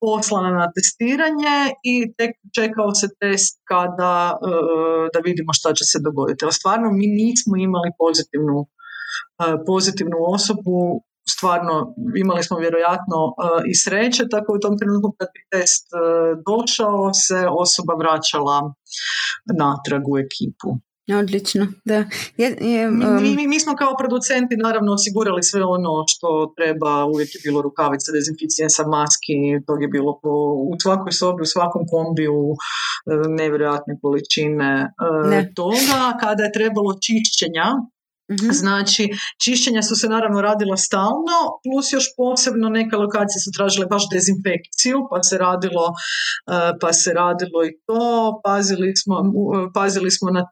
poslana 0.05 0.49
na 0.61 0.67
testiranje 0.75 1.57
i 1.91 1.95
tek 2.17 2.31
čekao 2.57 2.89
se 2.99 3.07
test 3.21 3.53
kada 3.71 4.13
e, 4.33 4.37
da 5.13 5.19
vidimo 5.27 5.51
šta 5.59 5.69
će 5.77 5.83
se 5.91 5.97
dogoditi. 6.07 6.45
Ali 6.45 6.59
stvarno 6.59 6.87
mi 6.99 7.07
nismo 7.21 7.53
imali 7.67 7.89
pozitivnu, 8.03 8.57
e, 9.43 9.45
pozitivnu 9.69 10.17
osobu, 10.35 10.77
stvarno 11.29 11.95
imali 12.17 12.43
smo 12.43 12.57
vjerojatno 12.57 13.19
e, 13.29 13.61
i 13.71 13.75
sreće, 13.75 14.23
tako 14.31 14.53
u 14.53 14.59
tom 14.59 14.77
trenutku 14.79 15.15
kad 15.17 15.27
bi 15.33 15.41
test 15.51 15.85
došao 16.49 17.13
se 17.13 17.47
osoba 17.63 17.93
vraćala 17.93 18.73
natrag 19.59 20.03
u 20.07 20.17
ekipu. 20.17 20.69
Odlično, 21.19 21.67
da. 21.85 22.05
Je, 22.37 22.57
je, 22.61 22.91
mi, 22.91 23.35
mi, 23.35 23.47
mi, 23.47 23.59
smo 23.59 23.75
kao 23.75 23.95
producenti 23.97 24.57
naravno 24.57 24.93
osigurali 24.93 25.43
sve 25.43 25.63
ono 25.63 26.03
što 26.07 26.53
treba, 26.57 27.05
uvijek 27.05 27.35
je 27.35 27.41
bilo 27.43 27.61
rukavice, 27.61 28.11
sa 28.69 28.83
maski, 28.87 29.37
to 29.67 29.75
je 29.81 29.87
bilo 29.87 30.19
po, 30.23 30.29
u 30.71 30.75
svakoj 30.83 31.11
sobi, 31.11 31.41
u 31.41 31.45
svakom 31.45 31.81
kombiju, 31.91 32.39
e, 32.51 32.55
nevjerojatne 33.29 33.93
količine 34.01 34.93
ne. 35.29 35.51
toga. 35.55 36.17
Kada 36.19 36.43
je 36.43 36.51
trebalo 36.51 36.91
čišćenja, 37.05 37.67
Mhm. 38.31 38.51
Znači, 38.51 39.09
čišćenja 39.43 39.81
su 39.81 39.95
se 39.95 40.07
naravno 40.09 40.41
radila 40.41 40.77
stalno, 40.77 41.37
plus 41.63 41.93
još 41.93 42.05
posebno 42.17 42.69
neke 42.69 42.95
lokacije 42.95 43.39
su 43.45 43.49
tražile 43.57 43.85
baš 43.85 44.03
dezinfekciju, 44.13 44.97
pa 45.11 45.23
se 45.23 45.37
radilo, 45.37 45.85
e, 45.89 45.93
pa 46.81 46.93
se 46.93 47.13
radilo 47.13 47.59
i 47.69 47.71
to. 47.87 48.41
Pazili 48.43 48.95
smo, 49.01 49.15
pazili 49.73 50.11
smo 50.11 50.27
na, 50.31 50.43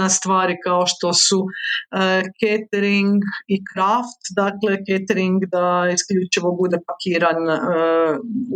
na 0.00 0.08
stvari 0.08 0.54
kao 0.64 0.86
što 0.86 1.12
su 1.12 1.38
e, 1.44 2.22
catering 2.42 3.20
i 3.54 3.56
craft, 3.70 4.22
dakle 4.42 4.72
catering 4.88 5.38
da 5.54 5.66
isključivo 5.96 6.48
bude 6.60 6.76
pakiran 6.88 7.40
e, 7.50 7.56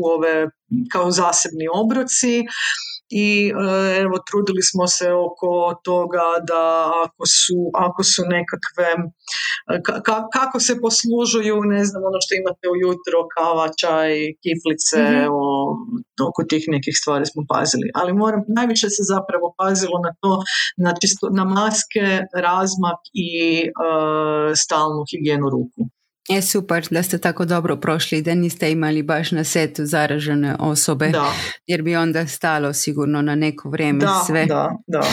u 0.00 0.02
ove 0.16 0.34
kao 0.92 1.10
zasebni 1.10 1.66
obroci 1.82 2.44
i 3.10 3.28
e, 3.48 4.00
evo 4.04 4.16
trudili 4.28 4.62
smo 4.70 4.86
se 4.86 5.06
oko 5.26 5.80
toga 5.84 6.26
da 6.50 6.64
ako 7.04 7.24
su, 7.26 7.58
ako 7.86 8.02
su 8.12 8.22
nekakve 8.36 8.90
e, 9.72 9.74
kako 10.36 10.60
se 10.60 10.80
poslužuju 10.84 11.56
ne 11.74 11.82
znam 11.88 12.02
ono 12.10 12.18
što 12.24 12.32
imate 12.34 12.66
ujutro 12.76 13.18
kava, 13.36 13.66
čaj, 13.80 14.12
kiflice 14.42 15.00
mm 15.02 15.28
o, 15.30 15.48
oko 16.28 16.40
tih 16.50 16.64
nekih 16.74 16.94
stvari 17.00 17.26
smo 17.26 17.42
pazili. 17.54 17.86
Ali 17.94 18.12
moram, 18.12 18.40
najviše 18.58 18.88
se 18.96 19.02
zapravo 19.14 19.46
pazilo 19.58 19.96
na 20.06 20.12
to 20.22 20.32
na, 20.84 20.90
čisto, 21.00 21.26
na 21.38 21.44
maske, 21.44 22.06
razmak 22.46 23.00
i 23.28 23.30
e, 23.60 23.70
stalnu 24.62 25.02
higijenu 25.10 25.46
ruku 25.54 25.80
je 26.28 26.42
super 26.42 26.86
da 26.90 27.02
ste 27.02 27.18
tako 27.18 27.44
dobro 27.44 27.76
prošli 27.76 28.22
da 28.22 28.34
niste 28.34 28.72
imali 28.72 29.02
baš 29.02 29.30
na 29.32 29.44
setu 29.44 29.86
zaražene 29.86 30.56
osobe 30.58 31.08
da. 31.08 31.32
jer 31.66 31.82
bi 31.82 31.96
onda 31.96 32.26
stalo 32.26 32.72
sigurno 32.72 33.22
na 33.22 33.34
neko 33.34 33.70
vrijeme 33.70 33.98
da, 33.98 34.22
sve. 34.26 34.46
Da, 34.46 34.70
da. 34.86 35.00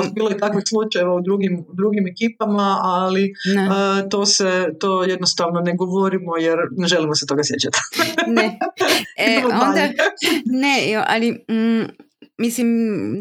Um, 0.00 0.14
bilo 0.14 0.30
je 0.30 0.38
takvih 0.38 0.64
slučajeva 0.68 1.14
u 1.14 1.20
drugim, 1.20 1.64
drugim 1.72 2.06
ekipama, 2.06 2.78
ali 2.82 3.32
uh, 3.32 4.10
to 4.10 4.26
se 4.26 4.68
to 4.80 5.04
jednostavno 5.04 5.60
ne 5.60 5.74
govorimo 5.76 6.36
jer 6.36 6.58
ne 6.76 6.86
želimo 6.86 7.14
se 7.14 7.26
toga 7.26 7.42
sjećati. 7.44 7.78
ne. 8.26 8.58
E, 9.16 9.42
onda, 9.44 9.88
ne, 10.62 11.04
ali 11.06 11.30
mm, 11.30 12.09
mislim, 12.40 12.68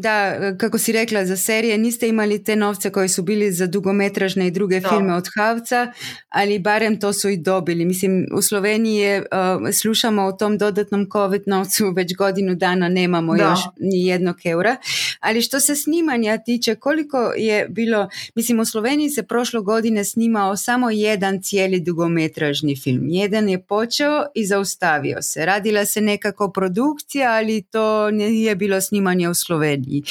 da, 0.02 0.38
kako 0.58 0.78
si 0.78 0.92
rekla, 0.92 1.26
za 1.26 1.38
serije 1.38 1.78
niste 1.78 2.08
imali 2.08 2.44
te 2.44 2.56
novce 2.56 2.90
koji 2.90 3.10
su 3.10 3.24
bili 3.24 3.52
za 3.52 3.68
dugometražne 3.68 4.48
i 4.48 4.52
druge 4.52 4.82
filme 4.82 5.14
od 5.14 5.28
Havca, 5.36 5.92
ali 6.30 6.60
barem 6.60 7.00
to 7.00 7.14
su 7.14 7.30
i 7.30 7.38
dobili. 7.38 7.86
Mislim, 7.86 8.28
u 8.34 8.42
Sloveniji 8.42 8.96
je, 8.96 9.20
uh, 9.20 9.26
slušamo 9.74 10.24
o 10.24 10.32
tom 10.32 10.58
dodatnom 10.58 11.08
COVID 11.12 11.44
novcu, 11.46 11.92
već 11.96 12.16
godinu 12.16 12.56
dana 12.56 12.90
nemamo 12.90 13.36
još 13.36 13.60
ni 13.80 14.06
jednog 14.06 14.36
eura. 14.46 14.76
Ali 15.20 15.42
što 15.42 15.60
se 15.60 15.76
snimanja 15.76 16.38
tiče, 16.38 16.76
koliko 16.76 17.18
je 17.38 17.68
bilo, 17.70 18.10
mislim, 18.36 18.60
u 18.60 18.66
Sloveniji 18.66 19.10
se 19.10 19.24
prošlo 19.24 19.62
godine 19.62 20.04
snimao 20.04 20.58
samo 20.58 20.90
jedan 20.90 21.42
cijeli 21.42 21.80
dugometražni 21.80 22.76
film. 22.76 23.08
Jedan 23.10 23.50
je 23.50 23.62
počeo 23.62 24.26
i 24.36 24.46
zaustavio 24.46 25.22
se. 25.22 25.46
Radila 25.46 25.86
se 25.86 26.02
nekako 26.02 26.52
produkcija, 26.52 27.32
ali 27.32 27.62
to 27.62 28.12
nije 28.12 28.56
bilo 28.56 28.82
snimanje 29.10 29.30
u 29.30 29.34
Sloveniji. 29.34 30.04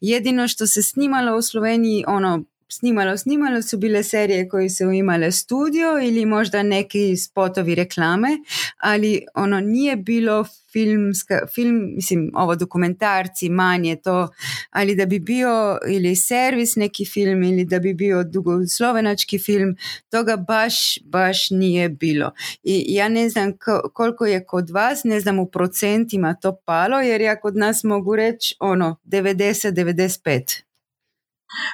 Jedino 0.00 0.48
što 0.48 0.66
se 0.66 0.82
snimalo 0.82 1.38
u 1.38 1.42
Sloveniji, 1.42 2.04
ono, 2.06 2.44
snimalo, 2.68 3.16
snimalo 3.16 3.62
su 3.62 3.78
bile 3.78 4.02
serije 4.02 4.48
koje 4.48 4.70
su 4.70 4.84
imale 4.84 5.32
studio 5.32 6.00
ili 6.02 6.26
možda 6.26 6.62
neki 6.62 7.16
spotovi 7.16 7.74
reklame, 7.74 8.28
ali 8.76 9.22
ono 9.34 9.60
nije 9.60 9.96
bilo 9.96 10.44
filmska, 10.72 11.46
film, 11.54 11.94
mislim, 11.94 12.30
ovo 12.34 12.54
dokumentarci, 12.56 13.48
manje 13.48 13.96
to, 13.96 14.28
ali 14.70 14.94
da 14.94 15.06
bi 15.06 15.18
bio 15.18 15.78
ili 15.88 16.16
servis 16.16 16.76
neki 16.76 17.04
film 17.04 17.42
ili 17.42 17.64
da 17.64 17.78
bi 17.78 17.94
bio 17.94 18.24
dugoslovenački 18.24 19.38
film, 19.38 19.76
toga 20.10 20.36
baš, 20.36 20.98
baš 21.04 21.50
nije 21.50 21.88
bilo. 21.88 22.30
I 22.62 22.84
ja 22.88 23.08
ne 23.08 23.28
znam 23.28 23.52
koliko 23.92 24.26
je 24.26 24.44
kod 24.44 24.70
vas, 24.70 25.04
ne 25.04 25.20
znam 25.20 25.38
u 25.38 25.50
procentima 25.50 26.34
to 26.34 26.56
palo, 26.64 27.00
jer 27.00 27.20
ja 27.20 27.40
kod 27.40 27.56
nas 27.56 27.84
mogu 27.84 28.16
reći 28.16 28.56
ono 28.60 28.96
90-95. 29.04 30.65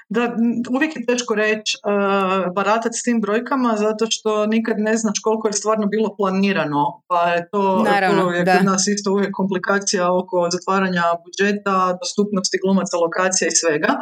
Da, 0.08 0.36
uvijek 0.76 0.96
je 0.96 1.06
teško 1.06 1.34
reći 1.34 1.76
uh, 1.76 2.54
baratati 2.54 2.98
s 2.98 3.02
tim 3.02 3.20
brojkama 3.20 3.76
zato 3.76 4.06
što 4.10 4.46
nikad 4.46 4.76
ne 4.78 4.96
znaš 4.96 5.18
koliko 5.24 5.48
je 5.48 5.52
stvarno 5.52 5.86
bilo 5.86 6.16
planirano. 6.16 6.84
Pa 7.08 7.20
je 7.32 7.48
to, 7.52 7.82
Naravno, 7.92 8.30
je 8.30 8.44
kod 8.44 8.64
nas 8.64 8.86
isto 8.86 9.12
uvijek 9.12 9.32
komplikacija 9.32 10.04
oko 10.20 10.48
zatvaranja 10.54 11.02
budžeta, 11.24 11.98
dostupnosti 12.02 12.58
glumaca, 12.62 12.96
lokacija 12.96 13.48
i 13.48 13.58
svega. 13.60 13.92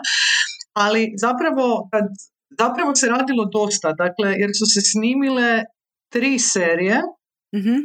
Ali 0.73 1.13
zapravo, 1.25 1.89
kad, 1.93 2.05
zapravo 2.59 2.95
se 2.95 3.07
radilo 3.09 3.45
dosta, 3.45 3.93
dakle, 3.93 4.29
jer 4.43 4.51
su 4.59 4.67
se 4.75 4.81
snimile 4.91 5.65
tri 6.13 6.39
serije, 6.39 7.01
mm 7.55 7.81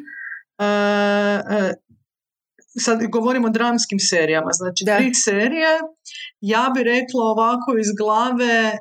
sad 2.77 2.99
govorimo 3.11 3.47
o 3.47 3.49
dramskim 3.49 3.99
serijama, 3.99 4.51
znači 4.51 4.85
tri 4.85 5.13
serije, 5.13 5.71
ja 6.41 6.71
bi 6.73 6.83
rekla 6.83 7.23
ovako 7.23 7.69
iz 7.83 7.89
glave 8.01 8.57
e, 8.65 8.77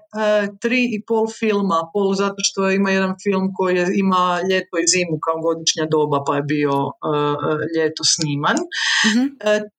tri 0.60 0.80
i 0.96 1.02
pol 1.08 1.26
filma, 1.38 1.90
pol 1.92 2.14
zato 2.14 2.40
što 2.48 2.70
ima 2.70 2.90
jedan 2.90 3.14
film 3.22 3.50
koji 3.56 3.76
je, 3.76 3.86
ima 4.04 4.40
ljeto 4.50 4.74
i 4.82 4.90
zimu 4.92 5.16
kao 5.24 5.36
godišnja 5.46 5.84
doba 5.90 6.18
pa 6.26 6.36
je 6.36 6.42
bio 6.42 6.74
e, 6.88 6.94
ljeto 7.76 8.02
sniman. 8.14 8.58
mm 9.14 9.28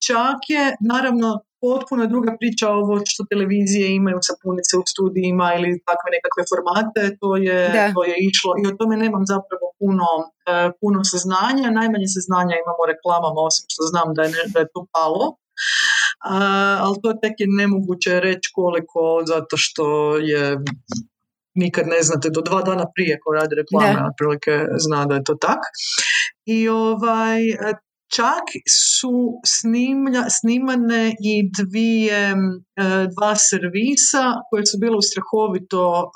čak 0.06 0.38
je, 0.48 0.64
naravno, 0.92 1.28
potpuno 1.66 2.02
druga 2.12 2.30
priča 2.40 2.66
ovo 2.80 2.94
što 3.12 3.20
televizije 3.32 3.86
imaju 4.00 4.18
sapunice 4.28 4.74
u 4.82 4.84
studijima 4.92 5.46
ili 5.56 5.70
takve 5.88 6.08
nekakve 6.16 6.42
formate, 6.50 7.02
to 7.20 7.30
je, 7.46 7.58
to 7.94 8.00
je 8.10 8.14
išlo 8.30 8.50
i 8.60 8.62
o 8.70 8.76
tome 8.78 8.94
nemam 9.04 9.24
zapravo 9.34 9.66
puno, 9.80 10.08
e, 10.50 10.52
puno 10.80 10.98
saznanja, 11.12 11.76
najmanje 11.80 12.08
saznanja 12.16 12.54
imamo 12.64 12.82
reklamama 12.92 13.40
osim 13.48 13.66
što 13.72 13.82
znam 13.90 14.08
da 14.16 14.22
je, 14.26 14.30
da 14.52 14.58
je 14.62 14.68
to 14.74 14.80
palo. 14.94 15.26
Uh, 16.30 16.76
ali 16.84 16.96
to 17.02 17.08
tek 17.22 17.34
je 17.42 17.46
nemoguće 17.62 18.20
reći 18.20 18.48
koliko 18.54 19.00
zato 19.26 19.54
što 19.64 20.16
je 20.16 20.56
nikad 21.54 21.84
ne 21.86 22.02
znate 22.02 22.30
do 22.30 22.40
dva 22.40 22.62
dana 22.62 22.84
prije 22.94 23.18
ko 23.22 23.32
radi 23.32 23.54
reklame, 23.54 24.08
otprilike 24.10 24.54
zna 24.84 25.06
da 25.06 25.14
je 25.14 25.24
to 25.24 25.34
tak. 25.34 25.60
I 26.44 26.68
ovaj, 26.68 27.40
Čak 28.14 28.46
su 28.94 29.16
snimlja, 29.56 30.22
snimane 30.38 31.04
i 31.30 31.34
dvije, 31.58 32.22
e, 32.30 32.36
dva 33.14 33.32
servisa 33.50 34.24
koje 34.48 34.66
su 34.66 34.76
bile 34.82 34.96
u 34.96 35.06
strahovito, 35.10 35.82
e, 36.02 36.08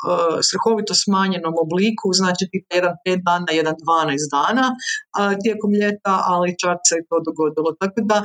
strahovito 0.48 0.94
smanjenom 1.04 1.54
obliku, 1.64 2.06
znači 2.20 2.44
jedan 2.74 2.94
5 3.06 3.22
dana, 3.28 3.50
jedan 3.60 3.74
12 3.74 4.30
dana 4.36 4.66
tijekom 5.42 5.72
ljeta, 5.82 6.14
ali 6.32 6.58
čak 6.62 6.78
se 6.88 6.94
je 6.98 7.06
to 7.10 7.16
dogodilo. 7.28 7.70
Tako 7.80 8.00
da 8.10 8.18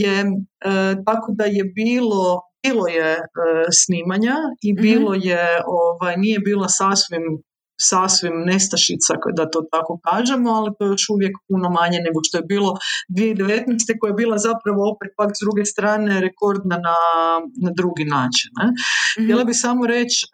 je, 0.00 0.16
e, 0.70 0.72
tako 1.08 1.28
da 1.38 1.44
je 1.44 1.64
bilo 1.80 2.24
bilo 2.62 2.86
je 2.88 3.16
snimanja 3.82 4.36
i 4.62 4.72
mhm. 4.72 4.82
bilo 4.82 5.14
je, 5.14 5.46
ovaj, 5.66 6.16
nije 6.16 6.38
bilo 6.38 6.66
sasvim 6.68 7.24
sasvim 7.88 8.36
nestašica, 8.50 9.12
da 9.36 9.50
to 9.50 9.60
tako 9.74 10.00
kažemo, 10.08 10.50
ali 10.50 10.70
to 10.78 10.84
je 10.84 10.90
još 10.94 11.06
uvijek 11.14 11.34
puno 11.48 11.70
manje 11.70 11.98
nego 12.06 12.18
što 12.26 12.38
je 12.38 12.44
bilo 12.54 12.70
2019. 13.08 13.98
koja 14.00 14.10
je 14.10 14.20
bila 14.22 14.38
zapravo 14.38 14.80
opet 14.92 15.10
pak 15.16 15.30
s 15.38 15.40
druge 15.44 15.64
strane 15.64 16.20
rekordna 16.20 16.76
na, 16.88 16.96
na 17.64 17.70
drugi 17.78 18.04
način. 18.04 18.50
Ne? 18.60 18.66
mm 18.70 19.24
Htjela 19.24 19.44
bi 19.44 19.54
samo 19.54 19.86
reći 19.86 20.26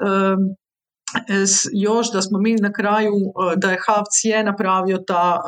još 1.73 2.13
da 2.13 2.23
smo 2.23 2.39
mi 2.39 2.55
na 2.55 2.73
kraju, 2.73 3.17
e, 3.53 3.57
da 3.57 3.71
je 3.71 3.83
HAVC 3.87 4.17
je 4.25 4.45
napravio 4.45 4.99
ta 5.07 5.29
e, 5.39 5.47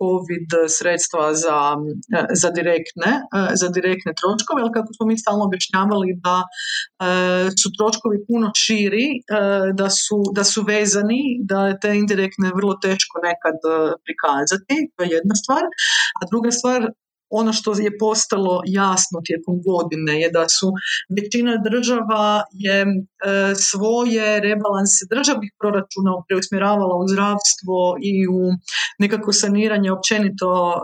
COVID 0.00 0.48
sredstva 0.78 1.34
za, 1.34 1.60
e, 2.18 2.24
za, 2.42 2.50
direktne, 2.50 3.10
za 3.60 3.68
direktne 3.68 4.12
troškove, 4.20 4.62
ali 4.62 4.76
kako 4.78 4.90
smo 4.96 5.06
mi 5.06 5.18
stalno 5.18 5.44
objašnjavali 5.44 6.08
da 6.26 6.36
su 7.60 7.68
troškovi 7.78 8.18
puno 8.28 8.46
širi, 8.62 9.06
da 9.80 9.88
su, 9.90 10.18
da 10.36 10.44
su 10.44 10.60
vezani, 10.62 11.22
da 11.50 11.60
je 11.68 11.78
te 11.82 11.90
indirektne 12.02 12.48
vrlo 12.58 12.74
teško 12.86 13.14
nekad 13.28 13.58
prikazati, 14.06 14.74
to 14.94 15.00
je 15.04 15.10
jedna 15.18 15.34
stvar. 15.42 15.62
A 16.20 16.22
druga 16.30 16.50
stvar, 16.50 16.80
ono 17.30 17.52
što 17.52 17.72
je 17.72 17.98
postalo 17.98 18.62
jasno 18.66 19.20
tijekom 19.26 19.54
godine 19.68 20.20
je 20.20 20.30
da 20.30 20.48
su 20.48 20.66
većina 21.16 21.52
država 21.70 22.44
je 22.52 22.80
e, 22.80 22.86
svoje 23.70 24.40
rebalanse 24.40 25.02
državnih 25.10 25.50
proračuna 25.60 26.12
preusmjeravala 26.28 26.94
u 27.02 27.08
zdravstvo 27.12 27.78
i 28.10 28.14
u 28.26 28.42
nekako 28.98 29.32
saniranje 29.32 29.92
općenito 29.92 30.50
e, 30.72 30.80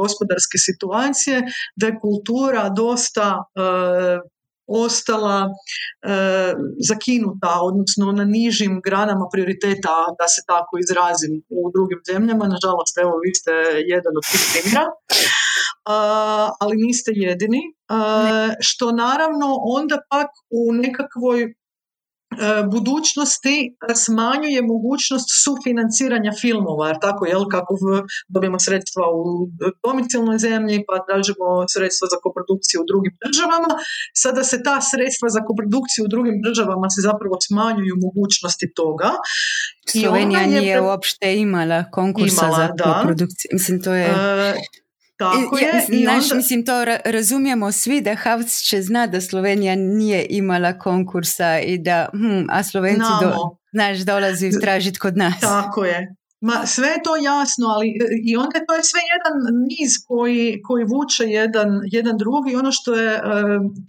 gospodarske 0.00 0.58
situacije, 0.68 1.42
da 1.76 1.86
je 1.86 1.98
kultura 2.00 2.68
dosta 2.68 3.28
e, 3.38 4.32
ostala 4.66 5.38
e, 5.48 5.52
zakinuta, 6.88 7.52
odnosno 7.68 8.12
na 8.12 8.24
nižim 8.24 8.80
granama 8.84 9.26
prioriteta, 9.32 9.94
da 10.18 10.26
se 10.34 10.40
tako 10.46 10.72
izrazim 10.84 11.34
u 11.58 11.60
drugim 11.74 12.00
zemljama. 12.10 12.52
Nažalost, 12.54 12.94
evo, 13.04 13.12
vi 13.24 13.32
ste 13.40 13.52
jedan 13.94 14.14
od 14.20 14.24
tih 14.30 14.42
primjera 14.50 14.84
ali 16.60 16.76
niste 16.76 17.12
jedini, 17.14 17.60
što 18.60 18.92
naravno 18.92 19.56
onda 19.60 19.98
pak 20.10 20.30
u 20.50 20.72
nekakvoj 20.72 21.54
E, 22.32 22.62
budućnosti 22.74 23.56
smanjuje 24.04 24.62
mogućnost 24.62 25.28
sufinanciranja 25.44 26.32
filmova, 26.40 26.86
jer 26.88 26.98
tako 27.06 27.26
jel, 27.26 27.44
kako 27.54 27.72
dobijemo 28.28 28.58
sredstva 28.58 29.04
u 29.18 29.22
domicilnoj 29.86 30.38
zemlji 30.38 30.84
pa 30.88 30.94
tražimo 31.06 31.46
sredstva 31.74 32.06
za 32.12 32.18
koprodukciju 32.24 32.78
u 32.82 32.88
drugim 32.90 33.14
državama, 33.24 33.70
sada 34.22 34.42
se 34.50 34.56
ta 34.66 34.76
sredstva 34.90 35.28
za 35.36 35.40
koprodukciju 35.48 36.02
u 36.04 36.12
drugim 36.14 36.36
državama 36.46 36.86
se 36.94 37.00
zapravo 37.08 37.36
smanjuju 37.46 37.94
mogućnosti 38.06 38.66
toga. 38.80 39.10
Slovenija 40.00 40.46
nije 40.46 40.80
uopšte 40.80 41.26
imala 41.46 41.84
konkursa 41.98 42.46
za 42.58 42.66
koprodukciju. 42.84 43.48
Mislim, 43.52 43.82
to 43.82 43.92
je... 43.94 44.06
E, 44.06 44.54
tako 45.18 45.58
je. 45.58 45.86
I 45.88 46.04
Naš, 46.04 46.24
Mislim, 46.34 46.66
to 46.66 46.84
razumijemo 47.04 47.72
svi 47.72 48.00
da 48.00 48.14
Havc 48.14 48.60
će 48.60 48.82
zna 48.82 49.06
da 49.06 49.20
Slovenija 49.20 49.74
nije 49.76 50.26
imala 50.30 50.78
konkursa 50.78 51.58
i 51.58 51.78
da, 51.78 52.08
hm, 52.12 52.44
a 52.50 52.62
Slovenci 52.62 53.10
do, 53.22 53.32
znaš, 53.72 53.98
dolazi 53.98 54.60
tražiti 54.60 54.98
kod 54.98 55.16
nas. 55.16 55.40
Tako 55.40 55.84
je. 55.84 56.14
Ma, 56.48 56.66
sve 56.66 56.88
je 56.88 57.02
to 57.06 57.12
jasno, 57.16 57.66
ali 57.74 57.88
e, 57.88 58.06
i 58.28 58.36
onda 58.36 58.56
to 58.66 58.72
je 58.78 58.88
sve 58.90 59.00
jedan 59.14 59.34
niz 59.72 59.92
koji, 60.08 60.46
koji 60.66 60.84
vuče 60.94 61.24
jedan, 61.40 61.70
jedan 61.96 62.16
drugi. 62.22 62.56
Ono 62.62 62.72
što 62.78 62.90
je 62.94 63.12
e, 63.14 63.22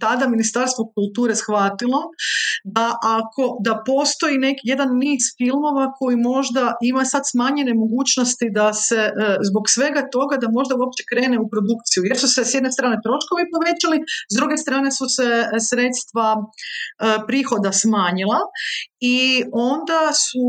tada 0.00 0.24
Ministarstvo 0.34 0.82
kulture 0.96 1.34
shvatilo, 1.42 2.00
da 2.76 2.86
ako 3.18 3.42
da 3.66 3.82
postoji 3.86 4.36
neki 4.48 4.64
jedan 4.72 4.90
niz 5.04 5.22
filmova 5.38 5.86
koji 5.98 6.16
možda 6.16 6.64
ima 6.90 7.04
sad 7.04 7.22
smanjene 7.32 7.72
mogućnosti 7.84 8.46
da 8.58 8.72
se 8.86 9.00
e, 9.06 9.12
zbog 9.48 9.64
svega 9.74 10.02
toga 10.16 10.36
da 10.42 10.48
možda 10.58 10.72
uopće 10.80 11.02
krene 11.10 11.36
u 11.44 11.46
produkciju. 11.52 12.02
Jer 12.10 12.16
su 12.22 12.28
se 12.34 12.40
s 12.44 12.54
jedne 12.54 12.70
strane 12.76 12.96
troškovi 13.04 13.44
povećali, 13.54 13.98
s 14.32 14.34
druge 14.38 14.56
strane 14.64 14.88
su 14.98 15.06
se 15.16 15.28
sredstva 15.68 16.26
prihoda 17.28 17.72
smanjila 17.72 18.40
i 19.00 19.44
onda 19.52 20.02
su 20.22 20.44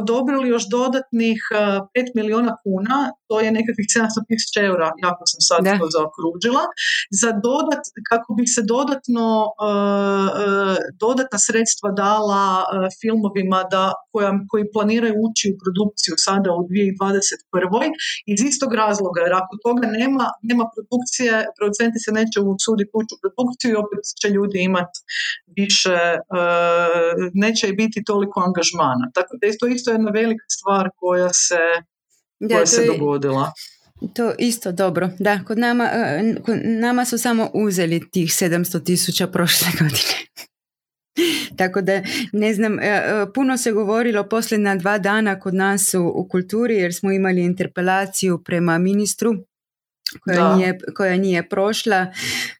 odobrili 0.00 0.48
još 0.48 0.64
dodatnih 0.70 1.43
5 1.52 2.14
milijuna 2.14 2.56
kuna, 2.62 3.12
to 3.34 3.40
je 3.44 3.50
nekakvih 3.60 3.88
700 3.96 4.28
tisuća 4.30 4.60
eura, 4.70 4.88
jako 5.06 5.22
sam 5.30 5.40
sad 5.50 5.60
to 5.80 5.86
zaokružila, 5.96 6.64
za 7.20 7.30
dodat, 7.46 7.84
kako 8.10 8.28
bi 8.38 8.44
se 8.54 8.62
dodatno 8.74 9.26
dodatna 11.04 11.38
sredstva 11.48 11.88
dala 12.02 12.44
filmovima 13.00 13.60
da, 13.74 13.84
koja, 14.12 14.30
koji 14.50 14.72
planiraju 14.74 15.14
ući 15.26 15.44
u 15.52 15.58
produkciju 15.62 16.14
sada 16.26 16.48
u 16.58 16.62
2021. 16.68 17.90
iz 18.32 18.40
istog 18.50 18.70
razloga, 18.82 19.18
jer 19.26 19.34
ako 19.42 19.52
toga 19.66 19.86
nema, 20.00 20.26
nema 20.50 20.64
produkcije, 20.74 21.32
producenti 21.58 21.98
se 22.04 22.10
neće 22.18 22.38
usuditi 22.54 22.92
ući 23.00 23.12
u 23.14 23.18
produkciju 23.22 23.68
i 23.72 23.80
opet 23.84 24.00
će 24.20 24.28
ljudi 24.36 24.58
imati 24.70 24.98
više, 25.60 25.98
neće 27.44 27.66
biti 27.80 27.98
toliko 28.10 28.36
angažmana. 28.46 29.06
Tako 29.16 29.32
da 29.38 29.44
je 29.46 29.60
to 29.60 29.66
isto 29.76 29.88
jedna 29.90 30.10
velika 30.20 30.46
stvar 30.56 30.84
koja 31.00 31.30
se, 31.44 31.62
koja 32.48 32.66
se 32.66 32.86
dogodila. 32.86 33.52
To 34.14 34.32
isto 34.38 34.72
dobro. 34.72 35.10
Da, 35.18 35.40
kod 35.46 35.58
nama, 35.58 35.90
kod 36.44 36.56
nama 36.64 37.04
su 37.04 37.18
samo 37.18 37.50
uzeli 37.54 38.10
tih 38.10 38.28
700 38.28 38.84
tisuća 38.84 39.26
prošle 39.26 39.68
godine. 39.80 40.24
Tako 41.56 41.80
da 41.80 42.02
ne 42.32 42.54
znam, 42.54 42.78
e, 42.78 42.82
e, 42.82 43.26
puno 43.34 43.56
se 43.56 43.72
govorilo 43.72 44.28
posljedna 44.28 44.76
dva 44.76 44.98
dana 44.98 45.40
kod 45.40 45.54
nas 45.54 45.94
u, 45.94 46.06
u 46.06 46.28
kulturi 46.28 46.74
jer 46.74 46.94
smo 46.94 47.12
imali 47.12 47.42
interpelaciju 47.42 48.42
prema 48.44 48.78
ministru 48.78 49.34
koja, 50.20 50.56
nije, 50.56 50.78
koja 50.96 51.16
nije 51.16 51.48
prošla. 51.48 52.06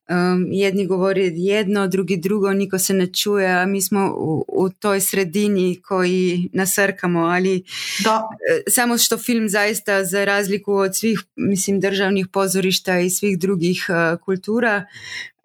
Um, 0.08 0.46
jedni 0.50 0.86
govori 0.86 1.32
jedno, 1.34 1.88
drugi 1.88 2.16
drugo, 2.16 2.52
niko 2.52 2.78
se 2.78 2.94
ne 2.94 3.06
čuje, 3.06 3.52
a 3.52 3.66
mi 3.66 3.82
smo 3.82 4.14
u, 4.16 4.44
u 4.48 4.70
toj 4.70 5.00
sredini 5.00 5.80
koji 5.82 6.48
nasrkamo, 6.52 7.20
ali 7.20 7.64
da. 8.04 8.28
E, 8.50 8.70
samo 8.70 8.98
što 8.98 9.18
film 9.18 9.48
zaista 9.48 10.04
za 10.04 10.24
razliku 10.24 10.74
od 10.74 10.96
svih 10.96 11.24
mislim 11.36 11.80
državnih 11.80 12.26
pozorišta 12.32 12.98
i 12.98 13.10
svih 13.10 13.38
drugih 13.38 13.86
kultura 14.24 14.84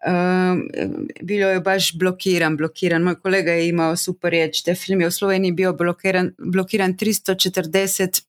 Um, 0.07 0.69
bilo 1.21 1.49
je 1.49 1.59
baš 1.59 1.97
blokiran, 1.97 2.57
blokiran. 2.57 3.03
Moj 3.03 3.15
kolega 3.15 3.51
je 3.51 3.67
imao 3.67 3.95
super 3.95 4.31
riječ. 4.31 4.61
Te 4.63 4.75
film 4.75 5.01
je 5.01 5.07
u 5.07 5.11
Sloveniji 5.11 5.51
bio 5.51 5.73
blokiran, 5.73 6.31
blokiran 6.37 6.97
345 6.97 8.21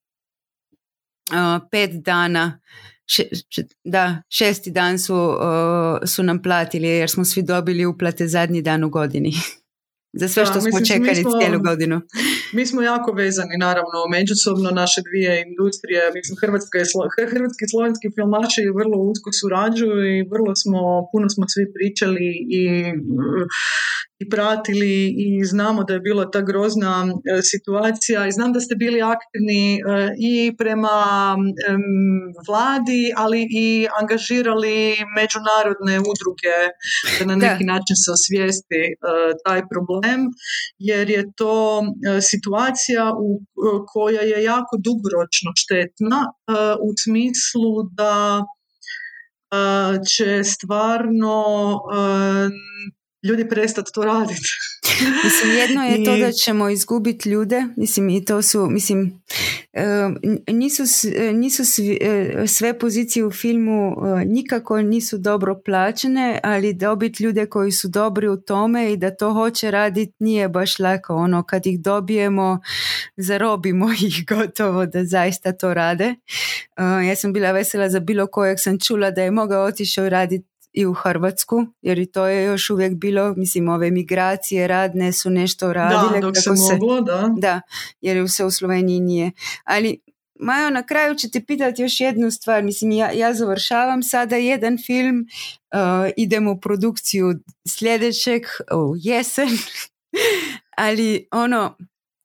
uh, 1.30 2.02
dana. 2.02 2.60
Da, 3.84 4.22
šesti 4.28 4.70
dan 4.70 4.98
su, 4.98 5.14
uh, 5.14 6.08
su 6.08 6.22
nam 6.22 6.42
platili 6.42 6.88
jer 6.88 7.10
smo 7.10 7.24
svi 7.24 7.42
dobili 7.42 7.86
uplate 7.86 8.28
zadnji 8.28 8.62
dan 8.62 8.84
u 8.84 8.90
godini. 8.90 9.32
Za 10.20 10.28
sve 10.28 10.46
što 10.46 10.60
smo 10.60 10.78
čekali 10.90 11.24
cijelu 11.38 11.58
godinu. 11.68 12.00
Mi 12.56 12.66
smo 12.66 12.82
jako 12.82 13.12
vezani, 13.12 13.56
naravno, 13.66 13.98
međusobno 14.10 14.70
naše 14.70 15.00
dvije 15.08 15.32
industrije. 15.48 16.02
Mislim, 16.16 16.36
Hrvatska 16.42 16.76
i 16.78 17.30
hrvatski 17.32 17.62
i 17.64 17.70
slovenski 17.72 18.06
filmaši 18.16 18.74
vrlo 18.80 18.96
usko 19.10 19.30
surađuju 19.40 19.98
i 20.16 20.28
vrlo 20.32 20.52
smo, 20.62 20.80
puno 21.12 21.26
smo 21.34 21.44
svi 21.52 21.64
pričali 21.76 22.26
i 22.60 22.64
i 24.20 24.28
pratili 24.28 25.14
i 25.18 25.44
znamo 25.44 25.84
da 25.84 25.94
je 25.94 26.00
bila 26.00 26.30
ta 26.30 26.40
grozna 26.40 27.06
e, 27.06 27.42
situacija 27.42 28.26
i 28.26 28.32
znam 28.32 28.52
da 28.52 28.60
ste 28.60 28.74
bili 28.74 29.02
aktivni 29.02 29.74
e, 29.74 29.80
i 30.18 30.56
prema 30.56 30.98
vladi, 32.48 33.12
ali 33.16 33.46
i 33.50 33.86
angažirali 34.00 34.96
međunarodne 35.16 35.98
udruge 35.98 36.56
da 37.18 37.24
na 37.24 37.36
neki 37.44 37.64
način 37.64 37.96
se 38.02 38.08
osvijesti 38.16 38.82
e, 38.84 38.92
taj 39.44 39.60
problem, 39.72 40.20
jer 40.78 41.10
je 41.10 41.24
to 41.36 41.82
situacija 42.30 43.12
u 43.26 43.28
koja 43.92 44.20
je 44.20 44.44
jako 44.44 44.74
dugoročno 44.88 45.50
štetna 45.62 46.20
u 46.88 46.90
smislu 47.04 47.72
da 47.92 48.44
će 50.08 50.44
stvarno 50.44 51.44
ljudi 53.22 53.48
prestati 53.48 53.90
to 53.94 54.02
raditi. 54.02 54.48
mislim, 55.24 55.52
jedno 55.56 55.84
je 55.84 56.04
to 56.04 56.16
da 56.16 56.32
ćemo 56.32 56.68
izgubiti 56.68 57.28
ljude, 57.28 57.64
mislim, 57.76 58.08
i 58.08 58.24
to 58.24 58.42
su, 58.42 58.66
mislim, 58.70 59.22
nisu, 60.48 60.82
nisu 61.32 61.62
e, 62.00 62.46
sve 62.46 62.78
pozicije 62.78 63.24
u 63.24 63.30
filmu 63.30 63.92
e, 63.92 64.24
nikako 64.24 64.82
nisu 64.82 65.18
dobro 65.18 65.60
plaćene, 65.64 66.40
ali 66.42 66.74
dobiti 66.74 67.22
ljude 67.22 67.46
koji 67.46 67.72
su 67.72 67.88
dobri 67.88 68.28
u 68.28 68.36
tome 68.36 68.92
i 68.92 68.96
da 68.96 69.16
to 69.16 69.32
hoće 69.32 69.70
raditi 69.70 70.12
nije 70.18 70.48
baš 70.48 70.78
lako. 70.78 71.14
Ono, 71.14 71.42
kad 71.42 71.66
ih 71.66 71.80
dobijemo, 71.80 72.60
zarobimo 73.16 73.92
ih 74.06 74.24
gotovo 74.28 74.86
da 74.86 75.04
zaista 75.04 75.52
to 75.52 75.74
rade. 75.74 76.04
E, 76.76 77.06
ja 77.08 77.16
sam 77.16 77.32
bila 77.32 77.52
vesela 77.52 77.88
za 77.88 78.00
bilo 78.00 78.26
kojeg 78.26 78.60
sam 78.60 78.78
čula 78.78 79.10
da 79.10 79.22
je 79.22 79.30
mogao 79.30 79.64
otišao 79.64 80.08
raditi 80.08 80.50
i 80.72 80.86
u 80.86 80.92
Hrvatsku, 80.92 81.66
jer 81.82 81.98
i 81.98 82.06
to 82.06 82.26
je 82.26 82.44
još 82.44 82.70
uvijek 82.70 82.94
bilo, 82.94 83.34
mislim, 83.36 83.68
ove 83.68 83.90
migracije 83.90 84.66
radne 84.66 85.12
su 85.12 85.30
nešto 85.30 85.72
radile. 85.72 86.20
Da, 86.20 86.26
dok 86.26 86.36
se 86.36 86.50
moglo, 86.50 87.00
da. 87.00 87.30
Da, 87.36 87.60
jer 88.00 88.30
se 88.30 88.44
u 88.44 88.50
Sloveniji 88.50 89.00
nije. 89.00 89.30
Ali 89.64 90.00
Majo, 90.42 90.70
na 90.70 90.86
kraju 90.86 91.14
ću 91.14 91.30
te 91.30 91.44
pitati 91.44 91.82
još 91.82 92.00
jednu 92.00 92.30
stvar. 92.30 92.62
Mislim, 92.62 92.90
ja, 92.90 93.10
ja 93.12 93.34
završavam 93.34 94.02
sada 94.02 94.36
jedan 94.36 94.78
film, 94.86 95.26
uh, 95.74 96.10
idem 96.16 96.48
u 96.48 96.60
produkciju 96.60 97.34
sljedećeg 97.68 98.42
u 98.72 98.94
jesen, 98.96 99.48
ali 100.76 101.28
ono, 101.32 101.76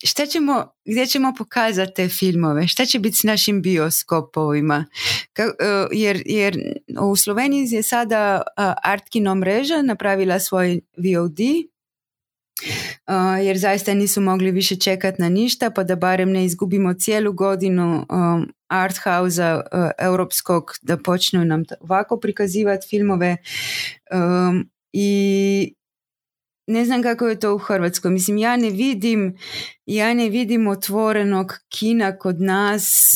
šta 0.03 0.25
ćemo, 0.25 0.71
gdje 0.85 1.05
ćemo 1.05 1.33
pokazati 1.37 1.93
te 1.95 2.09
filmove, 2.09 2.67
šta 2.67 2.85
će 2.85 2.99
biti 2.99 3.17
s 3.17 3.23
našim 3.23 3.61
bioskopovima, 3.61 4.85
Ka, 5.33 5.43
e, 5.43 5.87
jer, 5.91 6.23
jer 6.25 6.57
u 7.01 7.15
Sloveniji 7.15 7.67
je 7.71 7.83
sada 7.83 8.41
Artkino 8.83 9.35
mreža 9.35 9.81
napravila 9.81 10.39
svoj 10.39 10.79
VOD, 10.97 11.39
jer 13.43 13.57
zaista 13.57 13.93
nisu 13.93 14.21
mogli 14.21 14.51
više 14.51 14.75
čekati 14.75 15.21
na 15.21 15.29
ništa, 15.29 15.69
pa 15.69 15.83
da 15.83 15.95
barem 15.95 16.31
ne 16.31 16.45
izgubimo 16.45 16.93
cijelu 16.93 17.33
godinu 17.33 18.05
art 18.67 18.97
house 18.97 19.43
europskog 19.99 20.71
da 20.81 20.97
počnu 20.97 21.45
nam 21.45 21.63
ovako 21.79 22.19
prikazivati 22.19 22.87
filmove 22.89 23.37
i 24.93 25.73
ne 26.67 26.85
znam 26.85 27.03
kako 27.03 27.27
je 27.27 27.39
to 27.39 27.55
u 27.55 27.57
Hrvatskoj. 27.57 28.11
Mislim, 28.11 28.37
ja 28.37 28.57
ne 28.57 28.69
vidim, 28.69 29.37
ja 29.85 30.13
ne 30.13 30.29
vidim 30.29 30.67
otvorenog 30.67 31.53
kina 31.69 32.17
kod 32.17 32.41
nas 32.41 33.15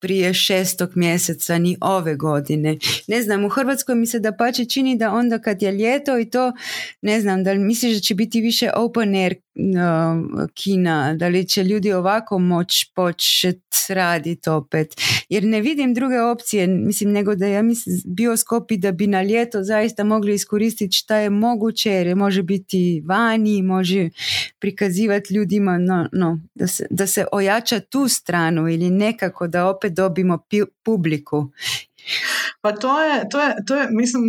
prije 0.00 0.34
šestog 0.34 0.90
mjeseca 0.94 1.58
ni 1.58 1.76
ove 1.80 2.14
godine. 2.14 2.78
Ne 3.06 3.22
znam, 3.22 3.44
u 3.44 3.48
Hrvatskoj 3.48 3.94
mi 3.94 4.06
se 4.06 4.18
da 4.18 4.32
pače 4.32 4.64
čini 4.64 4.98
da 4.98 5.12
onda 5.12 5.38
kad 5.38 5.62
je 5.62 5.72
ljeto 5.72 6.18
i 6.18 6.30
to, 6.30 6.52
ne 7.02 7.20
znam, 7.20 7.44
da 7.44 7.52
li 7.52 7.58
misliš 7.58 7.94
da 7.94 8.00
će 8.00 8.14
biti 8.14 8.40
više 8.40 8.70
open 8.76 9.14
air 9.14 9.34
kina, 10.54 11.14
da 11.14 11.28
li 11.28 11.48
će 11.48 11.64
ljudi 11.64 11.92
ovako 11.92 12.38
moći 12.38 12.92
početi 12.94 13.70
raditi 13.88 14.50
opet. 14.50 14.94
Jer 15.28 15.44
ne 15.44 15.60
vidim 15.60 15.94
druge 15.94 16.20
opcije, 16.20 16.66
mislim, 16.66 17.12
nego 17.12 17.34
da 17.34 17.46
ja 17.46 17.62
mislim 17.62 18.00
bioskopi 18.04 18.76
da 18.76 18.92
bi 18.92 19.06
na 19.06 19.22
ljeto 19.22 19.62
zaista 19.62 20.04
mogli 20.04 20.34
iskoristiti 20.34 20.96
šta 20.96 21.16
je 21.16 21.30
moguće, 21.30 21.90
jer 21.90 22.06
je 22.06 22.14
može 22.14 22.42
biti 22.42 23.02
vani, 23.06 23.62
može 23.62 24.08
prikazivati 24.58 25.34
ljudima 25.34 25.78
no, 25.78 26.08
no, 26.12 26.40
da, 26.54 26.66
se, 26.66 26.86
da 26.90 27.06
se 27.06 27.26
ojača 27.32 27.80
tu 27.80 28.08
stranu 28.08 28.68
ili 28.68 28.90
nekako 28.90 29.46
da 29.46 29.66
opet 29.66 29.92
dobimo 29.92 30.38
publiku. 30.82 31.50
Pa 32.60 32.72
to 32.72 33.02
je, 33.02 33.28
to 33.30 33.40
je, 33.42 33.54
to 33.66 33.76
je 33.76 33.88
mislim, 33.90 34.22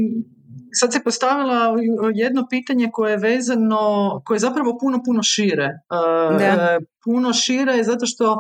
sad 0.74 0.94
se 0.94 1.04
postavila 1.04 1.76
jedno 2.14 2.48
pitanje 2.50 2.90
koje 2.92 3.12
je 3.12 3.18
vezano, 3.18 4.22
koje 4.26 4.36
je 4.36 4.40
zapravo 4.40 4.78
puno, 4.82 5.02
puno 5.06 5.24
šire. 5.24 5.70
E, 6.42 6.44
e, 6.44 6.80
puno 7.04 7.34
šire 7.34 7.84
zato 7.84 8.06
što 8.06 8.38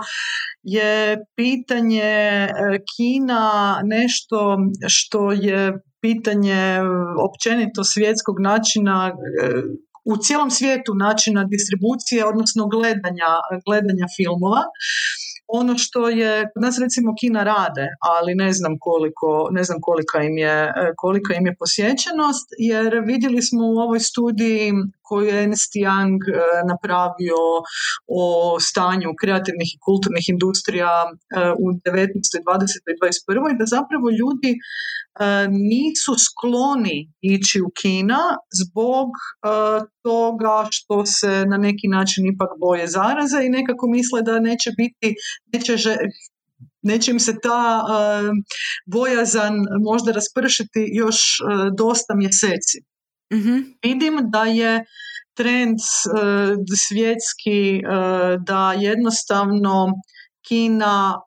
je 0.63 1.17
pitanje 1.35 2.01
e, 2.01 2.49
Kina 2.95 3.81
nešto 3.83 4.57
što 4.87 5.31
je 5.31 5.81
pitanje 6.01 6.79
općenito 7.29 7.83
svjetskog 7.83 8.39
načina 8.39 9.11
u 10.05 10.17
cijelom 10.17 10.51
svijetu 10.51 10.93
načina 10.95 11.43
distribucije, 11.43 12.25
odnosno 12.25 12.67
gledanja, 12.67 13.31
gledanja 13.65 14.05
filmova 14.17 14.61
ono 15.53 15.77
što 15.77 16.09
je 16.09 16.49
kod 16.53 16.63
nas 16.63 16.79
recimo 16.79 17.15
Kina 17.19 17.43
rade, 17.43 17.87
ali 17.99 18.35
ne 18.35 18.53
znam 18.53 18.77
koliko, 18.79 19.47
ne 19.51 19.63
znam 19.63 19.77
kolika 19.81 20.23
im 20.23 20.37
je, 20.37 20.73
kolika 20.97 21.33
im 21.33 21.45
je 21.45 21.55
posjećenost, 21.59 22.47
jer 22.57 22.99
vidjeli 23.05 23.41
smo 23.41 23.61
u 23.65 23.77
ovoj 23.85 23.99
studiji 23.99 24.71
koju 25.11 25.27
je 25.27 25.43
Ernst 25.43 25.71
Young 25.83 26.19
e, 26.27 26.31
napravio 26.71 27.41
o 28.21 28.23
stanju 28.67 29.09
kreativnih 29.21 29.69
i 29.73 29.81
kulturnih 29.87 30.25
industrija 30.35 30.93
e, 31.07 31.11
u 31.63 31.65
19. 31.71 32.39
20. 32.47 32.91
i 32.91 32.97
21. 33.01 33.59
da 33.59 33.65
zapravo 33.75 34.07
ljudi 34.21 34.51
E, 35.19 35.47
nisu 35.71 36.13
skloni 36.25 37.13
ići 37.21 37.61
u 37.61 37.69
kina 37.81 38.21
zbog 38.61 39.09
toga 40.03 40.67
što 40.71 41.05
se 41.05 41.45
na 41.45 41.57
neki 41.57 41.87
način 41.87 42.25
ipak 42.33 42.49
boje 42.59 42.87
zaraze 42.87 43.39
i 43.45 43.49
nekako 43.49 43.87
misle 43.87 44.21
da 44.21 44.39
neće 44.39 44.69
biti, 44.77 45.15
neće 45.53 45.75
neće 46.81 47.11
im 47.11 47.19
se 47.19 47.33
ta 47.43 47.83
bojazan 48.85 49.53
možda 49.83 50.11
raspršiti 50.11 50.89
još 50.93 51.17
dosta 51.77 52.15
mjeseci. 52.15 52.90
Mm 53.33 53.61
Vidim 53.83 54.19
da 54.31 54.43
je 54.43 54.85
trend 55.37 55.77
svjetski 56.87 57.81
da 58.47 58.73
jednostavno 58.73 59.87
Kina 60.47 61.21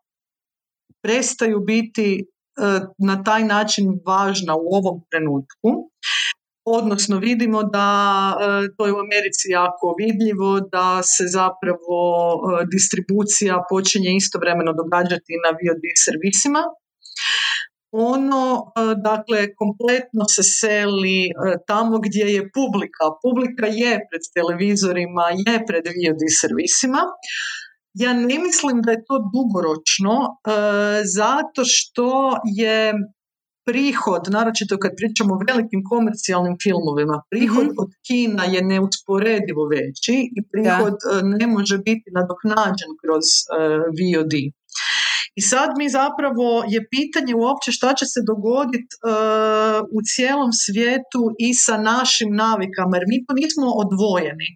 prestaju 1.03 1.61
biti 1.61 2.27
na 2.99 3.23
taj 3.25 3.45
način 3.45 3.85
važna 4.07 4.55
u 4.57 4.67
ovom 4.79 5.01
trenutku 5.11 5.91
odnosno 6.65 7.19
vidimo 7.19 7.63
da 7.63 7.89
to 8.77 8.87
je 8.87 8.93
u 8.93 9.03
Americi 9.07 9.47
jako 9.51 9.87
vidljivo 9.99 10.61
da 10.61 11.03
se 11.03 11.25
zapravo 11.39 12.01
distribucija 12.75 13.65
počinje 13.71 14.11
istovremeno 14.17 14.73
događati 14.83 15.33
na 15.45 15.51
VOD 15.59 15.85
servisima. 16.05 16.63
Ono, 17.97 18.73
e, 18.77 18.95
dakle, 19.09 19.55
kompletno 19.61 20.25
se 20.35 20.43
seli 20.43 21.31
tamo 21.67 21.99
gdje 21.99 22.25
je 22.37 22.51
publika. 22.59 23.05
Publika 23.23 23.67
je 23.67 23.93
pred 24.09 24.25
televizorima, 24.37 25.25
je 25.47 25.55
pred 25.69 25.85
VOD 25.97 26.23
servisima. 26.41 27.03
Ja 27.95 28.13
ne 28.13 28.39
mislim 28.47 28.83
da 28.83 28.91
je 28.91 29.05
to 29.09 29.17
dugoročno, 29.35 30.15
zato 31.17 31.63
što 31.65 32.37
je 32.61 32.93
prihod, 33.67 34.23
naročito 34.37 34.79
kad 34.83 34.93
pričamo 35.01 35.35
o 35.35 35.43
velikim 35.49 35.81
komercijalnim 35.91 36.57
filmovima, 36.65 37.17
prihod 37.31 37.67
mhm. 37.71 37.79
od 37.83 37.91
kina 38.07 38.45
je 38.55 38.61
neusporedivo 38.73 39.63
veći 39.75 40.17
i 40.37 40.41
prihod 40.53 40.97
e, 41.03 41.09
ne 41.41 41.47
može 41.55 41.77
biti 41.89 42.09
nadoknađen 42.19 42.91
kroz 43.03 43.27
e, 43.39 43.45
VOD. 43.99 44.35
I 45.39 45.41
sad 45.51 45.69
mi 45.81 45.87
zapravo 46.01 46.49
je 46.75 46.81
pitanje 46.95 47.33
uopće 47.45 47.69
šta 47.77 47.91
će 47.99 48.05
se 48.13 48.21
dogoditi 48.31 48.93
uh, 48.97 49.79
u 49.97 49.99
cijelom 50.11 50.51
svijetu 50.65 51.23
i 51.47 51.49
sa 51.65 51.77
našim 51.93 52.31
navikama, 52.45 52.93
jer 52.97 53.07
mi 53.13 53.17
to 53.27 53.33
nismo 53.43 53.67
odvojeni. 53.85 54.49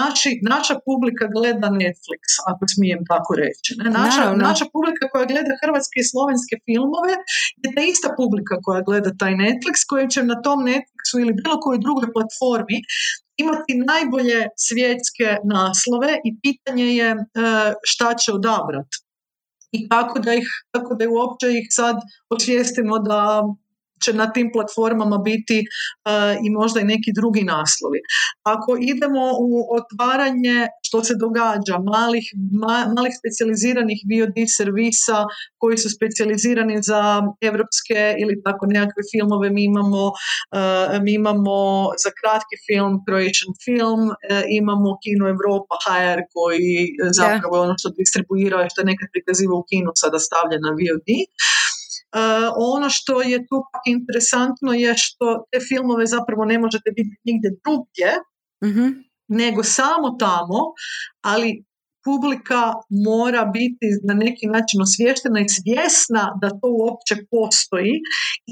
Naši, 0.00 0.30
naša 0.54 0.74
publika 0.88 1.24
gleda 1.36 1.68
Netflix, 1.82 2.22
ako 2.50 2.62
smijem 2.74 3.02
tako 3.12 3.32
reći. 3.42 3.70
Ne? 3.80 3.86
Naša, 4.00 4.24
naša 4.48 4.66
publika 4.74 5.04
koja 5.12 5.24
gleda 5.32 5.52
hrvatske 5.62 5.96
i 6.00 6.08
slovenske 6.12 6.54
filmove 6.66 7.14
je 7.62 7.68
ta 7.74 7.82
ista 7.92 8.08
publika 8.20 8.54
koja 8.64 8.80
gleda 8.88 9.10
taj 9.22 9.32
Netflix, 9.44 9.76
koji 9.90 10.04
će 10.14 10.20
na 10.32 10.36
tom 10.44 10.58
Netflixu 10.70 11.14
ili 11.22 11.38
bilo 11.40 11.56
kojoj 11.62 11.84
drugoj 11.86 12.08
platformi 12.16 12.78
imati 13.44 13.72
najbolje 13.92 14.40
svjetske 14.66 15.28
naslove 15.56 16.12
i 16.28 16.30
pitanje 16.44 16.88
je 17.00 17.08
uh, 17.14 17.22
šta 17.90 18.08
će 18.20 18.28
odabrati 18.38 18.96
i 19.72 19.88
kako 19.88 20.18
da 20.18 20.34
ih, 20.34 20.48
kako 20.70 20.94
da 20.94 21.04
uopće 21.08 21.46
ih 21.50 21.66
sad 21.70 21.96
osvijestimo 22.30 22.98
da 22.98 23.42
će 24.04 24.12
na 24.12 24.26
tim 24.32 24.50
platformama 24.54 25.18
biti 25.18 25.58
uh, 25.62 26.46
i 26.46 26.50
možda 26.50 26.80
i 26.80 26.90
neki 26.94 27.10
drugi 27.18 27.42
naslovi. 27.54 28.00
Ako 28.54 28.70
idemo 28.92 29.24
u 29.48 29.50
otvaranje 29.78 30.58
što 30.86 31.04
se 31.04 31.14
događa, 31.24 31.74
malih, 31.94 32.24
malih 32.96 33.12
specijaliziranih 33.20 33.98
VOD 34.10 34.36
servisa 34.58 35.18
koji 35.60 35.76
su 35.82 35.88
specijalizirani 35.96 36.76
za 36.90 37.02
evropske 37.48 38.00
ili 38.22 38.34
tako 38.46 38.62
nekakve 38.66 39.02
filmove, 39.12 39.46
mi 39.56 39.64
imamo, 39.72 40.02
uh, 40.08 41.02
mi 41.04 41.12
imamo 41.20 41.58
za 42.04 42.10
kratki 42.18 42.56
film 42.66 42.92
Croatian 43.06 43.52
Film, 43.64 44.02
uh, 44.10 44.42
imamo 44.60 44.88
Kino 45.02 45.24
Europa 45.34 45.74
HR 45.84 46.18
koji 46.34 46.72
zapravo 47.20 47.54
ono 47.64 47.74
što 47.80 47.88
distribuira 48.02 48.56
što 48.70 48.80
je 48.80 48.90
nekad 48.92 49.08
prikazivao 49.14 49.58
u 49.60 49.68
kinu 49.70 49.90
sada 50.02 50.18
stavlja 50.26 50.58
na 50.66 50.70
VOD. 50.78 51.08
Uh, 52.14 52.52
ono 52.56 52.90
što 52.90 53.22
je 53.22 53.38
tu 53.38 53.62
interesantno 53.86 54.72
je 54.72 54.94
što 54.96 55.44
te 55.50 55.58
filmove 55.68 56.06
zapravo 56.06 56.44
ne 56.44 56.58
možete 56.58 56.90
vidjeti 56.96 57.20
nigdje 57.24 57.50
drugdje, 57.64 58.10
mm 58.64 59.12
nego 59.28 59.62
samo 59.64 60.10
tamo, 60.18 60.60
ali 61.22 61.64
publika 62.08 62.60
mora 63.08 63.42
biti 63.56 63.86
na 64.08 64.14
neki 64.24 64.46
način 64.54 64.78
osvještena 64.86 65.38
i 65.40 65.52
svjesna 65.56 66.24
da 66.42 66.48
to 66.60 66.68
uopće 66.82 67.14
postoji 67.34 67.94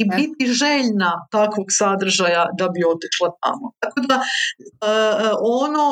i 0.00 0.02
biti 0.18 0.44
željna 0.62 1.12
takvog 1.36 1.66
sadržaja 1.80 2.44
da 2.58 2.66
bi 2.74 2.80
otišla 2.94 3.28
tamo. 3.42 3.66
Tako 3.82 4.00
da 4.10 4.16
e, 4.20 4.24
ono, 5.62 5.84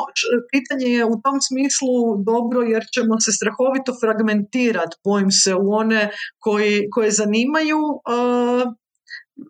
pitanje 0.52 0.88
je 0.98 1.04
u 1.04 1.16
tom 1.24 1.38
smislu 1.48 1.94
dobro 2.30 2.61
jer 2.72 2.82
ćemo 2.94 3.14
se 3.24 3.30
strahovito 3.38 3.92
fragmentirati, 4.02 4.96
bojim 5.04 5.30
se, 5.42 5.50
u 5.54 5.66
one 5.82 6.02
koji, 6.44 6.74
koje 6.94 7.11
zanimaju 7.22 7.80
e, 7.94 8.88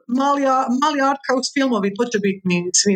mali, 0.06 0.42
mali 0.82 1.00
art 1.10 1.22
house 1.28 1.50
filmovi, 1.56 1.94
to 1.98 2.04
će 2.12 2.18
biti 2.18 2.40
svi 2.80 2.94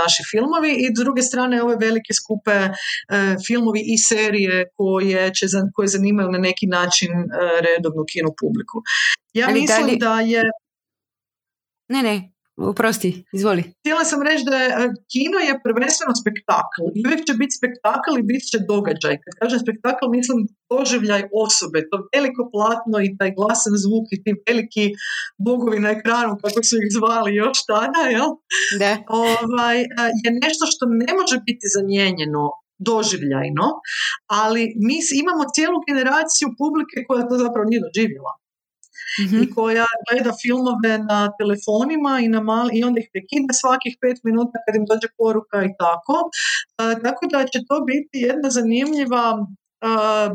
naši 0.00 0.22
filmovi 0.30 0.70
i 0.82 0.86
s 0.94 0.98
druge 1.04 1.22
strane 1.22 1.62
ove 1.62 1.76
velike 1.80 2.12
skupe 2.20 2.58
e, 2.60 2.70
filmovi 3.46 3.80
i 3.94 3.96
serije 3.98 4.64
koje, 4.76 5.34
će, 5.34 5.46
koje 5.74 5.88
zanimaju 5.88 6.28
na 6.30 6.38
neki 6.38 6.66
način 6.66 7.10
e, 7.12 7.24
redovnu 7.66 8.04
kino 8.12 8.30
publiku. 8.40 8.76
Ja 9.32 9.48
mislim 9.48 9.98
da 9.98 10.20
je... 10.20 10.42
Ne, 11.88 12.02
ne, 12.02 12.33
Oprosti, 12.56 13.10
izvoli. 13.32 13.62
Htjela 13.80 14.04
sam 14.10 14.20
reći 14.28 14.44
da 14.50 14.56
je, 14.64 14.68
e, 14.68 14.84
kino 15.12 15.38
je 15.48 15.60
prvenstveno 15.66 16.14
spektakl 16.22 16.82
i 16.96 17.00
uvijek 17.06 17.22
će 17.28 17.34
biti 17.40 17.56
spektakl 17.58 18.12
i 18.18 18.26
bit 18.30 18.42
će 18.50 18.58
događaj. 18.72 19.14
Kad 19.24 19.34
kažem 19.40 19.58
spektakl 19.64 20.06
mislim 20.16 20.38
doživljaj 20.72 21.22
osobe, 21.46 21.78
to 21.90 21.96
veliko 22.14 22.42
platno 22.54 22.96
i 23.06 23.14
taj 23.18 23.30
glasan 23.38 23.74
zvuk 23.84 24.06
i 24.14 24.20
ti 24.22 24.30
veliki 24.48 24.86
bogovi 25.46 25.78
na 25.84 25.90
ekranu 25.96 26.32
kako 26.42 26.60
su 26.68 26.74
ih 26.82 26.88
zvali 26.96 27.30
još 27.42 27.58
tada, 27.70 28.02
jel? 28.16 28.30
Da. 28.82 28.92
Ovaj, 29.24 29.78
e, 29.82 29.86
je 30.24 30.30
nešto 30.44 30.64
što 30.72 30.84
ne 31.02 31.10
može 31.18 31.36
biti 31.48 31.66
zamijenjeno 31.76 32.44
doživljajno, 32.88 33.66
ali 34.40 34.62
mi 34.86 34.96
imamo 35.22 35.42
cijelu 35.54 35.78
generaciju 35.90 36.48
publike 36.60 36.96
koja 37.08 37.28
to 37.28 37.34
zapravo 37.44 37.64
nije 37.70 37.84
doživjela 37.86 38.32
mm 39.20 39.42
i 39.42 39.50
koja 39.50 39.86
gleda 40.06 40.32
filmove 40.42 40.92
na 41.10 41.20
telefonima 41.38 42.12
i, 42.24 42.28
na 42.28 42.40
mali, 42.40 42.70
i 42.78 42.84
onda 42.84 42.98
ih 43.00 43.08
prekida 43.12 43.52
svakih 43.62 43.92
pet 44.00 44.18
minuta 44.24 44.56
kad 44.64 44.72
im 44.78 44.84
dođe 44.90 45.08
poruka 45.18 45.58
i 45.68 45.72
tako. 45.80 46.16
tako 47.04 47.22
da 47.32 47.38
će 47.52 47.58
to 47.68 47.76
biti 47.90 48.16
jedna 48.28 48.48
zanimljiva 48.50 49.24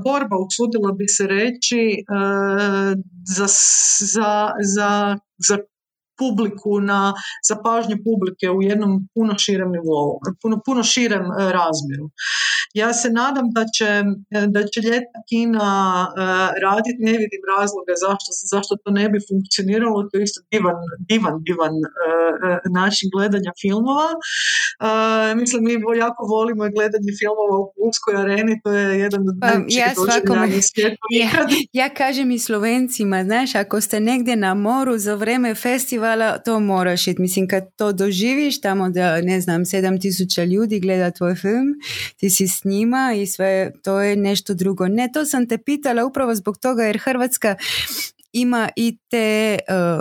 borba, 0.03 0.35
usudila 0.47 0.91
bi 0.91 1.07
se 1.07 1.27
reći, 1.27 1.81
za, 3.35 3.47
za, 4.13 4.51
za, 4.75 5.17
za 5.47 5.57
publiku, 6.19 6.79
na, 6.79 7.13
za 7.47 7.55
pažnju 7.65 7.97
publike 8.07 8.49
u 8.57 8.61
jednom 8.61 9.07
puno 9.13 9.37
širem 9.37 9.71
nivou, 9.71 10.19
puno, 10.41 10.61
puno 10.65 10.83
širem 10.83 11.25
e, 11.31 11.35
razmjeru. 11.59 12.07
Ja 12.73 12.93
se 12.93 13.09
nadam 13.09 13.47
da 13.57 13.63
će, 13.75 13.89
e, 14.37 14.47
da 14.47 14.61
će 14.71 14.79
ljetna 14.87 15.19
kina 15.29 15.69
e, 16.07 16.11
raditi, 16.65 17.05
ne 17.09 17.15
vidim 17.21 17.41
razloga 17.55 17.93
zašto, 18.05 18.29
zašto 18.53 18.71
to 18.83 18.89
ne 18.99 19.09
bi 19.09 19.19
funkcioniralo, 19.29 20.07
to 20.09 20.17
je 20.17 20.23
isto 20.23 20.41
divan, 20.51 20.77
divan, 21.09 21.35
divan 21.47 21.73
način 22.79 23.07
gledanja 23.15 23.51
filmova. 23.61 24.09
Mislim, 25.35 25.63
mi 25.63 25.73
jako 26.05 26.21
volimo 26.35 26.63
gledanje 26.77 27.11
filmova 27.19 27.55
u 27.63 27.65
Pulskoj 27.75 28.15
areni, 28.21 28.53
to 28.63 28.69
je 28.71 28.99
jedan 28.99 29.21
od 29.29 29.35
pa, 29.41 29.47
ja, 29.79 29.89
svakome, 29.95 30.47
ja, 31.21 31.29
ja 31.73 31.89
kažem 31.89 32.31
i 32.31 32.39
Slovencima, 32.39 33.23
znaš, 33.23 33.55
ako 33.55 33.81
ste 33.81 33.99
negdje 33.99 34.35
na 34.35 34.53
moru 34.53 34.97
za 34.97 35.15
vreme 35.15 35.55
festivala 35.55 36.08
to 36.45 36.59
moraš 36.59 37.07
iti. 37.07 37.21
Mislim, 37.21 37.47
kad 37.47 37.75
to 37.75 37.91
doživiš 37.91 38.61
tamo 38.61 38.89
da, 38.89 39.21
ne 39.21 39.41
znam, 39.41 39.65
sedam 39.65 39.99
tisuća 39.99 40.43
ljudi 40.43 40.79
gleda 40.79 41.11
tvoj 41.11 41.35
film, 41.35 41.75
ti 42.17 42.29
si 42.29 42.47
s 42.47 42.63
njima 42.63 43.13
i 43.17 43.27
sve, 43.27 43.71
to 43.83 44.01
je 44.01 44.15
nešto 44.15 44.53
drugo. 44.53 44.87
Ne, 44.87 45.09
to 45.13 45.25
sam 45.25 45.47
te 45.47 45.57
pitala 45.57 46.05
upravo 46.05 46.35
zbog 46.35 46.57
toga 46.57 46.83
jer 46.83 46.97
Hrvatska 46.97 47.55
ima 48.31 48.69
i 48.75 48.97
te 49.09 49.17
e, 49.17 49.57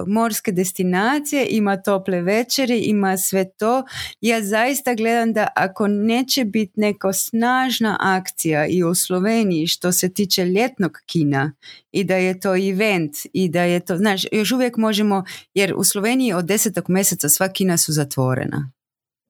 morske 0.06 0.52
destinacije, 0.52 1.46
ima 1.50 1.82
tople 1.82 2.22
večeri, 2.22 2.78
ima 2.78 3.16
sve 3.16 3.50
to. 3.58 3.82
Ja 4.20 4.42
zaista 4.42 4.94
gledam 4.94 5.32
da 5.32 5.48
ako 5.56 5.88
neće 5.88 6.44
biti 6.44 6.72
neka 6.76 7.12
snažna 7.12 7.96
akcija 8.00 8.66
i 8.66 8.82
u 8.84 8.94
Sloveniji 8.94 9.66
što 9.66 9.92
se 9.92 10.12
tiče 10.12 10.44
ljetnog 10.44 10.98
kina 11.06 11.52
i 11.92 12.04
da 12.04 12.16
je 12.16 12.40
to 12.40 12.54
event 12.54 13.12
i 13.32 13.48
da 13.48 13.62
je 13.62 13.80
to, 13.80 13.96
znaš, 13.96 14.22
još 14.32 14.52
uvijek 14.52 14.76
možemo, 14.76 15.24
jer 15.54 15.74
u 15.76 15.84
Sloveniji 15.84 16.32
od 16.32 16.44
desetog 16.44 16.84
mjeseca 16.88 17.28
sva 17.28 17.48
kina 17.48 17.76
su 17.76 17.92
zatvorena. 17.92 18.72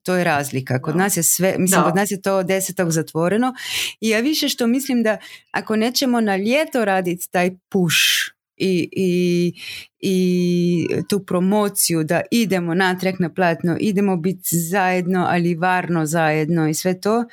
To 0.05 0.15
je 0.15 0.23
razlika. 0.23 0.81
Kod 0.81 0.95
nas 0.95 1.17
je 1.17 1.23
sve, 1.23 1.55
mislim, 1.57 1.83
kod 1.83 1.95
nas 1.95 2.11
je 2.11 2.21
to 2.21 2.43
desetog 2.43 2.91
zatvoreno. 2.91 3.53
I 4.01 4.09
ja 4.09 4.19
više 4.19 4.49
što 4.49 4.67
mislim 4.67 5.03
da 5.03 5.17
ako 5.51 5.75
nećemo 5.75 6.21
na 6.21 6.37
ljeto 6.37 6.85
raditi 6.85 7.31
taj 7.31 7.51
push 7.69 8.38
i, 8.59 8.89
i, 8.91 9.53
i 9.99 10.87
tu 11.09 11.19
promociju 11.19 12.03
da 12.03 12.21
idemo 12.31 12.73
natrag 12.73 13.15
na 13.19 13.33
platno, 13.33 13.77
idemo 13.79 14.17
biti 14.17 14.57
zajedno, 14.57 15.25
ali 15.29 15.55
varno 15.55 16.05
zajedno 16.05 16.69
i 16.69 16.73
sve 16.73 17.01
to, 17.01 17.25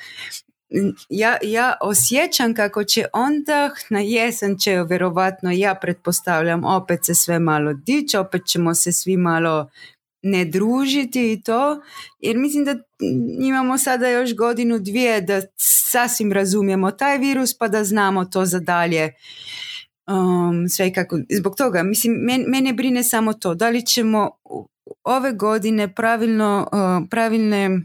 ja, 1.09 1.37
ja 1.43 1.73
osjećam 1.81 2.53
kako 2.53 2.83
će 2.83 3.05
onda 3.13 3.71
na 3.89 3.99
jesen 3.99 4.57
će 4.57 4.83
vjerovatno 4.89 5.51
ja 5.51 5.75
pretpostavljam 5.75 6.63
opet 6.63 6.99
se 7.05 7.15
sve 7.15 7.39
malo 7.39 7.73
dići, 7.73 8.17
opet 8.17 8.41
ćemo 8.45 8.75
se 8.75 8.91
svi 8.91 9.17
malo 9.17 9.69
ne 10.21 10.45
družiti 10.45 11.33
i 11.33 11.41
to, 11.41 11.81
jer 12.19 12.37
mislim 12.37 12.65
da 12.65 12.75
imamo 13.39 13.77
sada 13.77 14.09
još 14.09 14.35
godinu 14.35 14.79
dvije 14.79 15.21
da 15.21 15.41
sasvim 15.91 16.31
razumijemo 16.31 16.91
taj 16.91 17.17
virus 17.17 17.57
pa 17.57 17.67
da 17.67 17.83
znamo 17.83 18.25
to 18.25 18.45
za 18.45 18.59
dalje. 18.59 19.13
Um, 20.07 20.69
sve 20.69 20.93
kako, 20.93 21.19
zbog 21.29 21.55
toga, 21.55 21.83
mislim, 21.83 22.13
men, 22.13 22.43
mene 22.47 22.73
brine 22.73 23.03
samo 23.03 23.33
to, 23.33 23.55
da 23.55 23.69
li 23.69 23.85
ćemo 23.85 24.29
ove 25.03 25.31
godine 25.31 25.93
pravilno, 25.95 26.69
uh, 26.71 27.07
pravilne 27.09 27.81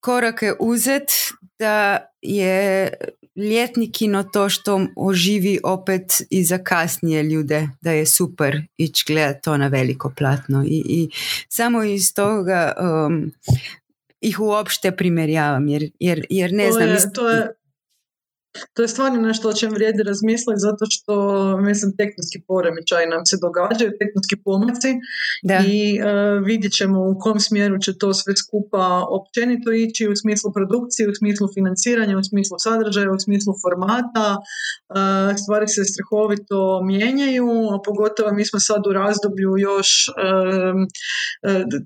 korake 0.00 0.52
uzet 0.60 1.10
da 1.58 1.98
je 2.22 2.90
ljetni 3.36 3.92
kino 3.92 4.22
to 4.22 4.48
što 4.48 4.86
oživi 4.96 5.58
opet 5.64 6.22
i 6.30 6.44
za 6.44 6.58
kasnije 6.58 7.22
ljude, 7.22 7.68
da 7.80 7.90
je 7.90 8.06
super 8.06 8.62
ići 8.76 9.04
gledati 9.06 9.42
to 9.42 9.56
na 9.56 9.68
veliko 9.68 10.12
platno 10.18 10.64
i, 10.64 10.82
i 10.86 11.10
samo 11.48 11.82
iz 11.82 12.14
toga 12.14 12.72
um, 12.80 13.32
ih 14.20 14.40
uopšte 14.40 14.96
primjerjavam 14.96 15.68
jer, 15.68 15.90
jer, 16.00 16.26
jer 16.30 16.52
ne 16.52 16.66
to 16.66 16.72
znam. 16.72 16.88
Je, 16.88 17.12
to 17.14 17.30
je 17.30 17.48
to 18.74 18.82
je 18.82 18.88
stvarno 18.88 19.20
nešto 19.20 19.48
o 19.48 19.52
čem 19.52 19.70
vrijedi 19.70 20.02
razmisliti 20.02 20.64
zato 20.68 20.84
što 20.94 21.14
mislim 21.68 21.90
tehnički 22.00 22.38
poremećaj 22.48 23.04
nam 23.14 23.22
se 23.30 23.36
događaju, 23.46 23.98
tehnički 24.00 24.36
pomaci 24.44 24.92
da. 25.48 25.56
i 25.74 25.80
uh, 25.98 26.06
vidjet 26.48 26.72
ćemo 26.72 26.98
u 27.10 27.14
kom 27.24 27.38
smjeru 27.48 27.76
će 27.84 27.92
to 28.00 28.08
sve 28.20 28.32
skupa 28.42 28.84
općenito 29.18 29.68
ići 29.72 30.08
u 30.12 30.16
smislu 30.22 30.48
produkcije, 30.56 31.10
u 31.10 31.14
smislu 31.20 31.44
financiranja, 31.56 32.18
u 32.18 32.24
smislu 32.30 32.56
sadržaja, 32.66 33.16
u 33.18 33.20
smislu 33.26 33.52
formata. 33.62 34.28
Uh, 34.36 35.36
stvari 35.42 35.66
se 35.74 35.82
strahovito 35.92 36.58
mijenjaju, 36.90 37.48
a 37.74 37.76
pogotovo 37.88 38.28
mi 38.38 38.44
smo 38.50 38.58
sad 38.68 38.82
u 38.90 38.92
razdoblju 39.00 39.52
još 39.68 39.90
um, 40.08 40.78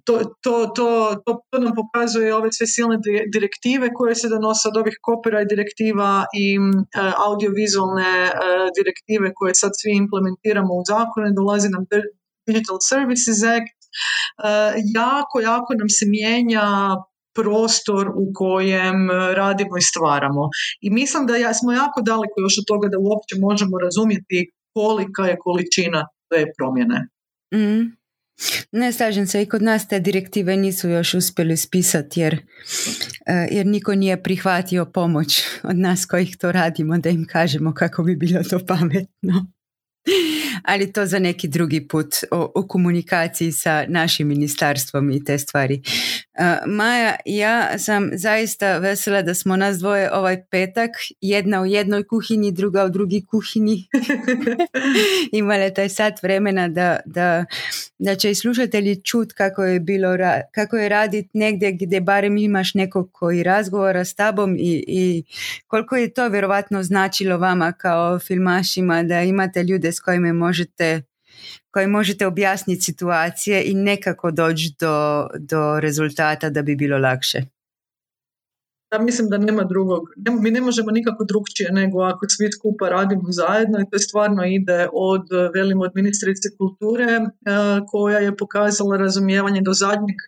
to, 0.07 0.15
to, 0.45 0.55
to, 0.77 0.87
to, 1.51 1.59
nam 1.65 1.73
pokazuje 1.81 2.35
ove 2.35 2.49
sve 2.53 2.67
silne 2.67 2.97
direktive 3.35 3.87
koje 3.99 4.15
se 4.15 4.29
donose 4.29 4.65
od 4.69 4.77
ovih 4.83 4.97
copyright 5.07 5.49
direktiva 5.55 6.11
i 6.43 6.54
E, 6.54 6.54
audiovizualne 7.29 8.13
e, 8.27 8.33
direktive 8.79 9.29
koje 9.39 9.53
sad 9.55 9.73
svi 9.81 9.93
implementiramo 10.03 10.73
u 10.75 10.83
zakone, 10.93 11.29
dolazi 11.41 11.69
nam 11.75 11.85
Digital 12.49 12.79
Services 12.91 13.39
Act, 13.57 13.79
e, 13.85 13.89
jako, 15.01 15.37
jako 15.51 15.71
nam 15.81 15.89
se 15.99 16.05
mijenja 16.17 16.67
prostor 17.39 18.05
u 18.09 18.25
kojem 18.35 18.99
radimo 19.41 19.75
i 19.77 19.89
stvaramo. 19.91 20.43
I 20.81 20.91
mislim 20.91 21.23
da 21.27 21.55
smo 21.55 21.73
jako 21.73 21.99
daleko 22.11 22.37
još 22.45 22.55
od 22.61 22.67
toga 22.73 22.87
da 22.93 22.99
uopće 22.99 23.35
možemo 23.47 23.75
razumjeti 23.87 24.39
kolika 24.75 25.23
je 25.31 25.37
količina 25.45 26.01
te 26.31 26.41
promjene. 26.57 26.99
Mm. 27.55 28.04
Ne, 28.73 28.93
slažem 28.93 29.27
se 29.27 29.43
i 29.43 29.47
kod 29.47 29.63
nas 29.63 29.89
te 29.89 30.01
direktive 30.01 30.57
nisu 30.57 30.89
još 30.89 31.15
uspjeli 31.15 31.57
spisati 31.57 32.21
jer, 32.21 32.35
eh, 33.27 33.49
jer 33.51 33.67
niko 33.67 33.95
nije 33.95 34.23
prihvatio 34.23 34.85
pomoć 34.85 35.43
od 35.63 35.77
nas 35.77 36.07
kojih 36.07 36.37
to 36.37 36.53
radimo 36.53 36.99
da 36.99 37.09
im 37.09 37.27
kažemo 37.27 37.75
kako 37.75 38.03
bi 38.03 38.17
bilo 38.17 38.43
to 38.43 38.67
pametno. 38.67 39.47
Ali 40.65 40.93
to 40.93 41.07
za 41.07 41.19
neki 41.19 41.49
drugi 41.49 41.89
put 41.89 42.15
o, 42.31 42.53
o 42.55 42.67
komunikaciji 42.69 43.53
sa 43.53 43.85
našim 43.89 44.29
ministarstvom 44.29 45.11
i 45.11 45.25
te 45.25 45.39
stvari. 45.39 45.83
Maja, 46.67 47.17
ja 47.25 47.79
sam 47.79 48.11
zaista 48.13 48.79
vesela 48.79 49.23
da 49.23 49.35
smo 49.35 49.57
nas 49.57 49.79
dvoje 49.79 50.13
ovaj 50.13 50.45
petak, 50.51 50.91
jedna 51.21 51.63
u 51.63 51.67
jednoj 51.67 52.05
kuhinji, 52.05 52.53
druga 52.53 52.85
u 52.85 52.89
drugi 52.89 53.25
kuhinji, 53.31 53.89
imale 55.33 55.75
taj 55.75 55.89
sat 55.89 56.23
vremena 56.23 56.69
da, 56.69 57.01
da, 57.07 57.45
da 57.99 58.15
će 58.15 58.31
i 58.31 58.35
slušatelji 58.35 59.03
čut 59.03 59.33
kako 59.33 59.65
je 59.65 59.81
bilo, 59.81 60.09
kako 60.55 60.77
je 60.77 60.89
raditi 60.89 61.29
negdje 61.33 61.73
gdje 61.73 62.01
barem 62.01 62.37
imaš 62.37 62.75
nekog 62.75 63.13
koji 63.13 63.43
razgovara 63.43 64.05
s 64.05 64.15
tabom 64.15 64.57
i, 64.57 64.85
i 64.89 65.25
koliko 65.67 65.97
je 65.97 66.15
to 66.15 66.29
vjerovatno 66.29 66.83
značilo 66.83 67.39
vama 67.39 67.73
kao 67.73 68.19
filmašima 68.19 69.03
da 69.03 69.23
imate 69.23 69.63
ljude 69.63 69.93
s 69.93 70.01
kojima 70.01 70.33
možete 70.33 70.54
koji 71.71 71.87
možete 71.87 72.27
objasniti 72.27 72.83
situacije 72.83 73.63
i 73.65 73.75
nekako 73.75 74.31
doći 74.31 74.75
do, 74.81 75.29
do 75.39 75.81
rezultata 75.81 76.51
da 76.51 76.63
bi 76.63 76.77
bilo 76.77 76.99
lakše. 76.99 77.54
Ja 78.95 78.99
mislim 78.99 79.29
da 79.29 79.39
nema 79.39 79.65
drugog, 79.65 80.03
mi 80.43 80.51
ne 80.51 80.61
možemo 80.61 80.91
nikako 80.91 81.25
drugčije 81.25 81.73
nego 81.73 82.03
ako 82.03 82.27
svi 82.29 82.53
skupa 82.53 82.89
radimo 82.89 83.29
zajedno 83.29 83.81
i 83.81 83.89
to 83.91 83.99
stvarno 83.99 84.43
ide 84.45 84.89
od, 84.93 85.27
velim, 85.55 85.81
od 85.81 85.91
ministrice 85.95 86.49
kulture 86.59 87.13
eh, 87.13 87.81
koja 87.91 88.19
je 88.19 88.37
pokazala 88.37 88.97
razumijevanje 88.97 89.61
do 89.65 89.73
zadnjeg 89.73 90.19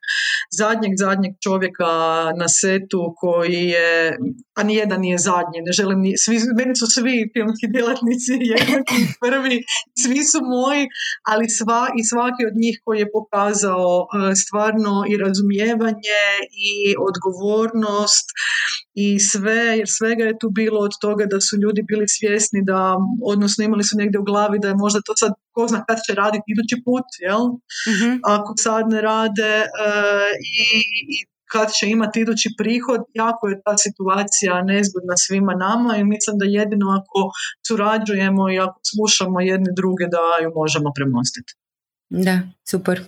zadnjeg, 0.51 0.93
zadnjeg 0.99 1.33
čovjeka 1.45 1.93
na 2.41 2.49
setu 2.49 3.14
koji 3.17 3.62
je, 3.77 4.19
a 4.59 4.62
nijedan 4.62 5.01
nije 5.01 5.19
zadnji, 5.19 5.67
ne 5.67 5.73
želim 5.73 6.01
ni, 6.01 6.12
svi, 6.25 6.37
meni 6.59 6.77
su 6.77 6.87
svi 6.87 7.31
filmski 7.33 7.67
djelatnici 7.75 8.33
jednaki 8.55 9.01
prvi, 9.25 9.57
svi 10.03 10.21
su 10.31 10.39
moji, 10.57 10.83
ali 11.31 11.55
sva, 11.59 11.83
i 11.99 12.05
svaki 12.05 12.43
od 12.51 12.55
njih 12.62 12.81
koji 12.85 12.99
je 12.99 13.12
pokazao 13.19 13.91
e, 14.05 14.35
stvarno 14.43 14.95
i 15.11 15.17
razumijevanje 15.25 16.23
i 16.69 16.71
odgovornost 17.09 18.27
i 18.94 19.20
sve, 19.20 19.61
jer 19.78 19.88
svega 19.98 20.24
je 20.24 20.38
tu 20.40 20.48
bilo 20.50 20.80
od 20.80 20.94
toga 21.00 21.24
da 21.32 21.40
su 21.40 21.57
ljudi 21.62 21.82
bili 21.90 22.07
svjesni 22.09 22.61
da, 22.70 22.96
odnosno 23.32 23.64
imali 23.64 23.84
su 23.84 23.94
negdje 23.98 24.20
u 24.20 24.28
glavi 24.30 24.59
da 24.59 24.68
je 24.68 24.82
možda 24.84 25.00
to 25.07 25.12
sad 25.16 25.32
ko 25.54 25.68
zna 25.68 25.84
kad 25.88 25.98
će 26.07 26.14
raditi 26.14 26.52
idući 26.54 26.76
put, 26.84 27.09
jel? 27.26 27.42
mm 27.92 28.14
Ako 28.36 28.50
sad 28.57 28.84
ne 28.94 29.00
rade 29.00 29.52
e, 29.54 29.66
i, 30.62 30.66
i 31.14 31.16
kad 31.52 31.68
će 31.76 31.84
imati 31.96 32.20
idući 32.20 32.48
prihod, 32.59 33.00
jako 33.14 33.48
je 33.48 33.61
ta 33.64 33.74
situacija 33.86 34.62
nezgodna 34.62 35.16
svima 35.24 35.54
nama 35.66 35.96
i 35.96 36.04
mislim 36.04 36.34
da 36.40 36.54
jedino 36.59 36.86
ako 36.98 37.20
surađujemo 37.68 38.42
i 38.50 38.59
ako 38.66 38.78
slušamo 38.92 39.38
jedne 39.40 39.70
druge 39.80 40.04
da 40.14 40.22
ju 40.42 40.50
možemo 40.61 40.88
premostiti. 40.96 41.52
Da, 42.09 42.40
super. 42.70 43.00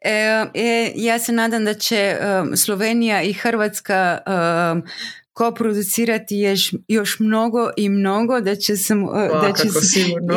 E, 0.00 0.10
e, 0.54 0.92
ja 0.96 1.18
se 1.18 1.32
nadam 1.32 1.64
da 1.64 1.74
će 1.74 2.18
um, 2.20 2.56
Slovenija 2.56 3.22
i 3.22 3.32
Hrvatska 3.32 4.18
um, 4.26 4.82
koproducirati 5.32 6.38
još, 6.38 6.74
još 6.88 7.18
mnogo 7.18 7.70
i 7.76 7.88
mnogo 7.88 8.40
da 8.40 8.56
će 8.56 8.76
sam 8.76 9.06
da 9.42 9.52
će 9.52 9.68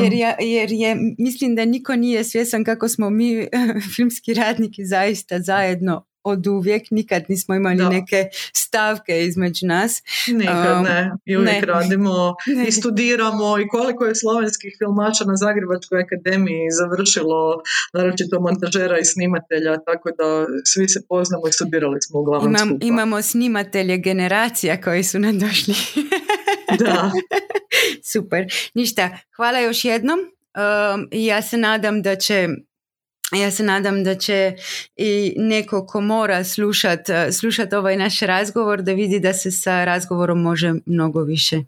jer, 0.03 0.13
ja, 0.13 0.35
jer 0.39 0.71
je 0.71 0.97
mislim 1.17 1.55
da 1.55 1.65
niko 1.65 1.95
nije 1.95 2.23
svjesan 2.23 2.63
kako 2.63 2.87
smo 2.87 3.09
mi 3.09 3.47
filmski 3.95 4.33
radniki 4.33 4.85
zaista 4.85 5.39
zajedno 5.39 6.08
od 6.23 6.47
uvijek, 6.47 6.91
nikad 6.91 7.23
nismo 7.29 7.55
imali 7.55 7.89
neke 7.89 8.25
stavke 8.53 9.25
između 9.25 9.65
nas. 9.65 10.01
Nikad 10.27 10.77
um, 10.77 10.83
ne, 10.83 11.11
i 11.25 11.37
uvijek 11.37 11.65
radimo 11.65 12.35
i 12.67 12.71
studiramo 12.71 13.59
i 13.59 13.67
koliko 13.67 14.05
je 14.05 14.15
slovenskih 14.15 14.75
filmača 14.77 15.23
na 15.25 15.35
Zagrebačkoj 15.35 16.01
akademiji 16.01 16.67
završilo, 16.71 17.61
naročito 17.93 18.39
montažera 18.39 18.99
i 18.99 19.05
snimatelja, 19.05 19.77
tako 19.85 20.09
da 20.17 20.45
svi 20.65 20.87
se 20.87 21.01
poznamo 21.09 21.47
i 21.47 21.51
studirali 21.51 22.01
smo 22.01 22.19
uglavnom 22.19 22.55
Imam, 22.55 22.77
Imamo 22.81 23.21
snimatelje 23.21 23.97
generacija 23.97 24.81
koji 24.81 25.03
su 25.03 25.19
nam 25.19 25.39
došli. 25.39 25.75
da. 26.79 27.11
Super. 28.13 28.45
Ništa, 28.73 29.17
hvala 29.35 29.59
još 29.59 29.85
jednom. 29.85 30.19
Um, 30.19 31.07
ja 31.11 31.41
se 31.41 31.57
nadam 31.57 32.01
da 32.01 32.15
će 32.15 32.47
ja 33.31 33.51
se 33.51 33.63
nadam 33.63 34.03
da 34.03 34.15
i 34.97 35.33
neko 35.37 35.85
ko 35.85 36.01
mora 36.01 36.43
slušat, 36.43 37.09
eh, 37.09 37.31
slušat 37.31 37.73
ovaj 37.73 37.97
naš 37.97 38.19
razgovor 38.19 38.81
da 38.81 38.93
vidi 38.93 39.19
da 39.19 39.33
se 39.33 39.51
sa 39.51 39.85
razgovorom 39.85 40.41
može 40.41 40.73
mnogo 40.85 41.21
više. 41.21 41.63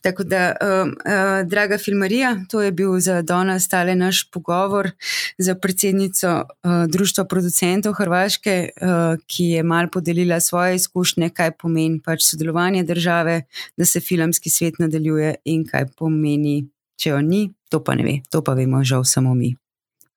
Tako 0.00 0.24
da, 0.24 0.56
uh, 0.60 0.88
uh, 0.88 1.48
draga 1.48 1.78
filmarija, 1.78 2.36
to 2.50 2.62
je 2.62 2.72
bil 2.72 2.98
za 3.00 3.22
danes 3.22 3.68
tale 3.68 3.94
naš 3.94 4.30
pogovor 4.30 4.90
za 5.38 5.54
predsednico 5.54 6.28
uh, 6.28 6.70
Društva 6.88 7.24
producentov 7.24 7.92
Hrvaške, 7.92 8.68
uh, 8.76 8.88
ki 9.26 9.44
je 9.44 9.62
mal 9.62 9.88
podelila 9.92 10.40
svoje 10.40 10.76
izkušnje, 10.76 11.30
kaj 11.30 11.50
pomeni 11.50 12.00
pač 12.04 12.22
sodelovanje 12.22 12.82
države, 12.82 13.42
da 13.76 13.84
se 13.84 14.00
filmski 14.00 14.50
svet 14.50 14.78
nadaljuje 14.78 15.34
in 15.44 15.64
kaj 15.66 15.86
pomeni, 15.96 16.66
če 16.96 17.10
jo 17.10 17.20
ni, 17.20 17.48
to 17.70 17.84
pa 17.84 17.94
ne 17.94 18.04
ve, 18.04 18.20
to 18.30 18.44
pa 18.44 18.52
vemo 18.52 18.84
žal 18.84 19.04
samo 19.04 19.34
mi. 19.34 19.54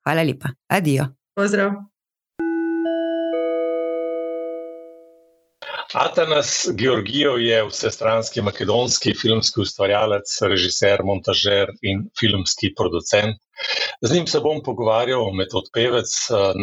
Hvala 0.08 0.22
lepa. 0.24 0.48
Adijo. 0.72 1.04
Pozdrav. 1.36 1.70
Atanas 5.94 6.68
Georgijev 6.80 7.40
je 7.40 7.58
vsestranski 7.66 8.42
makedonski 8.42 9.12
filmski 9.20 9.60
ustvarjalec, 9.60 10.32
režiser, 10.52 11.02
montažer 11.04 11.74
in 11.82 12.06
filmski 12.20 12.72
producent. 12.78 13.36
Z 14.00 14.14
njim 14.14 14.26
se 14.26 14.40
bom 14.40 14.62
pogovarjal 14.64 15.28
med 15.36 15.52
odpevec. 15.60 16.12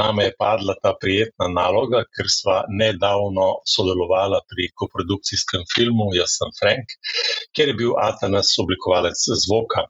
Name 0.01 0.23
je 0.23 0.35
padla 0.39 0.73
ta 0.81 0.95
prijetna 1.01 1.47
naloga, 1.47 2.01
ker 2.17 2.31
sva 2.37 2.63
nedavno 2.81 3.49
sodelovala 3.75 4.41
pri 4.49 4.71
koprodukcijskem 4.73 5.69
filmu 5.75 6.09
Jaz 6.17 6.39
sem 6.39 6.57
Frank, 6.61 6.97
kjer 7.53 7.73
je 7.73 7.77
bil 7.83 7.93
Atanas 8.09 8.57
oblikovalec 8.65 9.21
zvoka. 9.45 9.85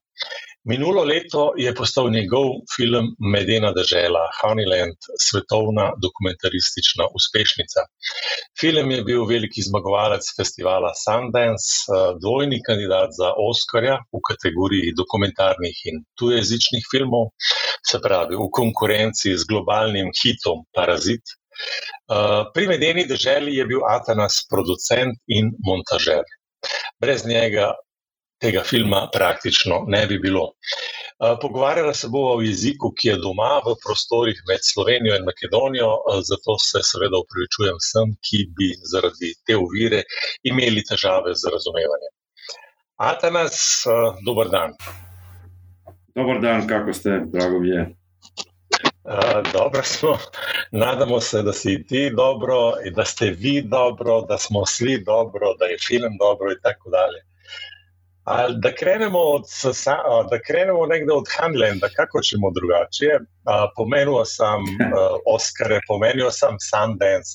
Minulo 0.67 1.03
leto 1.03 1.41
je 1.57 1.71
postal 1.77 2.07
njegov 2.09 2.47
film 2.75 3.05
Medena 3.33 3.69
država, 3.79 4.23
Honeyland, 4.39 4.97
svetovna 5.25 5.85
dokumentaristična 6.05 7.05
uspešnica. 7.17 7.81
Film 8.61 8.91
je 8.95 9.03
bil 9.09 9.27
veliki 9.33 9.61
zmagovalec 9.67 10.25
festivala 10.37 10.91
Sundance, 11.03 11.69
dvojni 12.23 12.59
kandidat 12.67 13.13
za 13.19 13.29
Oscarja 13.49 13.99
v 14.15 14.23
kategoriji 14.29 14.95
dokumentarnih 15.01 15.77
in 15.91 16.01
tujezičnih 16.17 16.83
filmov, 16.91 17.29
se 17.89 18.01
pravi 18.07 18.33
v 18.41 18.49
konkurenci 18.59 19.37
z 19.37 19.45
globalnim 19.51 20.09
hitom 20.17 20.65
Parazit. 20.73 21.25
Pri 22.53 22.65
Medeni 22.73 23.05
državi 23.13 23.53
je 23.59 23.69
bil 23.69 23.85
Atanas 23.97 24.41
producent 24.49 25.13
in 25.29 25.53
montažer. 25.67 26.25
Brez 26.97 27.21
njega 27.29 27.75
tega 28.41 28.63
filma 28.63 29.09
praktično 29.13 29.83
ne 29.87 30.05
bi 30.07 30.19
bilo. 30.19 30.51
Pogovarjala 31.41 31.93
se 31.93 32.07
bomo 32.11 32.33
o 32.35 32.41
jeziku, 32.41 32.91
ki 32.97 33.07
je 33.07 33.15
doma 33.23 33.61
v 33.65 33.75
prostorih 33.83 34.41
med 34.49 34.59
Slovenijo 34.73 35.15
in 35.15 35.23
Makedonijo, 35.23 35.91
zato 36.29 36.57
se 36.59 36.81
seveda 36.83 37.21
upravičujem 37.23 37.77
vsem, 37.79 38.15
ki 38.25 38.39
bi 38.57 38.69
zaradi 38.91 39.31
te 39.47 39.55
ovire 39.57 40.03
imeli 40.43 40.83
težave 40.83 41.33
z 41.33 41.53
razumevanjem. 41.53 42.13
Atanas, 42.95 43.83
dober 44.25 44.49
dan. 44.51 44.75
Dober 46.15 46.41
dan, 46.41 46.67
kako 46.67 46.93
ste, 46.93 47.21
drago 47.31 47.59
mi 47.59 47.69
je. 47.69 47.85
Dobro 49.53 49.83
smo, 49.83 50.17
nadamo 50.71 51.19
se, 51.21 51.41
da 51.41 51.53
si 51.53 51.85
ti 51.87 52.09
dobro, 52.15 52.73
da 52.95 53.05
ste 53.05 53.29
vi 53.29 53.61
dobro, 53.61 54.21
da 54.21 54.37
smo 54.37 54.63
vsi 54.63 55.03
dobro, 55.05 55.53
da 55.59 55.65
je 55.65 55.77
film 55.87 56.17
dobro, 56.19 56.51
in 56.51 56.59
tako 56.63 56.89
dalje. 56.89 57.19
Ali 58.25 58.55
da 58.57 58.71
krenemo 58.79 59.19
od, 59.19 59.43
da 60.31 60.37
krenemo 60.47 60.85
nekde 60.85 61.13
od 61.13 61.25
Hanlanda, 61.37 61.87
kako 61.95 62.21
ćemo 62.21 62.47
drugačije. 62.57 63.19
Pomenuo 63.75 64.25
sam 64.25 64.59
Oscare, 65.35 65.79
pomenuo 65.87 66.31
sam 66.31 66.55
Sundance, 66.69 67.31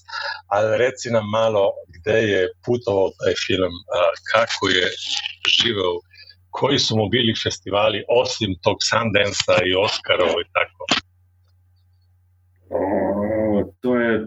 ali 0.46 0.78
reci 0.78 1.10
nam 1.10 1.26
malo 1.30 1.64
gde 1.94 2.18
je 2.32 2.42
putovao 2.64 3.08
taj 3.18 3.34
film, 3.46 3.74
kako 4.32 4.62
je 4.76 4.86
živeo, 5.56 5.94
koji 6.50 6.78
su 6.78 6.96
mu 6.96 7.08
bili 7.08 7.34
festivali 7.44 8.04
osim 8.22 8.50
tog 8.64 8.76
Sundance-a 8.90 9.56
i 9.68 9.74
Oscarova 9.86 10.38
i 10.44 10.50
tako. 10.56 10.82
O, 12.70 13.72
to 13.82 13.96
je 13.96 14.26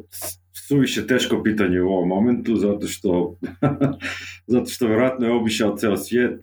suviše 0.74 1.08
teško 1.08 1.44
pitanje 1.44 1.82
u 1.82 1.88
ovom 1.88 2.10
momentu, 2.10 2.56
zato 2.56 2.88
što, 2.88 3.36
zato 4.54 4.66
što 4.66 4.88
vjerojatno 4.88 5.26
je 5.26 5.34
obišao 5.34 5.78
ceo 5.78 5.98
svijet, 5.98 6.42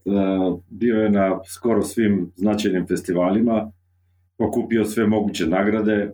bio 0.68 0.96
je 0.96 1.10
na 1.10 1.40
skoro 1.46 1.82
svim 1.82 2.32
značajnim 2.36 2.86
festivalima, 2.86 3.72
pokupio 4.38 4.84
sve 4.84 5.06
moguće 5.06 5.46
nagrade, 5.46 6.12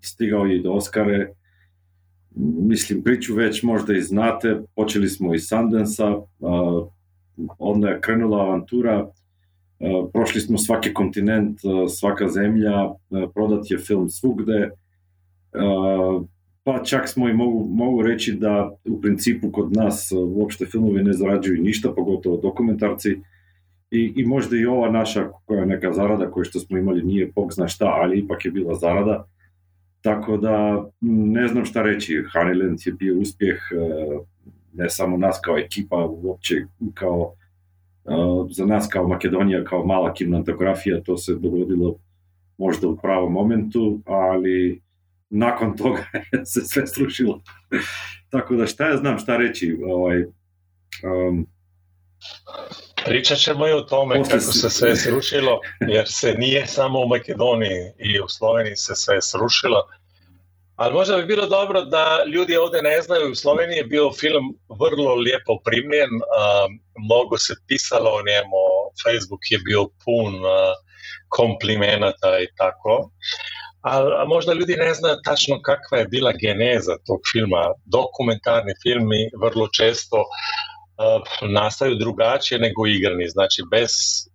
stigao 0.00 0.44
je 0.44 0.56
i 0.56 0.62
do 0.62 0.72
Oscare, 0.72 1.28
mislim 2.70 3.02
priču 3.02 3.34
već 3.34 3.62
možda 3.62 3.94
i 3.96 4.02
znate, 4.02 4.60
počeli 4.76 5.08
smo 5.08 5.34
iz 5.34 5.46
Sundance-a, 5.48 6.20
onda 7.58 7.88
je 7.88 8.00
krenula 8.00 8.40
avantura, 8.40 9.06
prošli 10.12 10.40
smo 10.40 10.58
svaki 10.58 10.94
kontinent, 10.94 11.58
svaka 11.98 12.28
zemlja, 12.28 12.90
prodat 13.34 13.70
je 13.70 13.78
film 13.78 14.08
svugde, 14.08 14.70
pa 16.66 16.82
čak 16.82 17.08
smo 17.08 17.28
i 17.28 17.32
mogu, 17.32 17.68
mogu 17.70 18.02
reći 18.02 18.32
da 18.32 18.76
u 18.84 19.00
principu 19.00 19.50
kod 19.50 19.72
nas 19.72 20.12
e, 20.12 20.16
uopšte 20.18 20.66
filmovi 20.66 21.02
ne 21.02 21.12
zarađuju 21.12 21.62
ništa, 21.62 21.92
pogotovo 21.92 22.36
dokumentarci. 22.36 23.10
I, 23.90 24.12
I 24.16 24.24
možda 24.26 24.56
i 24.56 24.66
ova 24.66 24.90
naša 24.90 25.28
koja 25.44 25.60
je 25.60 25.66
neka 25.66 25.92
zarada 25.92 26.30
koju 26.30 26.44
što 26.44 26.58
smo 26.60 26.78
imali 26.78 27.02
nije 27.02 27.32
bog 27.34 27.52
zna 27.52 27.68
šta, 27.68 27.86
ali 27.86 28.18
ipak 28.18 28.44
je 28.44 28.50
bila 28.50 28.74
zarada. 28.74 29.24
Tako 30.00 30.36
da 30.36 30.84
ne 31.00 31.48
znam 31.48 31.64
šta 31.64 31.82
reći, 31.82 32.24
Honeyland 32.34 32.86
je 32.86 32.92
bio 32.92 33.18
uspjeh 33.18 33.56
e, 33.72 33.76
ne 34.72 34.90
samo 34.90 35.16
nas 35.16 35.40
kao 35.44 35.58
ekipa, 35.58 36.04
uopće 36.04 36.54
kao 36.94 37.34
e, 38.04 38.10
za 38.50 38.66
nas 38.66 38.88
kao 38.92 39.08
Makedonija, 39.08 39.64
kao 39.64 39.86
mala 39.86 40.14
kinematografija, 40.14 41.02
to 41.02 41.16
se 41.16 41.34
dogodilo 41.34 41.96
možda 42.58 42.88
u 42.88 42.96
pravom 42.96 43.32
momentu, 43.32 44.00
ali 44.04 44.85
nakon 45.30 45.76
toga 45.76 46.04
se 46.52 46.60
sve 46.60 46.86
srušilo. 46.86 47.42
Tako 48.30 48.54
da 48.54 48.66
šta 48.66 48.88
ja 48.88 48.96
znam 48.96 49.18
šta 49.18 49.36
reći. 49.36 49.76
Ovaj, 49.86 50.22
um, 50.22 51.46
Pričat 53.04 53.38
ćemo 53.38 53.68
i 53.68 53.72
o 53.72 53.80
tome 53.80 54.22
kako 54.22 54.40
se 54.40 54.70
sve 54.70 54.96
srušilo, 54.96 55.60
jer 55.88 56.04
se 56.08 56.34
nije 56.38 56.66
samo 56.66 57.00
u 57.00 57.08
Makedoniji 57.08 57.92
i 57.98 58.20
u 58.20 58.28
Sloveniji 58.28 58.76
se 58.76 58.94
sve 58.94 59.22
srušilo. 59.22 59.82
Ali 60.76 60.94
možda 60.94 61.16
bi 61.16 61.26
bilo 61.26 61.46
dobro 61.46 61.84
da 61.84 62.24
ljudi 62.34 62.56
ovde 62.56 62.82
ne 62.82 63.02
znaju, 63.02 63.30
u 63.30 63.34
Sloveniji 63.34 63.76
je 63.76 63.84
bio 63.84 64.12
film 64.12 64.44
vrlo 64.80 65.14
lijepo 65.14 65.58
primljen, 65.64 66.10
mnogo 67.04 67.38
se 67.38 67.54
pisalo 67.68 68.10
o 68.10 68.22
njemu, 68.30 68.62
Facebook 69.02 69.42
je 69.50 69.58
bio 69.58 69.82
pun 70.04 70.34
komplimenata 71.28 72.38
i 72.40 72.48
tako 72.56 73.10
a 73.86 74.24
možda 74.28 74.52
ljudi 74.52 74.74
ne 74.76 74.94
znaju 74.94 75.16
tačno 75.24 75.60
kakva 75.62 75.98
je 75.98 76.08
bila 76.08 76.32
geneza 76.32 76.94
tog 77.06 77.20
filma. 77.32 77.62
Dokumentarni 77.84 78.72
filmi 78.82 79.20
vrlo 79.42 79.68
često 79.78 80.16
uh, 80.20 81.50
nastaju 81.50 81.94
drugačije 81.94 82.58
nego 82.58 82.86
igrani, 82.86 83.28
znači 83.28 83.62
bez 83.70 83.90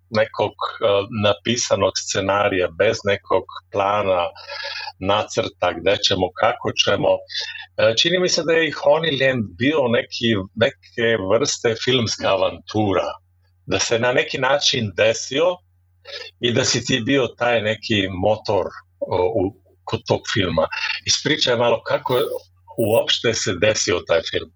nekog 0.10 0.56
uh, 0.62 1.08
napisanog 1.24 1.94
scenarija, 2.04 2.68
bez 2.78 2.98
nekog 3.06 3.44
plana, 3.72 4.24
nacrta, 5.00 5.74
gde 5.80 5.98
ćemo, 6.06 6.28
kako 6.42 6.72
ćemo. 6.84 7.12
Uh, 7.14 7.96
čini 7.98 8.20
mi 8.20 8.30
se 8.30 8.44
da 8.44 8.54
je 8.54 8.68
i 8.68 8.78
Honeyland 8.84 9.44
bio 9.58 9.82
neki, 9.98 10.30
neke 10.56 11.08
vrste 11.32 11.76
filmska 11.84 12.28
avantura, 12.28 13.10
da 13.66 13.80
se 13.80 14.00
na 14.00 14.12
neki 14.14 14.38
način 14.38 14.92
desio 14.98 15.46
i 16.40 16.54
da 16.54 16.64
si 16.64 16.86
ti 16.86 17.02
bio 17.06 17.28
taj 17.28 17.62
neki 17.62 18.08
motor 18.10 18.66
u, 19.08 19.56
kod 19.84 20.00
tog 20.08 20.22
filma. 20.34 20.68
Ispričaj 21.06 21.58
malo 21.58 21.82
kako 21.84 22.14
uopšte 22.78 23.34
se 23.34 23.56
desio 23.62 24.00
taj 24.08 24.22
film. 24.32 24.52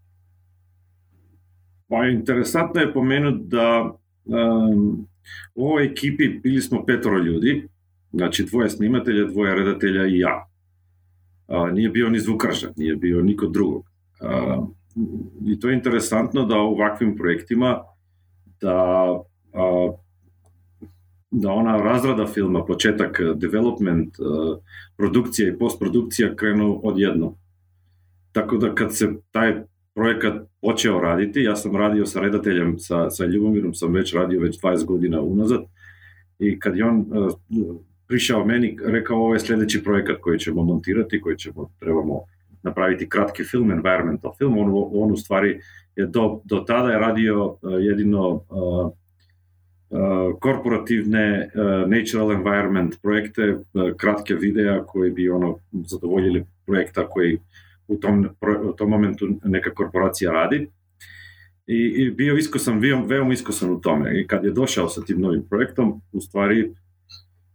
Pa 1.90 2.06
interesantno 2.06 2.82
je 2.82 2.94
pomenuti 2.94 3.44
da 3.48 3.92
um, 4.26 5.08
u 5.56 5.68
ovoj 5.68 5.86
ekipi 5.86 6.28
bili 6.28 6.62
smo 6.62 6.86
petoro 6.86 7.18
ljudi, 7.18 7.68
znači 8.14 8.44
dvoje 8.44 8.70
snimatelja, 8.70 9.26
dvoje 9.26 9.56
redatelja 9.56 10.08
i 10.08 10.20
ja. 10.20 10.48
A, 11.48 11.72
nije 11.72 11.90
bio 11.90 12.10
ni 12.10 12.20
zvukarža, 12.20 12.68
nije 12.76 12.96
bio 12.96 13.22
niko 13.22 13.48
drugog. 13.48 13.86
A, 14.22 14.62
I 15.46 15.60
to 15.60 15.70
je 15.70 15.76
interesantno 15.76 16.46
da 16.46 16.56
u 16.56 16.72
ovakvim 16.72 17.18
projektima 17.18 17.84
da 18.62 18.74
a, 19.54 19.92
da 21.42 21.52
ona 21.52 21.78
razrada 21.78 22.28
filma, 22.28 22.66
početak, 22.66 23.20
eh, 23.20 23.34
development, 23.36 24.20
eh, 24.20 24.62
produkcija 24.98 25.50
i 25.50 25.58
postprodukcija 25.58 26.36
krenu 26.36 26.82
odjedno. 26.84 27.36
Tako 28.32 28.58
da 28.58 28.76
kad 28.76 28.96
se 28.96 29.10
taj 29.32 29.54
projekat 29.94 30.34
počeo 30.62 31.00
raditi, 31.00 31.42
ja 31.42 31.56
sam 31.56 31.76
radio 31.76 32.06
sa 32.06 32.20
redateljem, 32.20 32.80
sa, 32.80 33.10
sa 33.10 33.26
Ljubomirom 33.26 33.74
sam 33.74 33.94
već 33.94 34.14
radio 34.14 34.42
već 34.42 34.62
20 34.62 34.86
godina 34.86 35.22
unazad 35.22 35.62
i 36.40 36.60
kad 36.60 36.78
je 36.78 36.86
on 36.86 37.00
uh, 37.00 37.34
prišao 38.08 38.46
meni, 38.46 38.78
rekao 38.86 39.18
ovo 39.18 39.34
je 39.34 39.40
sljedeći 39.40 39.84
projekat 39.84 40.18
koji 40.22 40.40
ćemo 40.40 40.64
montirati, 40.64 41.22
koji 41.22 41.38
ćemo, 41.38 41.70
trebamo 41.80 42.22
napraviti 42.64 43.10
kratki 43.10 43.44
film, 43.44 43.72
environmental 43.72 44.32
film, 44.38 44.58
on, 44.58 44.68
on 44.94 45.12
u 45.12 45.18
stvari 45.18 45.60
je 45.96 46.06
do, 46.06 46.42
do 46.44 46.64
tada 46.68 46.92
je 46.92 47.00
radio 47.00 47.56
jedino 47.80 48.42
korporativne 50.40 51.50
natural 51.88 52.32
environment 52.32 53.02
projekte, 53.02 53.58
kratke 53.98 54.34
videa 54.34 54.84
koji 54.84 55.12
bi 55.12 55.30
ono 55.30 55.58
zadovoljili 55.72 56.46
projekta 56.66 57.08
koji 57.08 57.40
u 57.88 57.96
tom, 57.96 58.30
u 58.64 58.74
tom 58.74 58.90
momentu 58.90 59.28
neka 59.44 59.74
korporacija 59.74 60.32
radi. 60.32 60.68
I, 61.68 61.78
i 61.98 62.12
bio 62.12 62.38
iskosan, 62.38 62.80
bio 62.80 63.06
veoma 63.06 63.34
iskosan 63.34 63.72
u 63.72 63.82
tome. 63.82 64.22
I 64.22 64.28
kad 64.28 64.44
je 64.44 64.52
došao 64.52 64.90
sa 64.90 65.02
tim 65.02 65.22
novim 65.22 65.44
projektom, 65.50 66.02
u 66.12 66.22
stvari 66.22 66.72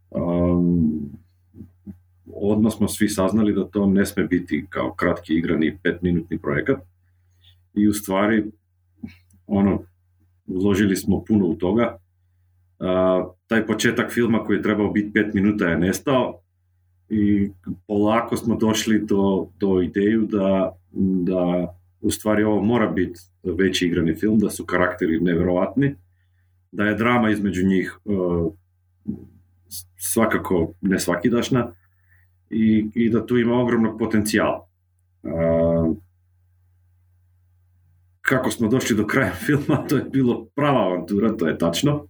um, 0.09 1.09
odmah 2.33 2.73
smo 2.73 2.87
svi 2.87 3.09
saznali 3.09 3.53
da 3.53 3.63
to 3.63 3.85
ne 3.85 4.05
sme 4.05 4.23
biti 4.23 4.65
kao 4.69 4.93
kratki 4.93 5.33
igrani 5.33 5.77
petminutni 5.83 6.37
projekat, 6.37 6.81
i 7.73 7.87
u 7.87 7.93
stvari 7.93 8.43
ono, 9.47 9.83
uložili 10.47 10.95
smo 10.95 11.23
puno 11.23 11.45
u 11.45 11.55
toga. 11.55 11.97
Taj 13.47 13.65
početak 13.65 14.11
filma 14.11 14.43
koji 14.43 14.57
je 14.57 14.63
trebao 14.63 14.91
biti 14.91 15.13
pet 15.13 15.33
minuta 15.33 15.67
je 15.67 15.77
nestao 15.77 16.41
i 17.09 17.49
polako 17.87 18.37
smo 18.37 18.55
došli 18.55 18.99
do, 18.99 19.47
do 19.59 19.81
ideju 19.81 20.27
da, 20.31 20.75
da 21.23 21.73
u 22.01 22.11
stvari 22.11 22.43
ovo 22.43 22.63
mora 22.63 22.87
biti 22.87 23.19
veći 23.43 23.85
igrani 23.87 24.15
film, 24.15 24.39
da 24.39 24.49
su 24.49 24.65
karakteri 24.65 25.19
nevjerojatni, 25.19 25.95
da 26.71 26.83
je 26.83 26.95
drama 26.95 27.29
između 27.29 27.67
njih 27.67 27.99
uh, 28.05 28.53
svakako 29.97 30.73
nesvakidašna 30.81 31.73
i, 32.49 32.89
i 32.93 33.09
da 33.09 33.25
tu 33.25 33.37
ima 33.37 33.61
ogromnog 33.61 33.99
potencijala. 33.99 34.67
Uh, 35.23 35.95
kako 38.21 38.51
smo 38.51 38.67
došli 38.67 38.95
do 38.95 39.07
kraja 39.07 39.33
filma, 39.45 39.87
to 39.87 39.97
je 39.97 40.03
bilo 40.11 40.45
prava 40.55 40.85
avantura, 40.85 41.37
to 41.37 41.47
je 41.47 41.57
tačno. 41.57 42.07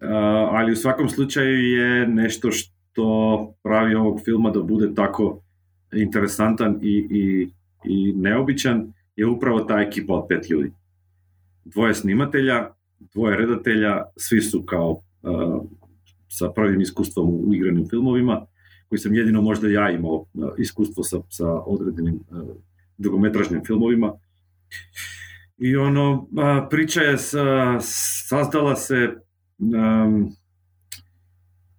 Uh, 0.00 0.08
ali 0.50 0.72
u 0.72 0.76
svakom 0.76 1.08
slučaju 1.08 1.62
je 1.62 2.06
nešto 2.06 2.50
što 2.50 3.54
pravi 3.62 3.94
ovog 3.94 4.20
filma 4.24 4.50
da 4.50 4.62
bude 4.62 4.94
tako 4.94 5.42
interesantan 5.92 6.78
i, 6.82 7.06
i, 7.10 7.48
i 7.84 8.12
neobičan 8.12 8.92
je 9.16 9.26
upravo 9.26 9.60
ta 9.60 9.80
ekipa 9.80 10.14
od 10.14 10.26
pet 10.28 10.50
ljudi. 10.50 10.72
Dvoje 11.64 11.94
snimatelja, 11.94 12.68
dvoje 13.14 13.36
redatelja, 13.36 14.02
svi 14.16 14.40
su 14.40 14.62
kao 14.62 14.90
uh, 14.90 15.62
sa 16.28 16.50
prvim 16.54 16.80
iskustvom 16.80 17.28
u 17.28 17.54
igranim 17.54 17.88
filmovima, 17.88 18.46
koji 18.88 18.98
sam 18.98 19.14
jedino 19.14 19.42
možda 19.42 19.68
ja 19.68 19.90
imao 19.90 20.14
uh, 20.14 20.26
iskustvo 20.58 21.02
sa, 21.02 21.16
sa 21.28 21.52
određenim 21.52 22.14
uh, 22.14 22.56
dugometražnim 22.98 23.64
filmovima. 23.64 24.12
I 25.58 25.76
ono, 25.76 26.28
priča 26.70 27.00
je 27.00 27.16
sazdala 28.28 28.76
se, 28.76 29.14
um, 29.60 30.32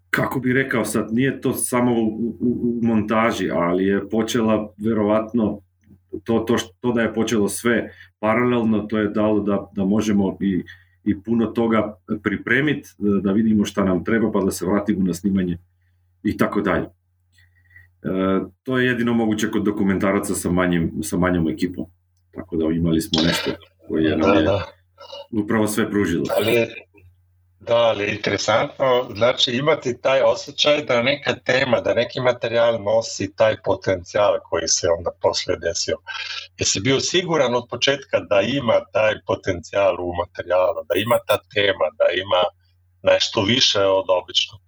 kako 0.10 0.40
bi 0.40 0.54
rekao 0.54 0.86
sad, 0.86 1.08
nije 1.12 1.42
to 1.42 1.54
samo 1.54 1.92
u, 1.92 2.06
u, 2.40 2.80
u 2.80 2.80
montaži, 2.86 3.50
ali 3.52 3.86
je 3.86 4.10
počela 4.10 4.74
verovatno 4.78 5.62
to, 6.24 6.40
to, 6.40 6.56
to 6.80 6.92
da 6.92 7.02
je 7.02 7.14
počelo 7.14 7.50
sve 7.50 7.92
paralelno, 8.20 8.80
to 8.80 8.98
je 8.98 9.08
dalo 9.08 9.40
da, 9.40 9.70
da 9.76 9.86
možemo 9.86 10.38
i, 10.42 10.64
i 11.04 11.22
puno 11.22 11.46
toga 11.46 11.98
pripremiti, 12.24 12.90
da 13.22 13.32
vidimo 13.32 13.66
šta 13.66 13.84
nam 13.84 14.04
treba, 14.04 14.32
pa 14.32 14.40
da 14.40 14.52
se 14.52 14.66
vratimo 14.66 15.04
na 15.04 15.14
snimanje 15.14 15.58
i 16.24 16.38
tako 16.38 16.62
dalje. 16.62 16.86
E, 18.04 18.42
to 18.64 18.80
je 18.80 18.88
jedino 18.88 19.14
moguće 19.14 19.52
kod 19.52 19.64
dokumentaraca 19.64 20.36
sa, 20.36 20.52
manjim, 20.52 20.92
sa 21.04 21.18
manjom 21.18 21.50
ekipom. 21.50 21.86
Tako 22.32 22.58
da 22.58 22.66
imali 22.66 23.02
smo 23.02 23.22
nešto 23.24 23.52
koje 23.88 24.04
je, 24.04 24.16
da, 24.16 24.42
da. 24.42 24.66
upravo 25.32 25.68
sve 25.68 25.90
pružilo. 25.90 26.26
Ali, 26.38 26.52
da, 27.68 27.76
ali 27.76 28.12
interesantno, 28.16 29.08
znači 29.16 29.52
imati 29.52 30.02
taj 30.02 30.22
osjećaj 30.22 30.84
da 30.84 31.02
neka 31.02 31.36
tema, 31.36 31.82
da 31.82 31.94
neki 31.94 32.20
materijal 32.20 32.84
nosi 32.84 33.36
taj 33.36 33.56
potencijal 33.64 34.40
koji 34.50 34.68
se 34.68 34.88
onda 34.98 35.12
poslije 35.22 35.58
desio. 35.58 35.98
Jesi 36.58 36.80
bio 36.80 37.00
siguran 37.00 37.56
od 37.56 37.64
početka 37.70 38.20
da 38.20 38.42
ima 38.42 38.74
taj 38.94 39.14
potencijal 39.28 39.94
u 40.00 40.14
materijalu, 40.22 40.84
da 40.90 41.00
ima 41.00 41.18
ta 41.28 41.38
tema, 41.54 41.86
da 42.00 42.06
ima 42.24 42.44
nešto 43.04 43.42
više 43.44 43.80
od 43.80 44.06
običnog? 44.22 44.62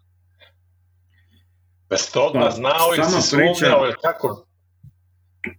Da 1.90 1.98
ste 1.98 2.20
odmah 2.20 2.46
pa, 2.46 2.52
znao 2.52 2.90
i 2.98 3.04
si 3.04 3.22
sumnjao, 3.22 3.92
kako? 4.02 4.46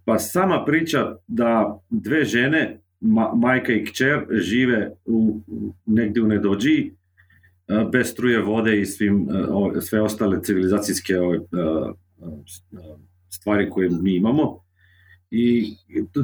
Pa 0.05 0.19
sama 0.19 0.65
priča 0.65 1.15
da 1.27 1.79
dve 1.89 2.25
žene, 2.25 2.81
ma, 2.99 3.31
majka 3.35 3.73
i 3.73 3.85
kćer, 3.85 4.25
žive 4.31 4.91
u, 5.05 5.41
negdje 5.85 6.23
u 6.23 6.27
nedođiji, 6.27 6.95
bez 7.91 8.07
struje 8.07 8.41
vode 8.41 8.81
i 8.81 8.85
svim, 8.85 9.27
e, 9.77 9.81
sve 9.81 10.01
ostale 10.01 10.43
civilizacijske 10.43 11.13
e, 11.13 11.17
stvari 13.29 13.69
koje 13.69 13.89
mi 13.89 14.15
imamo. 14.15 14.65
I 15.31 15.75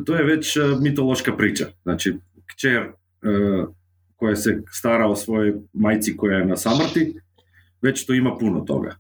to, 0.06 0.16
je 0.16 0.24
već 0.24 0.58
mitološka 0.82 1.38
priča. 1.38 1.66
Znači, 1.84 2.14
kćer 2.46 2.92
koja 4.16 4.36
se 4.36 4.62
stara 4.72 5.08
o 5.08 5.16
svojoj 5.16 5.54
majci 5.74 6.18
koja 6.18 6.38
je 6.38 6.46
na 6.46 6.58
samrti, 6.58 7.16
već 7.82 8.06
to 8.06 8.14
ima 8.14 8.38
puno 8.38 8.60
toga. 8.60 8.96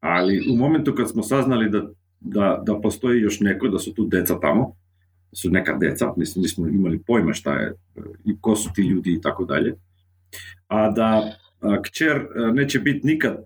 Ali 0.00 0.46
u 0.52 0.56
momentu 0.56 0.94
kad 0.94 1.10
smo 1.10 1.22
saznali 1.22 1.70
da 1.70 1.88
da, 2.24 2.62
da 2.66 2.80
postoji 2.80 3.20
još 3.20 3.40
neko, 3.40 3.68
da 3.68 3.78
su 3.78 3.94
tu 3.94 4.06
deca 4.06 4.40
tamo, 4.40 4.76
su 5.32 5.50
neka 5.50 5.72
deca, 5.72 6.12
mislim, 6.16 6.42
nismo 6.42 6.68
imali 6.68 7.02
pojma 7.06 7.32
šta 7.32 7.54
je 7.54 7.74
i 8.24 8.36
ko 8.40 8.56
su 8.56 8.70
ti 8.74 8.82
ljudi 8.82 9.12
i 9.12 9.20
tako 9.20 9.44
dalje, 9.44 9.74
a 10.66 10.90
da 10.90 11.22
kćer 11.84 12.16
a, 12.16 12.52
neće 12.52 12.78
biti 12.78 13.06
nikad 13.06 13.36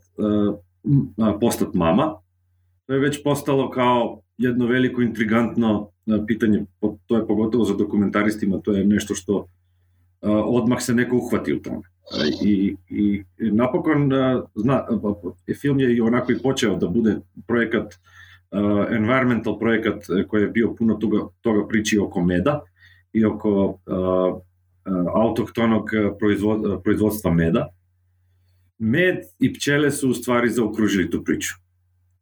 postat 1.41 1.75
mama, 1.75 2.15
to 2.87 2.93
je 2.93 3.01
već 3.01 3.23
postalo 3.23 3.71
kao 3.71 4.21
jedno 4.39 4.67
veliko 4.67 5.03
intrigantno 5.03 5.91
pitanje, 6.27 6.65
to 7.07 7.17
je 7.17 7.27
pogotovo 7.27 7.65
za 7.65 7.75
dokumentaristima, 7.75 8.61
to 8.65 8.73
je 8.73 8.85
nešto 8.85 9.15
što 9.15 9.47
odmah 10.47 10.83
se 10.83 10.95
neko 10.95 11.17
uhvati 11.17 11.53
u 11.53 11.63
tome. 11.63 11.83
I, 12.43 12.77
i 12.89 13.25
napokon 13.39 14.11
zna, 14.55 14.87
film 15.61 15.81
je 15.81 15.97
i 15.97 16.01
onako 16.01 16.33
i 16.33 16.43
počeo 16.43 16.77
da 16.77 16.87
bude 16.89 17.17
projekat 17.47 17.95
environmental 18.91 19.59
projekat 19.59 20.05
koji 20.29 20.43
je 20.43 20.49
bio 20.49 20.75
puno 20.79 20.95
toga, 20.95 21.19
toga 21.41 21.69
priči 21.69 21.99
oko 21.99 22.25
meda 22.25 22.61
i 23.13 23.25
oko 23.25 23.79
autohtonog 25.15 25.91
proizvod, 26.19 26.83
proizvodstva 26.83 27.31
meda. 27.35 27.69
Med 28.79 29.17
i 29.39 29.53
pčele 29.53 29.91
su 29.91 30.11
u 30.11 30.15
stvari 30.15 30.51
zaokružili 30.51 31.11
tu 31.11 31.25
priču. 31.25 31.55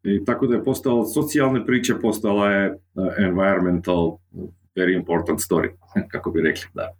I 0.02 0.24
tako 0.24 0.46
da 0.46 0.54
je 0.54 0.64
postala 0.64 1.06
socijalne 1.06 1.66
priče, 1.66 1.94
postala 2.00 2.50
je 2.50 2.70
uh, 2.72 2.78
environmental 3.18 4.18
very 4.76 4.96
important 4.96 5.40
story, 5.40 5.68
kako 6.12 6.30
bi 6.30 6.40
rekli. 6.40 6.66
Da. 6.74 6.92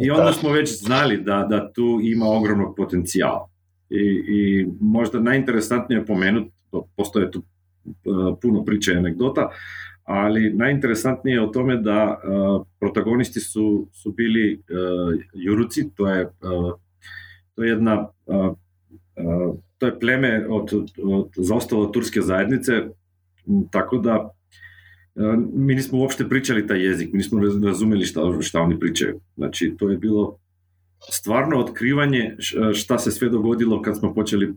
I 0.00 0.10
onda 0.10 0.32
smo 0.32 0.50
već 0.50 0.80
znali 0.80 1.16
da, 1.16 1.46
da 1.50 1.72
tu 1.72 2.00
ima 2.02 2.26
ogromnog 2.26 2.76
potencijala. 2.76 3.48
I, 3.90 4.22
i 4.28 4.66
možda 4.80 5.20
najinteresantnije 5.20 6.06
pomenuti, 6.06 6.52
postoje 6.96 7.30
tu 7.30 7.42
Eh, 7.86 8.34
puno 8.42 8.64
priče 8.64 8.92
i 8.92 8.96
anegdota, 8.96 9.48
ali 10.04 10.54
najinteresantnije 10.54 11.34
je 11.34 11.42
o 11.42 11.46
tome 11.46 11.76
da 11.76 12.20
uh, 12.24 12.66
protagonisti 12.80 13.40
su, 13.40 13.88
su 13.92 14.12
bili 14.12 14.54
uh, 14.54 15.20
Juruci, 15.34 15.90
to 15.94 16.08
je, 16.08 16.24
uh, 16.24 16.74
to 17.54 17.62
je 17.62 17.70
jedna 17.70 18.08
to 19.78 19.86
je 19.86 20.00
pleme 20.00 20.46
od, 20.48 20.72
od 21.02 21.28
zaostalo 21.36 21.86
turske 21.86 22.20
zajednice, 22.20 22.72
tako 23.70 23.98
da 23.98 24.30
mi 25.52 25.74
nismo 25.74 25.98
uopšte 25.98 26.28
pričali 26.28 26.66
taj 26.66 26.84
jezik, 26.84 27.12
mi 27.12 27.18
nismo 27.18 27.40
razumeli 27.66 28.04
šta, 28.04 28.20
šta 28.40 28.60
oni 28.60 28.80
pričaju. 28.80 29.20
Znači, 29.36 29.74
to 29.78 29.90
je 29.90 29.96
bilo 29.96 30.38
stvarno 31.10 31.58
otkrivanje 31.58 32.36
šta 32.74 32.98
se 32.98 33.10
sve 33.10 33.28
dogodilo 33.28 33.82
kad 33.82 33.98
smo 33.98 34.14
počeli 34.14 34.54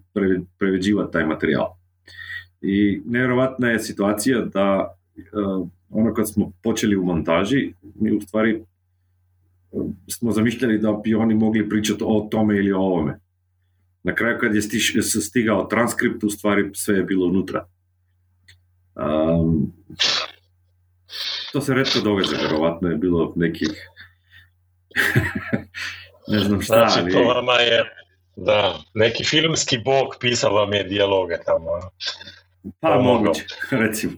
preveđivati 0.57 1.13
taj 1.13 1.25
materijal. 1.25 1.67
I 2.61 3.01
nevjerovatna 3.05 3.69
je 3.69 3.79
situacija 3.79 4.41
da 4.41 4.95
ono 5.89 6.13
kad 6.13 6.29
smo 6.29 6.51
počeli 6.63 6.95
u 6.95 7.05
montaži, 7.05 7.73
mi 7.95 8.11
u 8.11 8.21
stvari 8.21 8.63
smo 10.11 10.31
zamišljali 10.31 10.77
da 10.77 10.91
bi 11.03 11.15
oni 11.15 11.35
mogli 11.35 11.69
pričati 11.69 12.03
o 12.05 12.27
tome 12.31 12.57
ili 12.57 12.71
o 12.71 12.79
ovome. 12.79 13.19
Na 14.03 14.15
kraju 14.15 14.37
kad 14.39 14.55
je 14.55 14.61
stiš, 14.61 14.95
stigao 15.01 15.65
transkript, 15.65 16.23
u 16.23 16.29
stvari 16.29 16.69
sve 16.73 16.95
je 16.95 17.03
bilo 17.03 17.25
unutra. 17.25 17.65
Um, 18.95 19.73
to 21.51 21.61
se 21.61 21.73
redko 21.73 21.99
događa, 22.03 22.37
vjerovatno 22.37 22.89
je 22.89 22.95
bilo 22.95 23.33
nekih 23.35 23.69
ne 26.31 26.39
znam 26.39 26.61
šta. 26.61 26.89
Znači, 26.89 27.11
to 27.11 27.23
vama 27.23 27.53
je 27.53 27.83
da, 28.35 28.79
neki 28.93 29.23
filmski 29.23 29.77
bog 29.77 30.15
pisao 30.19 30.53
vam 30.53 30.73
je 30.73 30.83
dijaloge 30.83 31.35
tamo. 31.45 31.67
Pa 32.79 32.99
moguće, 33.01 33.45
recimo. 33.83 34.13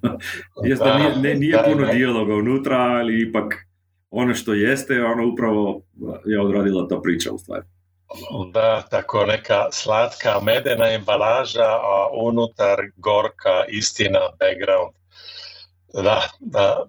Jeste, 0.64 0.86
da, 0.86 0.98
nije, 0.98 1.36
nije 1.36 1.58
da, 1.58 1.64
puno 1.64 1.94
dijaloga 1.94 2.34
unutra, 2.34 2.78
ali 2.78 3.30
ipak 3.30 3.69
ono 4.12 4.36
što 4.36 4.54
jeste, 4.54 5.04
ono 5.04 5.34
upravo 5.34 5.82
je 6.26 6.42
odradila 6.42 6.88
ta 6.88 7.00
priča 7.04 7.32
u 7.32 7.38
stvari. 7.38 7.66
Da, 8.54 8.82
tako 8.90 9.26
neka 9.26 9.68
slatka 9.72 10.40
medena 10.44 10.92
embalaža, 10.92 11.66
a 11.66 12.08
unutar 12.14 12.78
gorka 12.96 13.66
istina, 13.68 14.20
background. 14.40 14.96
Da, 15.94 16.30
da, 16.40 16.86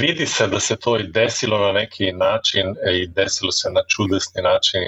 vidi 0.00 0.26
se 0.26 0.46
da 0.46 0.60
se 0.60 0.76
to 0.76 0.98
i 0.98 1.08
desilo 1.08 1.58
na 1.58 1.72
neki 1.72 2.12
način 2.12 2.66
e, 2.86 2.96
i 2.98 3.06
desilo 3.06 3.52
se 3.52 3.70
na 3.70 3.80
čudesni 3.88 4.42
način. 4.42 4.80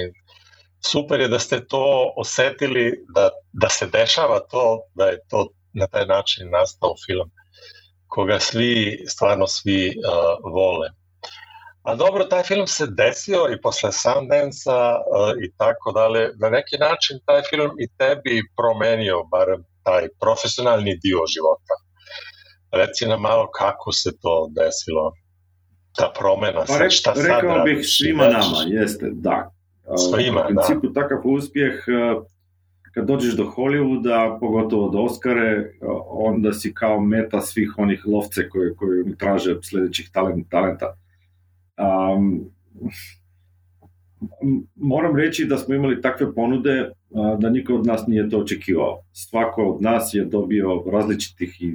Super 0.81 1.21
je 1.21 1.29
da 1.29 1.39
ste 1.39 1.67
to 1.67 2.13
osetili, 2.17 3.05
da, 3.15 3.31
da 3.53 3.69
se 3.69 3.87
dešava 3.87 4.41
to, 4.41 4.83
da 4.95 5.07
je 5.07 5.19
to 5.29 5.49
na 5.73 5.87
taj 5.87 6.07
način 6.07 6.51
nastao 6.51 6.95
film 7.07 7.31
koga 8.07 8.39
svi, 8.41 9.05
stvarno 9.09 9.47
svi 9.47 9.89
uh, 9.89 10.53
vole. 10.53 10.89
A 11.83 11.95
dobro, 11.95 12.25
taj 12.25 12.43
film 12.43 12.67
se 12.67 12.87
desio 12.87 13.41
i 13.53 13.61
posle 13.61 13.93
Sundance-a 13.93 14.95
uh, 14.95 15.33
i 15.45 15.53
tako 15.57 15.93
dalje. 15.93 16.31
Na 16.41 16.51
neki 16.51 16.77
način 16.81 17.19
taj 17.27 17.43
film 17.51 17.71
i 17.79 17.87
tebi 17.99 18.43
promenio 18.57 19.25
barem 19.25 19.65
taj 19.83 20.09
profesionalni 20.21 20.99
dio 21.03 21.21
života. 21.35 21.75
Reci 22.73 23.07
nam 23.07 23.21
malo 23.21 23.51
kako 23.51 23.93
se 23.93 24.11
to 24.21 24.49
desilo, 24.51 25.13
ta 25.97 26.13
promena. 26.19 26.65
Pa 26.69 26.91
šta 26.91 27.13
rekao 27.17 27.55
sad 27.55 27.65
bih 27.65 27.79
svima 27.83 28.29
nama, 28.29 28.59
jeste, 28.67 29.11
da. 29.13 29.51
Svima, 30.11 30.41
U 30.41 30.47
principu 30.47 30.89
da. 30.89 31.01
takav 31.01 31.19
uspjeh, 31.25 31.75
kad 32.95 33.07
dođeš 33.07 33.35
do 33.35 33.45
Hollywooda, 33.57 34.41
pogotovo 34.41 34.89
do 34.89 34.99
Oscare, 34.99 35.73
onda 36.09 36.53
si 36.53 36.75
kao 36.75 37.01
meta 37.01 37.41
svih 37.41 37.75
onih 37.77 38.03
lovce 38.07 38.49
koje, 38.49 38.75
koje 38.75 39.17
traže 39.19 39.57
sljedećih 39.63 40.11
talent, 40.13 40.47
talenta. 40.51 40.95
Um, 41.83 42.51
moram 44.77 45.17
reći 45.17 45.45
da 45.45 45.59
smo 45.59 45.75
imali 45.75 46.01
takve 46.01 46.35
ponude 46.35 46.91
da 47.39 47.51
niko 47.51 47.75
od 47.75 47.87
nas 47.87 48.07
nije 48.07 48.31
to 48.31 48.39
očekivao. 48.39 49.03
Svako 49.13 49.63
od 49.63 49.83
nas 49.83 50.15
je 50.15 50.25
dobio 50.25 50.85
različitih 50.93 51.59
e, 51.63 51.69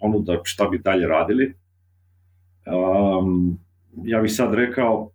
ponuda 0.00 0.40
šta 0.44 0.68
bi 0.68 0.78
dalje 0.78 1.06
radili. 1.06 1.54
Um, 2.66 3.58
ja 4.04 4.20
bih 4.20 4.32
sad 4.32 4.54
rekao 4.54 5.10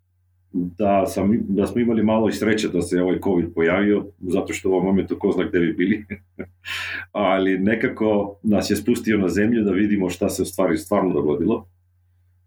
da, 0.51 1.05
sam, 1.05 1.39
da 1.47 1.67
smo 1.67 1.81
imali 1.81 2.03
malo 2.03 2.29
i 2.29 2.33
sreće 2.33 2.69
da 2.69 2.81
se 2.81 3.01
ovaj 3.01 3.19
COVID 3.23 3.53
pojavio, 3.55 4.05
zato 4.19 4.53
što 4.53 4.69
u 4.69 4.73
ovom 4.73 4.85
momentu 4.85 5.19
ko 5.19 5.31
zna 5.31 5.43
gde 5.43 5.59
bi 5.59 5.73
bili. 5.73 6.05
Ali 7.11 7.59
nekako 7.59 8.39
nas 8.43 8.69
je 8.69 8.75
spustio 8.75 9.17
na 9.17 9.29
zemlju 9.29 9.63
da 9.63 9.71
vidimo 9.71 10.09
šta 10.09 10.29
se 10.29 10.41
u 10.41 10.45
stvari 10.45 10.77
stvarno 10.77 11.13
dogodilo. 11.13 11.67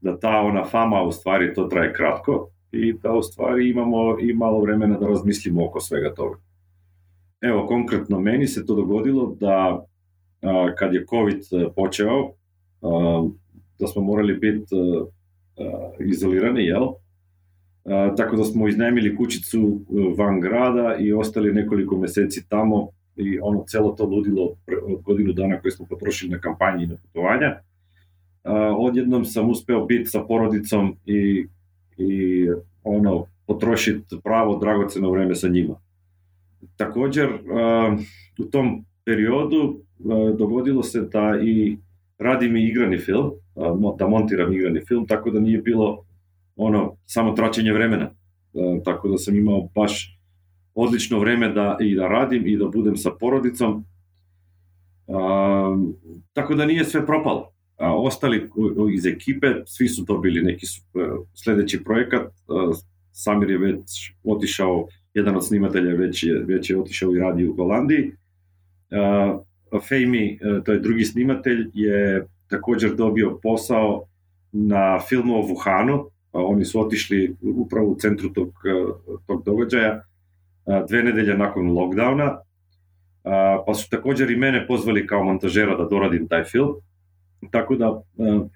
Da 0.01 0.19
ta 0.19 0.41
ona 0.41 0.65
fama 0.65 1.03
u 1.03 1.13
stvari 1.13 1.55
to 1.55 1.65
traje 1.65 1.93
kratko 1.93 2.51
i 2.73 2.93
da 2.93 3.13
u 3.13 3.23
stvari 3.23 3.71
imamo 3.71 4.21
i 4.21 4.35
malo 4.35 4.61
vremena 4.61 4.99
da 4.99 5.07
razmislimo 5.07 5.67
oko 5.67 5.81
svega 5.81 6.15
toga. 6.15 6.39
Evo, 7.41 7.67
konkretno 7.67 8.21
meni 8.21 8.47
se 8.47 8.67
to 8.67 8.75
dogodilo 8.75 9.37
da 9.41 9.85
a, 10.43 10.75
kad 10.79 10.95
je 10.95 11.07
COVID 11.07 11.39
e, 11.39 11.69
počeo, 11.77 12.33
a, 12.83 13.29
da 13.79 13.87
smo 13.87 14.03
morali 14.03 14.35
biti 14.35 14.75
a, 14.75 15.91
izolirani, 16.01 16.65
jel? 16.65 16.89
A, 17.85 18.15
tako 18.17 18.37
da 18.37 18.45
smo 18.45 18.69
iznajmili 18.69 19.17
kućicu 19.17 19.59
e, 19.59 20.15
van 20.19 20.41
grada 20.41 20.97
i 21.01 21.13
ostali 21.13 21.53
nekoliko 21.53 21.99
meseci 21.99 22.49
tamo 22.49 22.89
i 23.17 23.39
ono 23.43 23.65
celo 23.69 23.91
to 23.91 24.05
ludilo 24.05 24.57
od 24.87 25.03
godinu 25.03 25.33
dana 25.33 25.61
koje 25.61 25.73
smo 25.73 25.87
potrošili 25.87 26.31
na 26.31 26.39
kampanji 26.39 26.85
i 26.85 26.87
na 26.87 26.97
putovanja. 26.97 27.61
Odjednom 28.79 29.25
sam 29.25 29.51
uspeo 29.51 29.85
biti 29.85 30.05
sa 30.05 30.21
porodicom 30.21 30.97
i, 31.07 31.47
i 31.97 32.49
ono, 32.85 33.27
potrošiti 33.47 34.17
pravo 34.25 34.59
dragoceno 34.59 35.11
vreme 35.11 35.35
sa 35.35 35.49
njima. 35.49 35.81
Također, 36.77 37.29
u 38.39 38.45
tom 38.45 38.85
periodu 39.05 39.81
dogodilo 40.39 40.83
se 40.83 41.01
da 41.01 41.41
i 41.43 41.77
radim 42.19 42.57
i 42.57 42.69
igrani 42.69 42.99
film, 42.99 43.31
da 43.99 44.09
montiram 44.09 44.53
igrani 44.53 44.81
film, 44.89 45.07
tako 45.07 45.31
da 45.31 45.41
nije 45.41 45.59
bilo 45.59 46.05
ono 46.57 46.97
samo 47.07 47.33
traćenje 47.33 47.73
vremena. 47.73 48.11
Tako 48.85 49.09
da 49.09 49.19
sam 49.19 49.37
imao 49.37 49.69
baš 49.75 50.21
odlično 50.75 51.19
vreme 51.19 51.49
da 51.49 51.77
i 51.81 51.95
da 51.95 52.09
radim 52.09 52.47
i 52.47 52.57
da 52.57 52.69
budem 52.69 52.97
sa 52.97 53.11
porodicom. 53.21 53.85
tako 56.33 56.55
da 56.55 56.67
nije 56.67 56.85
sve 56.85 57.07
propalo. 57.07 57.53
A 57.81 57.97
ostali 57.97 58.49
iz 58.95 59.07
ekipe, 59.07 59.47
svi 59.67 59.89
su 59.89 60.05
dobili 60.05 60.43
neki 60.43 60.67
sledeći 61.35 61.85
projekat. 61.85 62.33
Samir 63.13 63.51
je 63.51 63.59
već 63.59 64.13
otišao 64.25 64.89
jedan 65.15 65.37
od 65.37 65.47
snimatelja 65.47 65.95
već 65.95 66.23
je, 66.23 66.45
već 66.45 66.71
je 66.71 66.81
otišao 66.81 67.15
i 67.15 67.19
radi 67.19 67.49
u 67.49 67.57
Holandiji. 67.57 68.13
Uh, 69.73 69.81
Fejmi, 69.89 70.39
to 70.65 70.73
je 70.73 70.79
drugi 70.79 71.05
snimatelj, 71.05 71.71
je 71.75 72.27
također 72.49 72.95
dobio 72.95 73.39
posao 73.43 74.05
na 74.53 75.01
filmu 75.09 75.35
o 75.35 75.43
Wuhanu. 75.43 76.05
oni 76.33 76.65
su 76.65 76.81
otišli 76.81 77.37
upravo 77.43 77.89
u 77.89 77.97
centru 77.97 78.29
tog, 78.29 78.53
tog 79.27 79.45
događaja 79.45 80.03
dve 80.89 81.03
nedelje 81.03 81.39
nakon 81.39 81.71
lockdowna. 81.71 82.37
Pa 83.67 83.75
su 83.75 83.91
također 83.91 84.31
i 84.31 84.37
mene 84.37 84.67
pozvali 84.67 85.07
kao 85.07 85.25
montažera 85.25 85.77
da 85.77 85.85
doradim 85.85 86.29
taj 86.29 86.45
film. 86.45 86.75
Tako 87.51 87.77
da, 87.77 87.91
uh, 87.91 88.03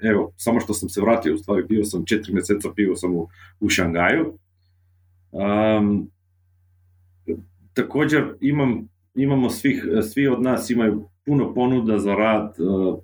evo, 0.02 0.32
samo 0.36 0.60
što 0.60 0.74
sam 0.74 0.88
se 0.88 1.00
vratio, 1.00 1.34
u 1.34 1.38
stvari 1.38 1.64
bio 1.68 1.84
sam 1.84 2.04
četiri 2.06 2.32
meseca, 2.32 2.68
bio 2.76 2.96
sam 2.96 3.14
u, 3.14 3.28
u 3.60 3.68
Šangaju. 3.68 4.38
Um, 5.32 6.10
također 7.74 8.34
imam, 8.40 8.88
imamo 9.14 9.50
svih, 9.50 9.84
svi 10.12 10.26
od 10.28 10.42
nas 10.42 10.70
imaju 10.70 11.08
puno 11.26 11.54
ponuda 11.54 11.98
za 11.98 12.14
rad, 12.14 12.54
uh, 12.58 12.98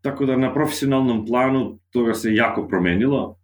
tako 0.00 0.26
da 0.26 0.36
na 0.36 0.54
profesionalnom 0.54 1.26
planu 1.26 1.78
toga 1.90 2.14
se 2.14 2.34
jako 2.34 2.68
promenilo. 2.68 3.36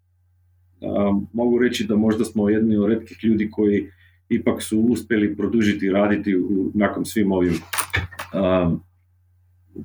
Uh, 0.80 1.22
mogu 1.32 1.58
reći 1.58 1.86
da 1.86 1.96
možda 1.96 2.24
smo 2.24 2.48
jedni 2.48 2.76
od 2.76 2.88
redkih 2.88 3.18
ljudi 3.24 3.50
koji 3.50 3.86
ipak 4.28 4.62
su 4.62 4.80
uspeli 4.80 5.36
produžiti 5.36 5.90
raditi 5.90 6.36
u, 6.36 6.70
nakon 6.74 7.04
svim 7.04 7.32
ovim 7.32 7.54
uh, 7.54 8.78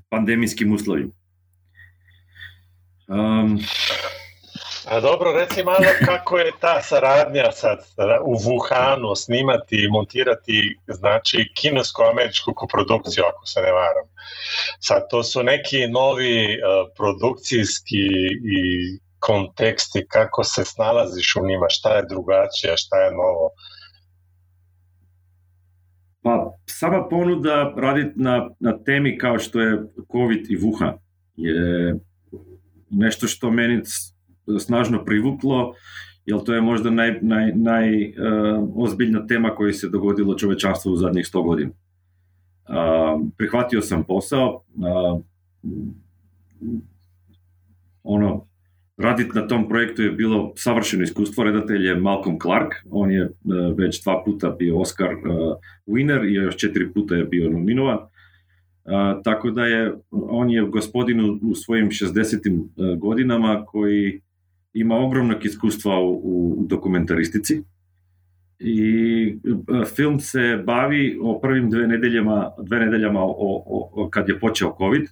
pandemijskim 0.09 0.71
uslovima. 0.71 1.11
Um, 3.11 3.59
A 4.85 4.99
dobro, 4.99 5.31
reci 5.31 5.63
malo 5.63 5.85
kako 6.05 6.37
je 6.37 6.51
ta 6.59 6.81
saradnja 6.81 7.51
sad 7.51 7.79
u 8.25 8.35
Wuhanu 8.35 9.15
snimati 9.15 9.75
i 9.83 9.89
montirati 9.89 10.77
znači 10.87 11.51
kinesko-američku 11.55 12.53
koprodukciju, 12.55 13.23
ako 13.29 13.45
se 13.45 13.61
ne 13.61 13.71
varam. 13.71 14.07
Sad, 14.79 15.01
to 15.09 15.23
su 15.23 15.43
neki 15.43 15.87
novi 15.87 16.45
uh, 16.45 16.91
produkcijski 16.97 18.07
i 18.57 18.61
konteksti, 19.19 20.05
kako 20.09 20.43
se 20.43 20.65
snalaziš 20.65 21.35
u 21.35 21.45
njima, 21.47 21.65
šta 21.69 21.95
je 21.95 22.05
drugačije, 22.09 22.77
šta 22.77 22.97
je 22.97 23.11
novo? 23.11 23.49
Pa, 26.23 26.53
sama 26.65 27.07
ponuda 27.09 27.73
raditi 27.77 28.13
na, 28.15 28.49
na 28.59 28.83
temi 28.83 29.17
kao 29.17 29.39
što 29.39 29.59
je 29.59 29.77
COVID 30.11 30.51
i 30.51 30.57
Wuhan 30.57 30.97
je 31.35 31.95
nešto 32.91 33.27
što 33.27 33.51
meni 33.51 33.81
snažno 34.59 35.05
privuklo, 35.05 35.73
jer 36.25 36.39
to 36.45 36.53
je 36.53 36.61
možda 36.61 36.89
naj, 36.89 37.19
naj, 37.21 37.51
najozbiljna 37.55 39.19
uh, 39.19 39.27
tema 39.27 39.55
koja 39.55 39.73
se 39.73 39.89
dogodilo 39.89 40.37
čovečanstvu 40.37 40.91
u 40.91 40.95
zadnjih 40.95 41.25
100 41.25 41.43
godina. 41.43 41.71
Uh, 41.71 43.27
prihvatio 43.37 43.81
sam 43.81 44.03
posao, 44.03 44.63
uh, 44.75 45.21
ono, 48.03 48.47
raditi 48.97 49.31
na 49.33 49.47
tom 49.47 49.69
projektu 49.69 50.01
je 50.01 50.11
bilo 50.11 50.53
savršeno 50.55 51.03
iskustvo, 51.03 51.43
redatelj 51.43 51.87
je 51.87 51.95
Malcolm 51.95 52.39
Clark, 52.41 52.73
on 52.91 53.11
je 53.11 53.25
uh, 53.25 53.31
već 53.77 54.03
dva 54.03 54.23
puta 54.25 54.49
bio 54.49 54.79
Oscar 54.79 55.13
uh, 55.13 55.57
winner 55.87 56.29
i 56.29 56.33
još 56.33 56.57
četiri 56.57 56.93
puta 56.93 57.15
je 57.15 57.25
bio 57.25 57.49
nominovan. 57.49 57.97
Tako 59.23 59.51
da 59.51 59.65
je, 59.65 59.93
on 60.11 60.49
je 60.49 60.61
gospodin 60.61 61.21
u, 61.21 61.39
u 61.41 61.55
svojim 61.55 61.89
60. 61.89 62.59
Uh, 62.59 62.99
godinama 62.99 63.65
koji 63.65 64.21
ima 64.73 64.95
ogromnog 64.95 65.45
iskustva 65.45 65.99
u, 65.99 66.13
u 66.13 66.65
dokumentaristici 66.67 67.61
i 68.61 69.37
e, 69.81 69.85
film 69.95 70.19
se 70.19 70.63
bavi 70.65 71.19
o 71.21 71.39
prvim 71.39 71.69
dve 71.69 71.87
nedeljama, 71.87 72.51
dve 72.61 72.79
nedeljama 72.79 73.19
o, 73.19 73.33
o, 73.37 73.89
o, 73.93 74.09
kad 74.09 74.29
je 74.29 74.39
počeo 74.39 74.75
COVID 74.77 75.07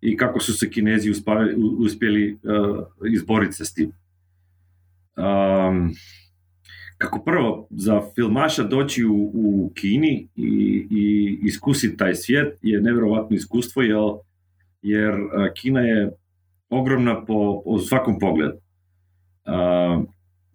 i 0.00 0.16
kako 0.16 0.40
su 0.40 0.52
se 0.52 0.70
Kinezi 0.70 1.10
uspali, 1.10 1.54
uspjeli 1.78 2.32
uh, 2.32 2.86
izboriti 3.12 3.52
se 3.52 3.64
s 3.64 3.74
tim. 3.74 3.92
Um, 5.16 5.90
kako 7.04 7.24
prvo, 7.24 7.66
za 7.70 8.00
filmaša 8.14 8.62
doći 8.62 9.04
u, 9.04 9.30
u 9.34 9.72
Kini 9.74 10.28
i, 10.36 10.86
i 10.90 11.38
iskusiti 11.42 11.96
taj 11.96 12.14
svijet 12.14 12.58
je 12.62 12.80
nevjerovatno 12.80 13.36
iskustvo, 13.36 13.82
jer, 13.82 13.98
jer 14.82 15.14
Kina 15.54 15.80
je 15.80 16.10
ogromna 16.68 17.24
po, 17.24 17.62
po 17.64 17.78
svakom 17.78 18.18
pogledu. 18.18 18.54
Uh, 19.46 20.04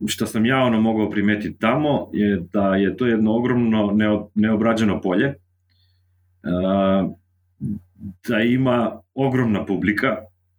što 0.07 0.25
sam 0.25 0.45
ja 0.45 0.63
ono 0.63 0.81
mogao 0.81 1.09
primetiti 1.09 1.59
tamo 1.59 2.09
je 2.13 2.43
da 2.53 2.75
je 2.75 2.97
to 2.97 3.07
jedno 3.07 3.33
ogromno 3.35 3.97
neobrađeno 4.35 5.01
polje, 5.01 5.27
uh, 5.27 7.11
da 8.27 8.39
ima 8.39 9.01
ogromna 9.13 9.65
publika, 9.65 10.17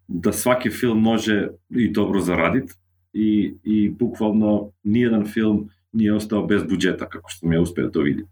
da 0.09 0.33
svaki 0.33 0.71
film 0.71 1.03
može 1.03 1.49
i 1.71 1.91
dobro 1.91 2.21
zaraditi 2.21 2.73
i, 3.13 3.55
i 3.65 3.89
bukvalno 3.89 4.71
nijedan 4.83 5.27
film 5.27 5.69
nije 5.93 6.15
ostao 6.15 6.47
bez 6.47 6.63
budžeta, 6.69 7.09
kako 7.09 7.31
što 7.31 7.39
sam 7.39 7.53
ja 7.53 7.61
uspio 7.61 7.89
to 7.89 8.01
vidjeti. 8.01 8.31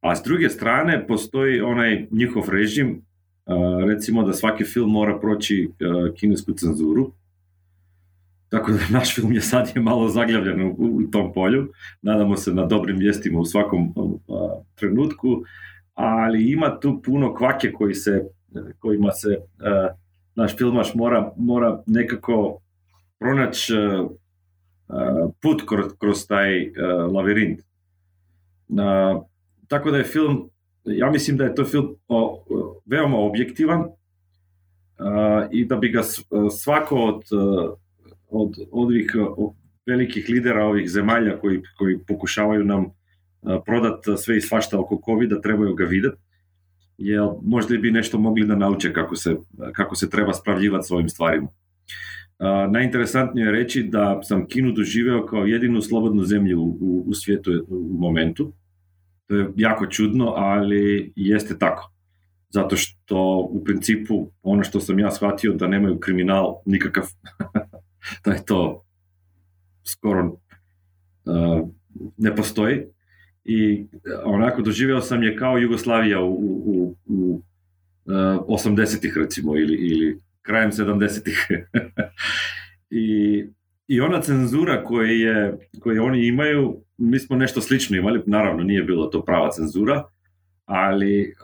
A 0.00 0.16
s 0.16 0.22
druge 0.24 0.48
strane, 0.48 1.06
postoji 1.06 1.60
onaj 1.60 2.06
njihov 2.10 2.48
režim, 2.48 3.02
recimo 3.86 4.22
da 4.22 4.32
svaki 4.32 4.64
film 4.64 4.90
mora 4.90 5.18
proći 5.20 5.70
kinesku 6.16 6.52
cenzuru, 6.52 7.12
tako 8.48 8.72
da 8.72 8.78
naš 8.98 9.14
film 9.14 9.32
je 9.32 9.40
sad 9.40 9.72
je 9.74 9.82
malo 9.82 10.08
zaglavljen 10.08 10.74
u, 10.78 11.02
tom 11.10 11.32
polju. 11.32 11.72
Nadamo 12.02 12.36
se 12.36 12.54
na 12.54 12.66
dobrim 12.66 12.96
vijestima 12.96 13.40
u 13.40 13.44
svakom 13.44 13.94
a, 14.28 14.60
trenutku, 14.74 15.42
ali 15.94 16.50
ima 16.50 16.80
tu 16.80 17.02
puno 17.04 17.34
kvake 17.34 17.72
koji 17.72 17.94
se, 17.94 18.24
kojima 18.78 19.10
se 19.12 19.36
naš 20.34 20.56
filmaš 20.56 20.94
mora, 20.94 21.32
mora 21.36 21.82
nekako 21.86 22.60
pronaći 23.18 23.74
put 25.42 25.62
kroz, 25.68 25.92
kroz 25.98 26.26
taj 26.26 26.68
uh, 26.68 26.74
lavirint. 27.12 27.60
Tako 29.68 29.90
da 29.90 29.96
je 29.96 30.04
film, 30.04 30.50
ja 30.84 31.10
mislim 31.10 31.36
da 31.36 31.44
je 31.44 31.54
to 31.54 31.64
film 31.64 31.94
o, 32.08 32.44
veoma 32.86 33.16
objektivan 33.16 33.84
i 35.50 35.64
da 35.64 35.76
bi 35.76 35.88
ga 35.88 36.02
svako 36.50 36.96
od, 36.96 37.22
od, 38.28 38.56
od 38.70 38.88
ovih 38.88 39.16
velikih 39.86 40.26
lidera 40.28 40.64
ovih 40.64 40.90
zemalja 40.90 41.38
koji, 41.40 41.62
koji 41.78 41.98
pokušavaju 41.98 42.64
nam 42.64 42.86
prodat 43.64 44.04
sve 44.18 44.36
i 44.36 44.40
svašta 44.40 44.80
oko 44.80 45.00
COVID-a, 45.04 45.40
trebaju 45.40 45.74
ga 45.74 45.84
videti, 45.84 46.16
jer 46.98 47.28
možda 47.42 47.76
bi 47.76 47.90
nešto 47.90 48.18
mogli 48.18 48.46
da 48.46 48.56
nauče 48.56 48.92
kako 48.92 49.16
se, 49.16 49.36
kako 49.72 49.96
se 49.96 50.10
treba 50.10 50.32
spravljivati 50.32 50.86
s 50.86 50.90
ovim 50.90 51.08
stvarima. 51.08 51.48
Najinteresantnije 52.70 53.44
je 53.44 53.52
reći 53.52 53.82
da 53.82 54.22
sam 54.22 54.46
Kinu 54.46 54.72
doživeo 54.72 55.26
kao 55.26 55.44
jedinu 55.44 55.80
slobodnu 55.80 56.24
zemlju 56.24 56.62
u, 56.62 57.04
u 57.06 57.14
svijetu 57.14 57.66
u 57.68 57.96
momentu. 57.98 58.52
To 59.26 59.34
je 59.36 59.50
jako 59.56 59.86
čudno, 59.86 60.32
ali 60.36 61.12
jeste 61.16 61.58
tako. 61.58 61.92
Zato 62.50 62.76
što 62.76 63.48
u 63.50 63.64
principu 63.64 64.30
ono 64.42 64.64
što 64.64 64.80
sam 64.80 64.98
ja 64.98 65.10
shvatio 65.10 65.52
da 65.52 65.66
nemaju 65.66 65.98
kriminal 65.98 66.54
nikakav, 66.66 67.04
da 68.24 68.32
je 68.32 68.44
to 68.44 68.84
skoro 69.84 70.26
uh, 70.26 71.68
ne 72.16 72.36
postoji. 72.36 72.82
I 73.44 73.86
onako 74.24 74.62
doživeo 74.62 75.00
sam 75.00 75.22
je 75.22 75.36
kao 75.36 75.58
Jugoslavija 75.58 76.20
u, 76.20 76.32
u, 76.34 76.96
u 77.06 77.42
uh, 78.04 78.12
80-ih 78.48 79.16
recimo 79.16 79.56
ili, 79.56 79.74
ili 79.74 80.18
krajem 80.42 80.70
70-ih. 80.70 81.46
I, 82.90 83.44
I 83.86 84.00
ona 84.00 84.20
cenzura 84.22 84.84
koju, 84.84 85.18
je, 85.18 85.58
koju 85.80 86.04
oni 86.04 86.26
imaju, 86.26 86.76
mi 86.98 87.18
smo 87.18 87.36
nešto 87.36 87.60
slično 87.60 87.96
imali, 87.96 88.22
naravno 88.26 88.62
nije 88.62 88.82
bilo 88.82 89.06
to 89.06 89.24
prava 89.24 89.50
cenzura, 89.50 90.04
ali 90.64 91.34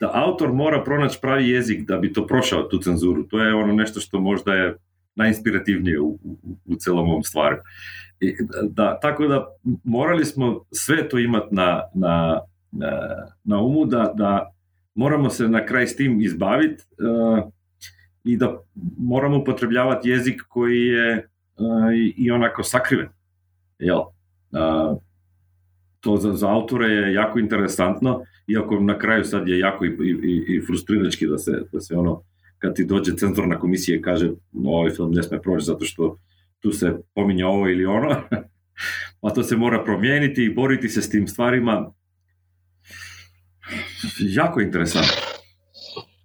da 0.00 0.10
autor 0.14 0.52
mora 0.52 0.84
pronaći 0.84 1.18
pravi 1.22 1.48
jezik 1.48 1.86
da 1.86 1.96
bi 1.96 2.12
to 2.12 2.26
prošao 2.26 2.62
tu 2.62 2.78
cenzuru, 2.78 3.22
to 3.22 3.42
je 3.42 3.54
ono 3.54 3.72
nešto 3.72 4.00
što 4.00 4.20
možda 4.20 4.54
je 4.54 4.76
najinspirativnije 5.14 6.00
u, 6.00 6.08
u, 6.08 6.38
u 6.64 6.76
celom 6.76 7.08
ovom 7.10 7.22
stvaru. 7.22 7.56
I, 8.20 8.34
da, 8.70 8.98
tako 9.00 9.26
da 9.26 9.46
morali 9.84 10.24
smo 10.24 10.64
sve 10.72 11.08
to 11.08 11.18
imati 11.18 11.54
na, 11.54 11.82
na, 11.94 12.40
na, 12.72 12.90
na 13.44 13.62
umu 13.62 13.84
da, 13.84 14.12
da 14.16 14.50
moramo 14.94 15.30
se 15.30 15.48
na 15.48 15.66
kraj 15.66 15.86
s 15.86 15.96
tim 15.96 16.20
izbaviti 16.20 16.84
uh, 16.98 17.52
i 18.24 18.36
da 18.36 18.60
moramo 18.98 19.38
upotrebljavati 19.38 20.08
jezik 20.08 20.42
koji 20.48 20.86
je 20.86 21.16
uh, 21.16 21.24
i 22.16 22.30
onako 22.30 22.62
sakriven. 22.62 23.08
Jel? 23.78 24.00
To 26.00 26.16
za, 26.16 26.32
za 26.32 26.50
autore 26.50 26.86
je 26.86 27.12
jako 27.14 27.38
interesantno, 27.38 28.22
iako 28.46 28.80
na 28.80 28.98
kraju 28.98 29.24
sad 29.24 29.48
je 29.48 29.58
jako 29.58 29.84
i, 29.84 29.88
i, 29.88 30.44
i 30.48 30.60
frustrirački 30.66 31.26
da 31.26 31.38
se, 31.38 31.62
da 31.72 31.80
se 31.80 31.94
ono, 31.94 32.22
kad 32.58 32.74
ti 32.74 32.84
dođe 32.84 33.16
cenzorna 33.16 33.58
komisija 33.58 33.96
i 33.96 34.02
kaže 34.02 34.30
ovaj 34.64 34.90
film 34.90 35.12
ne 35.12 35.22
sme 35.22 35.42
proći 35.42 35.64
zato 35.64 35.84
što 35.84 36.18
tu 36.60 36.72
se 36.72 36.96
pominja 37.14 37.48
ovo 37.48 37.68
ili 37.68 37.86
ono, 37.86 38.10
a 39.22 39.30
to 39.34 39.42
se 39.42 39.56
mora 39.56 39.84
promijeniti 39.84 40.44
i 40.44 40.54
boriti 40.54 40.88
se 40.88 41.02
s 41.02 41.10
tim 41.10 41.28
stvarima. 41.28 41.92
Jako 44.18 44.60
interesantno. 44.60 45.29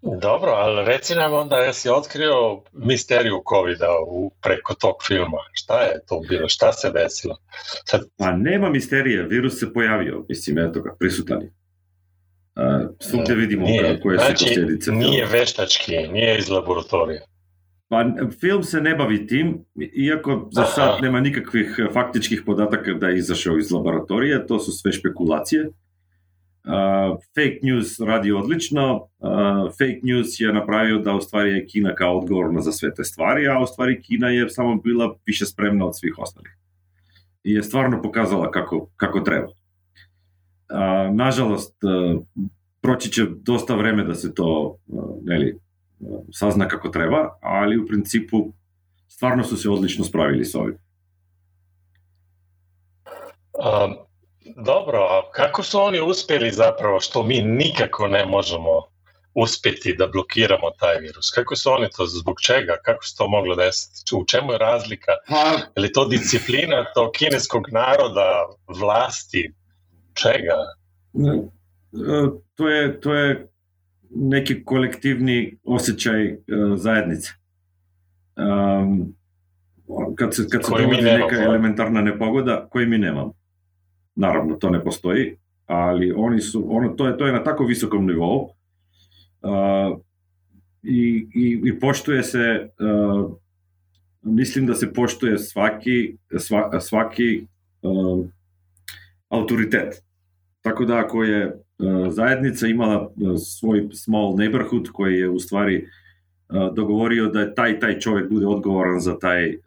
Dobro, 0.06 0.52
ali 0.52 0.86
reci 0.86 1.16
nam 1.16 1.34
onda, 1.34 1.56
jesi 1.56 1.90
otkrio 1.90 2.62
misteriju 2.74 3.44
covid 3.50 3.78
u, 4.08 4.32
preko 4.42 4.74
tog 4.74 4.96
filma? 5.08 5.38
Šta 5.54 5.82
je 5.82 6.00
to 6.08 6.22
bilo? 6.30 6.50
Šta 6.50 6.74
se 6.74 6.92
desilo? 6.92 7.38
Sad... 7.86 8.02
Pa 8.18 8.32
nema 8.32 8.70
misterije, 8.70 9.24
virus 9.24 9.60
se 9.60 9.74
pojavio, 9.74 10.26
mislim, 10.30 10.60
eto 10.60 10.82
ga, 10.82 10.96
prisutan 11.00 11.42
je. 11.42 11.54
Svugdje 13.00 13.36
vidimo 13.36 13.66
nije, 13.66 14.02
koje 14.02 14.18
znači, 14.18 14.38
su 14.38 14.46
posljedice. 14.46 14.92
Nije 14.92 15.26
veštački, 15.26 15.92
nije 15.92 16.38
iz 16.38 16.50
laboratorija. 16.50 17.22
Pa 17.88 18.06
film 18.40 18.64
se 18.64 18.82
ne 18.82 18.96
bavi 18.96 19.28
tim, 19.28 19.66
iako 20.08 20.50
za 20.52 20.66
sad 20.66 21.02
nema 21.02 21.20
nikakvih 21.20 21.80
faktičkih 21.94 22.44
podataka 22.46 22.94
da 22.94 23.08
je 23.08 23.18
izašao 23.18 23.58
iz 23.58 23.72
laboratorija, 23.72 24.46
to 24.46 24.60
su 24.60 24.72
sve 24.72 24.92
špekulacije. 24.92 25.70
Uh, 26.66 27.18
fake 27.36 27.60
news 27.62 28.00
radi 28.00 28.32
odlično, 28.32 28.96
uh, 28.96 29.72
fake 29.72 30.00
news 30.04 30.40
je 30.40 30.54
napravio 30.54 31.00
da 31.00 31.14
u 31.14 31.22
stvari 31.22 31.52
je 31.52 31.66
Kina 31.66 31.96
kao 31.96 32.18
odgovorna 32.18 32.62
za 32.62 32.72
sve 32.72 32.94
te 32.94 33.04
stvari, 33.04 33.48
a 33.48 33.60
u 33.60 33.66
stvari 33.66 34.02
Kina 34.02 34.30
je 34.30 34.50
samo 34.50 34.76
bila 34.76 35.16
više 35.26 35.46
spremna 35.46 35.86
od 35.86 35.98
svih 35.98 36.14
ostalih. 36.18 36.58
I 37.44 37.54
je 37.54 37.64
stvarno 37.64 38.02
pokazala 38.02 38.52
kako, 38.52 38.90
kako 38.96 39.20
treba. 39.20 39.48
Uh, 39.48 41.16
nažalost, 41.16 41.84
uh, 41.84 42.22
proći 42.82 43.12
će 43.12 43.26
dosta 43.42 43.76
vreme 43.76 44.04
da 44.04 44.16
se 44.16 44.34
to 44.34 44.78
uh, 44.88 45.04
neli, 45.24 45.58
uh, 46.00 46.20
sazna 46.32 46.68
kako 46.68 46.90
treba, 46.90 47.30
ali 47.42 47.78
u 47.78 47.88
principu 47.88 48.54
stvarno 49.08 49.44
su 49.44 49.58
se 49.58 49.70
odlično 49.70 50.06
spravili 50.06 50.46
s 50.46 50.56
ovim. 50.56 50.78
Um, 53.54 54.06
Dobro, 54.56 55.00
a 55.00 55.32
kako 55.32 55.64
su 55.64 55.80
oni 55.80 56.02
uspjeli 56.02 56.52
zapravo 56.52 57.00
što 57.00 57.24
mi 57.24 57.42
nikako 57.42 58.08
ne 58.08 58.26
možemo 58.26 58.72
uspjeti 59.34 59.96
da 59.98 60.08
blokiramo 60.08 60.70
taj 60.80 61.00
virus? 61.00 61.32
Kako 61.32 61.56
su 61.56 61.72
oni 61.72 61.88
to, 61.98 62.06
zbog 62.06 62.36
čega? 62.42 62.78
Kako 62.86 63.04
se 63.04 63.16
to 63.18 63.28
moglo 63.28 63.56
desiti? 63.56 64.16
U 64.16 64.26
čemu 64.26 64.52
je 64.52 64.58
razlika? 64.58 65.12
Je 65.76 65.82
li 65.82 65.92
to 65.92 66.08
disciplina 66.08 66.86
tog 66.94 67.12
kineskog 67.12 67.64
naroda, 67.72 68.46
vlasti? 68.68 69.54
Čega? 70.14 70.58
E, 71.14 72.30
to 72.56 72.70
je, 72.70 73.02
to 73.02 73.14
je 73.14 73.48
neki 74.10 74.64
kolektivni 74.64 75.58
osjećaj 75.64 76.34
uh, 76.34 76.38
zajednice. 76.76 77.30
Um, 78.36 79.16
kad 80.16 80.36
se, 80.36 80.44
kad 80.52 80.66
se 80.66 80.72
dogodi 80.72 81.02
neka 81.02 81.36
elementarna 81.36 82.02
nepogoda, 82.02 82.68
koji 82.70 82.86
mi 82.86 82.98
nemamo. 82.98 83.34
Naravno, 84.16 84.56
to 84.56 84.70
ne 84.70 84.84
postoji, 84.84 85.36
ali 85.66 86.14
oni 86.16 86.42
su, 86.42 86.66
ono, 86.70 86.90
to, 86.90 87.08
je, 87.08 87.18
to 87.18 87.26
je 87.26 87.34
na 87.34 87.44
tako 87.44 87.66
visokom 87.66 88.06
nivou 88.06 88.50
uh, 89.42 90.00
i, 90.84 91.28
i, 91.36 91.62
i 91.66 91.80
poštuje 91.80 92.24
se, 92.24 92.70
uh, 92.80 93.32
mislim 94.22 94.66
da 94.66 94.74
se 94.74 94.94
poštuje 94.94 95.38
svaki, 95.38 96.18
sva, 96.38 96.80
svaki 96.82 97.48
uh, 97.82 98.26
autoritet. 99.30 100.04
Tako 100.62 100.86
da 100.86 100.98
ako 100.98 101.24
je 101.24 101.62
zajednica 102.10 102.68
imala 102.68 103.12
svoj 103.60 103.90
small 103.94 104.36
neighborhood 104.38 104.90
koji 104.94 105.18
je 105.18 105.30
u 105.30 105.40
stvari 105.40 105.88
dogovorio 106.76 107.28
da 107.28 107.40
je 107.40 107.56
taj 107.56 107.80
taj 107.80 108.00
čovjek 108.00 108.30
bude 108.30 108.46
odgovoran 108.46 109.00
za 109.00 109.20
taj, 109.20 109.58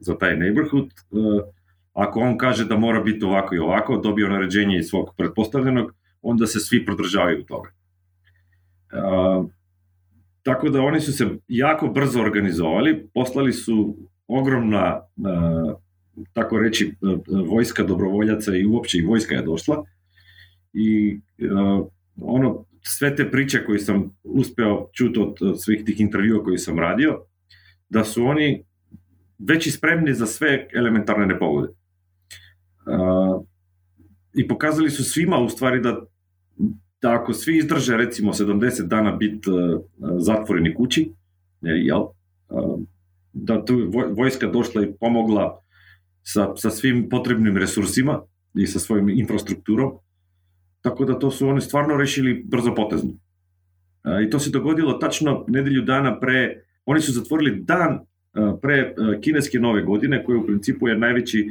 za 0.00 0.18
taj 0.18 0.36
neighborhood, 0.36 0.90
Ako 1.96 2.20
on 2.20 2.38
kaže 2.38 2.64
da 2.64 2.76
mora 2.76 3.00
biti 3.00 3.24
ovako 3.24 3.54
i 3.54 3.58
ovako, 3.58 3.96
dobio 3.96 4.28
naređenje 4.28 4.78
iz 4.78 4.86
svog 4.86 5.14
pretpostavljenog, 5.16 5.94
onda 6.22 6.46
se 6.46 6.60
svi 6.60 6.84
prodržavaju 6.84 7.44
toga. 7.44 7.70
Uh, 8.92 9.50
tako 10.42 10.68
da 10.68 10.82
oni 10.82 11.00
su 11.00 11.12
se 11.12 11.26
jako 11.48 11.88
brzo 11.88 12.20
organizovali, 12.20 13.08
poslali 13.14 13.52
su 13.52 13.96
ogromna, 14.26 15.00
uh, 15.16 15.80
tako 16.32 16.58
reći, 16.58 16.94
vojska 17.46 17.82
dobrovoljaca 17.82 18.56
i 18.56 18.66
uopće 18.66 18.98
i 18.98 19.06
vojska 19.06 19.34
je 19.34 19.42
došla. 19.42 19.84
I 20.72 21.20
uh, 21.52 21.86
ono, 22.22 22.64
sve 22.82 23.16
te 23.16 23.30
priče 23.30 23.64
koje 23.64 23.78
sam 23.78 24.16
uspeo 24.24 24.88
čuti 24.92 25.20
od, 25.20 25.60
svih 25.64 25.84
tih 25.84 26.00
intervjua 26.00 26.44
koji 26.44 26.58
sam 26.58 26.78
radio, 26.78 27.20
da 27.88 28.04
su 28.04 28.24
oni 28.24 28.64
već 29.38 29.74
spremni 29.74 30.14
za 30.14 30.26
sve 30.26 30.68
elementarne 30.74 31.26
nepogode 31.26 31.68
i 34.36 34.48
pokazali 34.48 34.90
su 34.90 35.04
svima 35.04 35.38
u 35.38 35.48
stvari 35.48 35.80
da, 35.80 36.00
da 37.02 37.14
ako 37.14 37.32
svi 37.32 37.56
izdrže 37.56 37.96
recimo 37.96 38.32
70 38.32 38.86
dana 38.86 39.12
biti 39.12 39.50
uh, 39.50 39.80
zatvoreni 40.18 40.74
kući, 40.74 41.12
jel, 41.60 42.00
uh, 42.00 42.80
da 43.32 43.64
tu 43.64 43.92
vojska 44.16 44.46
došla 44.46 44.82
i 44.82 44.92
pomogla 45.00 45.60
sa, 46.22 46.56
sa 46.56 46.70
svim 46.70 47.08
potrebnim 47.08 47.56
resursima 47.56 48.20
i 48.54 48.66
sa 48.66 48.78
svojim 48.78 49.08
infrastrukturom, 49.08 49.92
tako 50.80 51.04
da 51.04 51.18
to 51.18 51.30
su 51.30 51.48
oni 51.48 51.60
stvarno 51.60 51.96
rešili 51.96 52.44
brzo 52.48 52.74
potezno. 52.74 53.10
Uh, 53.10 54.26
I 54.26 54.30
to 54.30 54.38
se 54.38 54.50
dogodilo 54.50 54.92
tačno 54.92 55.44
nedelju 55.48 55.82
dana 55.82 56.20
pre, 56.20 56.62
oni 56.84 57.00
su 57.00 57.12
zatvorili 57.12 57.60
dan 57.62 57.98
pre 58.62 58.94
kineske 59.20 59.58
nove 59.58 59.82
godine, 59.82 60.24
koji 60.24 60.38
u 60.38 60.46
principu 60.46 60.88
je 60.88 60.98
najveći 60.98 61.48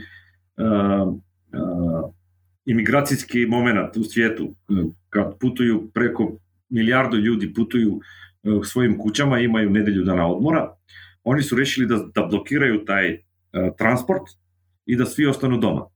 imigracijski 2.65 3.45
moment 3.45 3.97
u 3.97 4.03
svijetu. 4.03 4.55
Kad 5.09 5.39
putuju 5.39 5.91
preko 5.93 6.37
milijardu 6.69 7.17
ljudi 7.17 7.53
putuju 7.53 7.99
svojim 8.63 8.97
kućama, 8.97 9.39
imaju 9.39 9.69
nedelju 9.69 10.03
dana 10.03 10.27
odmora, 10.27 10.75
oni 11.23 11.43
su 11.43 11.55
rešili 11.55 11.87
da, 11.87 11.95
da 12.15 12.25
blokiraju 12.25 12.85
taj 12.85 13.19
transport 13.77 14.23
i 14.85 14.95
da 14.95 15.05
svi 15.05 15.25
ostanu 15.25 15.57
doma. 15.57 15.87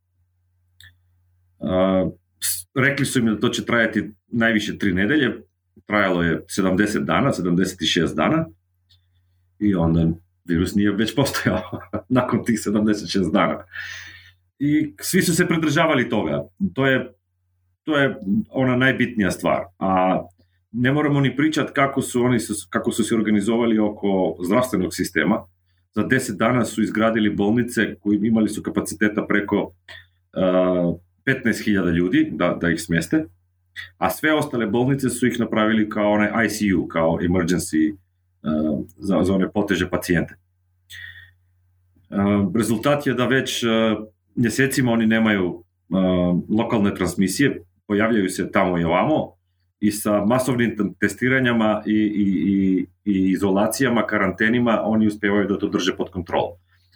rekli 2.76 3.06
su 3.06 3.20
im 3.20 3.26
da 3.26 3.40
to 3.40 3.50
će 3.50 3.66
trajati 3.66 4.12
najviše 4.28 4.78
tri 4.78 4.94
nedelje, 4.94 5.42
trajalo 5.86 6.24
je 6.24 6.46
70 6.58 7.06
dana, 7.06 7.32
76 7.32 8.16
dana 8.16 8.46
i 9.60 9.76
onda 9.76 10.08
virus 10.46 10.76
nije 10.76 10.92
već 10.92 11.16
postojao 11.16 11.62
nakon 12.10 12.46
tih 12.46 12.60
76 12.60 13.32
dana. 13.32 13.64
I 14.60 14.94
svi 15.02 15.22
su 15.22 15.36
se 15.36 15.48
pridržavali 15.48 16.10
toga. 16.10 16.44
To 16.74 16.86
je, 16.86 17.14
to 17.84 17.98
je 17.98 18.16
ona 18.50 18.76
najbitnija 18.76 19.32
stvar. 19.32 19.64
A 19.80 20.22
ne 20.72 20.92
moramo 20.92 21.20
ni 21.20 21.36
pričati 21.36 21.74
kako 21.74 22.02
su 22.02 22.22
oni 22.22 22.38
kako 22.70 22.92
su 22.92 23.04
se 23.04 23.16
organizovali 23.16 23.80
oko 23.80 24.38
zdravstvenog 24.46 24.94
sistema. 24.94 25.46
Za 25.96 26.04
10 26.04 26.38
dana 26.38 26.66
su 26.66 26.82
izgradili 26.82 27.30
bolnice 27.30 27.96
koji 28.00 28.20
imali 28.24 28.50
su 28.50 28.64
kapaciteta 28.64 29.26
preko 29.28 29.62
uh, 29.64 29.74
15.000 31.26 31.94
ljudi 31.94 32.30
da, 32.32 32.58
da 32.62 32.70
ih 32.70 32.82
smjeste 32.82 33.26
a 33.98 34.10
sve 34.10 34.34
ostale 34.34 34.68
bolnice 34.68 35.10
su 35.10 35.28
ih 35.28 35.40
napravili 35.40 35.90
kao 35.90 36.12
onaj 36.12 36.46
ICU, 36.46 36.88
kao 36.88 37.18
emergency 37.22 37.92
uh, 37.94 38.86
za, 38.98 39.24
za 39.24 39.34
one 39.34 39.52
poteže 39.52 39.90
pacijente. 39.90 40.36
Uh, 42.10 42.56
rezultat 42.56 43.08
je 43.08 43.14
da 43.14 43.26
već 43.26 43.64
mjesecima 44.36 44.92
oni 44.92 45.08
nemaju 45.08 45.64
lokalne 46.50 46.96
transmisije, 46.96 47.64
pojavljaju 47.88 48.30
se 48.30 48.52
tamo 48.52 48.80
i 48.80 48.84
ovamo 48.84 49.34
i 49.80 49.92
sa 49.92 50.26
masovnim 50.26 50.96
testiranjama 51.00 51.84
i, 51.86 51.94
i, 51.94 52.26
i, 52.26 52.86
i 53.06 53.32
izolacijama, 53.32 54.08
karantenima, 54.08 54.82
oni 54.84 55.08
uspevaju 55.08 55.48
da 55.48 55.58
to 55.58 55.68
drže 55.68 55.96
pod 55.98 56.10
kontrolom. 56.10 56.52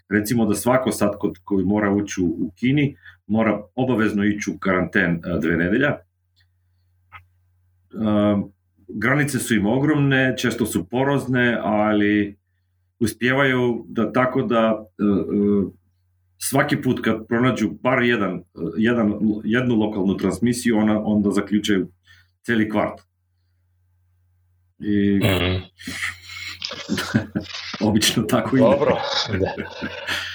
Recimo 0.09 0.45
da 0.45 0.55
svako 0.55 0.91
sad 0.91 1.17
kod, 1.19 1.37
koji 1.43 1.65
mora 1.65 1.91
ući 1.91 2.21
u 2.21 2.51
Kini 2.55 2.95
mora 3.27 3.61
obavezno 3.75 4.23
ići 4.23 4.51
u 4.51 4.57
karanten 4.59 5.21
dve 5.41 5.57
nedelja, 5.57 5.97
granice 8.87 9.39
su 9.39 9.55
im 9.55 9.65
ogromne, 9.65 10.35
često 10.37 10.65
su 10.65 10.85
porozne, 10.89 11.57
ali 11.63 12.37
uspijevaju 12.99 13.85
da 13.87 14.11
tako 14.11 14.41
da 14.41 14.85
svaki 16.49 16.81
put 16.81 16.99
kad 17.03 17.27
pronađu 17.27 17.69
bar 17.69 18.03
jedan, 18.03 18.43
jedan, 18.77 19.13
jednu 19.43 19.75
lokalnu 19.75 20.17
transmisiju, 20.17 20.77
ona, 20.77 21.01
onda 21.05 21.31
zaključaju 21.31 21.87
cijeli 22.41 22.69
kvart. 22.69 23.01
I... 24.79 25.19
Mm. 25.23 25.63
Obično 27.87 28.23
tako 28.23 28.57
ide. 28.57 28.65
Dobro. 28.65 28.97
Da. 29.39 29.53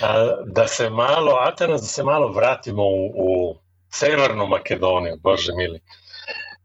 A, 0.03 0.37
da 0.47 0.67
se 0.67 0.91
malo, 0.91 1.33
Atanas, 1.41 1.81
da 1.81 1.87
se 1.87 2.05
malo 2.05 2.33
vratimo 2.33 2.83
u, 2.83 3.07
u 3.15 3.57
Severnu 3.91 4.47
Makedoniju, 4.47 5.17
Bože 5.23 5.53
mili. 5.57 5.81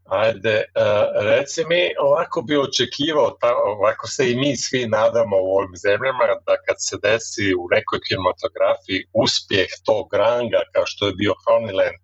Ajde, 0.04 0.64
uh, 0.76 1.24
reci 1.30 1.64
mi, 1.68 1.82
ovako 1.98 2.42
bi 2.42 2.56
očekivao, 2.56 3.36
ovako 3.76 4.06
se 4.06 4.30
i 4.30 4.36
mi 4.36 4.56
svi 4.56 4.86
nadamo 4.86 5.36
u 5.36 5.56
ovim 5.56 5.76
zemljama, 5.76 6.24
da 6.46 6.54
kad 6.66 6.76
se 6.78 6.96
desi 7.02 7.54
u 7.54 7.64
nekoj 7.70 7.98
kinematografiji 8.06 9.06
uspjeh 9.12 9.68
tog 9.84 10.14
ranga 10.14 10.60
kao 10.72 10.86
što 10.86 11.06
je 11.06 11.18
bio 11.22 11.34
Honeyland, 11.44 12.03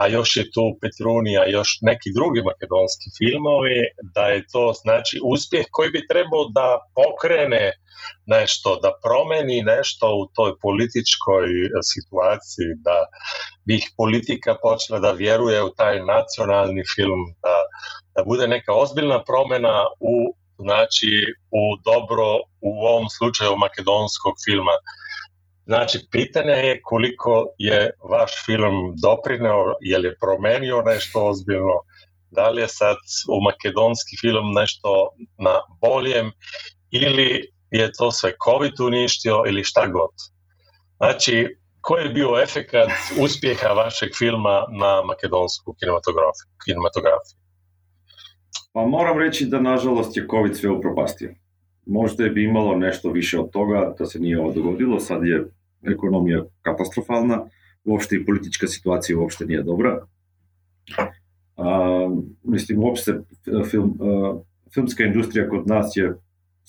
a 0.00 0.06
još 0.16 0.36
je 0.36 0.44
tu 0.54 0.64
Petrunija, 0.80 1.42
još 1.58 1.78
neki 1.90 2.08
drugi 2.18 2.40
makedonski 2.50 3.08
filmovi, 3.18 3.80
da 4.14 4.24
je 4.32 4.46
to 4.52 4.72
znači 4.82 5.16
uspjeh 5.32 5.64
koji 5.70 5.90
bi 5.90 6.06
trebao 6.10 6.44
da 6.58 6.68
pokrene 6.98 7.64
nešto, 8.26 8.78
da 8.82 8.90
promeni 9.04 9.62
nešto 9.62 10.06
u 10.20 10.24
toj 10.36 10.52
političkoj 10.62 11.46
situaciji, 11.92 12.70
da 12.86 12.96
ih 13.76 13.84
politika 13.96 14.56
počela 14.62 14.98
da 14.98 15.12
vjeruje 15.12 15.62
u 15.62 15.74
taj 15.80 15.96
nacionalni 16.14 16.82
film, 16.94 17.22
da, 17.44 17.56
da 18.14 18.20
bude 18.24 18.48
neka 18.48 18.72
ozbiljna 18.74 19.24
promjena 19.24 19.76
u 20.00 20.14
znači 20.64 21.12
u 21.60 21.62
dobro 21.90 22.26
u 22.60 22.72
ovom 22.90 23.06
slučaju 23.16 23.56
makedonskog 23.56 24.34
filma. 24.44 24.76
Znači, 25.66 25.98
pitanje 26.10 26.52
je 26.52 26.80
koliko 26.82 27.46
je 27.58 27.90
vaš 28.10 28.32
film 28.46 28.94
doprineo, 29.02 29.74
je 29.80 29.98
li 29.98 30.16
promenio 30.20 30.82
nešto 30.82 31.26
ozbiljno, 31.28 31.76
da 32.30 32.48
li 32.50 32.62
je 32.62 32.68
sad 32.68 32.96
u 33.28 33.40
makedonski 33.44 34.16
film 34.20 34.52
nešto 34.60 35.08
na 35.38 35.54
boljem 35.80 36.32
ili 36.90 37.50
je 37.70 37.92
to 37.98 38.10
sve 38.12 38.32
COVID 38.44 38.80
uništio 38.80 39.42
ili 39.46 39.64
šta 39.64 39.86
god. 39.86 40.14
Znači, 40.96 41.56
koji 41.80 42.02
je 42.04 42.08
bio 42.08 42.42
efekat 42.42 42.90
uspjeha 43.24 43.68
vašeg 43.68 44.10
filma 44.18 44.66
na 44.80 45.02
makedonsku 45.02 45.74
kinematografiju? 45.78 46.46
kinematografiju? 46.64 47.36
Pa 48.72 48.86
moram 48.86 49.18
reći 49.18 49.46
da 49.46 49.60
nažalost 49.60 50.16
je 50.16 50.26
COVID 50.30 50.56
sve 50.56 50.70
upropastio. 50.70 51.34
Možda 51.90 52.28
bi 52.28 52.44
imalo 52.44 52.76
nešto 52.76 53.10
više 53.10 53.38
od 53.38 53.50
toga 53.50 53.94
da 53.98 54.06
se 54.06 54.18
nije 54.18 54.40
ovo 54.40 54.52
dogodilo, 54.52 55.00
sad 55.00 55.26
je 55.26 55.44
ekonomija 55.82 56.44
katastrofalna, 56.62 57.44
uopšte 57.84 58.16
i 58.16 58.24
politička 58.24 58.66
situacija 58.66 59.18
uopšte 59.18 59.46
nije 59.46 59.62
dobra. 59.62 60.06
A, 61.56 62.08
mislim, 62.42 62.78
uopšte 62.78 63.20
film, 63.70 63.98
a, 64.00 64.38
filmska 64.74 65.04
industrija 65.04 65.48
kod 65.48 65.66
nas 65.66 65.96
je 65.96 66.14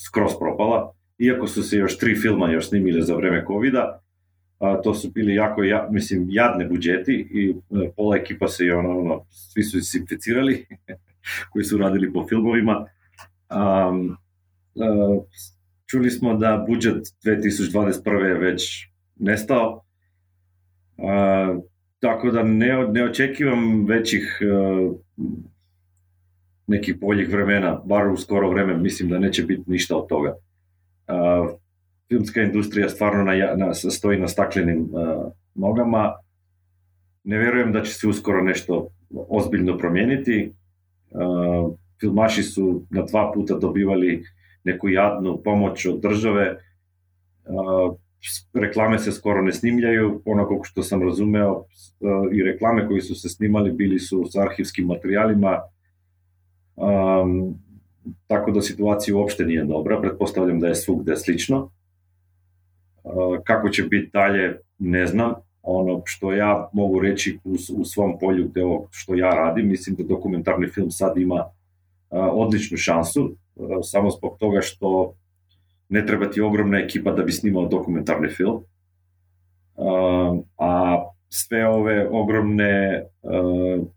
skroz 0.08 0.32
propala, 0.40 0.94
iako 1.18 1.48
su 1.48 1.64
se 1.64 1.78
još 1.78 1.98
tri 1.98 2.16
filma 2.16 2.52
još 2.52 2.70
snimili 2.70 3.02
za 3.02 3.16
vreme 3.16 3.46
covid 3.48 3.76
a, 3.76 4.82
to 4.84 4.94
su 4.94 5.12
bili 5.12 5.36
jako, 5.36 5.64
ja, 5.64 5.88
mislim, 5.92 6.28
jadne 6.30 6.66
budžeti 6.66 7.28
i 7.32 7.50
e, 7.50 7.92
pola 7.96 8.16
ekipa 8.16 8.48
se 8.48 8.66
je 8.66 8.76
ono, 8.76 9.00
ono 9.00 9.26
svi 9.30 9.64
su 9.64 9.98
inficirali 9.98 10.66
koji 11.52 11.66
su 11.66 11.78
radili 11.78 12.14
po 12.14 12.28
filmovima. 12.28 12.86
A, 13.50 13.92
čuli 15.92 16.10
smo 16.12 16.34
da 16.34 16.66
budžet 16.68 17.08
2021. 17.26 18.26
je 18.26 18.34
već 18.34 18.88
nestao. 19.20 19.84
A, 20.98 21.56
tako 22.00 22.32
da 22.32 22.44
ne, 22.44 22.88
ne 22.92 23.04
očekivam 23.04 23.86
većih 23.86 24.40
a, 24.42 24.92
nekih 26.68 27.00
boljih 27.00 27.30
vremena, 27.30 27.82
bar 27.86 28.08
u 28.08 28.18
skoro 28.18 28.50
vreme, 28.50 28.78
mislim 28.78 29.10
da 29.10 29.20
neće 29.20 29.44
biti 29.44 29.64
ništa 29.68 29.96
od 29.96 30.08
toga. 30.08 30.36
Filmska 32.08 32.42
industrija 32.42 32.90
stvarno 32.90 33.24
na, 33.24 33.56
na, 33.56 33.74
stoji 33.74 34.20
na 34.20 34.28
staklenim 34.28 34.90
nogama. 35.56 36.14
Ne 37.24 37.38
vjerujem 37.38 37.72
da 37.72 37.84
će 37.84 37.94
se 37.94 38.08
uskoro 38.08 38.44
nešto 38.44 38.88
ozbiljno 39.30 39.78
promijeniti. 39.78 40.54
A, 41.14 41.70
filmaši 42.00 42.44
su 42.44 42.86
na 42.90 43.02
dva 43.02 43.32
puta 43.34 43.58
dobivali 43.58 44.24
neku 44.64 44.90
jadnu 44.90 45.42
pomoć 45.44 45.86
od 45.86 46.02
države. 46.02 46.58
Reklame 48.54 49.00
se 49.00 49.12
skoro 49.12 49.42
ne 49.42 49.54
snimljaju, 49.54 50.22
kako 50.26 50.64
što 50.64 50.84
sam 50.84 51.04
razumeo 51.04 51.64
i 52.34 52.44
reklame 52.44 52.88
koji 52.88 53.02
su 53.02 53.16
se 53.16 53.30
snimali 53.30 53.72
bili 53.72 54.00
su 54.00 54.26
s 54.26 54.36
arhivskim 54.36 54.86
materijalima, 54.86 55.60
tako 58.28 58.52
da 58.52 58.62
situacija 58.62 59.16
uopšte 59.16 59.46
nije 59.46 59.66
dobra, 59.66 60.02
pretpostavljam 60.02 60.60
da 60.60 60.68
je 60.68 60.76
svugde 60.76 61.16
slično. 61.16 61.72
Kako 63.44 63.70
će 63.70 63.84
biti 63.84 64.10
dalje, 64.14 64.60
ne 64.80 65.08
znam. 65.08 65.34
Ono 65.64 66.02
što 66.06 66.34
ja 66.34 66.70
mogu 66.74 67.00
reći 67.00 67.40
u, 67.44 67.56
u 67.78 67.86
svom 67.86 68.20
polju 68.20 68.52
ovo 68.64 68.88
što 68.92 69.16
ja 69.16 69.30
radim, 69.30 69.70
mislim 69.70 69.96
da 69.96 70.04
dokumentarni 70.04 70.68
film 70.68 70.92
sad 70.92 71.18
ima 71.18 71.46
odličnu 72.10 72.78
šansu, 72.78 73.36
samo 73.84 74.10
zbog 74.10 74.38
toga 74.40 74.62
što 74.62 75.16
ne 75.90 76.06
treba 76.06 76.30
ti 76.32 76.42
ogromna 76.42 76.80
ekipa 76.80 77.12
da 77.12 77.24
bi 77.24 77.32
snimao 77.32 77.68
dokumentarni 77.68 78.30
film. 78.30 78.64
Uh, 79.76 80.44
a 80.58 81.04
sve 81.30 81.68
ove 81.68 82.10
ogromne 82.10 83.04
uh, 83.22 83.88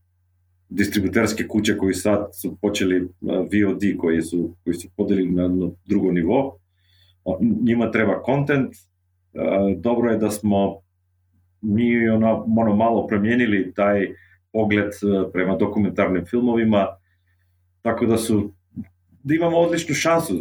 distributerske 0.68 1.48
kuće 1.48 1.78
koji 1.78 1.94
sad 1.94 2.28
su 2.32 2.56
počeli 2.60 3.08
VOD 3.20 3.82
koji 3.98 4.22
su, 4.22 4.54
koji 4.64 4.74
su 4.74 4.88
podeli 4.96 5.30
na, 5.30 5.70
drugo 5.84 6.12
nivo, 6.12 6.58
njima 7.62 7.90
treba 7.90 8.22
content, 8.26 8.74
dobro 9.76 10.10
je 10.10 10.18
da 10.18 10.30
smo 10.30 10.80
mi 11.60 12.08
ono, 12.08 12.46
ono 12.58 12.76
malo 12.76 13.06
promijenili 13.06 13.72
taj 13.74 14.08
pogled 14.52 14.90
prema 15.32 15.56
dokumentarnim 15.56 16.24
filmovima, 16.24 16.86
tako 17.82 18.06
da 18.06 18.16
su 18.16 18.52
da 19.24 19.34
imamo 19.34 19.58
odličnu 19.58 19.94
šansu. 19.94 20.34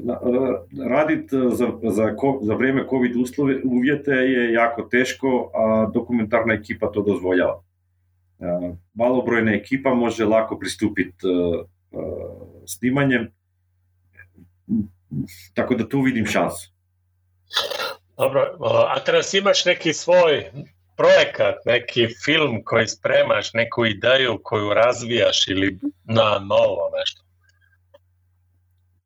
Raditi 0.90 1.36
za, 1.52 1.68
za, 1.84 2.16
za 2.42 2.54
vrijeme 2.54 2.86
COVID 2.90 3.16
uslove, 3.16 3.62
uvjete 3.64 4.12
je 4.12 4.54
jako 4.54 4.82
teško, 4.82 5.52
a 5.54 5.92
dokumentarna 5.94 6.54
ekipa 6.54 6.92
to 6.92 7.02
dozvoljava. 7.02 7.64
Malobrojna 8.94 9.54
ekipa 9.54 9.94
može 9.94 10.26
lako 10.26 10.60
pristupiti 10.60 11.18
snimanjem, 12.66 13.32
tako 15.54 15.76
da 15.76 15.90
tu 15.90 16.02
vidim 16.02 16.26
šansu. 16.26 16.72
Dobro, 18.18 18.58
a 18.88 19.00
teraz 19.06 19.34
imaš 19.34 19.66
neki 19.66 19.94
svoj 19.94 20.52
projekat, 20.98 21.56
neki 21.66 22.08
film 22.26 22.64
koji 22.64 22.88
spremaš, 22.88 23.54
neku 23.54 23.86
ideju 23.86 24.40
koju 24.44 24.74
razvijaš 24.74 25.48
ili 25.48 25.80
na 26.04 26.40
novo? 26.40 26.92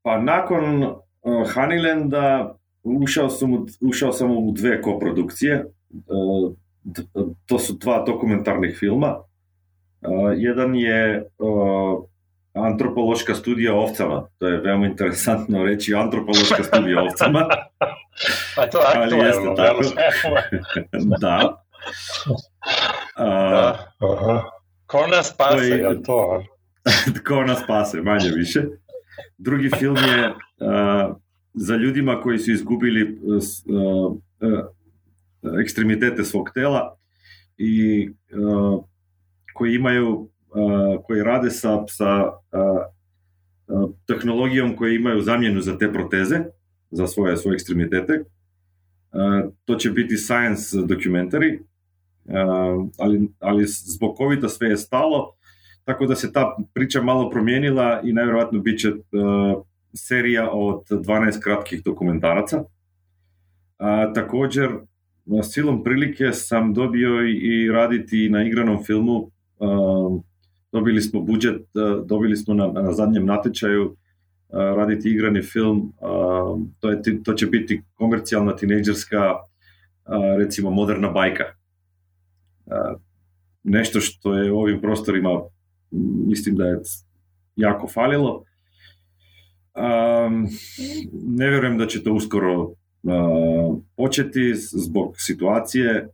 Pa 0.07 0.17
nakon 0.17 0.83
uh, 0.83 0.93
Honeylanda 1.53 2.55
ušao 2.83 3.29
sam, 3.29 3.65
ušao 3.81 4.11
sam 4.11 4.31
u 4.31 4.51
dve 4.51 4.81
koprodukcije. 4.81 5.65
Uh, 5.89 6.53
to 7.45 7.59
su 7.59 7.73
dva 7.73 8.03
dokumentarnih 8.05 8.77
filma. 8.79 9.17
Uh, 9.17 10.31
jedan 10.35 10.75
je 10.75 11.29
uh, 11.37 12.03
antropološka 12.53 13.35
studija 13.35 13.73
ovcama. 13.75 14.27
To 14.37 14.47
je 14.47 14.57
veoma 14.57 14.85
interesantno 14.85 15.63
reći 15.63 15.95
antropološka 15.95 16.63
studija 16.63 17.03
ovcama. 17.03 17.47
pa 18.55 18.67
to 18.67 18.77
Ali 18.95 19.17
jeste 19.17 19.55
tako. 19.55 19.81
da. 21.21 21.63
da. 23.17 23.89
Ko 24.85 25.07
nas 25.07 25.29
spase, 25.33 25.65
je 25.65 26.03
to? 26.03 26.43
Ko 27.27 27.43
nas 27.43 27.59
spase, 27.63 28.01
manje 28.01 28.29
više. 28.35 28.63
Drugi 29.37 29.69
film 29.79 29.95
je 29.95 30.27
uh, 30.29 31.15
za 31.53 31.75
ljudima 31.75 32.21
koji 32.21 32.39
su 32.39 32.51
izgubili 32.51 33.03
uh, 33.03 34.17
uh, 34.41 35.59
ekstremitete 35.61 36.23
svog 36.23 36.49
tela 36.53 36.97
i 37.57 38.09
koji 39.53 39.75
imaju 39.75 40.29
koji 41.03 41.23
rade 41.23 41.49
sa, 41.49 41.87
sa 41.87 42.31
tehnologijom 44.07 44.75
koje 44.75 44.95
imaju 44.95 45.21
zamjenu 45.21 45.61
za 45.61 45.77
te 45.77 45.93
proteze, 45.93 46.39
za 46.91 47.07
svoje, 47.07 47.37
svoje 47.37 47.55
ekstremitete. 47.55 48.23
To 49.65 49.75
će 49.75 49.89
biti 49.89 50.17
science 50.17 50.77
documentary, 50.77 51.59
ali, 52.97 53.29
ali 53.39 53.65
zbog 53.67 54.17
covid 54.17 54.39
sve 54.49 54.69
je 54.69 54.77
stalo, 54.77 55.36
tako 55.87 56.05
da 56.05 56.15
se 56.15 56.33
ta 56.33 56.55
priča 56.73 57.01
malo 57.01 57.29
promijenila 57.29 58.01
i 58.03 58.13
najvjerojatno 58.13 58.59
bit 58.59 58.79
će 58.79 58.91
serija 59.93 60.49
od 60.51 60.83
12 60.89 61.39
kratkih 61.43 61.83
dokumentaraca. 61.83 62.63
također, 64.15 64.69
silom 65.43 65.83
prilike 65.83 66.31
sam 66.31 66.73
dobio 66.73 67.27
i 67.27 67.71
raditi 67.71 68.29
na 68.29 68.43
igranom 68.43 68.83
filmu 68.83 69.31
dobili 70.71 71.01
smo 71.01 71.21
budžet, 71.21 71.61
e, 71.61 72.03
dobili 72.05 72.35
smo 72.35 72.53
na, 72.53 72.67
na 72.67 72.93
zadnjem 72.93 73.25
natječaju 73.25 73.83
e, 73.85 73.95
raditi 74.57 75.09
igrani 75.09 75.41
film, 75.41 75.93
e, 76.01 76.05
to, 76.79 76.89
je, 76.89 77.23
to 77.23 77.33
će 77.33 77.45
biti 77.45 77.81
komercijalna 77.95 78.55
tinejdžerska, 78.55 79.33
recimo 80.37 80.71
moderna 80.71 81.09
bajka. 81.09 81.43
Nešto 83.63 83.99
što 83.99 84.33
je 84.33 84.51
u 84.51 84.59
ovim 84.59 84.81
prostorima, 84.81 85.29
mislim 86.27 86.55
da 86.55 86.65
je 86.65 86.79
jako 87.55 87.87
falilo. 87.87 88.43
Ne 91.13 91.49
vjerujem 91.49 91.77
da 91.77 91.87
će 91.87 92.03
to 92.03 92.13
uskoro 92.13 92.69
početi 93.95 94.53
zbog 94.55 95.15
situacije, 95.17 96.07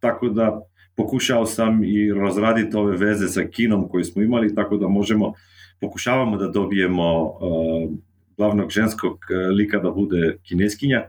tako 0.00 0.28
da 0.28 0.60
pokušao 0.98 1.46
sam 1.46 1.84
i 1.84 2.12
razraditi 2.12 2.76
ove 2.76 2.96
veze 2.96 3.28
sa 3.28 3.42
kinom 3.50 3.88
koji 3.88 4.04
smo 4.04 4.22
imali, 4.22 4.54
tako 4.54 4.76
da 4.76 4.88
možemo, 4.88 5.32
pokušavamo 5.80 6.36
da 6.36 6.48
dobijemo 6.48 7.22
uh, 7.22 7.90
glavnog 8.36 8.70
ženskog 8.70 9.12
uh, 9.12 9.56
lika 9.56 9.78
da 9.78 9.90
bude 9.90 10.38
kineskinja 10.42 11.08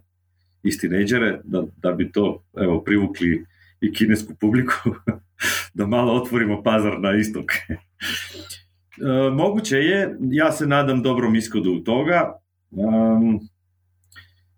iz 0.64 0.80
tineđere, 0.80 1.40
da, 1.44 1.64
da 1.78 1.92
bi 1.92 2.12
to 2.12 2.44
evo, 2.58 2.84
privukli 2.84 3.46
i 3.82 3.94
kinesku 3.94 4.34
publiku, 4.40 4.74
da 5.74 5.88
malo 5.88 6.14
otvorimo 6.14 6.64
pazar 6.64 7.00
na 7.00 7.16
istok. 7.16 7.46
uh, 7.72 9.34
moguće 9.42 9.78
je, 9.78 10.18
ja 10.32 10.52
se 10.52 10.68
nadam 10.68 11.02
dobrom 11.02 11.36
ishodu 11.36 11.84
toga, 11.84 12.40
um, 12.72 13.40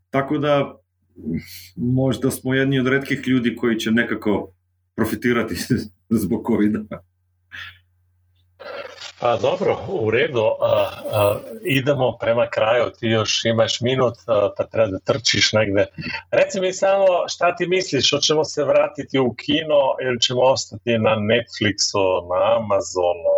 tako 0.09 0.37
da 0.37 0.77
možda 1.75 2.31
smo 2.31 2.53
jedni 2.53 2.79
od 2.79 2.87
redkih 2.87 3.27
ljudi 3.27 3.55
koji 3.55 3.79
će 3.79 3.91
nekako 3.91 4.53
profitirati 4.95 5.55
zbog 6.09 6.45
covid. 6.47 6.75
Pa 9.21 9.37
dobro, 9.37 9.77
u 9.87 10.11
redu. 10.11 10.45
A, 10.61 10.89
a, 11.11 11.35
idemo 11.65 12.17
prema 12.19 12.47
kraju, 12.49 12.91
ti 12.99 13.07
još 13.07 13.45
imaš 13.45 13.81
minut, 13.81 14.13
a, 14.27 14.49
pa 14.57 14.63
treba 14.63 14.87
da 14.87 14.99
trčiš 14.99 15.53
negde. 15.53 15.85
Reci 16.31 16.59
mi 16.59 16.73
samo 16.73 17.05
šta 17.27 17.55
ti 17.55 17.67
misliš, 17.67 18.11
hoćemo 18.11 18.43
se 18.43 18.63
vratiti 18.63 19.19
u 19.19 19.33
kino 19.33 19.81
ili 20.05 20.21
ćemo 20.21 20.41
ostati 20.41 20.97
na 20.97 21.13
Netflixu, 21.29 22.05
na 22.31 22.57
Amazonu, 22.57 23.37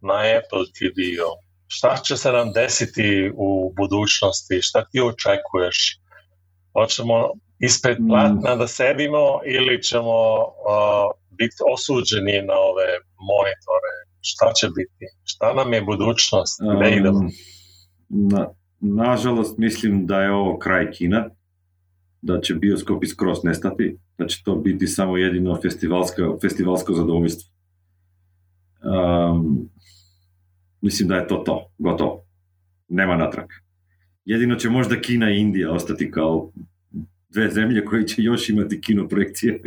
na 0.00 0.14
Apple 0.38 0.64
TV-u? 0.76 1.32
Šta 1.66 1.96
će 1.96 2.16
se 2.16 2.32
nam 2.32 2.52
desiti 2.52 3.32
u 3.34 3.72
budućnosti? 3.76 4.62
Šta 4.62 4.84
ti 4.84 5.00
očekuješ? 5.00 5.98
Hoćemo 6.72 7.30
ispred 7.60 8.00
mm. 8.00 8.08
platna 8.08 8.56
da 8.56 8.66
sedimo 8.66 9.40
ili 9.44 9.82
ćemo 9.82 10.16
biti 11.30 11.56
osuđeni 11.74 12.42
na 12.42 12.54
ove 12.54 12.88
monitore? 13.28 14.09
Šta 14.20 14.52
će 14.60 14.66
biti? 14.66 15.04
Šta 15.24 15.54
nam 15.54 15.72
je 15.72 15.82
budućnost? 15.82 16.60
Gde 16.76 16.96
idemo? 16.96 17.20
Na, 18.08 18.48
nažalost, 18.80 19.58
mislim 19.58 20.06
da 20.06 20.22
je 20.22 20.32
ovo 20.32 20.58
kraj 20.58 20.90
kina, 20.90 21.30
da 22.22 22.40
će 22.40 22.54
bioskopi 22.54 23.06
skroz 23.06 23.44
nestati, 23.44 23.96
da 24.18 24.26
će 24.26 24.42
to 24.44 24.56
biti 24.56 24.86
samo 24.86 25.16
jedino 25.16 25.58
festivalsko, 25.62 26.38
festivalsko 26.42 26.92
zadovoljstvo. 26.92 27.50
Um, 28.82 29.68
mislim 30.80 31.08
da 31.08 31.16
je 31.16 31.28
to 31.28 31.36
to, 31.36 31.70
gotovo. 31.78 32.24
Nema 32.88 33.16
natrag. 33.16 33.46
Jedino 34.24 34.56
će 34.56 34.70
možda 34.70 35.00
Kina 35.00 35.30
i 35.30 35.38
Indija 35.40 35.72
ostati 35.72 36.10
kao 36.10 36.52
dve 37.28 37.50
zemlje 37.50 37.84
koje 37.84 38.06
će 38.06 38.22
još 38.22 38.48
imati 38.48 38.80
kino 38.80 39.08
projekcije. 39.08 39.62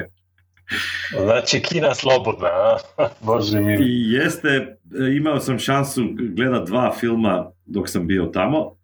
Znači 1.23 1.61
Kina 1.61 1.95
slobodna, 1.95 2.47
a? 2.47 2.77
Bože 3.25 3.61
mi. 3.61 3.73
I 3.73 4.11
jeste, 4.11 4.77
imao 5.17 5.39
sam 5.39 5.59
šansu 5.59 6.01
gledati 6.35 6.71
dva 6.71 6.95
filma 6.99 7.51
dok 7.65 7.89
sam 7.89 8.07
bio 8.07 8.25
tamo 8.25 8.75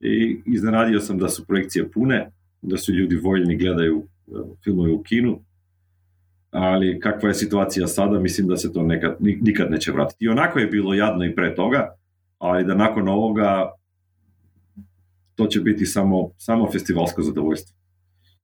i 0.00 0.40
iznenadio 0.46 1.00
sam 1.00 1.18
da 1.18 1.28
su 1.28 1.46
projekcije 1.46 1.90
pune, 1.90 2.30
da 2.62 2.76
su 2.76 2.92
ljudi 2.92 3.16
voljni 3.16 3.56
gledaju 3.56 4.02
e, 4.28 4.30
filmove 4.64 4.92
u 4.92 5.02
kinu, 5.02 5.40
ali 6.50 7.00
kakva 7.00 7.28
je 7.28 7.34
situacija 7.34 7.86
sada, 7.86 8.20
mislim 8.20 8.48
da 8.48 8.56
se 8.56 8.72
to 8.72 8.82
nekad, 8.82 9.16
nikad 9.20 9.70
neće 9.70 9.92
vratiti. 9.92 10.24
I 10.24 10.28
onako 10.28 10.58
je 10.58 10.66
bilo 10.66 10.94
jadno 10.94 11.24
i 11.24 11.34
pre 11.34 11.54
toga, 11.54 11.96
ali 12.38 12.64
da 12.64 12.74
nakon 12.74 13.08
ovoga 13.08 13.72
to 15.34 15.46
će 15.46 15.60
biti 15.60 15.86
samo, 15.86 16.30
samo 16.36 16.72
festivalsko 16.72 17.22
zadovoljstvo 17.22 17.76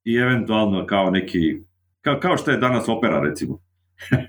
i 0.05 0.15
eventualno 0.15 0.87
kao 0.87 1.11
neki, 1.11 1.61
kao, 2.03 2.21
kao 2.21 2.37
što 2.37 2.51
je 2.51 2.57
danas 2.57 2.89
opera 2.89 3.21
recimo. 3.21 3.59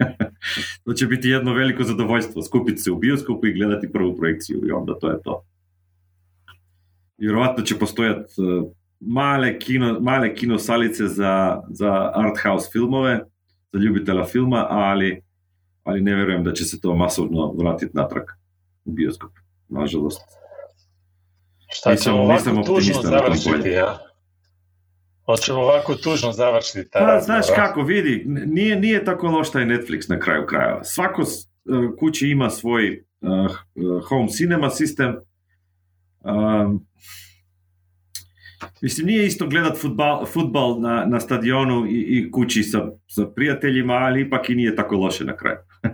to 0.86 0.94
će 0.94 1.08
biti 1.08 1.30
jedno 1.30 1.54
veliko 1.54 1.84
zadovoljstvo, 1.84 2.44
skupiti 2.44 2.78
se 2.78 2.92
u 2.92 2.98
bioskopu 2.98 3.48
i 3.48 3.54
gledati 3.54 3.92
prvu 3.92 4.18
projekciju 4.18 4.62
i 4.68 4.72
onda 4.72 5.00
to 5.00 5.10
je 5.10 5.22
to. 5.24 5.46
Vjerovatno 7.18 7.64
će 7.64 7.80
postojati 7.80 8.34
uh, 8.38 8.72
male, 9.00 9.60
kino, 9.60 10.00
male 10.00 10.36
kino 10.36 10.60
salice 10.60 11.08
za, 11.08 11.62
za 11.70 12.12
art 12.14 12.38
house 12.44 12.70
filmove, 12.72 13.20
za 13.74 13.80
ljubitela 13.80 14.26
filma, 14.26 14.68
ali, 14.70 15.22
ali 15.84 16.02
ne 16.02 16.16
vjerujem 16.16 16.44
da 16.44 16.54
će 16.54 16.66
se 16.66 16.82
to 16.82 16.96
masovno 16.96 17.54
vratiti 17.60 17.98
natrag 17.98 18.24
u 18.86 18.92
bioskop, 18.92 19.32
nažalost. 19.70 20.22
Šta 21.70 21.96
ćemo 21.96 22.18
ovako 22.18 22.64
tužno 22.66 23.02
završiti, 23.02 23.70
ja? 23.70 24.13
Hoćemo 25.26 25.60
ovako 25.60 25.96
tužno 25.96 26.32
završiti 26.32 26.90
taj 26.90 27.02
Pa, 27.02 27.20
znaš 27.20 27.46
kako, 27.56 27.82
vidi, 27.82 28.24
nije, 28.28 28.76
nije 28.76 29.06
tako 29.06 29.28
loš 29.28 29.52
taj 29.52 29.66
Netflix 29.66 30.10
na 30.10 30.20
kraju 30.20 30.46
krajeva. 30.46 30.84
Svako 30.84 31.22
uh, 31.22 31.98
kući 32.00 32.28
ima 32.28 32.50
svoj 32.50 33.04
uh, 33.22 33.52
home 34.10 34.28
cinema 34.28 34.70
sistem. 34.70 35.16
Um, 36.20 36.86
mislim, 38.82 39.08
nije 39.08 39.28
isto 39.28 39.48
gledat 39.48 39.78
futbal, 39.78 40.26
futbal 40.26 40.82
na, 40.82 41.06
na 41.06 41.20
stadionu 41.20 41.86
i, 41.88 42.00
i 42.00 42.32
kući 42.32 42.64
sa, 42.64 42.80
sa 43.08 43.26
prijateljima, 43.36 43.94
ali 43.94 44.22
ipak 44.22 44.50
i 44.50 44.56
nije 44.56 44.76
tako 44.76 44.96
loše 44.96 45.26
na 45.26 45.36
kraju. 45.36 45.58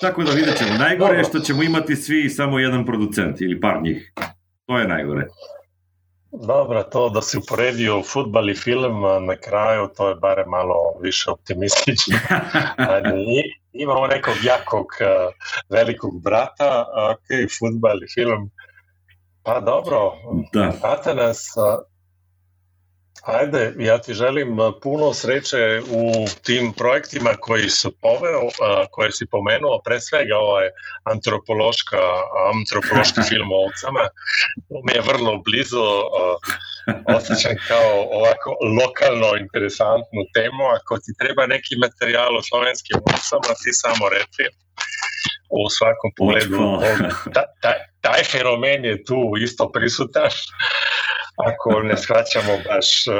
Tako 0.00 0.24
da 0.24 0.32
vidjet 0.32 0.56
ćemo. 0.58 0.78
Najgore 0.78 1.18
je 1.18 1.24
što 1.24 1.38
ćemo 1.38 1.62
imati 1.62 1.96
svi 1.96 2.28
samo 2.30 2.58
jedan 2.58 2.86
producent 2.86 3.40
ili 3.40 3.60
par 3.60 3.82
njih. 3.82 4.12
To 4.66 4.78
je 4.78 4.88
najgore. 4.88 5.26
Dobro, 6.42 6.82
to 6.82 7.08
da 7.08 7.22
si 7.22 7.38
uporedio 7.38 8.02
futbal 8.02 8.50
i 8.50 8.54
film 8.54 9.00
na 9.26 9.36
kraju, 9.36 9.88
to 9.96 10.08
je 10.08 10.14
bare 10.14 10.44
malo 10.46 10.74
više 11.00 11.30
optimistično. 11.30 12.18
Imamo 13.72 14.06
nekog 14.06 14.34
jakog 14.44 14.86
velikog 15.68 16.22
brata, 16.22 16.84
ok, 17.12 17.50
futbal 17.58 18.02
i 18.02 18.08
film. 18.14 18.50
Pa 19.42 19.60
dobro, 19.60 20.12
da. 20.52 20.72
Atanas, 20.82 21.54
Ajde, 23.26 23.74
ja 23.78 23.98
ti 23.98 24.14
želim 24.14 24.58
puno 24.82 25.14
sreće 25.14 25.80
u 25.90 26.26
tim 26.42 26.72
projektima 26.72 27.30
koji 27.40 27.68
su 27.68 27.92
poveo, 28.02 28.42
koje 28.90 29.12
si 29.12 29.26
pomenuo, 29.30 29.80
pre 29.84 30.00
svega 30.00 30.36
ovaj 30.36 30.68
antropološka, 31.04 32.02
antropološki 32.54 33.20
film 33.30 33.52
o 33.52 33.62
ovcama. 33.66 34.02
To 34.68 34.76
mi 34.84 34.92
je 34.96 35.08
vrlo 35.12 35.32
blizu, 35.46 35.86
osjećam 37.16 37.54
kao 37.68 37.92
ovako 38.18 38.48
lokalno 38.80 39.30
interesantnu 39.44 40.22
temu. 40.34 40.62
Ako 40.78 40.92
ti 41.04 41.10
treba 41.20 41.46
neki 41.46 41.74
materijal 41.84 42.32
o 42.36 42.46
slovenskim 42.48 42.98
ovcama, 43.12 43.50
ti 43.62 43.70
samo 43.84 44.04
reci 44.16 44.44
u 45.58 45.60
svakom 45.76 46.10
pogledu. 46.16 46.58
taj, 47.62 47.78
taj 48.00 48.22
fenomen 48.32 48.84
je 48.84 49.04
tu 49.04 49.20
isto 49.46 49.72
prisutan 49.72 50.30
ako 51.36 51.80
ne 51.82 51.96
shvaćamo 51.96 52.52
baš 52.68 53.06
uh, 53.06 53.14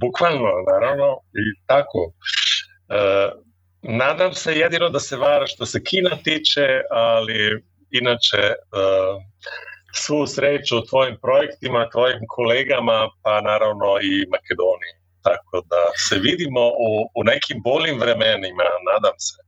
bukvalno, 0.00 0.50
naravno, 0.72 1.20
i 1.42 1.46
tako. 1.66 1.98
Uh, 2.08 3.42
nadam 3.82 4.32
se 4.34 4.52
jedino 4.52 4.88
da 4.88 5.00
se 5.00 5.16
vara 5.16 5.46
što 5.46 5.66
se 5.66 5.82
Kina 5.84 6.16
tiče, 6.24 6.66
ali 6.90 7.62
inače 7.90 8.42
uh, 8.48 9.22
svu 9.92 10.26
sreću 10.26 10.78
u 10.78 10.86
tvojim 10.86 11.16
projektima, 11.22 11.90
tvojim 11.90 12.20
kolegama, 12.28 13.08
pa 13.22 13.40
naravno 13.40 13.98
i 14.02 14.12
Makedoniji. 14.34 14.94
Tako 15.22 15.62
da 15.70 15.82
se 15.96 16.18
vidimo 16.18 16.60
u, 16.68 16.90
u 17.14 17.24
nekim 17.24 17.62
boljim 17.64 17.98
vremenima, 18.00 18.64
nadam 18.92 19.16
se. 19.18 19.38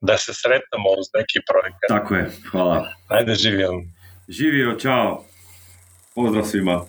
Da 0.00 0.16
se 0.18 0.32
sretnemo 0.34 0.88
uz 0.98 1.06
neki 1.18 1.38
projekat. 1.50 1.88
Tako 1.88 2.14
je, 2.14 2.30
hvala. 2.50 2.88
Ajde, 3.08 3.34
živio. 3.34 3.70
Živio, 4.28 4.78
čao. 4.78 5.24
Pozdrav 6.14 6.44
svima. 6.44 6.84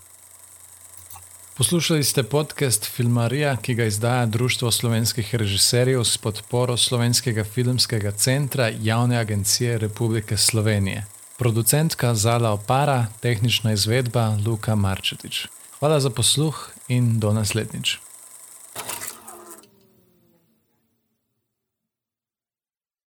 Poslušali 1.57 2.03
ste 2.03 2.23
podcast 2.23 2.85
Filmarija, 2.85 3.57
ki 3.61 3.75
ga 3.75 3.85
izdaja 3.85 4.25
Društvo 4.25 4.71
slovenskih 4.71 5.35
režiserjev 5.35 6.03
s 6.03 6.17
podporo 6.17 6.77
Slovenskega 6.77 7.43
filmskega 7.43 8.11
centra 8.11 8.71
Javne 8.81 9.17
agencije 9.17 9.77
Republike 9.77 10.37
Slovenije. 10.37 11.05
Producentka 11.37 12.15
Zala 12.15 12.51
Opara, 12.51 13.05
tehnična 13.19 13.73
izvedba 13.73 14.37
Luka 14.45 14.75
Marčetič. 14.75 15.47
Hvala 15.79 15.99
za 15.99 16.09
posluh 16.09 16.69
in 16.87 17.19
do 17.19 17.33
naslednjič. 17.33 18.02